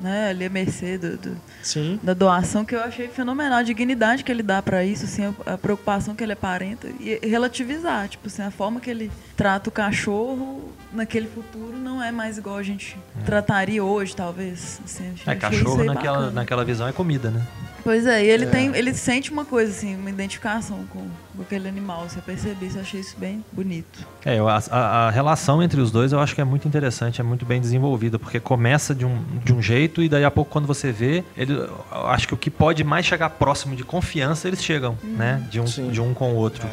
né, 0.04 0.28
ali 0.28 0.44
à 0.44 0.50
mercê 0.50 0.98
do- 0.98 1.16
do, 1.16 1.36
da 2.02 2.12
doação 2.12 2.62
que 2.64 2.74
eu 2.74 2.80
achei 2.82 3.08
fenomenal, 3.08 3.58
a 3.58 3.62
dignidade 3.62 4.22
que 4.22 4.30
ele 4.30 4.42
dá 4.42 4.60
pra 4.60 4.84
isso, 4.84 5.04
assim, 5.04 5.24
a, 5.46 5.54
a 5.54 5.58
preocupação 5.58 6.14
que 6.14 6.22
ele 6.22 6.34
aparenta 6.34 6.86
e 7.00 7.18
relativizar, 7.26 8.06
tipo 8.08 8.26
assim, 8.28 8.42
a 8.42 8.50
forma 8.50 8.80
que 8.80 8.90
ele 8.90 9.10
trata 9.36 9.70
o 9.70 9.72
cachorro 9.72 10.72
naquele 10.92 11.26
futuro 11.26 11.76
não 11.78 12.02
é 12.02 12.12
mais 12.12 12.36
igual 12.38 12.56
a 12.58 12.62
gente 12.62 12.96
trataria 13.24 13.82
hoje, 13.82 14.14
talvez. 14.14 14.80
Assim, 14.84 15.14
É, 15.26 15.34
cachorro 15.34 15.80
aí 15.80 15.86
naquela, 15.86 16.16
bacana. 16.18 16.30
naquela 16.32 16.64
visão 16.64 16.86
é 16.86 16.92
comida, 16.92 17.30
né? 17.30 17.42
Pois 17.84 18.06
é, 18.06 18.24
e 18.24 18.28
ele 18.30 18.46
tem, 18.46 18.74
ele 18.74 18.94
sente 18.94 19.30
uma 19.30 19.44
coisa 19.44 19.70
assim, 19.70 19.94
uma 19.94 20.08
identificação 20.08 20.84
com, 20.90 21.06
com 21.36 21.42
aquele 21.42 21.68
animal, 21.68 22.08
você 22.08 22.18
percebe 22.20 22.64
isso, 22.66 22.78
eu 22.78 22.80
achei 22.80 22.98
isso 23.00 23.14
bem 23.18 23.44
bonito. 23.52 24.06
É, 24.24 24.38
a, 24.38 24.62
a- 25.06 25.10
relação 25.10 25.62
entre 25.62 25.78
os 25.80 25.90
dois 25.90 26.10
eu 26.10 26.18
acho 26.18 26.34
que 26.34 26.40
é 26.40 26.44
muito 26.44 26.66
interessante, 26.66 27.20
é 27.20 27.24
muito 27.24 27.44
bem 27.44 27.60
desenvolvida, 27.60 28.18
porque 28.18 28.40
começa 28.40 28.94
de 28.94 29.04
um, 29.04 29.22
de 29.44 29.52
um 29.52 29.60
jeito 29.60 30.02
e 30.02 30.08
daí 30.08 30.24
a 30.24 30.30
pouco 30.30 30.50
quando 30.50 30.66
você 30.66 30.90
vê, 30.90 31.22
ele, 31.36 31.52
eu 31.52 32.06
acho 32.08 32.26
que 32.26 32.32
o 32.32 32.36
que 32.38 32.50
pode 32.50 32.82
mais 32.82 33.04
chegar 33.04 33.28
próximo 33.28 33.76
de 33.76 33.84
confiança, 33.84 34.48
eles 34.48 34.64
chegam, 34.64 34.96
né? 35.04 35.46
De 35.50 35.60
um, 35.60 35.66
Sim. 35.66 35.90
de 35.90 36.00
um 36.00 36.14
com 36.14 36.32
o 36.32 36.36
outro. 36.36 36.66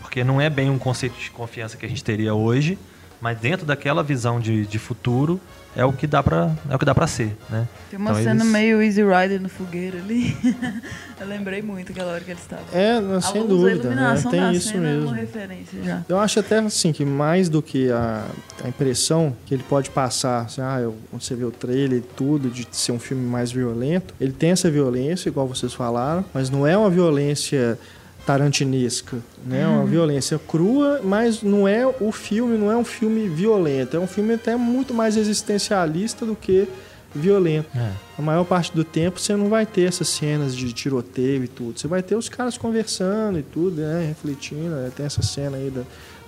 Porque 0.00 0.22
não 0.22 0.40
é 0.40 0.48
bem 0.48 0.70
um 0.70 0.78
conceito 0.78 1.18
de 1.18 1.28
confiança 1.30 1.76
que 1.76 1.84
a 1.84 1.88
gente 1.88 2.04
teria 2.04 2.34
hoje, 2.34 2.78
mas 3.20 3.36
dentro 3.38 3.66
daquela 3.66 4.02
visão 4.02 4.38
de, 4.38 4.64
de 4.64 4.78
futuro 4.78 5.40
é 5.74 5.84
o 5.84 5.92
que 5.92 6.06
dá 6.06 6.22
pra, 6.22 6.50
é 6.68 6.74
o 6.74 6.78
que 6.78 6.84
dá 6.84 6.94
pra 6.94 7.06
ser, 7.06 7.36
né? 7.48 7.66
Tem 7.90 7.98
uma 7.98 8.10
Então 8.10 8.22
cena 8.22 8.42
eles- 8.42 8.52
meio 8.52 8.82
Easy 8.82 9.02
Rider 9.02 9.40
no 9.40 9.48
fogueiro 9.48 9.98
ali. 9.98 10.36
eu 11.20 11.26
lembrei 11.26 11.62
muito 11.62 11.92
aquela 11.92 12.12
hora 12.12 12.20
que 12.20 12.30
eles 12.30 12.42
estavam. 12.42 12.64
É, 12.72 13.00
não, 13.00 13.20
sem 13.20 13.42
luz, 13.42 13.48
dúvida, 13.78 13.90
né? 13.94 14.22
tem 14.30 14.40
da 14.40 14.52
isso 14.52 14.68
cena 14.68 14.88
é 14.88 14.92
mesmo. 14.94 15.08
uma 15.08 15.16
referência 15.16 15.82
já. 15.82 16.02
Eu 16.08 16.18
acho 16.18 16.40
até 16.40 16.58
assim 16.58 16.92
que 16.92 17.04
mais 17.04 17.48
do 17.48 17.62
que 17.62 17.90
a, 17.90 18.24
a 18.64 18.68
impressão 18.68 19.34
que 19.46 19.54
ele 19.54 19.62
pode 19.68 19.90
passar, 19.90 20.42
assim, 20.42 20.60
ah, 20.60 20.78
eu, 20.80 20.94
quando 21.10 21.22
você 21.22 21.34
vê 21.34 21.44
o 21.44 21.50
trailer 21.50 21.98
e 21.98 22.02
tudo, 22.02 22.50
de 22.50 22.66
ser 22.72 22.92
um 22.92 22.98
filme 22.98 23.24
mais 23.26 23.50
violento, 23.52 24.14
ele 24.20 24.32
tem 24.32 24.50
essa 24.50 24.70
violência, 24.70 25.28
igual 25.28 25.46
vocês 25.46 25.72
falaram, 25.72 26.24
mas 26.34 26.50
não 26.50 26.66
é 26.66 26.76
uma 26.76 26.90
violência 26.90 27.78
tarantinesca, 28.26 29.18
né? 29.44 29.62
É 29.62 29.66
Uhum. 29.66 29.76
uma 29.76 29.84
violência 29.86 30.38
crua, 30.38 31.00
mas 31.02 31.42
não 31.42 31.66
é 31.66 31.86
o 31.86 32.10
filme, 32.12 32.56
não 32.56 32.70
é 32.70 32.76
um 32.76 32.84
filme 32.84 33.28
violento, 33.28 33.96
é 33.96 34.00
um 34.00 34.06
filme 34.06 34.34
até 34.34 34.56
muito 34.56 34.94
mais 34.94 35.16
existencialista 35.16 36.24
do 36.24 36.34
que 36.36 36.66
violento. 37.14 37.68
É. 37.76 37.90
A 38.18 38.22
maior 38.22 38.44
parte 38.44 38.74
do 38.74 38.84
tempo 38.84 39.20
você 39.20 39.36
não 39.36 39.48
vai 39.48 39.66
ter 39.66 39.82
essas 39.88 40.08
cenas 40.08 40.56
de 40.56 40.72
tiroteio 40.72 41.44
e 41.44 41.48
tudo. 41.48 41.78
Você 41.78 41.86
vai 41.86 42.02
ter 42.02 42.14
os 42.16 42.28
caras 42.28 42.56
conversando 42.56 43.38
e 43.38 43.42
tudo, 43.42 43.82
né? 43.82 44.06
Refletindo. 44.08 44.70
né? 44.70 44.90
Tem 44.96 45.04
essa 45.04 45.20
cena 45.22 45.56
aí 45.58 45.70
da, 45.70 45.82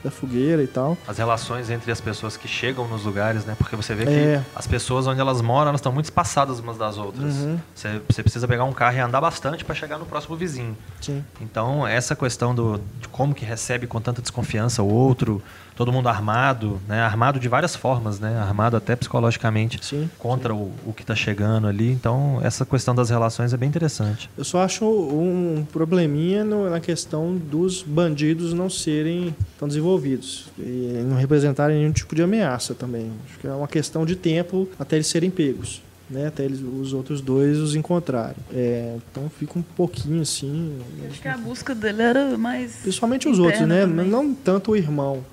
da 0.04 0.10
fogueira 0.10 0.62
e 0.62 0.66
tal. 0.66 0.96
As 1.08 1.16
relações 1.18 1.70
entre 1.70 1.90
as 1.90 2.00
pessoas 2.00 2.36
que 2.36 2.46
chegam 2.46 2.86
nos 2.86 3.04
lugares, 3.04 3.44
né? 3.46 3.56
Porque 3.58 3.74
você 3.74 3.94
vê 3.94 4.04
É. 4.04 4.06
que 4.42 4.46
as 4.54 4.66
pessoas 4.66 5.06
onde 5.06 5.18
elas 5.20 5.40
moram, 5.40 5.70
elas 5.70 5.80
estão 5.80 5.90
muito 5.90 6.04
espaçadas 6.04 6.60
umas 6.60 6.76
das 6.76 6.98
outras. 6.98 7.34
Uhum. 7.36 7.58
Você, 7.74 8.00
você 8.08 8.22
precisa 8.22 8.46
pegar 8.46 8.64
um 8.64 8.72
carro 8.72 8.96
e 8.98 9.00
andar 9.00 9.20
bastante 9.20 9.64
para 9.64 9.74
chegar 9.74 9.98
no 9.98 10.04
próximo 10.04 10.36
vizinho. 10.36 10.76
Sim. 11.00 11.24
Então, 11.40 11.86
essa 11.86 12.14
questão 12.14 12.54
do, 12.54 12.80
de 13.00 13.08
como 13.08 13.34
que 13.34 13.44
recebe 13.44 13.86
com 13.86 14.00
tanta 14.00 14.20
desconfiança 14.20 14.82
o 14.82 14.88
outro, 14.92 15.42
todo 15.76 15.92
mundo 15.92 16.08
armado, 16.08 16.80
né? 16.88 17.00
Armado 17.00 17.38
de 17.40 17.48
várias 17.48 17.74
formas, 17.74 18.20
né? 18.20 18.38
Armado 18.38 18.76
até 18.76 18.94
psicologicamente 18.94 19.78
Sim. 19.84 20.08
contra 20.18 20.54
o, 20.54 20.70
o 20.86 20.92
que 20.92 21.02
está 21.02 21.14
chegando 21.14 21.66
ali. 21.66 21.90
Então, 21.90 22.38
essa 22.42 22.64
questão 22.64 22.94
das 22.94 23.10
relações 23.10 23.52
é 23.52 23.56
bem 23.56 23.68
interessante. 23.68 24.30
Eu 24.38 24.44
só 24.44 24.62
acho 24.62 24.84
um 24.86 25.66
probleminha 25.72 26.44
no- 26.44 26.70
na 26.70 26.80
questão 26.80 27.36
dos 27.36 27.82
bandidos 27.82 28.52
não 28.52 28.70
serem 28.70 29.34
tão 29.58 29.66
desenvolvidos 29.68 30.46
e 30.58 31.02
não 31.08 31.16
representarem 31.16 31.78
nenhum 31.78 31.92
tipo 31.92 32.14
de 32.14 32.22
ameaça 32.22 32.74
também. 32.74 33.10
Acho 33.28 33.38
que 33.40 33.46
é 33.46 33.52
uma 33.52 33.68
questão 33.68 34.06
de 34.06 34.16
tempo 34.16 34.68
até 34.78 34.96
eles 34.96 35.06
serem 35.06 35.30
pegos. 35.30 35.82
Né, 36.10 36.26
até 36.26 36.44
eles, 36.44 36.60
os 36.60 36.92
outros 36.92 37.22
dois 37.22 37.56
os 37.58 37.74
encontrarem. 37.74 38.36
É, 38.52 38.94
então 39.10 39.30
fica 39.30 39.58
um 39.58 39.62
pouquinho 39.62 40.20
assim. 40.20 40.78
Acho 41.10 41.22
que 41.22 41.26
a 41.26 41.36
busca 41.38 41.74
dele 41.74 42.02
era 42.02 42.36
mais. 42.36 42.76
Principalmente 42.82 43.26
os 43.26 43.38
outros, 43.38 43.66
né? 43.66 43.80
também. 43.86 44.06
Não 44.06 44.34
tanto 44.34 44.72
o 44.72 44.76
irmão 44.76 45.24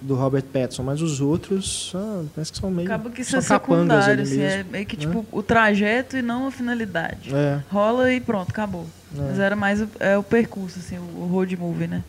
do 0.00 0.14
Robert 0.14 0.44
Pattinson, 0.44 0.82
mas 0.82 1.02
os 1.02 1.20
outros 1.20 1.92
ah, 1.94 2.22
parece 2.34 2.52
que 2.52 2.58
são 2.58 2.70
meio. 2.70 2.88
Acaba 2.88 3.10
que 3.10 3.22
são 3.22 3.40
é 3.40 3.42
capangas 3.42 4.04
secundário, 4.04 4.12
ali 4.12 4.22
assim, 4.22 4.60
é 4.60 4.64
meio 4.64 4.86
que 4.86 4.96
né? 4.96 5.00
tipo 5.02 5.26
o 5.30 5.42
trajeto 5.42 6.16
e 6.16 6.22
não 6.22 6.46
a 6.46 6.50
finalidade. 6.50 7.34
É, 7.34 7.60
Rola 7.70 8.12
e 8.12 8.20
pronto, 8.20 8.50
acabou. 8.50 8.86
É. 9.16 9.20
Mas 9.20 9.38
era 9.38 9.56
mais 9.56 9.82
o, 9.82 9.88
é, 9.98 10.16
o 10.16 10.22
percurso, 10.22 10.78
assim, 10.78 10.98
o, 10.98 11.26
road 11.26 11.56
movie, 11.56 11.86
né? 11.86 12.02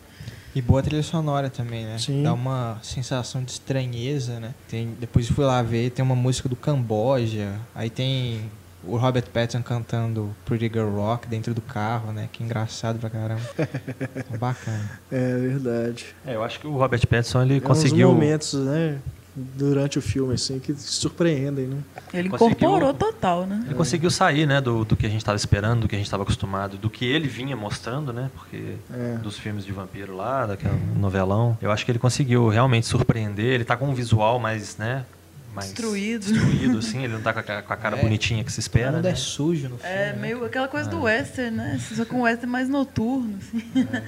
E 0.54 0.60
boa 0.60 0.82
trilha 0.82 1.02
sonora 1.02 1.48
também, 1.48 1.84
né? 1.84 1.98
Sim. 1.98 2.22
Dá 2.22 2.34
uma 2.34 2.78
sensação 2.82 3.42
de 3.42 3.52
estranheza, 3.52 4.38
né? 4.38 4.54
Tem, 4.68 4.94
depois 5.00 5.28
fui 5.28 5.44
lá 5.44 5.62
ver, 5.62 5.90
tem 5.90 6.04
uma 6.04 6.14
música 6.14 6.48
do 6.48 6.56
Camboja, 6.56 7.54
aí 7.74 7.88
tem 7.88 8.50
o 8.84 8.96
Robert 8.96 9.24
Pattinson 9.32 9.62
cantando 9.62 10.34
Pretty 10.44 10.68
Girl 10.72 10.90
Rock 10.96 11.28
dentro 11.28 11.54
do 11.54 11.60
carro, 11.60 12.12
né? 12.12 12.28
Que 12.32 12.42
engraçado 12.42 12.98
pra 12.98 13.08
caramba. 13.10 13.42
É 14.32 14.36
bacana. 14.36 14.90
é 15.10 15.36
verdade. 15.38 16.06
É, 16.26 16.34
eu 16.34 16.42
acho 16.42 16.58
que 16.60 16.66
o 16.66 16.76
Robert 16.76 17.06
Pattinson 17.06 17.42
ele 17.42 17.56
É 17.56 17.60
conseguiu. 17.60 18.08
uns 18.08 18.14
momentos, 18.14 18.54
né? 18.54 18.98
Durante 19.34 19.98
o 19.98 20.02
filme, 20.02 20.34
assim, 20.34 20.58
que 20.58 20.74
surpreendem, 20.74 21.66
né? 21.66 21.78
Ele 22.12 22.28
Conseguiu- 22.28 22.54
incorporou 22.68 22.92
total, 22.92 23.46
né? 23.46 23.62
Ele 23.64 23.74
conseguiu 23.74 24.10
sair, 24.10 24.44
né, 24.46 24.60
do, 24.60 24.84
do 24.84 24.94
que 24.94 25.06
a 25.06 25.08
gente 25.08 25.22
estava 25.22 25.36
esperando, 25.36 25.80
do 25.80 25.88
que 25.88 25.94
a 25.94 25.98
gente 25.98 26.06
estava 26.06 26.22
acostumado, 26.22 26.76
do 26.76 26.90
que 26.90 27.06
ele 27.06 27.28
vinha 27.28 27.56
mostrando, 27.56 28.12
né, 28.12 28.30
porque 28.34 28.74
É. 28.92 29.14
dos 29.22 29.38
filmes 29.38 29.64
de 29.64 29.72
vampiro 29.72 30.14
lá, 30.14 30.44
daquela 30.44 30.74
novelão. 30.94 31.56
Eu 31.62 31.70
acho 31.70 31.82
que 31.82 31.90
ele 31.90 31.98
conseguiu 31.98 32.46
realmente 32.48 32.86
surpreender. 32.86 33.46
Ele 33.54 33.64
tá 33.64 33.74
com 33.74 33.86
um 33.88 33.94
visual 33.94 34.38
mais, 34.38 34.76
né, 34.76 35.06
mais 35.54 35.68
Destruído. 35.68 36.32
destruído, 36.32 36.78
assim. 36.80 37.04
Ele 37.04 37.12
não 37.14 37.20
tá 37.22 37.32
com 37.32 37.40
a, 37.40 37.62
com 37.62 37.72
a 37.72 37.76
cara 37.76 37.96
É. 37.98 38.02
bonitinha 38.02 38.42
que 38.44 38.52
se 38.52 38.60
espera, 38.60 38.92
mundo 38.92 39.04
né? 39.04 39.10
é 39.10 39.14
sujo 39.14 39.68
no 39.68 39.78
filme. 39.78 39.94
É 39.94 40.12
né? 40.12 40.18
meio 40.18 40.44
aquela 40.44 40.68
coisa 40.68 40.88
do 40.88 41.02
western, 41.02 41.56
né? 41.56 41.80
Só 41.94 42.04
que 42.04 42.14
um 42.14 42.22
western 42.22 42.50
mais 42.50 42.68
noturno, 42.68 43.38
assim. 43.38 43.62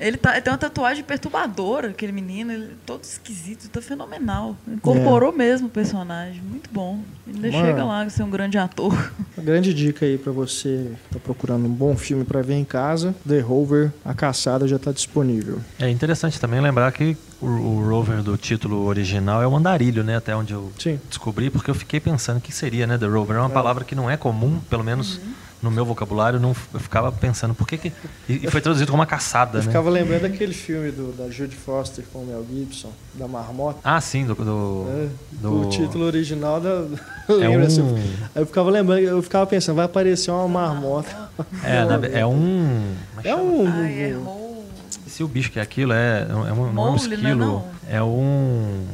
Ele, 0.00 0.16
tá, 0.16 0.32
ele 0.32 0.40
tem 0.40 0.50
uma 0.52 0.58
tatuagem 0.58 1.04
perturbadora, 1.04 1.88
aquele 1.88 2.10
menino, 2.10 2.50
ele, 2.52 2.70
todo 2.86 3.04
esquisito, 3.04 3.68
tá 3.68 3.82
fenomenal. 3.82 4.56
Incorporou 4.66 5.30
mesmo 5.32 5.66
o 5.66 5.70
personagem, 5.70 6.40
muito 6.42 6.70
bom. 6.72 7.00
Ele 7.28 7.50
Uma- 7.50 7.60
chega 7.66 7.84
lá 7.84 8.02
a 8.02 8.10
ser 8.10 8.22
um 8.22 8.30
grande 8.30 8.56
ator. 8.56 8.92
Uma 9.36 9.44
grande 9.44 9.72
dica 9.74 10.04
aí 10.06 10.16
pra 10.18 10.32
você 10.32 10.90
que 11.08 11.14
tá 11.14 11.20
procurando 11.22 11.66
um 11.66 11.70
bom 11.72 11.96
filme 11.96 12.24
pra 12.24 12.40
ver 12.42 12.54
em 12.54 12.64
casa. 12.64 13.14
The 13.28 13.40
Rover, 13.40 13.92
A 14.04 14.14
Caçada, 14.14 14.66
já 14.66 14.78
tá 14.78 14.90
disponível. 14.90 15.60
É 15.78 15.88
interessante 15.88 16.40
também 16.40 16.60
lembrar 16.60 16.90
que 16.92 17.16
o, 17.40 17.46
o 17.46 17.88
Rover 17.88 18.22
do 18.22 18.36
título 18.36 18.84
original 18.86 19.42
é 19.42 19.46
o 19.46 19.54
andarilho, 19.54 20.02
né? 20.02 20.16
Até 20.16 20.34
onde 20.34 20.52
eu 20.52 20.72
Sim. 20.78 20.98
descobri, 21.08 21.50
porque 21.50 21.70
eu 21.70 21.74
fiquei 21.74 22.00
pensando 22.00 22.38
o 22.38 22.40
que 22.40 22.52
seria, 22.52 22.86
né, 22.86 22.96
The 22.98 23.06
Rover. 23.06 23.36
É 23.36 23.40
uma 23.40 23.50
palavra 23.50 23.84
que 23.84 23.94
não 23.94 24.10
é 24.10 24.16
comum, 24.16 24.60
pelo 24.68 24.82
menos 24.84 25.20
no 25.62 25.70
meu 25.70 25.84
vocabulário, 25.84 26.40
não, 26.40 26.54
eu 26.72 26.80
ficava 26.80 27.12
pensando 27.12 27.54
por 27.54 27.66
que 27.68 27.76
que... 27.76 27.92
E, 28.28 28.46
e 28.46 28.50
foi 28.50 28.60
traduzido 28.60 28.90
como 28.90 29.00
uma 29.00 29.06
caçada, 29.06 29.58
Eu 29.58 29.62
né? 29.62 29.66
ficava 29.68 29.90
lembrando 29.90 30.22
daquele 30.22 30.54
filme 30.54 30.90
do, 30.90 31.12
da 31.12 31.28
Judy 31.30 31.54
Foster 31.54 32.04
com 32.12 32.20
o 32.20 32.26
Mel 32.26 32.44
Gibson, 32.50 32.90
da 33.14 33.28
Marmota. 33.28 33.78
Ah, 33.84 34.00
sim, 34.00 34.24
do... 34.24 34.34
do, 34.34 34.84
né? 34.88 35.08
do- 35.32 35.66
O 35.66 35.68
título 35.70 36.04
original 36.06 36.60
da. 36.60 36.84
É 37.28 37.32
Lembra 37.32 37.66
assim? 37.66 37.82
um... 37.82 37.94
Aí 38.34 38.42
eu 38.42 38.46
ficava 38.46 38.70
lembrando, 38.70 39.00
eu 39.02 39.22
ficava 39.22 39.46
pensando, 39.46 39.76
vai 39.76 39.84
aparecer 39.84 40.30
uma 40.32 40.48
marmota. 40.48 41.30
É, 41.62 41.84
na- 41.84 42.06
é 42.08 42.26
um... 42.26 42.94
É 43.22 43.28
chama? 43.30 43.42
um. 43.42 43.68
Ai, 43.68 44.00
errou. 44.02 44.64
Se 45.06 45.22
o 45.22 45.28
bicho 45.28 45.50
que 45.52 45.58
é 45.58 45.62
aquilo 45.62 45.92
é, 45.92 46.26
é 46.28 46.34
um, 46.34 46.48
é 46.48 46.52
um, 46.52 46.72
não 46.72 46.86
é 46.88 46.90
um 46.92 46.96
esquilo, 46.96 47.34
não? 47.36 47.68
é 47.88 48.02
um... 48.02 48.84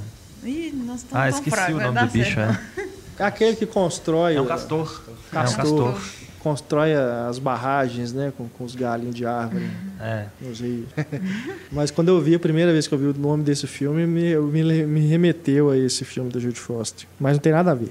Ih, 0.44 0.72
nós 0.86 0.96
estamos 1.02 1.12
Ah, 1.24 1.28
esqueci 1.28 1.50
fracos, 1.50 1.74
o 1.76 1.80
nome 1.80 1.98
do 2.00 2.06
bicho, 2.12 2.34
certo. 2.34 2.58
é. 3.18 3.24
Aquele 3.24 3.56
que 3.56 3.64
constrói. 3.66 4.34
É 4.36 4.40
um 4.40 4.44
o- 4.44 4.46
castor. 4.48 5.02
É 5.08 5.10
um 5.10 5.14
Castor. 5.30 5.94
castor. 5.94 6.00
Constrói 6.46 6.94
as 6.94 7.40
barragens, 7.40 8.12
né? 8.12 8.32
Com, 8.36 8.48
com 8.48 8.62
os 8.62 8.76
galinhos 8.76 9.16
de 9.16 9.26
árvore 9.26 9.68
É. 10.00 10.26
nos 10.40 10.60
rios. 10.60 10.86
Mas 11.72 11.90
quando 11.90 12.06
eu 12.06 12.20
vi, 12.20 12.36
a 12.36 12.38
primeira 12.38 12.70
vez 12.72 12.86
que 12.86 12.94
eu 12.94 12.98
vi 12.98 13.06
o 13.06 13.14
nome 13.14 13.42
desse 13.42 13.66
filme, 13.66 14.06
me, 14.06 14.22
eu- 14.28 14.44
me, 14.44 14.62
me 14.86 15.00
remeteu 15.08 15.70
a 15.70 15.76
esse 15.76 16.04
filme 16.04 16.30
da 16.30 16.38
Judy 16.38 16.60
Foster. 16.60 17.08
Mas 17.18 17.32
não 17.32 17.40
tem 17.40 17.50
nada 17.52 17.72
a 17.72 17.74
ver. 17.74 17.88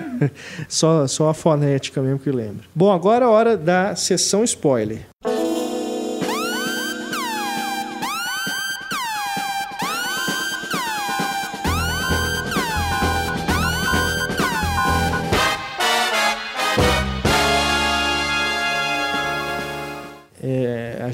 só, 0.70 1.06
só 1.06 1.28
a 1.28 1.34
fonética 1.34 2.00
mesmo 2.00 2.18
que 2.18 2.30
lembra. 2.30 2.64
Bom, 2.74 2.90
agora 2.90 3.26
é 3.26 3.28
a 3.28 3.30
hora 3.30 3.56
da 3.58 3.94
sessão 3.94 4.42
spoiler. 4.42 5.02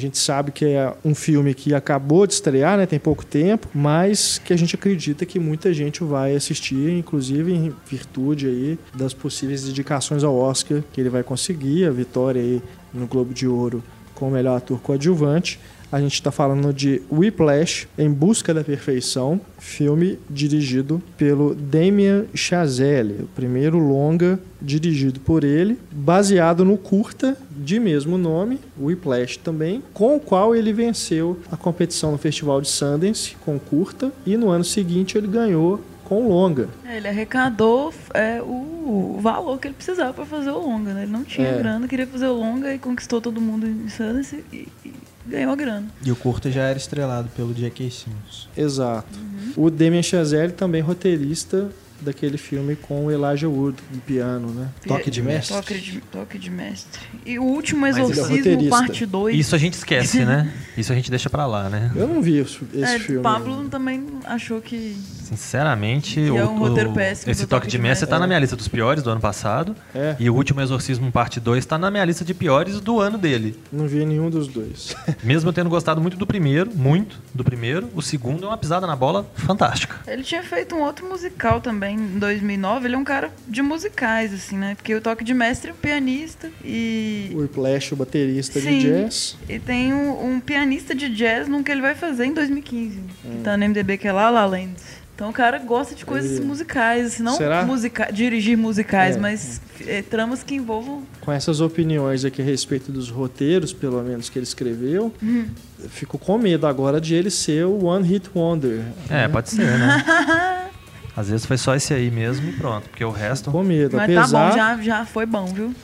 Gente 0.08 0.18
sabe 0.18 0.50
que 0.50 0.64
é 0.64 0.92
um 1.04 1.14
filme 1.14 1.54
que 1.54 1.74
acabou 1.74 2.26
de 2.26 2.34
estrear, 2.34 2.76
né, 2.76 2.86
tem 2.86 2.98
pouco 2.98 3.24
tempo, 3.24 3.68
mas 3.74 4.38
que 4.38 4.52
a 4.52 4.56
gente 4.56 4.74
acredita 4.74 5.24
que 5.24 5.38
muita 5.38 5.72
gente 5.72 6.02
vai 6.02 6.34
assistir, 6.34 6.90
inclusive 6.90 7.52
em 7.52 7.74
virtude 7.88 8.46
aí 8.46 8.78
das 8.94 9.14
possíveis 9.14 9.68
indicações 9.68 10.24
ao 10.24 10.34
Oscar 10.34 10.82
que 10.92 11.00
ele 11.00 11.10
vai 11.10 11.22
conseguir, 11.22 11.86
a 11.86 11.90
vitória 11.90 12.40
aí 12.40 12.62
no 12.92 13.06
Globo 13.06 13.32
de 13.32 13.46
Ouro 13.46 13.82
com 14.14 14.28
o 14.28 14.30
melhor 14.30 14.56
ator 14.56 14.80
coadjuvante. 14.80 15.60
A 15.90 16.00
gente 16.00 16.14
está 16.14 16.30
falando 16.30 16.72
de 16.72 17.00
Whiplash, 17.10 17.88
Em 17.98 18.10
Busca 18.10 18.52
da 18.52 18.62
Perfeição, 18.62 19.40
filme 19.58 20.18
dirigido 20.28 21.02
pelo 21.16 21.54
Damien 21.54 22.26
Chazelle, 22.34 23.22
o 23.22 23.26
primeiro 23.28 23.78
longa 23.78 24.38
dirigido 24.60 25.18
por 25.20 25.44
ele, 25.44 25.78
baseado 25.90 26.62
no 26.62 26.76
curta 26.76 27.36
de 27.50 27.80
mesmo 27.80 28.18
nome, 28.18 28.60
Whiplash 28.78 29.38
também, 29.38 29.82
com 29.94 30.16
o 30.16 30.20
qual 30.20 30.54
ele 30.54 30.74
venceu 30.74 31.38
a 31.50 31.56
competição 31.56 32.12
no 32.12 32.18
Festival 32.18 32.60
de 32.60 32.68
Sundance 32.68 33.34
com 33.44 33.58
curta 33.58 34.12
e 34.26 34.36
no 34.36 34.50
ano 34.50 34.64
seguinte 34.64 35.16
ele 35.16 35.26
ganhou 35.28 35.80
com 36.04 36.28
longa. 36.28 36.68
Ele 36.86 37.08
arrecadou 37.08 37.92
é, 38.12 38.40
o, 38.42 39.16
o 39.16 39.20
valor 39.20 39.58
que 39.58 39.68
ele 39.68 39.74
precisava 39.74 40.12
para 40.12 40.24
fazer 40.26 40.50
o 40.50 40.58
longa, 40.58 40.92
né? 40.92 41.02
Ele 41.04 41.12
não 41.12 41.24
tinha 41.24 41.48
É. 41.48 41.58
grana, 41.58 41.86
queria 41.88 42.06
fazer 42.06 42.26
o 42.26 42.32
longa 42.32 42.74
e 42.74 42.78
conquistou 42.78 43.20
todo 43.20 43.40
mundo 43.40 43.66
em 43.66 43.88
Sundance 43.88 44.42
e, 44.52 44.68
e 44.84 44.92
ganhou 45.28 45.52
a 45.52 45.56
grana. 45.56 45.86
E 46.04 46.10
o 46.10 46.16
curta 46.16 46.50
já 46.50 46.62
era 46.62 46.78
estrelado 46.78 47.28
pelo 47.36 47.54
J.K. 47.54 47.90
Simmons. 47.90 48.48
Exato. 48.56 49.18
O 49.56 49.70
Damien 49.70 50.02
Chazelle 50.02 50.52
também 50.52 50.80
roteirista 50.80 51.70
daquele 52.00 52.38
filme 52.38 52.76
com 52.76 53.06
o 53.06 53.10
Elijah 53.10 53.48
Wood, 53.48 53.76
do 53.90 53.98
piano, 54.00 54.48
né? 54.50 54.68
Toque 54.86 55.10
de 55.10 55.22
mestre. 55.22 55.56
Toque 55.56 55.78
de, 55.78 56.00
toque 56.00 56.38
de 56.38 56.50
mestre. 56.50 57.00
E 57.26 57.38
o 57.38 57.42
último 57.44 57.86
é 57.86 57.90
Exorcismo, 57.90 58.36
roteirista. 58.36 58.70
parte 58.70 59.06
2. 59.06 59.36
Isso 59.38 59.54
a 59.54 59.58
gente 59.58 59.74
esquece, 59.74 60.24
né? 60.24 60.52
Isso 60.76 60.92
a 60.92 60.94
gente 60.94 61.10
deixa 61.10 61.28
pra 61.28 61.46
lá, 61.46 61.68
né? 61.68 61.90
Eu 61.96 62.06
não 62.06 62.22
vi 62.22 62.38
esse, 62.38 62.58
esse 62.72 62.94
é, 62.94 62.98
filme. 62.98 63.22
Pablo 63.22 63.68
também 63.68 64.06
achou 64.24 64.60
que. 64.60 64.96
Sinceramente, 65.28 66.18
E 66.20 66.30
o, 66.30 66.36
é 66.38 66.44
um 66.44 66.58
roteiro 66.58 66.90
o- 66.90 66.94
péssimo 66.94 67.30
esse 67.30 67.42
toque 67.46 67.62
Toque 67.66 67.70
de 67.70 67.78
mestre 67.78 67.88
Mestre. 67.88 68.08
tá 68.08 68.18
na 68.18 68.26
minha 68.26 68.38
lista 68.38 68.56
dos 68.56 68.68
piores 68.68 69.02
do 69.02 69.10
ano 69.10 69.20
passado. 69.20 69.74
É, 69.94 70.16
E 70.18 70.30
o 70.30 70.34
último 70.34 70.60
Exorcismo 70.60 71.10
Parte 71.12 71.38
2 71.40 71.64
tá 71.66 71.76
na 71.78 71.90
minha 71.90 72.04
lista 72.04 72.24
de 72.24 72.32
piores 72.32 72.80
do 72.80 73.00
ano 73.00 73.18
dele. 73.18 73.58
não 73.72 73.86
vi 73.86 74.04
nenhum 74.04 74.30
dos 74.30 74.48
dois. 74.48 74.94
Mesmo 75.22 75.48
eu 75.48 75.52
tendo 75.52 75.68
gostado 75.68 76.00
muito 76.00 76.16
do 76.16 76.26
primeiro, 76.26 76.70
muito 76.74 77.18
do 77.34 77.44
primeiro, 77.44 77.88
o 77.94 78.00
segundo 78.02 78.44
é 78.44 78.48
uma 78.48 78.56
pisada 78.56 78.86
na 78.86 78.96
bola 78.96 79.26
fantástica. 79.34 79.96
Ele 80.06 80.22
tinha 80.22 80.42
feito 80.42 80.74
um 80.74 80.82
outro 80.82 81.06
musical 81.08 81.60
também 81.60 81.87
em 81.90 82.18
2009. 82.18 82.86
Ele 82.86 82.94
é 82.94 82.98
um 82.98 83.04
cara 83.04 83.30
de 83.46 83.62
musicais, 83.62 84.32
assim, 84.32 84.56
né? 84.56 84.74
Porque 84.74 84.94
o 84.94 85.00
toque 85.00 85.24
de 85.24 85.34
mestre 85.34 85.70
é 85.70 85.72
um 85.72 85.76
pianista 85.76 86.50
e. 86.64 87.30
O 87.34 87.38
Whiplash, 87.38 87.92
o 87.92 87.96
baterista 87.96 88.60
de 88.60 88.66
Sim. 88.66 88.78
jazz. 88.78 89.36
E 89.48 89.58
tem 89.58 89.92
um, 89.92 90.34
um 90.34 90.40
pianista 90.40 90.94
de 90.94 91.08
jazz 91.08 91.48
num 91.48 91.62
que 91.62 91.70
ele 91.72 91.80
vai 91.82 91.94
fazer 91.94 92.24
em 92.26 92.32
2015. 92.34 92.98
Hum. 92.98 93.02
Que 93.38 93.42
tá 93.42 93.56
no 93.56 93.64
MDB, 93.68 93.98
que 93.98 94.08
é 94.08 94.12
La 94.12 94.30
La 94.30 94.44
Land. 94.46 94.74
Então 95.14 95.30
o 95.30 95.32
cara 95.32 95.58
gosta 95.58 95.96
de 95.96 96.04
coisas 96.04 96.38
Ele- 96.38 96.44
musicais, 96.46 97.06
assim, 97.06 97.24
não 97.24 97.36
musica 97.66 98.08
dirigir 98.12 98.56
musicais, 98.56 99.16
É. 99.16 99.18
mas 99.18 99.60
é, 99.84 100.00
tramas 100.00 100.44
que 100.44 100.54
envolvam. 100.54 101.02
Com 101.20 101.32
essas 101.32 101.60
opiniões 101.60 102.24
aqui 102.24 102.40
a 102.40 102.44
respeito 102.44 102.92
dos 102.92 103.10
roteiros, 103.10 103.72
pelo 103.72 104.00
menos, 104.04 104.30
que 104.30 104.38
ele 104.38 104.44
escreveu, 104.44 105.12
eu 105.20 105.88
fico 105.88 106.18
com 106.18 106.38
medo 106.38 106.68
agora 106.68 107.00
de 107.00 107.16
ele 107.16 107.30
ser 107.30 107.66
o 107.66 107.86
One 107.86 108.06
Hit 108.06 108.30
Wonder. 108.32 108.80
É, 109.10 109.26
pode 109.26 109.50
ser, 109.50 109.66
né? 109.66 110.04
Às 111.18 111.28
vezes 111.30 111.46
foi 111.46 111.56
só 111.58 111.74
esse 111.74 111.92
aí 111.92 112.10
mesmo 112.10 112.48
e 112.48 112.52
pronto, 112.52 112.88
porque 112.88 113.04
o 113.04 113.10
resto. 113.10 113.50
Com 113.50 113.62
medo. 113.64 113.96
Mas 113.96 114.04
Apesar, 114.04 114.28
tá 114.44 114.50
bom, 114.50 114.56
já, 114.56 114.82
já 114.82 115.04
foi 115.04 115.26
bom, 115.26 115.46
viu? 115.46 115.74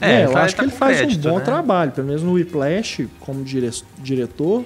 É, 0.00 0.24
eu 0.24 0.30
faz- 0.32 0.44
acho 0.46 0.54
que 0.54 0.60
tá 0.60 0.62
ele 0.64 0.72
com 0.72 0.78
faz 0.78 0.96
crédito, 0.98 1.26
um 1.28 1.30
bom 1.32 1.38
né? 1.38 1.44
trabalho. 1.44 1.92
Pelo 1.92 2.06
menos 2.06 2.22
no 2.22 2.32
Whiplash, 2.32 3.08
como 3.20 3.42
dire- 3.42 3.70
diretor, 3.98 4.64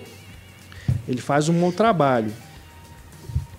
ele 1.07 1.21
faz 1.21 1.49
um 1.49 1.53
bom 1.55 1.71
trabalho. 1.71 2.33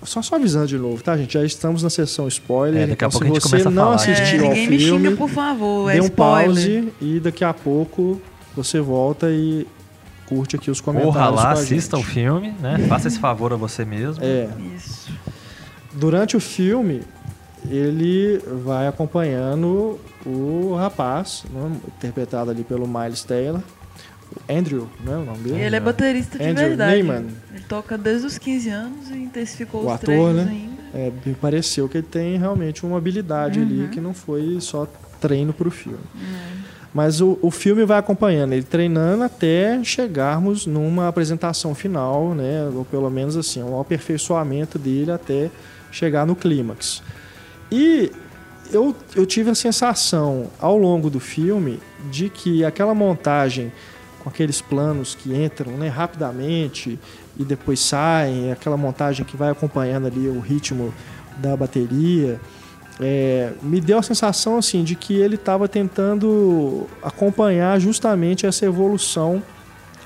Só 0.04 0.22
só 0.22 0.36
avisando 0.36 0.66
de 0.68 0.78
novo, 0.80 1.02
tá, 1.04 1.16
gente? 1.16 1.36
Já 1.36 1.46
estamos 1.46 1.84
na 1.84 1.90
sessão 1.90 2.28
spoiler. 2.28 2.82
É, 2.84 2.88
daqui 2.88 3.06
a 3.06 3.08
então, 3.08 3.20
pouco 3.20 3.40
se 3.48 3.56
a 3.56 3.58
gente 3.58 3.64
você 3.64 3.70
não 3.70 3.84
falar. 3.84 3.96
assistiu 3.96 4.40
É, 4.42 4.44
ao 4.44 4.50
ninguém 4.50 4.68
me 4.70 4.80
filme, 4.80 5.06
xinga, 5.10 5.18
por 5.18 5.30
favor. 5.30 5.90
É 5.90 5.94
dê 5.94 6.02
um 6.02 6.06
spoiler. 6.06 6.46
pause 6.48 6.94
e 7.00 7.20
daqui 7.20 7.44
a 7.46 7.54
pouco 7.54 8.20
você 8.56 8.80
volta 8.80 9.30
e 9.30 9.68
curte 10.26 10.56
aqui 10.56 10.72
os 10.72 10.82
comentários 10.82 11.16
Corra 11.16 11.30
lá, 11.30 11.42
com 11.44 11.48
a 11.48 11.52
assista 11.52 11.98
o 11.98 12.00
gente. 12.02 12.10
filme, 12.12 12.54
né? 12.60 12.80
Faça 12.90 13.08
esse 13.10 13.20
favor 13.20 13.54
a 13.54 13.56
você 13.56 13.86
mesmo. 13.86 14.24
É, 14.24 14.50
Isso. 14.76 15.12
Durante 15.94 16.36
o 16.36 16.40
filme, 16.40 17.02
ele 17.70 18.42
vai 18.64 18.88
acompanhando 18.88 20.00
o 20.26 20.76
rapaz, 20.76 21.44
né, 21.52 21.72
interpretado 21.98 22.52
ali 22.52 22.64
pelo 22.64 22.88
Miles 22.88 23.24
Taylor, 23.24 23.62
Andrew, 24.50 24.88
não 25.04 25.14
é 25.14 25.18
o 25.18 25.26
nome 25.26 25.40
dele? 25.40 25.62
ele 25.62 25.76
é 25.76 25.80
baterista 25.80 26.38
de 26.38 26.44
Andrew 26.46 26.68
verdade. 26.70 26.94
Neyman. 26.94 27.28
Ele 27.54 27.64
toca 27.68 27.98
desde 27.98 28.28
os 28.28 28.38
15 28.38 28.70
anos 28.70 29.10
e 29.10 29.16
intensificou 29.16 29.82
O 29.82 29.86
os 29.88 29.92
ator, 29.92 30.06
treinos 30.06 30.36
né? 30.36 30.52
ainda. 30.52 30.82
É, 30.94 31.12
me 31.26 31.34
pareceu 31.36 31.88
que 31.88 31.98
ele 31.98 32.08
tem 32.08 32.38
realmente 32.38 32.86
uma 32.86 32.98
habilidade 32.98 33.60
ali 33.60 33.88
que 33.92 34.02
não 34.02 34.14
foi 34.14 34.58
só 34.60 34.88
treino 35.22 35.54
para 35.54 35.68
o 35.68 35.72
filme. 35.72 36.00
Mas 36.94 37.22
o, 37.22 37.40
o 37.42 37.50
filme 37.50 37.86
vai 37.86 37.98
acompanhando 37.98 38.52
ele 38.52 38.64
treinando 38.64 39.24
até 39.24 39.82
chegarmos 39.84 40.66
numa 40.66 41.08
apresentação 41.08 41.74
final, 41.74 42.34
né? 42.36 42.70
Ou 42.76 42.84
pelo 42.84 43.10
menos 43.10 43.38
assim, 43.38 43.64
um 43.64 43.80
aperfeiçoamento 43.80 44.78
dele 44.78 45.12
até 45.12 45.50
chegar 45.92 46.26
no 46.26 46.36
clímax. 46.36 47.04
E 47.72 48.12
eu, 48.72 48.96
eu 49.16 49.26
tive 49.26 49.50
a 49.50 49.56
sensação 49.56 50.50
ao 50.60 50.78
longo 50.78 51.10
do 51.10 51.20
filme 51.20 51.80
de 52.10 52.30
que 52.30 52.64
aquela 52.64 52.94
montagem 52.94 53.72
com 54.24 54.30
aqueles 54.30 54.62
planos 54.62 55.16
que 55.16 55.34
entram 55.34 55.72
né, 55.74 55.88
rapidamente 55.88 57.00
e 57.38 57.44
depois 57.44 57.80
saem, 57.80 58.52
aquela 58.52 58.78
montagem 58.78 59.26
que 59.26 59.36
vai 59.36 59.50
acompanhando 59.50 60.08
ali 60.08 60.28
o 60.28 60.40
ritmo 60.40 60.94
da 61.38 61.58
bateria, 61.58 62.40
é, 63.00 63.52
me 63.64 63.82
deu 63.82 63.98
a 63.98 64.04
sensação 64.04 64.58
assim 64.58 64.84
de 64.84 64.96
que 64.96 65.16
ele 65.16 65.36
estava 65.36 65.68
tentando 65.68 66.88
acompanhar 67.02 67.80
justamente 67.80 68.46
essa 68.46 68.66
evolução 68.66 69.42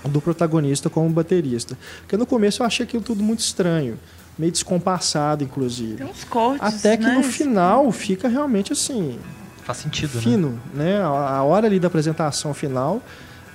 do 0.06 0.22
protagonista 0.22 0.90
como 0.90 1.10
baterista. 1.10 1.78
Porque 2.02 2.16
no 2.16 2.26
começo 2.26 2.62
eu 2.62 2.66
achei 2.66 2.86
aquilo 2.86 3.04
tudo 3.04 3.22
muito 3.22 3.40
estranho, 3.40 4.00
meio 4.38 4.52
descompassado, 4.52 5.44
inclusive. 5.44 5.96
Tem 5.96 6.06
uns 6.06 6.24
cortes. 6.24 6.80
Até 6.80 6.98
que 6.98 7.04
né? 7.04 7.14
no 7.16 7.24
final 7.24 7.92
fica 7.92 8.28
realmente 8.28 8.74
assim, 8.74 9.20
Faz 9.64 9.80
sentido, 9.80 10.16
né? 10.16 10.22
fino, 10.22 10.60
né? 10.74 11.02
A, 11.02 11.38
a 11.38 11.44
hora 11.44 11.68
ali 11.68 11.80
da 11.80 11.88
apresentação 11.88 12.54
final, 12.54 13.02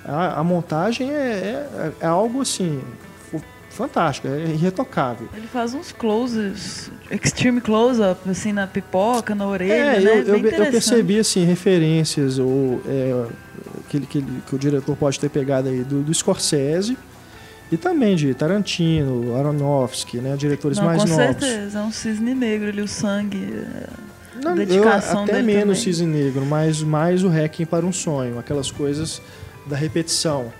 a, 0.04 0.40
a 0.40 0.44
montagem 0.44 1.10
é, 1.10 1.14
é, 1.14 1.92
é 2.00 2.06
algo 2.06 2.42
assim 2.42 2.80
fantástico, 3.70 4.26
é 4.28 4.46
irretocável. 4.46 5.28
Ele 5.32 5.46
faz 5.46 5.72
uns 5.74 5.92
closes, 5.92 6.90
extreme 7.10 7.60
close-up, 7.60 8.28
assim, 8.28 8.52
na 8.52 8.66
pipoca, 8.66 9.34
na 9.34 9.46
orelha, 9.46 9.72
É, 9.72 10.00
né? 10.00 10.10
eu, 10.26 10.36
eu, 10.36 10.46
eu 10.46 10.70
percebi 10.70 11.18
assim 11.18 11.44
referências 11.44 12.38
ou 12.38 12.82
é, 12.84 13.26
que, 13.88 14.00
que, 14.00 14.22
que 14.22 14.54
o 14.54 14.58
diretor 14.58 14.96
pode 14.96 15.18
ter 15.18 15.30
pegado 15.30 15.68
aí 15.68 15.84
do, 15.84 16.02
do 16.02 16.12
Scorsese 16.12 16.98
e 17.70 17.76
também 17.76 18.16
de 18.16 18.32
Tarantino, 18.34 19.36
Aronofsky, 19.36 20.18
né? 20.18 20.36
Diretores 20.36 20.78
Não, 20.78 20.84
mais 20.86 21.02
com 21.02 21.08
novos. 21.08 21.24
certeza, 21.44 21.78
é 21.78 21.82
um 21.82 21.92
cisne 21.92 22.34
negro 22.34 22.68
ali, 22.68 22.82
o 22.82 22.88
sangue. 22.88 23.52
é. 23.54 24.10
Não, 24.42 24.52
eu, 24.52 24.56
dedicação 24.56 25.24
até 25.24 25.34
dele 25.34 25.46
menos 25.46 25.78
também. 25.78 25.92
Cisne 25.92 26.06
Negro, 26.06 26.46
mas 26.46 26.82
mais 26.82 27.22
o 27.22 27.28
Hacking 27.28 27.66
para 27.66 27.84
um 27.84 27.92
Sonho. 27.92 28.38
Aquelas 28.38 28.70
coisas 28.70 29.20
da 29.66 29.76
repetição. 29.76 30.50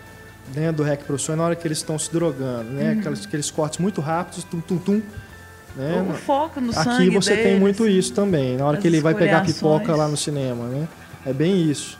Né, 0.55 0.71
do 0.73 0.83
Hack 0.83 1.09
o 1.09 1.17
Sonho, 1.19 1.39
na 1.39 1.45
hora 1.45 1.55
que 1.57 1.67
eles 1.67 1.79
estão 1.79 1.97
se 1.99 2.13
drogando. 2.13 2.65
Né, 2.73 2.93
Uhum. 2.93 2.99
aqueles, 3.01 3.25
aqueles 3.25 3.51
cortes 3.51 3.79
muito 3.79 4.01
rápidos, 4.01 4.43
tum, 4.45 4.61
tum, 4.61 4.77
tum. 4.79 5.03
Né, 5.77 6.05
O 6.11 6.13
foco 6.15 6.61
no 6.61 6.73
sangue 6.73 6.91
Aqui 7.07 7.11
você 7.11 7.35
tem 7.37 7.45
deles. 7.45 7.61
muito 7.61 7.87
isso 7.87 8.13
também, 8.13 8.57
na 8.57 8.67
hora 8.67 8.77
que 8.77 8.87
ele 8.87 9.01
vai 9.01 9.15
pegar 9.15 9.45
escoriações. 9.47 9.79
pipoca 9.81 9.97
lá 9.97 10.09
no 10.09 10.17
cinema, 10.17 10.67
né? 10.67 10.89
É 11.25 11.33
bem 11.33 11.71
isso. 11.71 11.97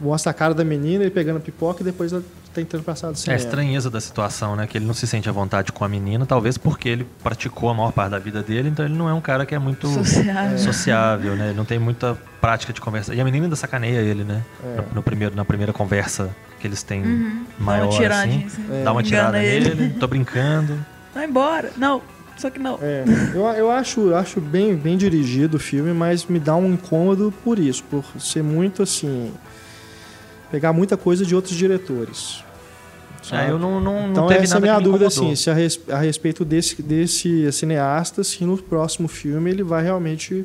Mostra 0.00 0.30
a 0.30 0.34
cara 0.34 0.54
da 0.54 0.64
menina, 0.64 1.04
ele 1.04 1.10
pegando 1.10 1.36
a 1.36 1.40
pipoca 1.40 1.82
e 1.82 1.84
depois 1.84 2.12
ela 2.12 2.22
tentando 2.52 2.82
passar 2.82 3.08
do 3.08 3.10
É 3.10 3.14
a 3.14 3.16
cinema. 3.16 3.38
estranheza 3.40 3.90
da 3.90 4.00
situação, 4.00 4.54
né? 4.56 4.66
Que 4.66 4.78
ele 4.78 4.84
não 4.84 4.94
se 4.94 5.06
sente 5.06 5.28
à 5.28 5.32
vontade 5.32 5.72
com 5.72 5.84
a 5.84 5.88
menina, 5.88 6.24
talvez 6.26 6.56
porque 6.58 6.88
ele 6.88 7.06
praticou 7.22 7.68
a 7.70 7.74
maior 7.74 7.92
parte 7.92 8.10
da 8.10 8.18
vida 8.18 8.42
dele, 8.42 8.68
então 8.68 8.84
ele 8.84 8.94
não 8.94 9.08
é 9.08 9.14
um 9.14 9.20
cara 9.20 9.44
que 9.46 9.54
é 9.54 9.58
muito 9.58 9.86
Sociável. 9.88 10.58
sociável, 10.58 11.36
né? 11.36 11.48
Ele 11.48 11.56
não 11.56 11.64
tem 11.64 11.78
muita 11.78 12.16
prática 12.40 12.72
de 12.72 12.80
conversa. 12.80 13.14
E 13.14 13.20
a 13.20 13.24
menina 13.24 13.46
ainda 13.46 13.56
sacaneia 13.56 13.98
ele, 14.00 14.24
né? 14.24 14.42
É. 14.64 14.76
No, 14.76 14.96
no 14.96 15.02
primeiro, 15.02 15.34
na 15.34 15.44
primeira 15.44 15.72
conversa 15.72 16.30
que 16.60 16.66
eles 16.66 16.82
têm 16.82 17.02
Uhum. 17.02 17.44
maior, 17.58 17.90
Dá 17.90 17.96
tiradinha, 17.96 18.46
assim. 18.46 18.62
assim. 18.70 18.84
Dá 18.84 18.92
uma 18.92 19.02
tirada 19.02 19.38
Engana 19.38 19.44
ele. 19.44 19.74
nele, 19.74 19.94
tô 19.98 20.06
brincando. 20.06 20.78
Vai 21.14 21.26
embora. 21.26 21.70
Não, 21.76 22.00
só 22.36 22.48
que 22.50 22.58
não. 22.58 22.78
É, 22.80 23.04
eu, 23.34 23.42
eu 23.46 23.70
acho, 23.70 24.00
eu 24.08 24.16
acho 24.16 24.40
bem, 24.40 24.74
bem 24.76 24.96
dirigido 24.96 25.56
o 25.56 25.60
filme, 25.60 25.92
mas 25.92 26.24
me 26.26 26.38
dá 26.38 26.54
um 26.56 26.72
incômodo 26.72 27.32
por 27.44 27.58
isso, 27.58 27.82
por 27.84 28.04
ser 28.18 28.42
muito 28.42 28.82
assim. 28.82 29.32
Pegar 30.52 30.72
muita 30.72 30.96
coisa 30.96 31.26
de 31.26 31.34
outros 31.34 31.56
diretores. 31.56 32.44
Aí 33.30 33.48
eu 33.48 33.58
não, 33.58 33.80
não, 33.80 34.02
não 34.02 34.10
Então 34.10 34.26
teve 34.26 34.44
essa 34.44 34.54
é 34.56 34.58
a 34.58 34.60
minha 34.60 34.78
dúvida, 34.78 35.06
assim, 35.06 35.34
se 35.34 35.48
a, 35.48 35.54
res- 35.54 35.80
a 35.88 35.98
respeito 35.98 36.44
desse, 36.44 36.82
desse 36.82 37.50
cineasta, 37.52 38.22
se 38.22 38.44
no 38.44 38.58
próximo 38.58 39.08
filme 39.08 39.50
ele 39.50 39.62
vai 39.62 39.82
realmente 39.82 40.44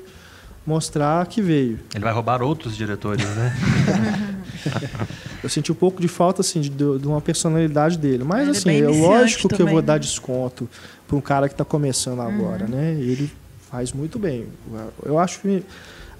mostrar 0.66 1.26
que 1.28 1.42
veio. 1.42 1.80
Ele 1.94 2.04
vai 2.04 2.14
roubar 2.14 2.42
outros 2.42 2.78
diretores, 2.78 3.26
né? 3.26 3.54
Eu 5.44 5.50
senti 5.50 5.72
um 5.72 5.76
pouco 5.76 6.02
de 6.02 6.08
falta, 6.08 6.42
assim, 6.42 6.60
de, 6.62 6.70
de 6.70 7.08
uma 7.08 7.22
personalidade 7.22 7.98
dele. 7.98 8.24
Mas, 8.24 8.42
Ele 8.42 8.50
é 8.50 8.52
assim, 8.52 8.70
é 8.70 8.78
iniciante 8.80 9.02
lógico 9.08 9.48
que 9.50 9.54
eu 9.56 9.58
também, 9.60 9.74
vou 9.74 9.82
dar 9.82 9.94
né? 9.94 10.00
desconto 10.00 10.68
para 11.08 11.16
um 11.16 11.22
cara 11.22 11.48
que 11.48 11.54
está 11.54 11.64
começando 11.64 12.22
agora, 12.22 12.66
Uhum. 12.66 12.72
né? 12.72 12.92
Ele 13.00 13.32
faz 13.70 13.94
muito 13.94 14.18
bem. 14.20 14.48
Eu 15.06 15.18
acho 15.20 15.40
que 15.40 15.64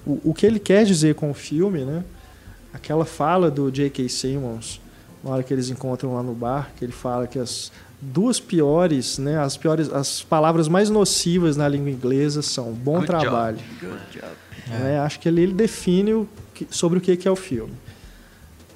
o, 0.06 0.30
o 0.30 0.34
que 0.34 0.46
ele 0.46 0.58
quer 0.58 0.84
dizer 0.84 1.14
com 1.14 1.30
o 1.30 1.34
filme, 1.34 1.80
né? 1.84 2.04
Aquela 2.72 3.04
fala 3.04 3.50
do 3.50 3.70
J.K. 3.70 4.08
Simmons, 4.08 4.80
na 5.24 5.30
hora 5.30 5.42
que 5.42 5.52
eles 5.52 5.70
encontram 5.70 6.14
lá 6.14 6.22
no 6.22 6.34
bar, 6.34 6.70
que 6.76 6.84
ele 6.84 6.92
fala 6.92 7.26
que 7.26 7.38
as 7.38 7.72
duas 8.00 8.38
piores, 8.38 9.18
né? 9.18 9.38
As 9.38 9.56
piores, 9.56 9.92
as 9.92 10.22
palavras 10.22 10.68
mais 10.68 10.88
nocivas 10.90 11.56
na 11.56 11.66
língua 11.66 11.90
inglesa 11.90 12.42
são 12.42 12.72
bom 12.72 12.96
Good 12.98 13.06
job. 13.06 13.20
trabalho. 13.20 13.58
Good 13.80 13.98
job. 14.12 14.26
né? 14.68 15.00
Acho 15.00 15.18
que 15.18 15.28
ele, 15.28 15.40
ele 15.42 15.54
define 15.54 16.12
o 16.14 16.28
que- 16.54 16.68
sobre 16.70 16.98
o 16.98 17.00
que, 17.00 17.16
que 17.16 17.26
é 17.26 17.30
o 17.30 17.36
filme. 17.36 17.72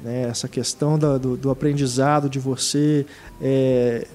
Né? 0.03 0.23
Essa 0.23 0.49
questão 0.49 0.99
da- 0.99 1.19
do, 1.19 1.37
do 1.37 1.51
aprendizado, 1.51 2.29
de 2.29 2.39
você 2.41 3.07
é, 3.41 4.07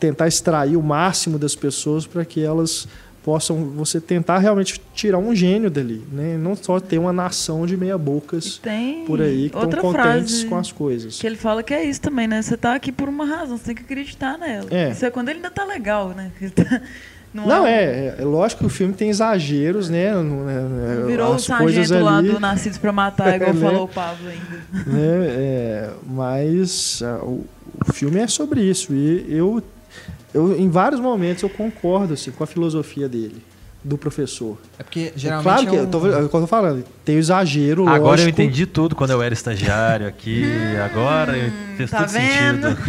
tentar 0.00 0.26
extrair 0.28 0.76
o 0.76 0.82
máximo 0.82 1.38
das 1.38 1.54
pessoas 1.54 2.06
para 2.06 2.24
que 2.24 2.42
elas 2.42 2.88
possam, 3.24 3.56
você 3.70 4.00
tentar 4.00 4.38
realmente 4.38 4.80
tirar 4.94 5.18
um 5.18 5.34
gênio 5.34 5.70
dali, 5.70 6.02
né? 6.12 6.36
não 6.36 6.56
só 6.56 6.80
ter 6.80 6.98
uma 6.98 7.12
nação 7.12 7.64
de 7.66 7.76
meia 7.76 7.96
bocas 7.96 8.60
por 9.06 9.20
aí 9.22 9.48
que 9.50 9.56
estão 9.56 9.80
contentes 9.80 10.44
com 10.44 10.56
as 10.56 10.72
coisas. 10.72 11.18
que 11.18 11.26
ele 11.26 11.36
fala 11.36 11.62
que 11.62 11.72
é 11.72 11.84
isso 11.84 12.00
também, 12.00 12.26
né? 12.26 12.42
Você 12.42 12.56
tá 12.56 12.74
aqui 12.74 12.90
por 12.90 13.08
uma 13.08 13.24
razão, 13.24 13.56
você 13.56 13.66
tem 13.66 13.74
que 13.74 13.82
acreditar 13.82 14.36
nela. 14.38 14.66
É. 14.70 14.90
Isso 14.90 15.04
é 15.06 15.10
quando 15.10 15.28
ele 15.28 15.38
ainda 15.38 15.50
tá 15.50 15.64
legal, 15.64 16.08
né? 16.10 16.30
Tá- 16.54 16.80
Não, 17.32 17.46
Não, 17.46 17.66
é, 17.66 17.82
é, 17.82 18.16
é 18.18 18.24
lógico 18.26 18.60
que 18.60 18.66
o 18.66 18.68
filme 18.68 18.92
tem 18.92 19.08
exageros, 19.08 19.88
né? 19.88 20.12
não 20.14 20.50
é- 20.50 21.02
é, 21.02 21.06
Virou 21.06 21.30
o 21.30 21.34
as 21.36 21.46
coisas 21.46 21.88
sargento 21.88 22.04
lá 22.04 22.18
ali, 22.18 22.28
do 22.28 22.38
Nascidos 22.38 22.76
pra 22.76 22.92
Matar, 22.92 23.36
igual 23.36 23.54
Né? 23.54 23.60
falou 23.70 23.84
o 23.84 23.88
Pablo 23.88 24.28
ainda. 24.28 24.84
né? 24.86 25.26
É, 25.30 25.90
mas 26.06 27.00
o, 27.22 27.46
o 27.88 27.92
filme 27.94 28.20
é 28.20 28.26
sobre 28.26 28.60
isso 28.62 28.92
e 28.92 29.24
eu, 29.34 29.62
eu 30.34 30.58
em 30.58 30.68
vários 30.68 31.00
momentos 31.00 31.42
eu 31.42 31.48
concordo 31.50 32.14
assim, 32.14 32.30
com 32.30 32.42
a 32.44 32.46
filosofia 32.46 33.08
dele, 33.08 33.42
do 33.84 33.98
professor. 33.98 34.56
É 34.78 34.82
porque 34.84 35.12
É 35.14 35.18
geralmente. 35.18 35.42
claro 35.44 35.66
que 35.66 35.76
é 35.76 35.80
um- 35.80 35.82
eu 35.82 35.86
tô, 35.88 36.06
é 36.06 36.20
eu 36.20 36.28
tô 36.28 36.46
falando, 36.46 36.84
tem 37.04 37.16
o 37.16 37.18
exagero, 37.18 37.82
Agora 37.82 37.98
eu 37.98 38.04
lógico. 38.26 38.30
entendi 38.30 38.64
tudo 38.64 38.94
quando 38.94 39.10
eu 39.10 39.20
era 39.20 39.34
estagiário 39.34 40.06
aqui. 40.06 40.44
Agora 40.84 41.36
eu- 41.36 41.50
fez 41.76 41.90
tá 41.90 42.04
tudo 42.04 42.10
vendo? 42.12 42.68
sentido. 42.68 42.82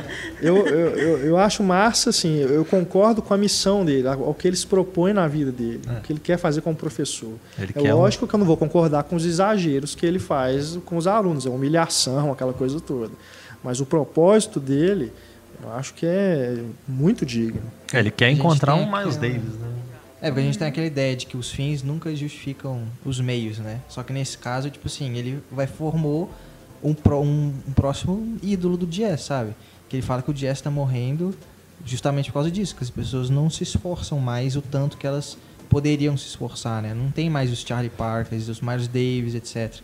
Eu, 0.42 0.56
eu, 0.66 0.88
eu, 0.96 1.18
eu 1.18 1.36
acho 1.36 1.62
massa, 1.62 2.08
assim, 2.08 2.38
eu 2.38 2.64
concordo 2.64 3.20
com 3.20 3.34
a 3.34 3.36
missão 3.36 3.84
dele, 3.84 4.08
ao 4.08 4.32
que 4.32 4.48
ele 4.48 4.56
se 4.56 4.66
propõe 4.66 5.12
na 5.12 5.28
vida 5.28 5.52
dele, 5.52 5.82
É. 5.86 5.98
o 5.98 6.00
que 6.00 6.12
ele 6.14 6.18
quer 6.20 6.38
fazer 6.38 6.62
como 6.62 6.74
professor. 6.74 7.32
Ele 7.58 7.72
É 7.76 7.80
quer 7.82 7.94
um- 7.94 7.98
lógico 7.98 8.26
que 8.26 8.34
eu 8.34 8.38
não 8.38 8.46
vou 8.46 8.56
concordar 8.56 9.02
com 9.04 9.16
os 9.16 9.26
exageros 9.26 9.94
que 9.94 10.06
ele 10.06 10.18
faz 10.18 10.78
com 10.86 10.96
os 10.96 11.06
alunos, 11.06 11.44
é 11.44 11.50
humilhação, 11.50 12.32
aquela 12.32 12.54
coisa 12.54 12.80
toda. 12.80 13.12
Mas 13.62 13.80
o 13.80 13.84
propósito 13.86 14.58
dele, 14.58 15.12
eu 15.62 15.72
acho 15.72 15.94
que 15.94 16.06
é 16.06 16.62
muito 16.88 17.24
digno. 17.26 17.62
Ele 17.92 18.10
quer 18.10 18.30
encontrar 18.30 18.74
um 18.74 18.86
Miles 18.90 19.16
aquela- 19.16 19.32
Davis, 19.34 19.54
né? 19.58 19.68
É, 20.22 20.26
porque 20.28 20.40
a 20.40 20.44
gente 20.44 20.58
tem 20.58 20.68
aquela 20.68 20.86
ideia 20.86 21.16
de 21.16 21.24
que 21.26 21.36
os 21.36 21.50
fins 21.50 21.82
nunca 21.82 22.14
justificam 22.14 22.82
os 23.04 23.18
meios, 23.20 23.58
né? 23.58 23.80
Só 23.88 24.02
que 24.02 24.12
nesse 24.12 24.36
caso, 24.36 24.68
tipo 24.68 24.86
assim, 24.86 25.16
ele 25.16 25.42
vai 25.50 25.66
formou 25.66 26.30
um, 26.82 26.92
pró- 26.92 27.20
um, 27.22 27.54
um 27.66 27.72
próximo 27.72 28.36
ídolo 28.42 28.76
do 28.76 28.86
jazz, 28.86 29.22
sabe? 29.22 29.54
Que 29.88 29.96
ele 29.96 30.02
fala 30.02 30.20
que 30.20 30.30
o 30.30 30.34
jazz 30.34 30.60
tá 30.60 30.70
morrendo 30.70 31.34
justamente 31.86 32.26
por 32.26 32.34
causa 32.34 32.50
disso, 32.50 32.76
que 32.76 32.84
as 32.84 32.90
pessoas 32.90 33.30
não 33.30 33.48
se 33.48 33.62
esforçam 33.62 34.18
mais 34.18 34.56
o 34.56 34.60
tanto 34.62 34.98
que 34.98 35.06
elas 35.06 35.38
poderiam 35.70 36.14
se 36.18 36.26
esforçar, 36.26 36.82
né? 36.82 36.92
Não 36.92 37.10
tem 37.10 37.30
mais 37.30 37.50
os 37.50 37.60
Charlie 37.60 37.88
Parkers, 37.90 38.48
os 38.48 38.60
Miles 38.60 38.88
Davis, 38.88 39.34
etc. 39.34 39.80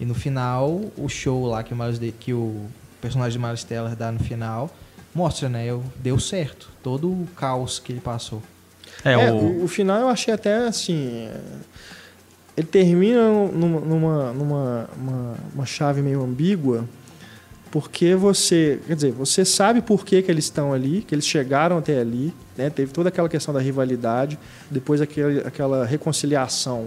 E 0.00 0.04
no 0.04 0.14
final, 0.14 0.80
o 0.96 1.08
show 1.08 1.46
lá 1.46 1.62
que 1.62 1.72
o, 1.72 1.76
Miles 1.76 2.00
Da- 2.00 2.10
que 2.18 2.32
o 2.32 2.66
personagem 3.00 3.38
de 3.38 3.44
Miles 3.46 3.62
Teller 3.62 3.94
dá 3.94 4.10
no 4.10 4.18
final 4.18 4.68
mostra, 5.16 5.48
né? 5.48 5.64
Eu- 5.66 5.82
Deu 5.96 6.18
certo. 6.20 6.68
Todo 6.82 7.08
o 7.08 7.26
caos 7.36 7.78
que 7.78 7.92
ele 7.92 8.00
passou. 8.00 8.42
É, 9.04 9.12
É, 9.12 9.32
o, 9.32 9.36
o, 9.36 9.64
o 9.64 9.68
final 9.68 10.00
eu 10.00 10.08
achei 10.08 10.32
até 10.32 10.56
assim. 10.68 11.08
é, 11.28 11.40
Ele 12.56 12.66
termina 12.66 13.28
numa, 13.52 13.80
numa, 13.80 14.32
numa 14.32 14.90
uma, 14.96 15.34
uma 15.54 15.66
chave 15.66 16.00
meio 16.02 16.22
ambígua, 16.22 16.84
porque 17.70 18.14
você. 18.14 18.78
Quer 18.86 18.94
dizer, 18.94 19.12
você 19.12 19.44
sabe 19.44 19.82
por 19.82 20.04
que, 20.04 20.22
que 20.22 20.30
eles 20.30 20.44
estão 20.44 20.72
ali, 20.72 21.02
que 21.02 21.14
eles 21.14 21.26
chegaram 21.26 21.78
até 21.78 21.98
ali, 22.00 22.32
né? 22.56 22.70
Teve 22.70 22.92
toda 22.92 23.08
aquela 23.08 23.28
questão 23.28 23.52
da 23.52 23.60
rivalidade, 23.60 24.38
depois 24.70 25.00
aquele, 25.00 25.40
aquela 25.40 25.84
reconciliação 25.84 26.86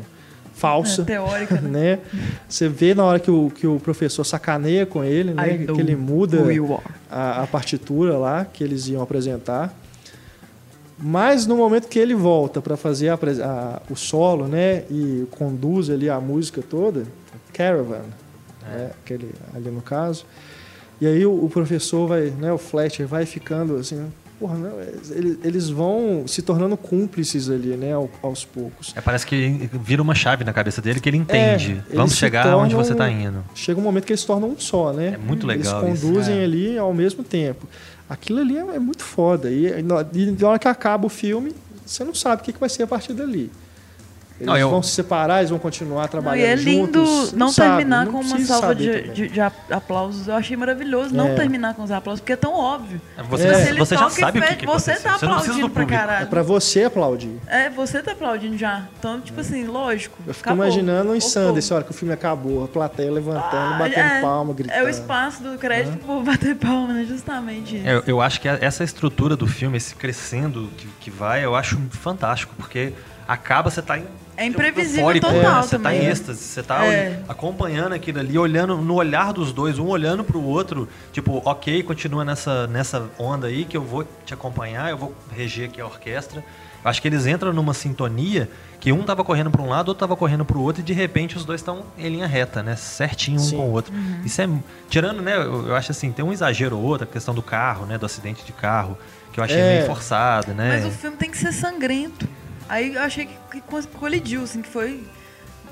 falsa. 0.59 1.01
É, 1.03 1.05
teórica, 1.05 1.55
né? 1.61 1.69
Né? 1.69 1.99
Você 2.47 2.67
vê 2.67 2.93
na 2.93 3.03
hora 3.05 3.19
que 3.19 3.31
o, 3.31 3.49
que 3.49 3.65
o 3.65 3.79
professor 3.79 4.23
sacaneia 4.23 4.85
com 4.85 5.03
ele, 5.03 5.33
né? 5.33 5.53
I 5.55 5.65
Que 5.65 5.79
ele 5.81 5.95
muda 5.95 6.37
a, 7.09 7.43
a 7.43 7.47
partitura 7.47 8.17
lá 8.17 8.45
que 8.45 8.63
eles 8.63 8.87
iam 8.87 9.01
apresentar. 9.01 9.73
Mas 11.01 11.45
no 11.47 11.55
momento 11.55 11.87
que 11.87 11.97
ele 11.97 12.13
volta 12.13 12.61
para 12.61 12.75
fazer 12.75 13.07
a 13.09 13.13
a- 13.13 13.81
o 13.89 13.95
solo, 13.95 14.47
né, 14.47 14.83
e 14.91 15.25
conduz 15.31 15.89
ali 15.89 16.09
a 16.09 16.19
música 16.19 16.61
toda, 16.61 17.03
Caravan, 17.53 18.01
né, 18.61 18.91
aquele 19.01 19.31
ali 19.55 19.69
no 19.69 19.81
caso. 19.81 20.25
E 20.99 21.07
aí 21.07 21.25
o, 21.25 21.45
o 21.45 21.49
professor 21.49 22.05
vai, 22.05 22.31
né, 22.31 22.51
o 22.51 22.57
Fletcher 22.57 23.07
vai 23.07 23.25
ficando 23.25 23.77
assim, 23.77 24.11
porra, 24.39 24.55
não, 24.57 24.79
eles, 24.81 25.37
eles 25.43 25.69
vão 25.69 26.23
se 26.25 26.41
tornando 26.41 26.77
cúmplices 26.77 27.49
ali, 27.49 27.75
né, 27.75 27.93
ao- 27.93 28.09
aos 28.23 28.45
poucos. 28.45 28.93
é, 28.95 29.01
parece 29.01 29.25
que 29.25 29.69
vira 29.83 30.01
uma 30.01 30.15
chave 30.15 30.43
na 30.43 30.53
cabeça 30.53 30.81
dele 30.81 30.99
que 30.99 31.09
ele 31.09 31.17
entende. 31.17 31.71
eles 31.71 31.83
Vamos 31.93 32.15
chegar 32.15 32.45
onde 32.55 32.71
tornam- 32.73 32.83
você 32.83 32.95
tá 32.95 33.09
indo. 33.09 33.43
Chega 33.53 33.79
um 33.79 33.83
momento 33.83 34.05
que 34.05 34.13
eles 34.13 34.21
se 34.21 34.27
tornam 34.27 34.49
um 34.49 34.57
só, 34.59 34.93
né? 34.93 35.13
É 35.15 35.17
muito 35.17 35.45
legal 35.45 35.85
Eles 35.85 35.99
isso. 35.99 36.07
conduzem 36.07 36.39
É. 36.39 36.43
ali 36.43 36.77
ao 36.77 36.93
mesmo 36.93 37.23
tempo. 37.23 37.67
Aquilo 38.09 38.39
ali 38.39 38.57
é, 38.57 38.61
é 38.61 38.79
muito 38.79 39.03
foda. 39.03 39.51
E, 39.51 39.67
e 39.67 39.81
na 39.83 40.05
e 40.13 40.31
na 40.31 40.47
hora 40.47 40.57
que 40.59 40.67
acaba 40.67 41.05
o 41.05 41.09
filme, 41.09 41.53
você 41.85 42.03
não 42.03 42.15
sabe 42.15 42.41
o 42.41 42.45
que, 42.45 42.53
que 42.53 42.59
vai 42.59 42.69
ser 42.69 42.83
a 42.83 42.87
partir 42.87 43.13
dali. 43.13 43.51
Eles 44.39 44.47
Não, 44.47 44.57
eu- 44.57 44.69
vão 44.69 44.81
se 44.81 44.91
separar, 44.91 45.39
eles 45.39 45.49
vão 45.49 45.59
continuar 45.59 46.03
Não, 46.03 46.07
trabalhando 46.07 46.39
e 46.39 46.45
é 46.45 46.55
lindo 46.55 47.05
juntos. 47.05 47.33
não 47.33 47.51
sabe, 47.51 47.75
terminar 47.77 48.05
não 48.05 48.13
com 48.13 48.19
uma 48.21 48.39
salva 48.39 48.73
de, 48.73 49.09
de- 49.09 49.27
de 49.27 49.41
ap- 49.41 49.69
aplausos. 49.71 50.29
Eu 50.29 50.35
achei 50.35 50.55
maravilhoso 50.55 51.13
não 51.13 51.27
É. 51.29 51.35
terminar 51.35 51.73
com 51.73 51.83
os 51.83 51.91
aplausos, 51.91 52.21
porque 52.21 52.31
é 52.33 52.37
tão 52.37 52.53
óbvio. 52.53 53.01
Você, 53.29 53.47
É. 53.47 53.73
Você 53.73 53.95
já 53.95 54.01
toca 54.03 54.13
e 54.13 54.19
sabe 54.21 54.39
o 54.39 54.41
que, 54.41 54.47
fede, 54.47 54.59
que 54.61 54.65
Você 54.65 54.93
tá 54.95 54.97
não 55.11 55.17
precisa 55.17 55.25
aplaudindo 55.25 55.67
do 55.67 55.69
pra 55.69 55.83
público. 55.83 55.93
É 55.93 56.05
caralho. 56.07 56.27
pra 56.27 56.41
você 56.41 56.83
aplaudir. 56.85 57.35
É, 57.47 57.69
você 57.69 58.01
tá 58.01 58.13
aplaudindo 58.13 58.57
já. 58.57 58.83
Então, 58.97 59.19
tipo 59.19 59.41
assim, 59.41 59.65
lógico. 59.65 60.17
Eu 60.25 60.33
fico 60.33 60.47
acabou. 60.47 60.63
imaginando 60.65 61.09
em 61.15 61.19
Voltou. 61.19 61.29
Sanders, 61.29 61.71
a 61.71 61.75
hora 61.75 61.83
que 61.83 61.91
o 61.91 61.93
filme 61.93 62.13
acabou, 62.13 62.63
a 62.63 62.67
plateia 62.69 63.11
levantando, 63.11 63.73
Ah, 63.73 63.77
batendo 63.77 63.99
é, 64.07 64.21
palma, 64.21 64.53
gritando. 64.53 64.77
É 64.79 64.83
o 64.83 64.87
espaço 64.89 65.43
do 65.43 65.57
crédito 65.57 65.97
por 66.05 66.23
bater 66.23 66.55
palma, 66.55 66.93
né? 66.93 67.05
Justamente 67.05 67.75
isso. 67.75 67.85
É, 67.87 67.95
Eu, 67.95 68.03
eu 68.07 68.21
acho 68.21 68.39
que 68.39 68.47
essa 68.47 68.85
estrutura 68.85 69.35
do 69.35 69.45
filme, 69.47 69.75
esse 69.75 69.93
crescendo 69.95 70.69
que, 70.77 70.87
que 71.01 71.11
vai, 71.11 71.43
eu 71.43 71.55
acho 71.55 71.77
fantástico, 71.91 72.53
porque 72.55 72.93
acaba, 73.27 73.69
você 73.69 73.81
tá 73.81 73.97
em 73.97 74.05
É 74.39 74.45
imprevisível 74.45 75.01
eufórico, 75.01 75.27
total 75.27 75.55
né? 75.57 75.61
Você 75.63 75.77
tá 75.79 75.93
em 75.93 76.05
êxtase, 76.05 76.39
você 76.41 76.63
tá 76.63 76.85
É. 76.85 77.19
acompanhando 77.27 77.93
aquilo 77.93 78.19
ali, 78.19 78.37
olhando 78.37 78.77
no 78.77 78.95
olhar 78.95 79.33
dos 79.33 79.51
dois, 79.51 79.77
um 79.77 79.87
olhando 79.87 80.23
pro 80.23 80.41
outro, 80.41 80.87
tipo, 81.11 81.41
ok, 81.43 81.83
continua 81.83 82.23
nessa, 82.23 82.65
nessa 82.67 83.09
onda 83.19 83.47
aí 83.47 83.65
que 83.65 83.75
eu 83.75 83.83
vou 83.83 84.05
te 84.25 84.33
acompanhar, 84.33 84.89
eu 84.89 84.97
vou 84.97 85.13
reger 85.35 85.67
aqui 85.69 85.81
a 85.81 85.85
orquestra. 85.85 86.43
Eu 86.81 86.89
acho 86.89 87.01
que 87.01 87.09
eles 87.09 87.27
entram 87.27 87.51
numa 87.51 87.73
sintonia 87.73 88.49
que 88.79 88.93
um 88.93 89.03
tava 89.03 89.21
correndo 89.25 89.51
para 89.51 89.61
um 89.61 89.67
lado, 89.67 89.89
outro 89.89 89.99
tava 89.99 90.15
correndo 90.15 90.45
para 90.45 90.57
o 90.57 90.61
outro 90.61 90.81
e 90.81 90.85
de 90.85 90.93
repente 90.93 91.35
os 91.35 91.43
dois 91.43 91.59
estão 91.59 91.83
em 91.97 92.07
linha 92.07 92.25
reta, 92.25 92.63
né? 92.63 92.77
Certinho 92.77 93.35
um 93.37 93.43
Sim. 93.43 93.57
com 93.57 93.63
o 93.67 93.71
outro. 93.73 93.93
Uhum. 93.93 94.21
Isso 94.23 94.41
é 94.41 94.47
tirando, 94.89 95.21
né? 95.21 95.35
Eu, 95.35 95.67
eu 95.67 95.75
acho 95.75 95.91
assim, 95.91 96.09
tem 96.13 96.23
um 96.23 96.31
exagero 96.31 96.77
ou 96.77 96.83
outro, 96.83 97.03
a 97.03 97.11
questão 97.11 97.33
do 97.35 97.41
carro, 97.41 97.85
né? 97.85 97.97
Do 97.97 98.05
acidente 98.05 98.45
de 98.45 98.53
carro, 98.53 98.97
que 99.33 99.41
eu 99.41 99.43
achei 99.43 99.59
É. 99.59 99.73
meio 99.73 99.85
forçado, 99.87 100.53
né? 100.53 100.77
Mas 100.81 100.85
o 100.85 100.97
filme 100.97 101.17
tem 101.17 101.29
que 101.29 101.37
ser 101.37 101.51
sangrento. 101.51 102.25
Aí 102.69 102.93
eu 102.95 103.01
achei 103.01 103.25
que, 103.25 103.33
que 103.51 103.61
co- 103.61 103.81
colidiu, 103.99 104.43
assim, 104.43 104.61
que 104.61 104.69
foi. 104.69 105.03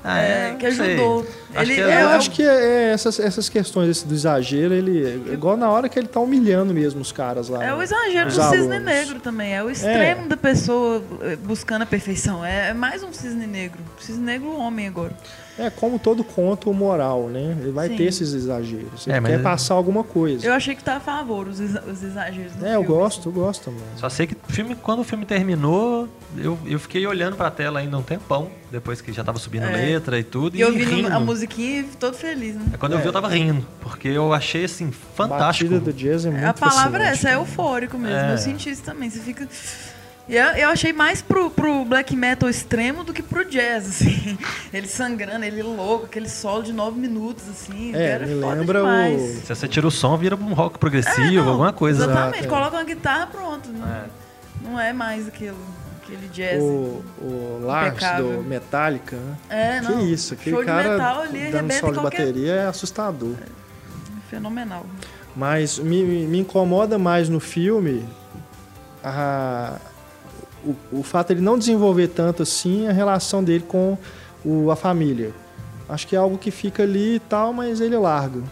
Ah, 0.04 0.20
é, 0.22 0.50
é, 0.50 0.54
que 0.54 0.70
sei. 0.72 0.94
ajudou. 0.94 1.26
Acho 1.54 1.62
Ele 1.62 1.74
que 1.74 1.80
É, 1.80 1.84
é- 1.84 2.02
eu 2.02 2.08
é, 2.08 2.14
acho 2.14 2.30
que 2.30 2.42
é 2.42 2.90
essas, 2.92 3.18
essas 3.18 3.48
questões 3.48 3.88
desse, 3.88 4.06
do 4.06 4.14
exagero, 4.14 4.72
ele. 4.72 5.04
é 5.04 5.32
Igual 5.32 5.56
na 5.56 5.68
hora 5.70 5.88
que 5.88 5.98
ele 5.98 6.06
tá 6.06 6.20
humilhando 6.20 6.72
mesmo 6.72 7.00
os 7.00 7.10
caras 7.10 7.48
lá. 7.48 7.64
É 7.64 7.74
o 7.74 7.78
né? 7.78 7.84
exagero 7.84 8.30
do 8.30 8.42
cisne 8.50 8.78
negro 8.78 9.18
também. 9.20 9.54
É 9.56 9.62
o 9.62 9.68
extremo 9.70 10.28
da 10.28 10.36
pessoa 10.36 11.02
eh, 11.22 11.34
buscando 11.36 11.82
a 11.82 11.86
perfeição. 11.86 12.44
É, 12.44 12.68
é 12.68 12.74
mais 12.74 13.02
um 13.02 13.12
cisne 13.12 13.46
negro. 13.46 13.80
Cisne 14.00 14.22
negro 14.24 14.56
homem 14.56 14.86
agora. 14.86 15.16
É 15.58 15.70
como 15.70 15.98
todo 15.98 16.22
conto 16.22 16.72
moral, 16.72 17.28
né? 17.28 17.56
Ele 17.60 17.72
vai 17.72 17.88
Sim. 17.88 17.96
ter 17.96 18.04
esses 18.04 18.32
exageros. 18.32 19.06
Ele 19.06 19.16
É, 19.16 19.20
mas- 19.20 19.32
quer 19.32 19.42
passar 19.42 19.74
alguma 19.74 20.04
coisa. 20.04 20.46
Eu 20.46 20.52
achei 20.52 20.74
que 20.74 20.84
tá 20.84 20.96
a 20.96 21.00
favor 21.00 21.48
os, 21.48 21.58
exa- 21.58 21.82
os 21.90 22.02
exageros. 22.02 22.52
do 22.52 22.64
É, 22.64 22.76
eu 22.76 22.82
filme. 22.82 22.86
gosto, 22.86 23.28
eu 23.28 23.32
gosto 23.32 23.64
também. 23.64 23.82
Só 23.96 24.08
sei 24.08 24.26
que 24.28 24.36
filme, 24.48 24.76
quando 24.76 25.00
o 25.00 25.04
filme 25.04 25.26
terminou, 25.26 26.08
eu, 26.36 26.56
eu 26.64 26.78
fiquei 26.78 27.04
olhando 27.06 27.36
pra 27.36 27.50
tela 27.50 27.80
ainda 27.80 27.98
um 27.98 28.02
tempão, 28.02 28.48
depois 28.70 29.00
que 29.00 29.12
já 29.12 29.24
tava 29.24 29.38
subindo 29.38 29.64
É. 29.66 29.72
letra 29.72 30.18
e 30.18 30.22
tudo, 30.22 30.54
E 30.56 30.58
e, 30.58 30.60
eu 30.60 30.72
vi 30.72 30.84
rindo. 30.84 31.12
a 31.12 31.18
musiquinha 31.18 31.80
e 31.80 31.84
todo 31.84 32.14
feliz, 32.14 32.54
né? 32.54 32.62
É, 32.74 32.76
Quando 32.76 32.92
eu 32.92 32.98
vi, 33.00 33.06
eu 33.06 33.12
tava 33.12 33.28
rindo, 33.28 33.66
porque 33.80 34.06
eu 34.08 34.32
achei, 34.32 34.64
assim, 34.64 34.92
fantástico. 35.16 35.70
Batida 35.70 35.90
do 35.92 35.96
jazz 35.96 36.24
é 36.24 36.30
muito 36.30 36.44
A 36.44 36.52
palavra 36.54 37.02
é 37.04 37.08
essa, 37.08 37.28
é 37.30 37.32
né? 37.32 37.36
eufórico 37.40 37.98
mesmo. 37.98 38.16
É. 38.16 38.32
Eu 38.32 38.38
senti 38.38 38.70
isso 38.70 38.82
também. 38.82 39.10
Você 39.10 39.18
fica. 39.18 39.48
E 40.28 40.36
eu, 40.36 40.46
eu 40.48 40.68
achei 40.68 40.92
mais 40.92 41.22
pro, 41.22 41.48
pro 41.50 41.84
black 41.86 42.14
metal 42.14 42.50
extremo 42.50 43.02
do 43.02 43.14
que 43.14 43.22
pro 43.22 43.44
jazz, 43.44 43.88
assim. 43.88 44.36
Ele 44.74 44.86
sangrando, 44.86 45.44
ele 45.46 45.62
louco, 45.62 46.04
aquele 46.04 46.28
solo 46.28 46.62
de 46.62 46.72
nove 46.72 47.00
minutos, 47.00 47.48
assim. 47.48 47.94
É, 47.96 48.02
era 48.10 48.26
me 48.26 48.34
lembra 48.34 48.84
o- 48.84 49.18
Se 49.18 49.46
você 49.54 49.66
tira 49.66 49.86
o 49.86 49.90
som, 49.90 50.14
vira 50.18 50.36
um 50.36 50.52
rock 50.52 50.78
progressivo, 50.78 51.22
É, 51.22 51.30
não, 51.40 51.48
alguma 51.48 51.72
coisa. 51.72 52.04
Exatamente, 52.04 52.44
é. 52.44 52.46
coloca 52.48 52.76
uma 52.76 52.84
guitarra, 52.84 53.26
pronto. 53.28 53.70
Não 53.70 54.18
não 54.70 54.78
é 54.78 54.92
mais 54.92 55.26
aquilo, 55.28 55.56
aquele 56.02 56.28
jazz. 56.28 56.60
O, 56.62 57.02
o 57.22 57.60
Lars 57.62 57.92
Impecável. 57.92 58.36
do 58.36 58.42
Metallica, 58.42 59.16
né? 59.16 59.36
É, 59.48 59.80
Que 59.80 59.84
não. 59.92 60.00
isso, 60.06 60.34
aquele 60.34 60.56
Show 60.56 60.60
de 60.64 60.66
cara 60.66 60.90
metal 60.90 61.22
ali, 61.22 61.50
dando 61.50 61.72
solo 61.72 61.92
de 61.94 61.98
qualquer- 62.00 62.26
bateria 62.26 62.52
é 62.52 62.66
assustador. 62.66 63.34
Fenomenal. 64.28 64.84
Mas 65.34 65.78
me, 65.78 66.02
me 66.04 66.38
incomoda 66.40 66.98
mais 66.98 67.28
no 67.30 67.40
filme 67.40 68.04
a- 69.02 69.76
o, 70.64 70.76
o 71.00 71.02
fato 71.02 71.28
de 71.28 71.34
ele 71.34 71.40
não 71.40 71.58
desenvolver 71.58 72.08
tanto 72.08 72.42
assim 72.42 72.86
a 72.88 72.92
relação 72.92 73.42
dele 73.42 73.64
com 73.66 73.96
o- 74.44 74.70
a 74.70 74.76
família. 74.76 75.32
Acho 75.88 76.06
que 76.06 76.14
é 76.14 76.18
algo 76.18 76.36
que 76.36 76.50
fica 76.50 76.82
ali 76.82 77.14
e 77.16 77.20
tal, 77.20 77.52
mas 77.52 77.80
ele 77.80 77.96
larga. 77.96 78.42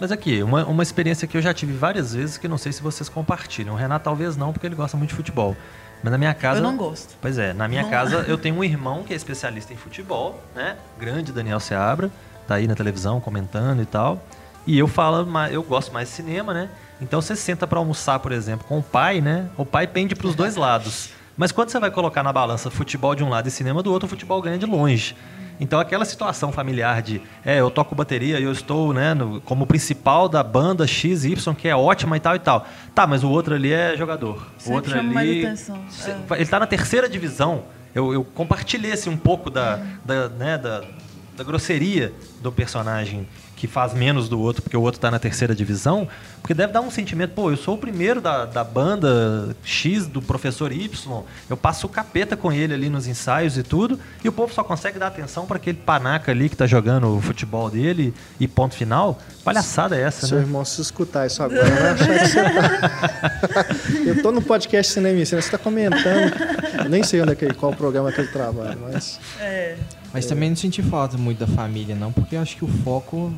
Mas 0.00 0.12
aqui, 0.12 0.42
uma, 0.42 0.64
uma 0.66 0.82
experiência 0.82 1.26
que 1.26 1.36
eu 1.36 1.42
já 1.42 1.52
tive 1.54 1.72
várias 1.72 2.14
vezes, 2.14 2.36
que 2.38 2.46
não 2.48 2.58
sei 2.58 2.72
se 2.72 2.82
vocês 2.82 3.08
compartilham. 3.08 3.74
O 3.74 3.76
Renato 3.76 4.04
talvez 4.04 4.36
não, 4.36 4.52
porque 4.52 4.66
ele 4.66 4.74
gosta 4.74 4.96
muito 4.96 5.10
de 5.10 5.16
futebol. 5.16 5.56
Mas 6.02 6.10
na 6.12 6.18
minha 6.18 6.34
casa... 6.34 6.58
Eu 6.60 6.62
não 6.62 6.76
gosto. 6.76 7.16
Pois 7.20 7.38
é, 7.38 7.52
na 7.54 7.66
minha 7.66 7.82
Não. 7.82 7.90
casa 7.90 8.24
eu 8.28 8.36
tenho 8.36 8.56
um 8.56 8.64
irmão 8.64 9.02
que 9.02 9.12
é 9.12 9.16
especialista 9.16 9.72
em 9.72 9.76
futebol, 9.76 10.38
né? 10.54 10.76
Grande 10.98 11.32
Daniel 11.32 11.58
Seabra, 11.60 12.10
tá 12.46 12.56
aí 12.56 12.66
na 12.68 12.74
televisão 12.74 13.20
comentando 13.20 13.80
e 13.82 13.86
tal. 13.86 14.22
E 14.66 14.78
eu 14.78 14.86
falo, 14.86 15.26
eu 15.50 15.62
gosto 15.62 15.92
mais 15.92 16.08
de 16.08 16.14
cinema, 16.14 16.52
né? 16.52 16.68
Então 17.00 17.20
você 17.22 17.34
senta 17.34 17.66
pra 17.66 17.78
almoçar, 17.78 18.18
por 18.18 18.32
exemplo, 18.32 18.66
com 18.68 18.78
o 18.78 18.82
pai, 18.82 19.20
né? 19.22 19.48
O 19.56 19.64
pai 19.64 19.86
pende 19.86 20.14
pros 20.14 20.34
dois 20.34 20.56
lados. 20.56 21.10
Mas 21.36 21.52
quando 21.52 21.68
você 21.70 21.78
vai 21.78 21.90
colocar 21.90 22.22
na 22.22 22.32
balança 22.32 22.70
futebol 22.70 23.14
de 23.14 23.22
um 23.22 23.28
lado 23.28 23.46
e 23.48 23.50
cinema 23.50 23.82
do 23.82 23.92
outro, 23.92 24.06
o 24.06 24.08
futebol 24.08 24.40
ganha 24.40 24.56
de 24.58 24.66
longe. 24.66 25.14
Então 25.58 25.80
aquela 25.80 26.04
situação 26.04 26.52
familiar 26.52 27.00
de, 27.00 27.20
é, 27.44 27.60
eu 27.60 27.70
toco 27.70 27.94
bateria 27.94 28.38
e 28.38 28.42
eu 28.42 28.52
estou, 28.52 28.92
né, 28.92 29.14
no- 29.14 29.40
como 29.40 29.66
principal 29.66 30.28
da 30.28 30.42
banda 30.42 30.86
XY, 30.86 31.54
que 31.56 31.66
é 31.68 31.74
ótima 31.74 32.16
e 32.16 32.20
tal 32.20 32.36
e 32.36 32.38
tal. 32.38 32.66
Tá, 32.94 33.06
mas 33.06 33.24
o 33.24 33.30
outro 33.30 33.54
ali 33.54 33.72
é 33.72 33.96
jogador. 33.96 34.36
o 34.56 34.60
Sempre 34.60 34.74
outro 34.74 34.90
chama 34.92 35.12
mais 35.14 35.28
ali 35.28 35.46
é. 35.46 36.40
ele 36.40 36.46
tá 36.46 36.58
na 36.60 36.66
terceira 36.66 37.08
divisão. 37.08 37.64
Eu, 37.94 38.12
eu 38.12 38.22
compartilhei 38.22 38.92
assim, 38.92 39.08
um 39.08 39.16
pouco 39.16 39.48
da, 39.48 39.80
da, 40.04 40.28
né, 40.28 40.58
da, 40.58 40.82
da 41.34 41.42
grosseria 41.44 42.12
do 42.42 42.52
personagem 42.52 43.26
que 43.56 43.66
faz 43.66 43.94
menos 43.94 44.28
do 44.28 44.38
outro, 44.38 44.62
porque 44.62 44.76
o 44.76 44.82
outro 44.82 45.00
tá 45.00 45.10
na 45.10 45.18
terceira 45.18 45.54
divisão, 45.54 46.06
porque 46.42 46.52
deve 46.52 46.72
dar 46.72 46.82
um 46.82 46.90
sentimento, 46.90 47.30
pô, 47.30 47.50
eu 47.50 47.56
sou 47.56 47.74
o 47.74 47.78
primeiro 47.78 48.20
da, 48.20 48.44
da 48.44 48.62
banda 48.62 49.56
X 49.64 50.06
do 50.06 50.20
professor 50.20 50.70
Y, 50.70 51.22
eu 51.48 51.56
passo 51.56 51.86
o 51.86 51.90
capeta 51.90 52.36
com 52.36 52.52
ele 52.52 52.74
ali 52.74 52.90
nos 52.90 53.06
ensaios 53.06 53.56
e 53.56 53.62
tudo, 53.62 53.98
e 54.22 54.28
o 54.28 54.32
povo 54.32 54.52
só 54.52 54.62
consegue 54.62 54.98
dar 54.98 55.06
atenção 55.06 55.46
para 55.46 55.56
aquele 55.56 55.78
panaca 55.78 56.30
ali 56.30 56.50
que 56.50 56.56
tá 56.56 56.66
jogando 56.66 57.16
o 57.16 57.20
futebol 57.20 57.70
dele 57.70 58.14
e 58.38 58.46
ponto 58.46 58.74
final. 58.74 59.18
Palhaçada 59.42 59.96
é 59.96 60.02
essa, 60.02 60.26
Seu 60.26 60.36
né? 60.36 60.44
irmão, 60.44 60.64
se 60.64 60.80
escutar 60.82 61.26
isso 61.26 61.42
agora, 61.42 61.64
vai 61.64 61.90
achar 61.92 62.18
que 62.18 62.28
você 62.28 62.42
tá... 62.42 63.66
Eu 64.06 64.22
tô 64.22 64.30
no 64.30 64.42
podcast 64.42 64.92
Cinema 64.92 65.18
e 65.18 65.26
Cena, 65.26 65.40
você 65.40 65.50
tá 65.50 65.58
comentando. 65.58 66.32
Eu 66.84 66.90
nem 66.90 67.02
sei 67.02 67.22
onde 67.22 67.32
é 67.32 67.34
que, 67.34 67.54
qual 67.54 67.72
programa 67.72 68.12
que 68.12 68.20
ele 68.20 68.28
trabalha, 68.28 68.76
mas... 68.80 69.18
É. 69.40 69.76
Mas 70.16 70.26
também 70.26 70.48
não 70.48 70.56
senti 70.56 70.82
falta 70.82 71.16
muito 71.18 71.38
da 71.38 71.46
família, 71.46 71.94
não, 71.94 72.10
porque 72.10 72.36
eu 72.36 72.40
acho 72.40 72.56
que 72.56 72.64
o 72.64 72.68
foco. 72.68 73.32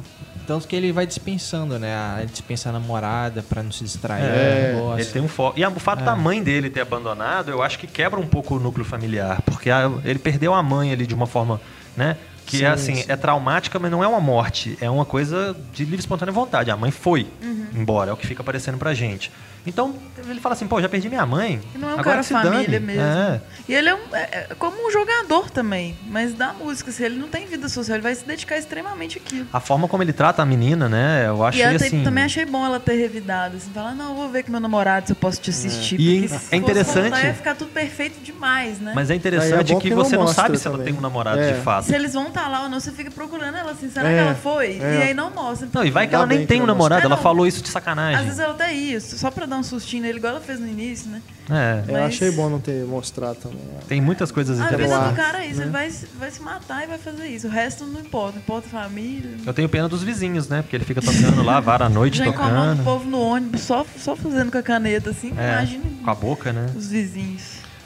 Tanto 0.47 0.67
que 0.67 0.75
ele 0.75 0.93
vai 0.93 1.07
dispensando, 1.07 1.79
né? 1.79 1.95
Ele 2.21 2.31
dispensa 2.31 2.71
a 2.71 2.73
namorada 2.73 3.43
pra 3.43 3.63
não 3.63 3.71
se 3.71 3.85
distrair. 3.85 4.23
É, 4.25 4.77
gosta. 4.81 5.01
Ele 5.03 5.11
tem 5.11 5.21
um 5.23 5.29
foco. 5.29 5.59
E 5.61 5.65
o 5.67 5.71
fato 5.81 6.01
É. 6.03 6.05
da 6.07 6.17
mãe 6.17 6.43
dele 6.43 6.71
ter 6.71 6.81
abandonado, 6.81 7.51
eu 7.51 7.63
acho 7.63 7.79
que 7.79 7.87
quebra 7.87 8.19
um 8.19 8.27
pouco 8.27 8.57
o 8.57 8.59
núcleo 8.61 8.85
familiar. 8.85 9.43
Porque 9.43 9.69
a- 9.71 9.91
ele 10.05 10.19
perdeu 10.19 10.55
a 10.55 10.63
mãe 10.63 10.91
ali 10.91 11.07
de 11.07 11.15
uma 11.15 11.27
forma, 11.27 11.61
né? 11.97 12.17
Que 12.47 12.59
Sim, 12.59 12.65
é 12.65 12.69
assim, 12.69 12.95
sim. 12.95 13.05
é 13.09 13.17
traumática, 13.17 13.79
mas 13.79 13.91
não 13.91 14.03
é 14.03 14.09
uma 14.09 14.21
morte. 14.21 14.79
É 14.81 14.89
uma 14.89 15.05
coisa 15.05 15.55
de 15.75 15.83
livre 15.85 15.97
e 15.97 16.01
espontânea 16.01 16.33
vontade. 16.33 16.71
A 16.71 16.77
mãe 16.79 16.91
foi 16.91 17.27
embora, 17.75 18.11
é 18.11 18.15
o 18.15 18.17
que 18.17 18.27
fica 18.27 18.41
aparecendo 18.41 18.79
pra 18.79 18.95
gente. 18.95 19.31
Então, 19.67 19.95
ele 20.29 20.41
fala 20.41 20.55
assim, 20.55 20.67
pô, 20.67 20.81
já 20.81 20.89
perdi 20.89 21.09
minha 21.09 21.27
mãe. 21.27 21.61
E 21.75 21.79
não 21.79 21.89
é 21.89 21.95
um 21.95 22.01
agora 22.01 22.23
cara 22.23 22.23
família 22.23 22.81
dane. 22.81 22.87
mesmo. 22.87 23.03
É. 23.03 23.41
E 23.69 23.75
ele 23.75 23.89
é, 23.89 23.95
um- 23.95 23.99
é- 24.17 24.47
é 24.51 24.55
como 24.59 24.87
um 24.87 24.91
jogador 24.91 25.51
também, 25.51 25.97
mas 26.07 26.33
da 26.33 26.53
música, 26.55 26.91
assim, 26.91 27.05
ele 27.05 27.19
não 27.19 27.29
tem 27.29 27.47
vida 27.47 27.69
social, 27.69 27.97
ele 27.97 28.03
vai 28.03 28.15
se 28.15 28.25
dedicar 28.25 28.57
extremamente 28.57 29.19
àquilo. 29.19 29.47
A 29.53 29.61
forma 29.61 29.87
como 29.87 30.03
ele 30.03 30.13
trata 30.13 30.43
a 30.43 30.47
menina, 30.47 30.89
né? 30.89 31.25
Eu 31.27 31.37
e 31.39 31.43
achei 31.47 31.63
ela 31.63 31.79
tem- 31.79 31.87
assim. 31.89 32.03
também 32.03 32.25
achei 32.25 32.47
bom 32.47 32.65
ela 32.65 32.81
ter 32.81 32.95
revidado, 32.95 33.57
assim, 33.59 33.71
falar, 33.71 33.95
não, 33.95 34.11
eu 34.11 34.15
vou 34.15 34.29
ver 34.31 34.43
com 34.45 34.51
meu 34.51 34.61
namorado 34.61 35.07
se 35.07 35.13
eu 35.13 35.17
posso 35.17 35.41
te 35.41 35.51
assistir. 35.51 36.01
E 36.01 36.21
porque 36.23 36.25
é 36.25 36.29
se 36.29 36.45
fosse 36.45 36.57
interessante- 36.57 37.11
voltar, 37.11 37.25
ia 37.27 37.35
ficar 37.35 37.55
tudo 37.55 37.71
perfeito 37.71 38.21
demais, 38.23 38.79
né? 38.81 38.93
Mas 38.95 39.11
é 39.11 39.15
interessante 39.15 39.71
é 39.71 39.75
bom 39.75 39.81
que 39.81 39.89
que 39.89 39.95
não 39.95 40.05
você 40.05 40.17
não 40.17 40.23
mostra 40.25 40.45
sabe 40.45 40.59
se 40.59 40.67
ela 40.67 40.79
também. 40.79 40.93
tem 40.95 40.99
um 40.99 41.03
namorado 41.03 41.41
É. 41.41 41.53
de 41.53 41.61
fato. 41.61 41.85
Se 41.85 41.95
eles 41.95 42.15
vão 42.15 42.29
estar 42.29 42.49
lá 42.49 42.63
ou 42.63 42.69
não, 42.69 42.81
você 42.81 42.91
fica 42.93 43.11
procurando 43.11 43.57
ela 43.57 43.73
assim, 43.73 43.91
será 43.91 44.09
É, 44.09 44.15
que 44.15 44.21
ela 44.21 44.35
foi? 44.35 44.79
é. 44.81 44.99
E 44.99 45.03
aí 45.09 45.15
não 45.15 45.31
mostra. 45.31 45.67
Então, 45.67 45.83
Não, 45.83 45.87
e 45.87 45.91
vai 45.91 46.07
que 46.07 46.15
ela 46.15 46.27
nem 46.27 46.47
tem 46.47 46.59
um 46.59 46.61
não 46.67 46.75
namorado, 46.75 47.03
ela 47.05 47.15
É, 47.15 47.17
não. 47.17 47.23
falou 47.23 47.47
isso 47.47 47.61
de 47.61 47.69
Às 47.69 47.73
sacanagem. 47.73 48.25
vezes 48.25 48.39
ela 48.39 48.53
até 48.55 48.73
isso, 48.73 49.19
só 49.19 49.31
pra 49.31 49.47
dar 49.49 49.57
um 49.59 49.63
sustinho 49.63 50.03
nele, 50.03 50.19
igual 50.19 50.35
ela 50.35 50.41
fez 50.41 50.61
no 50.61 50.69
início, 50.69 51.11
né? 51.11 51.21
É. 51.51 51.83
Eu 51.89 51.93
Mas- 51.95 52.03
achei 52.15 52.31
bom 52.31 52.49
não 52.51 52.61
ter 52.61 52.85
mostrado 52.85 53.37
também. 53.37 53.59
Tem 53.89 54.01
muitas 54.01 54.31
coisas 54.31 54.61
A 54.61 54.65
vida 54.65 54.77
interessantes. 54.83 55.11
do 55.11 55.17
cara 55.17 55.43
é 55.45 55.47
isso, 55.49 55.57
né? 55.59 55.65
ele 55.65 55.71
vai, 55.73 55.91
se- 55.91 56.07
vai 56.19 56.31
se 56.31 56.43
matar 56.43 56.85
e 56.85 56.87
vai 56.87 56.99
fazer 56.99 57.27
isso. 57.27 57.47
O 57.47 57.51
resto 57.51 57.85
não 57.87 58.01
importa, 58.01 58.39
importa 58.39 58.67
a 58.69 58.71
família. 58.83 59.31
Eu 59.47 59.55
tenho 59.55 59.69
pena 59.69 59.89
dos 59.89 60.03
vizinhos, 60.03 60.49
né? 60.49 60.63
Porque 60.63 60.77
ele 60.77 60.85
fica 60.85 61.01
tocando 61.01 61.43
lá, 61.43 61.59
vara 61.61 61.87
à 61.87 61.89
noite 61.89 62.19
Já 62.19 62.27
tocando. 62.27 62.81
o 62.81 62.85
povo 62.85 63.09
no 63.09 63.21
ônibus, 63.21 63.63
só, 63.63 63.85
só 63.97 64.15
fazendo 64.15 64.53
com 64.53 64.59
a 64.59 64.63
caneta, 64.63 65.11
assim. 65.11 65.33
É, 65.37 65.53
Imagina 65.55 65.85
com 66.05 66.11
a 66.11 66.15
boca, 66.15 66.53
né? 66.53 66.67
os 66.77 66.89
vizinhos. 66.89 67.43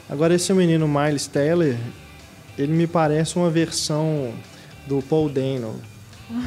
Agora, 0.09 0.33
esse 0.35 0.53
menino 0.53 0.87
Miles 0.87 1.25
Teller, 1.27 1.77
ele 2.57 2.73
me 2.73 2.85
parece 2.85 3.35
uma 3.37 3.49
versão 3.49 4.33
do 4.85 5.01
Paul 5.01 5.29
Dano. 5.29 5.79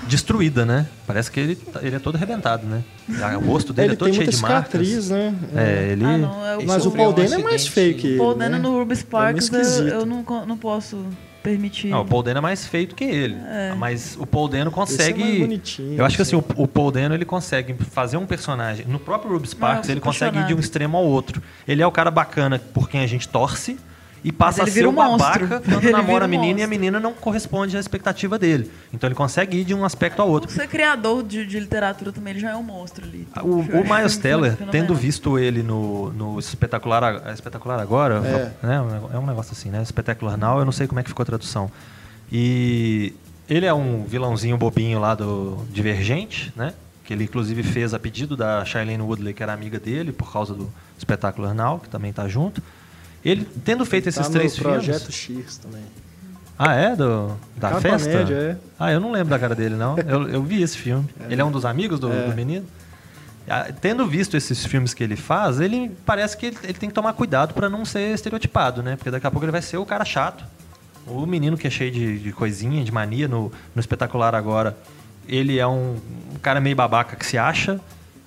Destruída, 0.09 0.65
né? 0.65 0.86
Parece 1.07 1.31
que 1.31 1.39
ele, 1.39 1.57
tá- 1.57 1.81
ele 1.82 1.97
é 1.97 1.98
todo 1.98 2.16
arrebentado, 2.16 2.66
né? 2.66 2.82
O 3.36 3.47
rosto 3.47 3.73
dele 3.73 3.89
ele 3.89 3.94
é 3.94 3.97
todo 3.97 4.09
tem 4.11 4.15
cheio 4.19 4.31
de 4.31 4.36
marcas. 4.39 4.86
cicatriz, 4.86 5.11
né? 5.11 5.35
É, 5.55 5.89
ele. 5.93 6.05
Ah, 6.05 6.19
não, 6.19 6.47
é 6.47 6.57
o 6.57 6.66
Mas 6.66 6.86
o 6.86 6.90
Paul 6.90 7.11
um 7.11 7.15
Dano 7.15 7.35
é 7.35 7.39
mais 7.39 7.66
feio 7.66 7.94
que 7.94 8.07
ele. 8.09 8.19
Paul 8.19 8.36
né? 8.36 8.48
Dano 8.48 8.62
no 8.70 8.78
Ruby 8.78 8.97
Sparks, 8.97 9.53
eu, 9.53 9.61
esquisito. 9.61 9.89
eu 9.89 10.07
não, 10.07 10.24
não 10.47 10.57
posso 10.57 11.05
permitir. 11.43 11.89
Não, 11.89 12.01
o 12.03 12.05
Paul 12.05 12.23
Dano 12.24 12.39
é 12.39 12.40
mais 12.40 12.66
feito 12.66 12.94
que 12.97 13.05
ele. 13.05 13.36
É. 13.47 13.74
Mas 13.77 14.16
o 14.19 14.27
Paul 14.27 14.48
Dano 14.48 14.70
é 14.70 14.74
consegue. 14.74 15.39
bonitinho, 15.39 15.98
eu 15.98 16.05
acho 16.05 16.16
que 16.16 16.23
assim, 16.23 16.36
assim. 16.36 16.44
o, 16.57 16.62
o 16.65 16.66
Paul 16.66 16.90
Dano 16.90 17.15
ele 17.15 17.24
consegue 17.24 17.74
fazer 17.90 18.16
um 18.16 18.27
personagem. 18.27 18.85
No 18.89 18.98
próprio 18.98 19.31
Ruby 19.32 19.47
Sparks, 19.48 19.89
eu 19.89 19.93
ele 19.93 20.01
consegue 20.01 20.39
ir 20.39 20.47
de 20.47 20.55
um 20.55 20.59
extremo 20.59 20.97
ao 20.97 21.05
outro. 21.05 21.40
Ele 21.69 21.81
é 21.82 21.86
o 21.86 21.93
cara 21.93 22.11
bacana 22.11 22.59
por 22.74 22.89
quem 22.89 23.01
a 23.01 23.07
gente 23.07 23.28
torce. 23.28 23.77
E 24.27 24.32
passa 24.32 24.65
a 24.65 24.66
ser 24.66 24.85
o 24.86 24.90
um 24.90 24.93
monstro. 24.93 25.47
babaca 25.47 25.61
quando 25.70 25.85
Ele 25.85 25.93
namora 25.93 26.24
a 26.24 26.27
um 26.27 26.31
menina 26.31 26.59
e 26.61 26.62
a 26.62 26.66
monstro. 26.66 26.69
menina 26.81 26.98
não 27.01 27.12
corresponde 27.12 27.77
à 27.77 27.81
expectativa 27.81 28.36
dele. 28.39 28.69
Então 28.93 29.07
ele 29.07 29.15
consegue 29.15 29.59
ir 29.59 29.65
de 29.65 29.73
um 29.73 29.85
aspecto 29.85 30.20
ao 30.20 30.28
outro. 30.28 30.48
Por 30.48 30.55
ser 30.55 30.66
criador 30.66 31.23
de, 31.23 31.47
de 31.47 31.61
literatura 31.61 32.11
também, 32.11 32.32
ele 32.32 32.40
já 32.40 32.51
é 32.51 32.57
um 32.57 32.62
monstro 32.62 33.05
ali. 33.05 33.27
O, 33.43 33.47
o 33.61 33.65
Eu 33.70 33.82
acho 33.85 33.94
Miles 33.94 34.16
Teller, 34.16 34.57
tendo 34.73 34.94
visto 34.97 35.39
ele 35.39 35.62
no, 35.62 36.11
no 36.12 36.39
espetacular, 36.40 37.23
é 37.24 37.32
espetacular 37.32 37.78
agora, 37.81 38.16
É. 38.62 38.66
né? 38.66 39.01
É 39.15 39.19
um 39.19 39.27
negócio 39.27 39.53
assim, 39.53 39.70
né? 39.70 39.81
Espetacular 39.81 40.36
Now, 40.36 40.59
eu 40.59 40.65
não 40.65 40.73
sei 40.73 40.89
como 40.89 40.98
é 40.98 41.03
que 41.05 41.09
ficou 41.09 41.23
a 41.23 41.27
tradução. 41.27 41.70
E 42.32 43.15
ele 43.48 43.65
é 43.66 43.73
um 43.73 44.05
vilãozinho 44.05 44.57
bobinho 44.57 44.98
lá 44.98 45.15
do 45.15 45.65
Divergente, 45.70 46.53
né? 46.57 46.74
Que 47.05 47.12
ele 47.12 47.24
inclusive 47.24 47.62
fez 47.62 47.94
a 47.94 47.98
pedido 48.01 48.36
da 48.36 48.65
Shailene 48.65 49.03
Woodley, 49.03 49.32
que 49.32 49.43
era 49.43 49.53
amiga 49.53 49.78
dele, 49.78 50.11
por 50.11 50.32
causa 50.32 50.53
do 50.53 50.69
espetáculo 50.98 51.47
Arnal, 51.47 51.78
que 51.78 51.89
também 51.89 52.12
tá 52.12 52.27
junto. 52.27 52.61
Ele, 53.28 53.47
tendo 53.65 53.85
feito 53.85 54.09
esses 54.09 54.24
tá 54.27 54.32
três 54.32 54.57
no 54.57 54.62
filmes. 54.62 54.85
Projeto 54.85 55.12
X 55.12 55.57
também. 55.59 55.82
Ah, 56.59 56.74
é? 56.74 56.97
Do, 56.97 57.36
da 57.57 57.69
Capa 57.70 57.81
festa? 57.82 58.09
Média, 58.09 58.35
é. 58.35 58.57
Ah, 58.78 58.90
eu 58.93 59.01
não 59.01 59.11
lembro 59.12 59.28
da 59.31 59.39
cara 59.39 59.55
dele, 59.55 59.74
não. 59.74 59.98
Eu, 59.98 60.28
eu 60.28 60.43
vi 60.43 60.62
esse 60.62 60.77
filme. 60.78 61.07
Ele 61.28 61.40
é 61.40 61.44
um 61.44 61.51
dos 61.51 61.65
amigos 61.65 61.98
do, 62.01 62.11
É. 62.12 62.28
do 62.28 62.35
menino? 62.35 62.65
Ah, 63.48 63.66
Tendo 63.81 64.07
visto 64.07 64.36
esses 64.36 64.65
filmes 64.65 64.94
que 64.94 65.05
ele 65.05 65.16
faz, 65.16 65.61
ele 65.61 65.90
parece 66.07 66.36
que 66.36 66.47
ele, 66.47 66.57
ele 66.62 66.74
tem 66.74 66.89
que 66.89 66.94
tomar 66.94 67.12
cuidado 67.12 67.53
pra 67.53 67.69
não 67.69 67.85
ser 67.85 68.15
estereotipado, 68.15 68.82
né? 68.82 68.97
Porque 68.97 69.11
daqui 69.11 69.27
a 69.27 69.31
pouco 69.31 69.44
ele 69.44 69.53
vai 69.53 69.61
ser 69.62 69.77
o 69.77 69.85
cara 69.85 70.05
chato. 70.05 70.44
O 71.07 71.27
menino 71.27 71.57
que 71.59 71.66
é 71.66 71.70
cheio 71.70 71.90
de, 71.93 72.19
de 72.19 72.32
coisinha, 72.32 72.82
de 72.82 72.90
mania 72.90 73.28
no, 73.28 73.53
no 73.74 73.81
espetacular 73.81 74.35
agora. 74.35 74.77
Ele 75.28 75.59
é 75.59 75.66
um, 75.66 75.97
um 76.35 76.39
cara 76.40 76.61
meio 76.61 76.74
babaca 76.74 77.16
que 77.16 77.27
se 77.27 77.36
acha, 77.36 77.78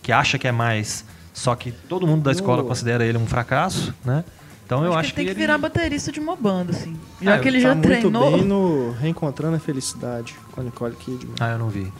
que 0.01 0.11
acha 0.11 0.37
que 0.37 0.47
é 0.47 0.51
mais. 0.51 1.03
Só 1.33 1.55
que 1.55 1.71
todo 1.71 2.05
mundo 2.05 2.21
da 2.23 2.31
escola 2.31 2.61
No- 2.61 2.67
considera 2.67 3.05
ele 3.05 3.17
um 3.17 3.25
fracasso, 3.27 3.93
né? 4.05 4.23
Então 4.69 4.85
eu 4.85 4.91
acho, 4.91 4.99
acho 4.99 5.13
que 5.15 5.21
ele 5.21 5.29
tem 5.29 5.35
que 5.35 5.41
ele- 5.41 5.47
virar 5.47 5.57
baterista 5.57 6.11
de 6.11 6.19
uma 6.19 6.35
banda, 6.35 6.71
assim. 6.73 6.95
Já 7.19 7.33
Ah, 7.33 7.39
que 7.39 7.47
ele 7.47 7.57
tá 7.57 7.69
já 7.69 7.73
muito 7.73 7.87
treinou. 7.87 8.31
bem 8.33 8.45
no 8.45 8.91
Reencontrando 8.91 9.55
a 9.55 9.59
Felicidade 9.59 10.35
com 10.51 10.61
a 10.61 10.63
Nicole 10.63 10.95
Kidman. 10.95 11.33
Ah, 11.39 11.53
eu 11.53 11.57
não 11.57 11.69
vi. 11.69 11.91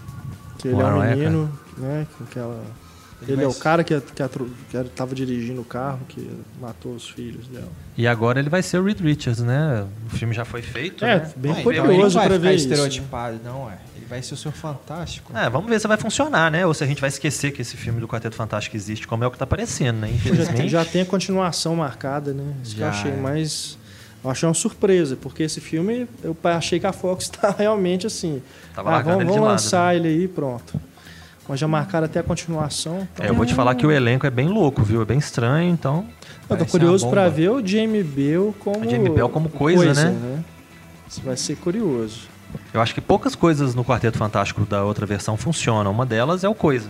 que 0.60 0.68
ele 0.68 0.80
é 0.80 0.86
um 0.86 1.00
menino, 1.02 1.52
né? 1.78 2.06
Com 2.16 2.24
aquela... 2.26 2.62
Ele 3.22 3.34
Ele, 3.34 3.41
é 3.41 3.46
vai 3.46 3.54
o 3.54 3.60
cara 3.60 3.84
que, 3.84 4.00
que, 4.00 4.24
atro- 4.24 4.50
que 4.70 4.78
era- 4.78 4.88
tava 4.88 5.14
dirigindo 5.14 5.60
o 5.62 5.66
carro 5.66 6.00
que 6.08 6.30
matou 6.62 6.94
os 6.94 7.10
filhos 7.10 7.48
dela. 7.48 7.68
E 7.98 8.08
agora 8.08 8.40
ele 8.40 8.50
vai 8.50 8.62
ser 8.64 8.78
o 8.80 8.84
Reed 8.84 9.00
Richards, 9.02 9.41
né? 9.41 9.86
O 10.08 10.16
filme 10.16 10.34
já 10.34 10.46
foi 10.46 10.62
feito, 10.62 11.04
É, 11.04 11.18
né? 11.20 11.32
bem 11.36 11.52
então 11.52 11.64
curioso 11.64 12.18
ficar 12.20 12.38
ver 12.38 12.56
isso, 12.56 12.68
né? 12.70 12.74
estereotipado, 12.76 13.40
não 13.44 13.70
é. 13.70 13.78
Ele 13.98 14.06
vai 14.10 14.22
ser 14.24 14.36
o 14.36 14.38
seu 14.38 14.52
fantástico. 14.54 15.36
É, 15.38 15.50
vamos 15.50 15.70
ver 15.70 15.80
se 15.82 15.88
vai 15.88 15.98
funcionar, 15.98 16.50
né? 16.50 16.66
Ou 16.66 16.74
se 16.74 16.82
a 16.84 16.88
gente 16.88 17.02
vai 17.02 17.10
esquecer 17.10 17.52
que 17.52 17.62
esse 17.62 17.76
filme 17.76 18.00
do 18.00 18.08
Quarteto 18.08 18.36
Fantástico 18.38 18.78
existe, 18.78 19.06
como 19.06 19.24
é 19.24 19.28
o 19.28 19.32
que 19.32 19.38
tá 19.38 19.46
parecendo, 19.46 20.00
né? 20.00 20.08
Já 20.08 20.14
tem, 20.14 20.16
Infelizmente. 20.34 20.70
já 20.70 20.86
tem 20.86 21.02
a 21.02 21.06
continuação 21.06 21.76
marcada, 21.76 22.34
né? 22.34 22.54
Isso 22.64 22.76
que 22.76 22.82
eu 22.82 22.86
Já, 22.86 22.91
achei 22.91 23.12
é. 23.12 23.16
mais. 23.18 23.78
Eu 24.24 24.30
achei 24.30 24.48
uma 24.48 24.54
surpresa, 24.56 25.16
porque 25.16 25.44
esse 25.44 25.62
filme 25.62 26.06
eu 26.24 26.36
achei 26.44 26.78
que 26.80 26.86
a 26.88 26.91
Fox 26.94 27.28
tá 27.30 27.54
realmente 27.58 28.08
assim. 28.08 28.41
Tava 28.74 28.90
ah, 28.90 28.94
largando 28.94 29.18
vamos 29.18 29.24
ele 29.24 29.32
de 29.34 29.40
vamos 29.40 29.46
lado, 29.48 29.52
lançar 29.62 29.96
ele 29.96 30.08
aí 30.08 30.28
pronto. 30.28 30.80
Mas 31.50 31.60
já 31.60 31.68
marcaram 31.68 32.06
até 32.06 32.20
a 32.20 32.24
continuação. 32.24 33.08
Então, 33.12 33.26
É, 33.26 33.30
eu 33.30 33.34
vou 33.34 33.44
te 33.44 33.56
falar 33.56 33.74
que 33.74 33.86
o 33.86 33.92
elenco 33.92 34.28
é 34.28 34.30
bem 34.30 34.48
louco, 34.48 34.84
viu? 34.84 35.02
É 35.02 35.06
bem 35.06 35.18
estranho, 35.18 35.72
então. 35.72 36.06
eu 36.48 36.56
tô 36.58 36.66
curioso 36.68 37.08
bomba. 37.08 37.28
ver 37.28 37.50
o 37.50 37.66
Jamie 37.66 38.04
Bell 38.04 38.54
como. 38.60 38.86
O 38.86 38.90
Jamie 38.90 39.10
Bell 39.10 39.28
como 39.28 39.50
coisa, 39.50 39.94
né? 39.96 40.44
Isso 41.10 41.22
vai 41.22 41.36
ser 41.36 41.56
curioso. 41.56 42.28
Eu 42.72 42.80
acho 42.82 42.94
que 42.94 43.02
poucas 43.02 43.34
coisas 43.36 43.74
no 43.74 43.84
Quarteto 43.84 44.18
Fantástico 44.18 44.64
da 44.64 44.84
outra 44.84 45.08
versão 45.08 45.36
funcionam. 45.36 45.92
Uma 45.92 46.06
delas 46.06 46.44
é 46.44 46.50
o 46.50 46.54
Coisa. 46.54 46.90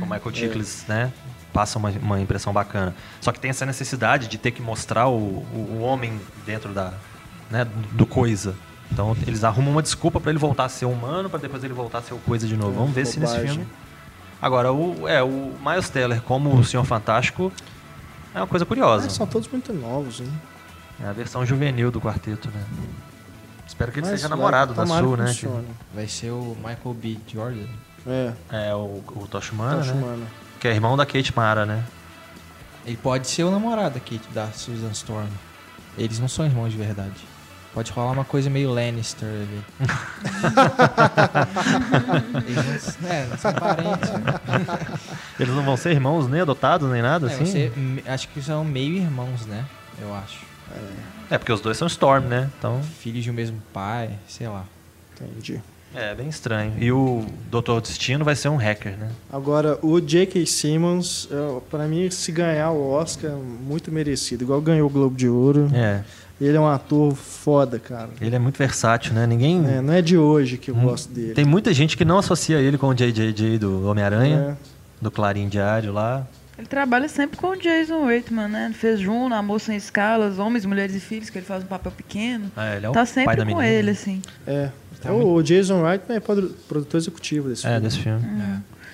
O 0.00 0.06
Michael 0.06 0.32
Chiklis, 0.32 0.84
né? 0.88 1.12
Passa 1.52 1.78
uma, 1.78 1.90
uma 2.02 2.20
impressão 2.20 2.52
bacana. 2.54 2.94
Só 3.20 3.32
que 3.32 3.38
tem 3.40 3.50
essa 3.50 3.66
necessidade 3.66 4.28
de 4.28 4.38
ter 4.38 4.50
que 4.50 4.62
mostrar 4.62 5.08
o, 5.08 5.14
o, 5.54 5.78
o 5.78 5.80
homem 5.80 6.18
dentro 6.46 6.72
da, 6.72 6.94
né, 7.50 7.66
do 7.92 8.06
Coisa. 8.06 8.54
Então 8.92 9.16
eles 9.26 9.44
arrumam 9.44 9.72
uma 9.72 9.82
desculpa 9.82 10.20
pra 10.20 10.30
ele 10.30 10.38
voltar 10.38 10.64
a 10.64 10.68
ser 10.68 10.86
humano, 10.86 11.28
pra 11.28 11.38
depois 11.38 11.62
ele 11.64 11.74
voltar 11.74 11.98
a 11.98 12.02
ser 12.02 12.14
o 12.14 12.18
Coisa 12.18 12.46
de 12.46 12.56
novo. 12.56 12.72
É, 12.72 12.76
Vamos 12.76 12.94
ver 12.94 13.06
se 13.06 13.20
nesse 13.20 13.32
bobagem. 13.34 13.56
filme. 13.56 13.70
Agora, 14.42 14.72
o, 14.72 15.06
é, 15.06 15.22
o 15.22 15.52
Miles 15.64 15.88
Teller 15.90 16.20
como 16.22 16.54
o 16.54 16.64
Senhor 16.64 16.84
Fantástico 16.84 17.52
é 18.34 18.38
uma 18.38 18.46
coisa 18.46 18.64
curiosa. 18.64 19.06
Ah, 19.06 19.10
são 19.10 19.26
todos 19.26 19.48
muito 19.48 19.72
novos, 19.72 20.20
né? 20.20 20.30
É 21.02 21.06
a 21.08 21.12
versão 21.12 21.44
juvenil 21.44 21.90
do 21.90 22.00
quarteto, 22.00 22.48
né? 22.50 22.64
Espero 23.66 23.92
que 23.92 23.98
ele 24.00 24.06
Mas 24.06 24.20
seja 24.20 24.28
vai- 24.28 24.36
namorado 24.38 24.74
da 24.74 24.86
Sue, 24.86 25.16
né? 25.16 25.34
Vai 25.94 26.08
ser 26.08 26.30
o 26.30 26.56
Michael 26.56 26.94
B. 26.94 27.18
Jordan. 27.26 27.66
É, 28.06 28.32
É 28.68 28.74
o, 28.74 29.02
o 29.14 29.26
Tosh 29.30 29.52
Humana, 29.52 29.76
Tosh 29.78 29.92
né? 29.92 30.26
Que 30.58 30.68
é 30.68 30.72
irmão 30.74 30.96
da 30.96 31.04
Kate 31.06 31.34
Mara, 31.36 31.64
né? 31.66 31.84
Ele 32.86 32.96
pode 32.96 33.28
ser 33.28 33.44
o 33.44 33.50
namorado 33.50 33.96
aqui 33.98 34.20
da 34.32 34.46
Susan 34.52 34.90
Storm. 34.90 35.28
Eles 35.98 36.18
não 36.18 36.28
são 36.28 36.46
irmãos 36.46 36.70
de 36.70 36.78
verdade. 36.78 37.28
Pode 37.74 37.92
rolar 37.92 38.10
uma 38.12 38.24
coisa 38.24 38.48
meio 38.50 38.70
Lannister 38.72 39.28
ali. 39.28 39.62
Eles 42.46 42.98
não, 43.00 43.08
é, 43.10 43.26
são 43.36 43.52
parentes. 43.54 44.10
Né? 44.10 44.98
Eles 45.40 45.54
não 45.54 45.62
vão 45.64 45.76
ser 45.76 45.90
irmãos 45.92 46.28
nem 46.28 46.40
adotados, 46.40 46.90
nem 46.90 47.02
nada, 47.02 47.30
É, 47.30 47.34
assim? 47.34 47.44
você- 47.44 47.72
acho 48.06 48.28
que 48.28 48.42
são 48.42 48.64
meio 48.64 48.96
irmãos, 48.96 49.46
né? 49.46 49.64
Eu 50.00 50.14
acho. 50.14 50.38
É, 51.30 51.36
porque 51.38 51.52
os 51.52 51.60
dois 51.60 51.76
são 51.76 51.86
Storm, 51.88 52.24
né? 52.26 52.48
Então, 52.58 52.80
Filhos 53.00 53.24
de 53.24 53.30
um 53.30 53.34
mesmo 53.34 53.60
pai, 53.72 54.10
sei 54.28 54.46
lá. 54.48 54.64
Entendi. 55.20 55.60
é 55.94 56.14
bem 56.14 56.28
estranho. 56.28 56.72
E 56.78 56.92
o 56.92 57.26
Doutor 57.50 57.80
Destino 57.80 58.24
vai 58.24 58.36
ser 58.36 58.48
um 58.48 58.56
hacker, 58.56 58.96
né? 58.96 59.10
Agora, 59.32 59.78
o 59.82 60.00
J.K. 60.00 60.46
Simmons, 60.46 61.28
é, 61.30 61.60
pra 61.68 61.86
mim, 61.88 62.08
se 62.10 62.30
ganhar 62.30 62.70
o 62.70 62.88
Oscar, 62.90 63.32
muito 63.32 63.90
merecido. 63.90 64.44
Igual 64.44 64.60
ganhou 64.60 64.86
o 64.88 64.90
Globo 64.92 65.16
de 65.16 65.28
Ouro. 65.28 65.68
É. 65.74 66.02
Ele 66.40 66.56
é 66.56 66.60
um 66.60 66.66
ator 66.66 67.14
foda, 67.14 67.78
cara. 67.78 68.08
Ele 68.20 68.34
é 68.34 68.38
muito 68.38 68.56
versátil, 68.56 69.12
né? 69.12 69.26
Ninguém... 69.26 69.62
É, 69.68 69.80
não 69.82 69.92
é 69.92 70.00
de 70.00 70.16
hoje 70.16 70.56
que 70.56 70.70
eu 70.70 70.74
Hum. 70.74 70.84
gosto 70.84 71.12
dele. 71.12 71.34
Tem 71.34 71.44
muita 71.44 71.72
gente 71.74 71.96
que 71.96 72.04
não 72.04 72.16
associa 72.18 72.58
ele 72.58 72.78
com 72.78 72.86
o 72.88 72.94
JJJ 72.94 73.58
do 73.58 73.86
Homem-Aranha, 73.86 74.56
É. 74.58 74.64
do 75.02 75.10
Clarim 75.10 75.48
Diário 75.48 75.92
lá. 75.92 76.26
Ele 76.56 76.66
trabalha 76.66 77.08
sempre 77.08 77.36
com 77.38 77.48
o 77.48 77.56
Jason 77.56 78.04
Reitman, 78.06 78.48
né? 78.48 78.72
Fez 78.74 79.00
Juno, 79.00 79.34
Amor 79.34 79.60
Sem 79.60 79.76
Escalas, 79.76 80.38
Homens, 80.38 80.64
Mulheres 80.66 80.94
e 80.94 81.00
Filhos, 81.00 81.30
que 81.30 81.38
ele 81.38 81.46
faz 81.46 81.62
um 81.62 81.66
papel 81.66 81.90
pequeno. 81.92 82.50
É, 82.56 82.76
ele 82.76 82.86
é 82.86 82.88
o 82.88 82.92
tá 82.92 83.00
pai 83.00 83.06
sempre 83.06 83.36
da 83.36 83.42
com 83.42 83.48
menina. 83.56 83.66
ele, 83.66 83.90
assim. 83.90 84.20
É. 84.46 84.68
Tá 85.00 85.12
o, 85.12 85.42
Jason 85.42 85.82
Reitman 85.82 86.16
é 86.16 86.20
produ- 86.20 86.54
produtor 86.68 86.98
executivo 87.00 87.48
desse 87.48 87.66
É, 87.66 87.70
filme. 87.70 87.80
desse 87.86 87.98
filme. 87.98 88.20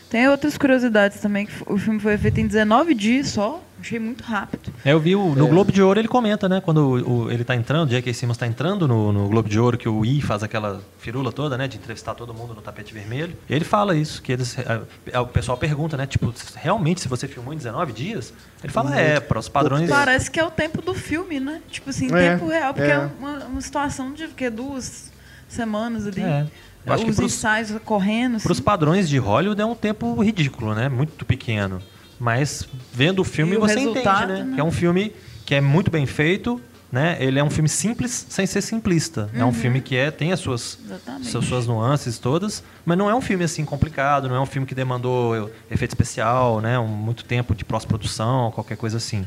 Tem 0.08 0.28
outras 0.28 0.56
curiosidades 0.56 1.20
também, 1.20 1.46
que 1.46 1.52
o 1.66 1.76
filme 1.76 1.98
foi 1.98 2.16
feito 2.16 2.38
em 2.38 2.46
19 2.46 2.94
dias 2.94 3.28
só. 3.28 3.62
Achei 3.78 3.98
muito 3.98 4.24
rápido. 4.24 4.72
É, 4.84 4.92
eu 4.92 4.98
vi 5.00 5.14
o- 5.14 5.34
no 5.34 5.46
É. 5.46 5.50
Globo 5.50 5.70
de 5.70 5.82
Ouro 5.82 6.00
ele 6.00 6.08
comenta, 6.08 6.48
né? 6.48 6.62
Quando 6.62 6.78
o, 6.78 7.24
o- 7.26 7.30
ele 7.30 7.44
tá 7.44 7.54
entrando, 7.54 7.88
o 7.88 7.90
J.K. 7.90 8.14
Simmons 8.14 8.38
tá 8.38 8.46
entrando 8.46 8.88
no, 8.88 9.12
no 9.12 9.28
Globo 9.28 9.48
de 9.48 9.58
Ouro, 9.60 9.76
que 9.76 9.86
o 9.88 10.02
I 10.04 10.22
faz 10.22 10.42
aquela 10.42 10.80
firula 10.98 11.30
toda, 11.30 11.58
né? 11.58 11.68
De 11.68 11.76
entrevistar 11.76 12.14
todo 12.14 12.32
mundo 12.32 12.54
no 12.54 12.62
tapete 12.62 12.94
vermelho. 12.94 13.36
Ele 13.50 13.64
fala 13.66 13.94
isso, 13.94 14.22
que 14.22 14.32
eles. 14.32 14.56
a- 14.60 14.82
a- 15.18 15.20
o 15.20 15.26
pessoal 15.26 15.58
pergunta, 15.58 15.96
né? 15.96 16.06
Tipo, 16.06 16.32
realmente 16.54 17.02
se 17.02 17.08
você 17.08 17.28
filmou 17.28 17.52
em 17.52 17.56
19 17.58 17.92
dias? 17.92 18.32
Ele 18.64 18.72
fala, 18.72 18.98
é, 18.98 19.20
para 19.20 19.38
os 19.38 19.48
padrões. 19.48 19.90
Parece 19.90 20.30
que 20.30 20.40
é 20.40 20.44
o 20.44 20.50
tempo 20.50 20.80
do 20.80 20.94
filme, 20.94 21.38
né? 21.38 21.60
Tipo 21.70 21.90
assim, 21.90 22.06
É, 22.14 22.30
tempo 22.30 22.46
real, 22.48 22.72
porque 22.72 22.90
é, 22.90 22.94
é. 22.94 23.10
uma, 23.18 23.44
uma 23.44 23.60
situação 23.60 24.12
de 24.14 24.26
que, 24.28 24.48
duas 24.48 25.12
semanas 25.48 26.06
ali. 26.06 26.22
É. 26.22 26.46
Eu 26.86 26.92
acho 26.94 27.04
que 27.04 27.10
Os 27.10 27.16
pros- 27.16 27.32
ensaios 27.34 27.72
correndo. 27.84 28.40
Para 28.40 28.52
os 28.52 28.60
padrões 28.60 29.08
de 29.08 29.18
Hollywood 29.18 29.60
é 29.60 29.66
um 29.66 29.74
tempo 29.74 30.22
ridículo, 30.22 30.74
né? 30.74 30.88
Muito 30.88 31.24
pequeno. 31.24 31.80
Mas 32.18 32.66
vendo 32.92 33.18
o 33.20 33.24
filme 33.24 33.54
E 33.54 33.56
o 33.56 33.60
você 33.60 33.74
resultado, 33.80 34.24
entende, 34.32 34.38
né? 34.44 34.44
né? 34.50 34.54
Que 34.54 34.60
é 34.60 34.64
um 34.64 34.70
filme 34.70 35.12
que 35.44 35.54
é 35.54 35.60
muito 35.60 35.90
bem 35.90 36.06
feito, 36.06 36.60
né? 36.90 37.16
Ele 37.20 37.38
é 37.38 37.44
um 37.44 37.50
filme 37.50 37.68
simples 37.68 38.24
sem 38.28 38.46
ser 38.46 38.62
simplista. 38.62 39.28
É 39.34 39.44
um 39.44 39.52
filme 39.52 39.80
que 39.80 39.96
é, 39.96 40.10
tem 40.10 40.32
as 40.32 40.40
suas, 40.40 40.78
suas, 41.24 41.44
suas 41.44 41.66
nuances 41.66 42.18
todas, 42.18 42.62
mas 42.86 42.96
não 42.96 43.10
é 43.10 43.14
um 43.14 43.20
filme 43.20 43.44
assim 43.44 43.64
complicado, 43.64 44.28
não 44.28 44.36
é 44.36 44.40
um 44.40 44.46
filme 44.46 44.66
que 44.66 44.74
demandou 44.74 45.50
efeito 45.70 45.90
especial, 45.90 46.60
né? 46.60 46.78
Um, 46.78 46.86
muito 46.86 47.24
tempo 47.24 47.54
de 47.54 47.64
pós-produção, 47.64 48.50
qualquer 48.52 48.76
coisa 48.76 48.96
assim. 48.96 49.26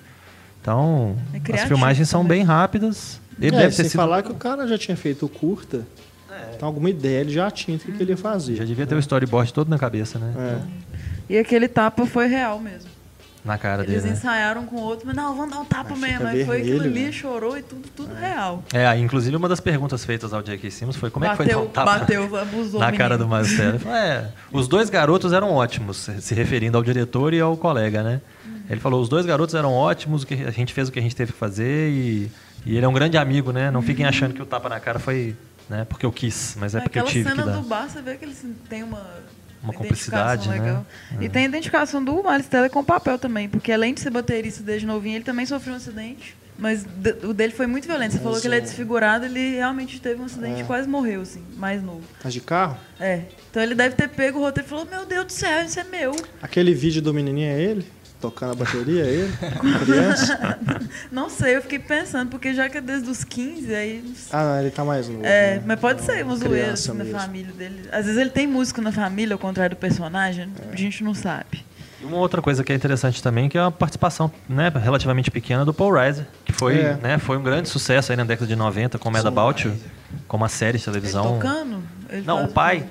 Então, 0.61 1.15
É 1.33 1.55
as 1.55 1.67
filmagens 1.67 2.07
são 2.09 2.21
também. 2.23 2.39
bem 2.39 2.45
rápidas. 2.47 3.19
Ele 3.39 3.55
É, 3.55 3.59
deve 3.59 3.69
ter 3.69 3.83
sem 3.83 3.89
sido. 3.89 3.99
falar 3.99 4.23
que 4.23 4.31
o 4.31 4.35
cara 4.35 4.67
já 4.67 4.77
tinha 4.77 4.97
feito 4.97 5.25
o 5.25 5.29
curta. 6.37 6.51
Então, 6.55 6.67
alguma 6.67 6.89
ideia 6.89 7.21
ele 7.21 7.31
já 7.31 7.49
tinha 7.51 7.77
do 7.77 7.83
que, 7.83 7.91
que 7.91 8.03
ele 8.03 8.11
ia 8.11 8.17
fazer. 8.17 8.55
Já 8.55 8.65
devia 8.65 8.85
ter 8.87 8.95
o 8.95 8.99
storyboard 8.99 9.53
todo 9.53 9.69
na 9.69 9.77
cabeça, 9.77 10.17
né? 10.19 10.33
É. 10.37 11.33
E 11.33 11.37
aquele 11.37 11.67
tapa 11.67 12.05
foi 12.05 12.27
real 12.27 12.59
mesmo. 12.59 12.89
Na 13.45 13.57
cara 13.57 13.83
Eles 13.83 14.03
dele. 14.03 14.07
né? 14.07 14.11
ensaiaram 14.19 14.65
com 14.65 14.75
o 14.75 14.81
outro, 14.81 15.07
mas 15.07 15.15
não, 15.15 15.33
vamos 15.33 15.53
dar 15.53 15.61
um 15.61 15.65
tapa 15.65 15.91
Mas 15.91 15.99
mesmo. 15.99 16.27
Aí 16.27 16.45
foi 16.45 16.59
aquilo 16.59 16.83
ali, 16.83 17.05
né? 17.05 17.11
chorou 17.11 17.57
e 17.57 17.61
tudo, 17.63 17.87
tudo 17.95 18.13
real. 18.13 18.63
É, 18.73 18.85
aí, 18.85 19.01
inclusive 19.01 19.33
uma 19.35 19.47
das 19.47 19.61
perguntas 19.61 20.03
feitas 20.03 20.33
ao 20.33 20.41
J.K. 20.43 20.69
Simmons 20.69 20.97
foi 20.97 21.09
como 21.09 21.23
é 21.23 21.29
que 21.29 21.37
foi 21.37 21.45
dar 21.45 21.53
bateu, 21.55 21.67
um 21.69 21.71
tapa 21.71 21.99
bateu, 21.99 22.35
abusou 22.35 22.79
na 22.81 22.89
o 22.89 22.97
cara 22.97 23.17
do 23.17 23.27
menino. 23.27 23.79
Falou, 23.79 23.97
É, 23.97 24.29
os 24.51 24.67
dois 24.67 24.89
garotos 24.89 25.31
eram 25.31 25.53
ótimos, 25.53 26.09
se 26.19 26.35
referindo 26.35 26.77
ao 26.77 26.83
diretor 26.83 27.33
e 27.33 27.39
ao 27.39 27.55
colega, 27.55 28.03
né? 28.03 28.19
Ele 28.69 28.79
falou, 28.81 29.01
os 29.01 29.07
dois 29.07 29.25
garotos 29.25 29.55
eram 29.55 29.73
ótimos, 29.73 30.27
a 30.45 30.51
gente 30.51 30.73
fez 30.73 30.89
o 30.89 30.91
que 30.91 30.99
a 30.99 31.01
gente 31.01 31.15
teve 31.15 31.31
que 31.31 31.37
fazer 31.39 31.89
e, 31.89 32.29
e 32.65 32.75
ele 32.75 32.85
é 32.85 32.89
um 32.89 32.93
grande 32.93 33.17
amigo, 33.17 33.51
né? 33.53 33.71
Não 33.71 33.81
fiquem 33.81 34.05
achando 34.05 34.33
que 34.33 34.41
o 34.41 34.45
tapa 34.45 34.67
na 34.67 34.79
cara 34.81 34.99
foi 34.99 35.33
né, 35.69 35.85
porque 35.85 36.05
eu 36.05 36.11
quis, 36.11 36.55
mas 36.59 36.75
é 36.75 36.81
porque 36.81 36.97
eu 36.99 37.03
Aquela 37.03 37.13
tive 37.13 37.29
cena 37.29 37.43
que 37.43 37.49
dar. 37.49 37.55
do 37.57 37.61
bar, 37.67 37.89
você 37.89 38.01
vê 38.01 38.15
que 38.17 38.25
eles 38.25 38.43
têm 38.69 38.83
uma, 38.83 38.97
Uma 39.61 39.73
identificação 39.73 39.73
cumplicidade, 39.73 40.49
né? 40.49 40.55
legal. 40.59 40.85
É. 41.19 41.23
E 41.23 41.29
tem 41.29 41.43
a 41.43 41.47
identificação 41.47 42.03
do 42.03 42.23
Miles 42.23 42.47
Teller 42.47 42.69
com 42.69 42.79
o 42.79 42.83
papel 42.83 43.17
também, 43.19 43.47
porque 43.47 43.71
além 43.71 43.93
de 43.93 43.99
ser 44.01 44.09
baterista 44.09 44.63
desde 44.63 44.85
novinho, 44.87 45.17
ele 45.17 45.23
também 45.25 45.45
sofreu 45.45 45.73
um 45.73 45.77
acidente. 45.77 46.35
Mas 46.61 46.85
o 47.23 47.33
dele 47.33 47.53
foi 47.53 47.67
muito 47.67 47.87
violento. 47.87 48.11
Você 48.11 48.17
falou 48.17 48.33
Mas 48.33 48.41
que 48.41 48.47
ele 48.49 48.57
é 48.57 48.59
desfigurado, 48.59 49.23
ele 49.23 49.55
realmente 49.55 49.97
teve 50.01 50.21
um 50.21 50.25
acidente 50.25 50.59
É. 50.59 50.63
e 50.63 50.65
quase 50.65 50.89
morreu, 50.89 51.21
assim, 51.21 51.41
mais 51.55 51.81
novo. 51.81 52.01
Tá 52.21 52.27
de 52.29 52.41
carro? 52.41 52.75
É. 52.99 53.21
Então 53.49 53.63
ele 53.63 53.73
deve 53.73 53.95
ter 53.95 54.09
pego 54.09 54.39
o 54.39 54.41
roteiro 54.41 54.67
e 54.67 54.69
falou: 54.69 54.85
Meu 54.85 55.05
Deus 55.05 55.25
do 55.25 55.31
céu, 55.31 55.63
isso 55.63 55.79
é 55.79 55.85
meu. 55.85 56.13
Aquele 56.41 56.73
vídeo 56.73 57.01
do 57.01 57.13
menininho 57.13 57.47
é 57.49 57.61
ele? 57.61 57.87
Tocando 58.19 58.51
a 58.51 58.55
bateria 58.55 59.03
aí? 59.05 59.29
Criança? 59.85 60.59
Não 61.11 61.29
sei, 61.29 61.55
eu 61.57 61.61
fiquei 61.61 61.79
pensando, 61.79 62.29
porque 62.29 62.53
já 62.53 62.69
que 62.69 62.77
é 62.77 62.81
desde 62.81 63.09
os 63.09 63.23
15, 63.23 63.73
aí. 63.73 64.03
não 64.05 64.15
sei. 64.15 64.27
Ah, 64.39 64.43
não, 64.43 64.59
ele 64.61 64.69
tá 64.71 64.83
mais 64.83 65.07
novo. 65.07 65.25
É, 65.25 65.55
né? 65.55 65.63
mas 65.65 65.79
pode 65.79 66.01
ser 66.01 66.23
uma 66.23 66.35
zoeira 66.35 66.63
criança 66.63 66.91
assim, 66.91 67.11
na 67.11 67.19
família 67.19 67.53
dele. 67.53 67.87
Às 67.91 68.05
vezes 68.05 68.19
ele 68.19 68.29
tem 68.29 68.47
músico 68.47 68.81
na 68.81 68.91
família, 68.91 69.33
ao 69.33 69.39
contrário 69.39 69.75
do 69.75 69.79
personagem, 69.79 70.49
É. 70.69 70.73
a 70.73 70.75
gente 70.75 71.03
não 71.03 71.13
sabe. 71.13 71.63
E 72.01 72.05
uma 72.05 72.17
outra 72.17 72.41
coisa 72.41 72.63
que 72.63 72.71
é 72.71 72.75
interessante 72.75 73.21
também, 73.21 73.49
que 73.49 73.57
é 73.57 73.61
a 73.61 73.71
participação 73.71 74.31
né, 74.47 74.71
relativamente 74.81 75.29
pequena 75.29 75.65
do 75.65 75.73
Paul 75.73 75.93
Reiser, 75.93 76.25
que 76.45 76.51
foi, 76.53 76.79
É. 76.79 76.95
né, 77.01 77.17
foi 77.17 77.37
um 77.37 77.43
grande 77.43 77.67
sucesso 77.69 78.11
aí 78.11 78.17
na 78.17 78.23
década 78.23 78.47
de 78.47 78.55
90 78.55 78.97
com 78.97 79.09
Mad 79.11 79.25
About 79.25 79.67
You, 79.67 79.73
como 80.27 80.43
uma 80.43 80.49
série 80.49 80.77
de 80.77 80.83
Ele 80.83 80.91
televisão. 80.91 81.33
tocando? 81.35 81.81
Ele 82.09 82.23
Não, 82.25 82.45
o 82.45 82.47
pai. 82.47 82.85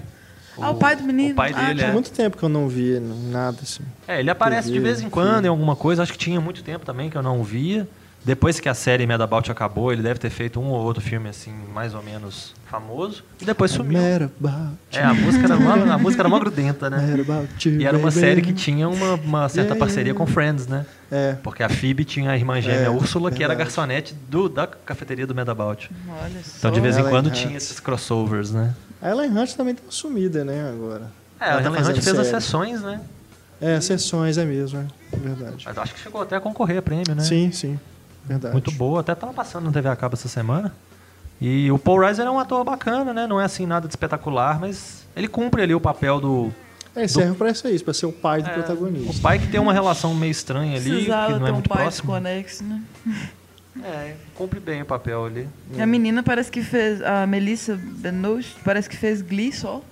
Ah, 0.60 0.70
o 0.70 0.76
pai 0.76 0.97
do 0.97 1.02
menino. 1.02 1.32
O 1.32 1.36
pai 1.36 1.52
Ah, 1.55 1.66
dele, 1.66 1.78
Tinha 1.80 1.90
é. 1.90 1.93
muito 1.93 2.10
tempo 2.10 2.36
que 2.36 2.43
eu 2.43 2.48
não 2.48 2.68
via 2.68 3.01
nada 3.01 3.59
assim. 3.62 3.82
É, 4.06 4.20
ele 4.20 4.30
aparece 4.30 4.70
de 4.70 4.78
vez 4.80 5.01
em 5.01 5.09
quando 5.10 5.44
em 5.44 5.48
alguma 5.48 5.76
coisa. 5.76 6.02
Acho 6.02 6.12
que 6.12 6.18
tinha 6.18 6.40
muito 6.40 6.62
tempo 6.62 6.85
também 6.85 7.09
que 7.10 7.16
eu 7.16 7.22
não 7.22 7.43
via. 7.43 7.86
Depois 8.24 8.59
que 8.59 8.68
a 8.68 8.74
série 8.74 9.06
Mad 9.06 9.20
About 9.20 9.51
acabou, 9.51 9.93
ele 9.93 10.02
deve 10.02 10.18
ter 10.18 10.28
feito 10.28 10.59
um 10.60 10.66
ou 10.70 10.82
outro 10.85 11.01
filme 11.01 11.28
assim, 11.28 11.52
mais 11.72 11.94
ou 11.94 12.02
menos 12.02 12.52
famoso. 12.68 13.22
E 13.40 13.44
depois 13.44 13.70
sumiu. 13.70 14.02
Mad 14.02 14.22
about 14.22 14.74
É, 14.93 15.02
a 15.02 15.14
música 15.14 15.44
era 15.47 15.56
uma, 15.56 15.94
a 15.94 15.98
música 15.98 16.22
era 16.22 16.28
uma 16.28 16.39
grudenta, 16.40 16.90
né? 16.90 16.98
Mad 16.98 17.20
about 17.20 17.68
you, 17.68 17.80
E 17.80 17.86
era 17.86 17.97
uma 17.97 18.09
baby. 18.10 18.20
série 18.20 18.43
que 18.43 18.52
tinha 18.52 18.89
uma, 18.89 19.14
uma 19.14 19.48
certa 19.48 19.68
Yeah, 19.70 19.78
parceria 19.78 20.10
yeah. 20.12 20.18
com 20.18 20.26
Friends, 20.30 20.66
né? 20.66 20.85
É, 21.10 21.35
Porque 21.44 21.62
a 21.62 21.68
Phoebe 21.68 22.05
tinha 22.05 22.32
a 22.32 22.36
irmã 22.36 22.60
gêmea 22.60 22.86
É, 22.86 22.90
Úrsula, 22.90 23.30
que 23.30 23.43
era 23.43 23.55
garçonete 23.55 24.14
do, 24.28 24.48
da 24.48 24.66
cafeteria 24.66 25.26
do 25.26 25.35
Mad 25.35 25.48
About. 25.48 25.89
Olha 26.09 26.30
só. 26.43 26.59
Então, 26.59 26.70
de 26.72 26.80
vez 26.80 26.98
em 26.98 27.05
quando, 27.05 27.28
Hunt. 27.28 27.35
tinha 27.35 27.56
esses 27.56 27.78
crossovers, 27.80 28.51
né? 28.51 28.74
A 29.00 29.10
Ellen 29.10 29.30
Hunt 29.36 29.52
também 29.54 29.74
tá 29.74 29.82
sumida, 29.88 30.44
né, 30.44 30.68
agora. 30.70 31.10
É, 31.40 31.50
Ela 31.50 31.60
a 31.60 31.62
tá 31.62 31.68
Helen 31.68 31.70
Hunt 31.70 31.76
fazendo 31.86 32.02
fez 32.02 32.18
as 32.18 32.26
série. 32.26 32.40
sessões, 32.42 32.82
né? 32.82 33.00
É, 33.60 33.80
sessões 33.80 34.38
é 34.38 34.44
mesmo, 34.44 34.78
é 35.12 35.16
verdade. 35.16 35.64
Mas 35.66 35.78
acho 35.78 35.94
que 35.94 36.00
chegou 36.00 36.22
até 36.22 36.36
a 36.36 36.40
concorrer 36.40 36.78
a 36.78 36.82
prêmio, 36.82 37.14
né? 37.14 37.22
Sim, 37.22 37.50
sim, 37.50 37.78
verdade. 38.24 38.52
Muito 38.52 38.70
boa. 38.72 39.00
Até 39.00 39.14
tava 39.14 39.32
passando 39.32 39.64
no 39.64 39.72
TV 39.72 39.88
a 39.88 39.96
cabo 39.96 40.14
essa 40.14 40.28
semana. 40.28 40.72
E 41.40 41.70
o 41.70 41.78
Paul 41.78 42.00
Reiser 42.00 42.26
é 42.26 42.30
um 42.30 42.38
ator 42.38 42.64
bacana, 42.64 43.12
né? 43.12 43.26
Não 43.26 43.40
é 43.40 43.44
assim 43.44 43.66
nada 43.66 43.86
de 43.86 43.92
espetacular, 43.92 44.58
mas 44.60 45.06
ele 45.16 45.28
cumpre 45.28 45.62
ali 45.62 45.74
o 45.74 45.80
papel 45.80 46.20
do... 46.20 46.52
É, 46.96 47.06
serve 47.06 47.34
pra 47.36 47.50
isso 47.50 47.64
aí, 47.66 47.78
pra 47.78 47.94
ser 47.94 48.06
o 48.06 48.12
pai 48.12 48.42
do 48.42 48.48
é, 48.50 48.54
protagonista. 48.54 49.10
o 49.16 49.20
pai 49.20 49.38
que 49.38 49.46
tem 49.46 49.60
uma 49.60 49.72
relação 49.72 50.12
meio 50.14 50.32
estranha 50.32 50.74
ali, 50.76 50.84
que 50.84 50.90
Precisava 50.90 51.30
não 51.32 51.38
ter 51.40 51.46
é 51.46 51.50
um 51.50 51.54
muito 51.54 51.68
pai 51.68 51.82
próximo. 51.82 52.12
desconexo, 52.12 52.64
né? 52.64 52.82
É, 53.84 54.14
cumpre 54.34 54.59
bem 54.60 54.82
o 54.82 54.84
papel 54.84 55.24
ali. 55.26 55.48
E 55.74 55.80
a 55.80 55.86
menina 55.86 56.22
parece 56.22 56.50
que 56.50 56.62
fez. 56.62 57.00
A 57.02 57.26
Melissa 57.26 57.78
Benoist 57.80 58.56
parece 58.64 58.88
que 58.88 58.96
fez 58.96 59.22
Glee 59.22 59.52
só. 59.52 59.82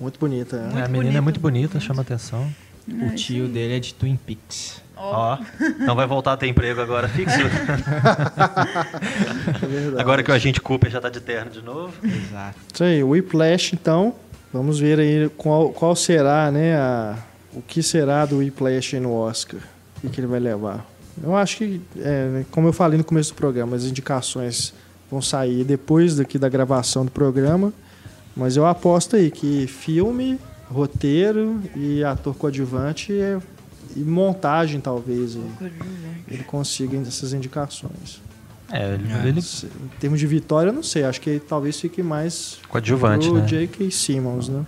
Muito 0.00 0.18
bonita, 0.20 0.56
É, 0.56 0.60
é. 0.60 0.62
a 0.62 0.64
Muito 0.64 0.76
menina 0.78 0.88
é 0.88 1.02
bonita. 1.02 1.22
muito 1.22 1.40
bonita, 1.40 1.80
chama 1.80 2.02
atenção. 2.02 2.48
O 2.88 3.14
tio 3.14 3.48
dele 3.48 3.76
é 3.76 3.80
de 3.80 3.94
Twin 3.94 4.16
Peaks. 4.16 4.80
Ó. 4.96 5.34
Ó, 5.34 5.38
então 5.80 5.94
vai 5.94 6.06
voltar 6.06 6.32
a 6.32 6.36
ter 6.36 6.48
emprego 6.48 6.80
agora 6.80 7.08
fixo. 7.08 7.36
é 9.96 10.00
agora 10.00 10.22
que 10.22 10.30
o 10.30 10.34
agente 10.34 10.60
Cooper 10.60 10.90
já 10.90 11.00
tá 11.00 11.08
de 11.08 11.20
terno 11.20 11.50
de 11.50 11.62
novo. 11.62 11.92
Exato. 12.04 12.56
Isso 12.72 12.84
aí, 12.84 13.02
o 13.02 13.10
Whiplash, 13.10 13.72
então. 13.74 14.14
Vamos 14.52 14.78
ver 14.80 14.98
aí 14.98 15.28
qual, 15.36 15.70
qual 15.70 15.94
será, 15.94 16.50
né, 16.50 16.74
a, 16.76 17.16
o 17.52 17.60
que 17.60 17.82
será 17.82 18.24
do 18.24 18.38
Whiplash 18.38 18.94
aí 18.96 19.00
no 19.00 19.12
Oscar. 19.12 19.60
O 19.98 20.00
que, 20.00 20.08
que 20.08 20.20
ele 20.20 20.26
vai 20.26 20.40
levar. 20.40 20.86
Eu 21.22 21.36
acho 21.36 21.56
que, 21.58 21.80
é, 21.98 22.44
como 22.50 22.68
eu 22.68 22.72
falei 22.72 22.96
no 22.98 23.04
começo 23.04 23.32
do 23.32 23.36
programa, 23.36 23.76
as 23.76 23.84
indicações 23.84 24.72
vão 25.10 25.20
sair 25.22 25.64
depois 25.64 26.16
daqui 26.16 26.38
da 26.38 26.48
gravação 26.48 27.04
do 27.04 27.10
programa. 27.10 27.72
Mas 28.36 28.56
eu 28.56 28.66
aposto 28.66 29.16
aí 29.16 29.30
que 29.30 29.66
filme, 29.66 30.38
roteiro 30.70 31.60
e 31.74 32.04
ator 32.04 32.34
coadjuvante 32.36 33.12
é- 33.12 33.38
e 33.96 34.00
montagem, 34.00 34.80
talvez, 34.80 35.36
ele 36.30 36.44
consiga 36.44 36.96
essas 36.98 37.32
indicações. 37.32 38.20
É, 38.70 38.94
ele, 38.94 39.10
É. 39.12 39.26
ele 39.28 39.40
Se- 39.42 39.66
Em 39.66 39.88
termos 39.98 40.20
de 40.20 40.26
vitória, 40.26 40.68
eu 40.68 40.74
não 40.74 40.82
sei. 40.82 41.02
Acho 41.04 41.20
que 41.22 41.40
talvez 41.40 41.80
fique 41.80 42.02
mais 42.02 42.58
coadjuvante, 42.68 43.28
o 43.30 43.34
né? 43.34 43.46
J.K. 43.46 43.90
Simmons, 43.90 44.48
né? 44.48 44.64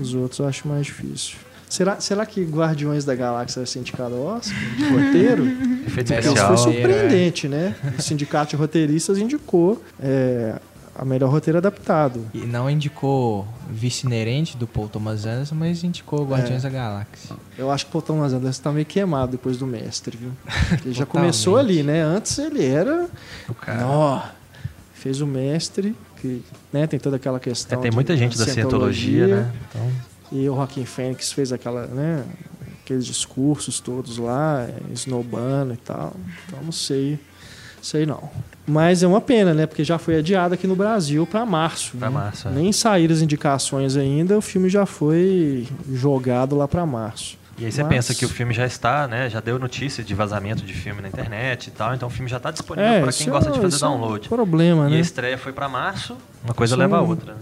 Os 0.00 0.12
outros 0.14 0.40
eu 0.40 0.48
acho 0.48 0.66
mais 0.66 0.86
difícil. 0.86 1.36
Será, 1.70 2.00
será 2.00 2.26
que 2.26 2.42
Guardiões 2.44 3.04
da 3.04 3.14
Galáxia 3.14 3.60
vai 3.60 3.66
ser 3.66 3.78
indicado 3.78 4.14
ao 4.16 4.22
Oscar? 4.36 4.58
De 4.76 4.84
roteiro? 4.88 5.46
Efeito 5.86 6.10
Melhor 6.10 6.20
Isso 6.20 6.28
especial. 6.32 6.46
foi 6.48 6.56
roteiro, 6.56 6.92
surpreendente, 6.92 7.48
né? 7.48 7.74
O 7.96 8.02
Sindicato 8.02 8.50
de 8.50 8.56
Roteiristas 8.56 9.18
indicou 9.18 9.80
é, 10.02 10.56
a 10.96 11.04
melhor 11.04 11.30
roteiro 11.30 11.58
adaptado. 11.58 12.26
E 12.34 12.38
não 12.40 12.68
indicou 12.68 13.46
vice-inerente 13.70 14.56
do 14.56 14.66
Paul 14.66 14.88
Thomas 14.88 15.24
Anderson, 15.24 15.54
mas 15.54 15.84
indicou 15.84 16.26
Guardiões 16.26 16.64
É. 16.64 16.68
da 16.68 16.74
Galáxia. 16.74 17.36
Eu 17.56 17.70
acho 17.70 17.84
que 17.86 17.90
o 17.90 17.92
Paul 17.92 18.02
Thomas 18.02 18.32
Anderson 18.32 18.62
tá 18.62 18.72
meio 18.72 18.84
queimado 18.86 19.30
depois 19.32 19.56
do 19.56 19.66
Mestre, 19.66 20.16
viu? 20.16 20.32
Ele 20.84 20.92
já 20.92 21.06
começou 21.06 21.56
ali, 21.56 21.84
né? 21.84 22.02
Antes 22.02 22.36
ele 22.38 22.64
era... 22.66 23.08
O 23.48 23.54
cara. 23.54 23.80
Nó, 23.80 24.22
fez 24.92 25.20
o 25.20 25.26
Mestre, 25.26 25.96
que 26.20 26.42
né, 26.72 26.86
tem 26.88 26.98
toda 26.98 27.14
aquela 27.16 27.36
É, 27.38 27.40
questão... 27.40 27.80
tem 27.80 27.90
de 27.90 27.94
muita 27.94 28.16
gente 28.16 28.36
da 28.36 28.44
cientologia, 28.44 29.26
né? 29.28 29.52
Então, 29.70 29.90
E 30.32 30.48
o 30.48 30.54
Joaquim 30.54 30.84
Fênix 30.84 31.32
fez 31.32 31.52
aquela, 31.52 31.86
né, 31.86 32.24
aqueles 32.82 33.04
discursos 33.04 33.80
todos 33.80 34.18
lá, 34.18 34.62
é, 34.62 34.92
esnobando 34.92 35.74
e 35.74 35.76
tal. 35.76 36.14
Então 36.46 36.62
não 36.62 36.72
sei, 36.72 37.18
sei 37.82 38.06
não. 38.06 38.30
Mas 38.66 39.02
é 39.02 39.06
uma 39.06 39.20
pena, 39.20 39.52
né, 39.52 39.66
porque 39.66 39.82
já 39.82 39.98
foi 39.98 40.18
adiado 40.18 40.54
aqui 40.54 40.66
no 40.66 40.76
Brasil 40.76 41.26
para 41.26 41.44
março. 41.44 41.96
Pra 41.96 42.08
né? 42.08 42.14
março, 42.14 42.48
é. 42.48 42.50
Nem 42.52 42.72
saíram 42.72 43.14
as 43.14 43.22
indicações 43.22 43.96
ainda, 43.96 44.38
o 44.38 44.40
filme 44.40 44.68
já 44.68 44.86
foi 44.86 45.66
jogado 45.92 46.54
lá 46.54 46.68
para 46.68 46.86
março. 46.86 47.39
E 47.60 47.66
aí 47.66 47.70
você 47.72 47.82
Mas- 47.82 47.92
pensa 47.92 48.14
que 48.14 48.24
o 48.24 48.28
filme 48.28 48.54
já 48.54 48.64
está, 48.66 49.06
né? 49.06 49.28
Já 49.28 49.38
deu 49.38 49.58
notícia 49.58 50.02
de 50.02 50.14
vazamento 50.14 50.64
de 50.64 50.72
filme 50.72 51.02
na 51.02 51.08
internet 51.08 51.66
e 51.66 51.70
tal, 51.70 51.94
então 51.94 52.08
o 52.08 52.10
filme 52.10 52.28
já 52.30 52.38
está 52.38 52.50
disponível 52.50 52.90
É, 52.90 53.00
para 53.02 53.12
quem 53.12 53.26
é- 53.26 53.30
gosta 53.30 53.50
de 53.50 53.60
fazer 53.60 53.76
isso 53.76 53.84
é 53.84 53.88
um 53.88 53.98
download. 54.00 54.28
problema, 54.30 54.84
E 54.84 54.86
a 54.86 54.90
né? 54.90 55.00
estreia 55.00 55.36
foi 55.36 55.52
para 55.52 55.68
março, 55.68 56.16
uma 56.42 56.54
coisa 56.54 56.72
Isso 56.74 56.80
leva 56.80 56.96
a 56.98 57.00
é 57.00 57.06
outra. 57.06 57.36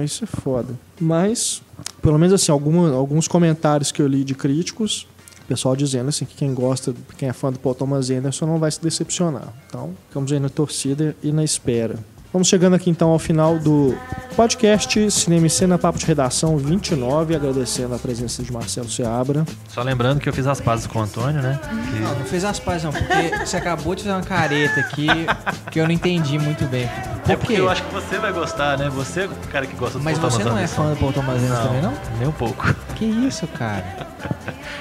É, 0.00 0.04
isso 0.04 0.22
é 0.22 0.26
foda. 0.28 0.74
Mas, 1.00 1.60
pelo 2.00 2.16
menos 2.18 2.32
assim, 2.40 2.52
alguma- 2.52 2.90
alguns 2.94 3.26
comentários 3.26 3.90
que 3.90 4.00
eu 4.00 4.06
li 4.06 4.22
de 4.22 4.34
críticos, 4.34 5.08
o 5.42 5.46
pessoal 5.46 5.74
dizendo 5.74 6.08
assim 6.08 6.24
que 6.24 6.36
quem 6.36 6.54
gosta, 6.54 6.94
quem 7.18 7.28
é 7.28 7.32
fã 7.32 7.50
do 7.52 7.58
Paul 7.58 7.74
Thomas 7.74 8.08
Anderson 8.10 8.46
não 8.46 8.60
vai 8.60 8.70
se 8.70 8.80
decepcionar. 8.80 9.48
Então, 9.66 9.92
ficamos 10.08 10.30
aí 10.30 10.38
na 10.38 10.48
torcida 10.48 11.16
e 11.20 11.32
na 11.32 11.42
espera. 11.42 11.96
Vamos 12.34 12.48
chegando 12.48 12.74
aqui 12.74 12.90
então 12.90 13.10
ao 13.10 13.18
final 13.18 13.60
do 13.60 13.96
podcast 14.34 15.08
Cinema 15.12 15.46
e 15.46 15.50
Cena 15.50 15.78
Papo 15.78 16.00
de 16.00 16.04
Redação 16.04 16.56
29, 16.58 17.36
agradecendo 17.36 17.94
a 17.94 17.98
presença 17.98 18.42
de 18.42 18.52
Marcelo 18.52 18.90
Seabra. 18.90 19.44
Só 19.68 19.80
lembrando 19.82 20.18
que 20.18 20.28
eu 20.28 20.32
fiz 20.32 20.44
as 20.48 20.60
pazes 20.60 20.84
com 20.88 20.98
o 20.98 21.02
Antônio, 21.02 21.40
né? 21.40 21.60
Que- 21.92 22.00
Não, 22.00 22.12
não 22.18 22.24
fez 22.26 22.44
as 22.44 22.58
pazes 22.58 22.82
não, 22.82 22.92
porque 22.92 23.38
você 23.46 23.56
acabou 23.56 23.94
de 23.94 24.02
fazer 24.02 24.16
uma 24.16 24.22
careta 24.24 24.80
aqui 24.80 25.06
que 25.70 25.78
eu 25.78 25.84
não 25.84 25.92
entendi 25.92 26.36
muito 26.36 26.64
bem. 26.64 26.90
Por 27.22 27.30
É 27.30 27.36
porque 27.36 27.54
quê? 27.54 27.60
eu 27.60 27.70
acho 27.70 27.84
que 27.84 27.94
você 27.94 28.18
vai 28.18 28.32
gostar, 28.32 28.76
né? 28.78 28.90
Você 28.90 29.20
é 29.20 29.24
o 29.26 29.30
cara 29.52 29.64
que 29.64 29.76
gosta 29.76 29.98
do 29.98 30.04
Mas 30.04 30.18
Paul 30.18 30.30
você 30.32 30.38
Thomas 30.38 30.52
não 30.52 30.58
é 30.58 30.64
Anderson. 30.64 30.82
fã 30.82 30.90
do 30.90 30.96
Paul 30.96 31.12
Thomas 31.12 31.36
Anderson 31.40 31.62
também, 31.68 31.82
não? 31.82 31.94
Nem 32.18 32.28
um 32.28 32.32
pouco. 32.32 32.74
Que 32.96 33.04
isso, 33.04 33.46
cara? 33.46 33.84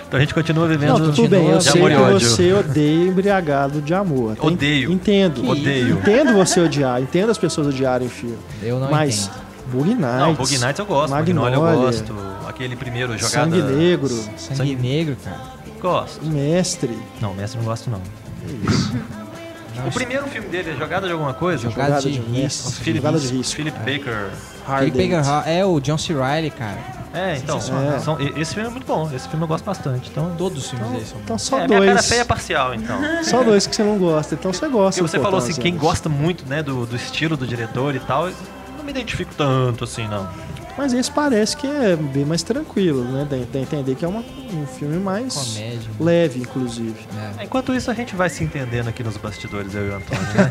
Então 0.08 0.20
a 0.20 0.22
gente 0.22 0.34
continua 0.36 0.68
vivendo 0.68 1.00
Não, 1.00 1.12
tudo 1.12 1.28
bem, 1.28 1.48
eu 1.50 1.58
de 1.58 1.64
sei 1.64 1.82
e 1.84 1.88
que 1.88 1.96
ódio. 1.96 2.30
você 2.30 2.54
odeia 2.54 3.08
embriagado 3.10 3.82
de 3.82 3.96
amor. 3.96 4.38
Odeio. 4.40 4.92
Entendo. 4.92 5.50
Odeio. 5.50 5.98
Entendo 5.98 6.34
você 6.36 6.60
odiar, 6.62 7.02
entendo 7.02 7.32
as 7.32 7.38
pessoas 7.52 7.68
odiarem 7.68 8.10
filme. 8.10 8.38
Eu 8.62 8.80
não 8.80 8.90
Mas 8.92 9.28
entendo. 9.28 9.44
Bug 9.68 9.90
Nights. 9.96 10.18
Não, 10.20 10.34
Bug 10.34 10.58
Nights 10.58 10.80
eu 10.80 10.86
gosto, 10.86 11.12
Magnolia 11.12 11.56
eu 11.56 11.62
Magnolia, 11.62 11.86
gosto. 11.92 12.16
Aquele 12.48 12.76
primeiro 12.76 13.18
jogada. 13.18 13.30
Sangue 13.50 13.62
Negro, 13.62 14.10
Sangue, 14.38 14.56
Sangue- 14.58 14.76
negro, 14.76 15.16
cara. 15.24 15.42
Gosto. 15.82 16.22
O 16.24 16.30
Mestre. 16.30 16.98
Não, 17.22 17.34
Mestre 17.34 17.60
não 17.60 17.66
gosto 17.66 17.90
não. 17.90 18.02
Não, 19.76 19.88
O 19.88 19.92
primeiro 19.92 20.26
filme 20.28 20.48
dele 20.50 20.72
é 20.72 20.76
Jogada 20.76 21.08
de 21.08 21.14
Alguma 21.14 21.34
Coisa? 21.34 21.70
Jogada 21.70 22.00
de 22.02 22.10
risco. 22.10 22.32
risco. 22.32 22.72
Philip, 22.84 22.98
Jogada 23.06 23.20
de 23.20 23.28
risco. 23.38 23.56
Philip 23.56 23.78
Baker. 23.80 24.30
Hard 24.68 24.84
Philip. 24.92 25.10
Baker 25.10 25.26
Hall- 25.26 25.44
é 25.46 25.66
o 25.66 25.80
John 25.80 25.98
C. 25.98 26.14
Reilly, 26.14 26.52
cara. 26.52 26.78
É, 27.14 27.38
então. 27.38 27.60
Sensacional. 27.62 28.00
são- 28.00 28.20
e- 28.20 28.34
esse 28.42 28.54
filme 28.56 28.68
é 28.70 28.72
muito 28.72 28.88
bom. 28.88 29.10
Esse 29.14 29.28
filme 29.30 29.44
eu 29.44 29.48
gosto 29.48 29.64
bastante. 29.66 30.10
Então, 30.10 30.34
Todos 30.38 30.64
os 30.64 30.70
filmes 30.70 30.86
Então, 30.88 30.98
dele 31.00 31.10
são 31.10 31.20
então 31.24 31.38
só 31.38 31.60
é, 31.60 31.68
minha 31.68 31.80
cara 31.80 31.94
dois. 31.94 32.10
feia 32.10 32.22
é 32.22 32.24
parcial, 32.26 32.74
então. 32.74 32.98
Só 33.24 33.44
dois 33.44 33.68
que 33.68 33.76
você 33.76 33.84
não 33.84 33.98
gosta. 33.98 34.34
Então 34.36 34.52
você 34.52 34.68
gosta. 34.68 35.02
Do 35.02 35.08
você 35.08 35.20
falou 35.20 35.38
assim, 35.40 35.54
quem 35.54 35.72
Anderson. 35.74 35.88
gosta 35.88 36.10
muito, 36.10 36.46
né, 36.48 36.64
do, 36.64 36.86
do 36.86 36.96
estilo 36.96 37.38
do 37.38 37.46
diretor 37.46 37.94
e 37.96 38.00
tal, 38.00 38.30
eu 38.30 38.36
não 38.78 38.84
me 38.84 38.90
identifico 38.92 39.32
tanto 39.36 39.84
assim, 39.84 40.08
não. 40.08 40.28
Mas 40.78 40.92
esse 40.94 41.12
parece 41.12 41.56
que 41.56 41.68
é 41.68 41.96
bem 41.96 42.26
mais 42.26 42.42
tranquilo, 42.42 43.04
né? 43.04 43.28
Dá 43.30 43.36
a 43.36 43.62
entender 43.62 43.96
que 43.96 44.04
é 44.04 44.08
uma- 44.08 44.24
um 44.54 44.66
filme 44.66 44.98
mais 44.98 45.36
Comédia. 45.36 45.90
leve, 46.00 46.40
inclusive. 46.40 46.96
É. 47.40 47.44
Enquanto 47.44 47.74
isso, 47.74 47.92
a 47.92 47.94
gente 47.94 48.16
vai 48.16 48.30
se 48.30 48.44
entendendo 48.44 48.88
aqui 48.88 49.04
nos 49.04 49.16
bastidores, 49.18 49.76
eu 49.76 49.88
e 49.88 49.90
o 49.92 49.96
Antônio, 49.96 50.24
né? 50.24 50.50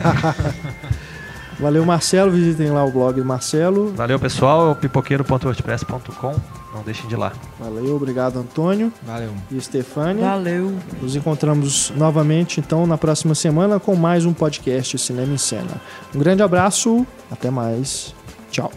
Valeu, 1.60 1.84
Marcelo. 1.84 2.30
Visitem 2.30 2.70
lá 2.70 2.84
o 2.84 2.90
blog 2.90 3.20
do 3.20 3.24
Marcelo. 3.24 3.92
Valeu, 3.94 4.18
pessoal. 4.18 4.74
pipoqueiro.wordpress.com. 4.76 6.34
Não 6.74 6.82
deixem 6.82 7.06
de 7.06 7.14
ir 7.14 7.18
lá. 7.18 7.32
Valeu, 7.60 7.94
obrigado, 7.94 8.38
Antônio 8.38 8.92
Valeu. 9.02 9.30
e 9.50 9.60
Stefania. 9.60 10.24
Valeu. 10.24 10.74
Nos 11.00 11.14
encontramos 11.14 11.92
novamente, 11.96 12.58
então, 12.58 12.86
na 12.86 12.96
próxima 12.96 13.34
semana 13.34 13.78
com 13.78 13.94
mais 13.94 14.24
um 14.24 14.32
podcast 14.32 14.96
Cinema 14.98 15.34
em 15.34 15.38
Cena. 15.38 15.80
Um 16.14 16.18
grande 16.18 16.42
abraço, 16.42 17.06
até 17.30 17.50
mais. 17.50 18.14
Tchau. 18.50 18.72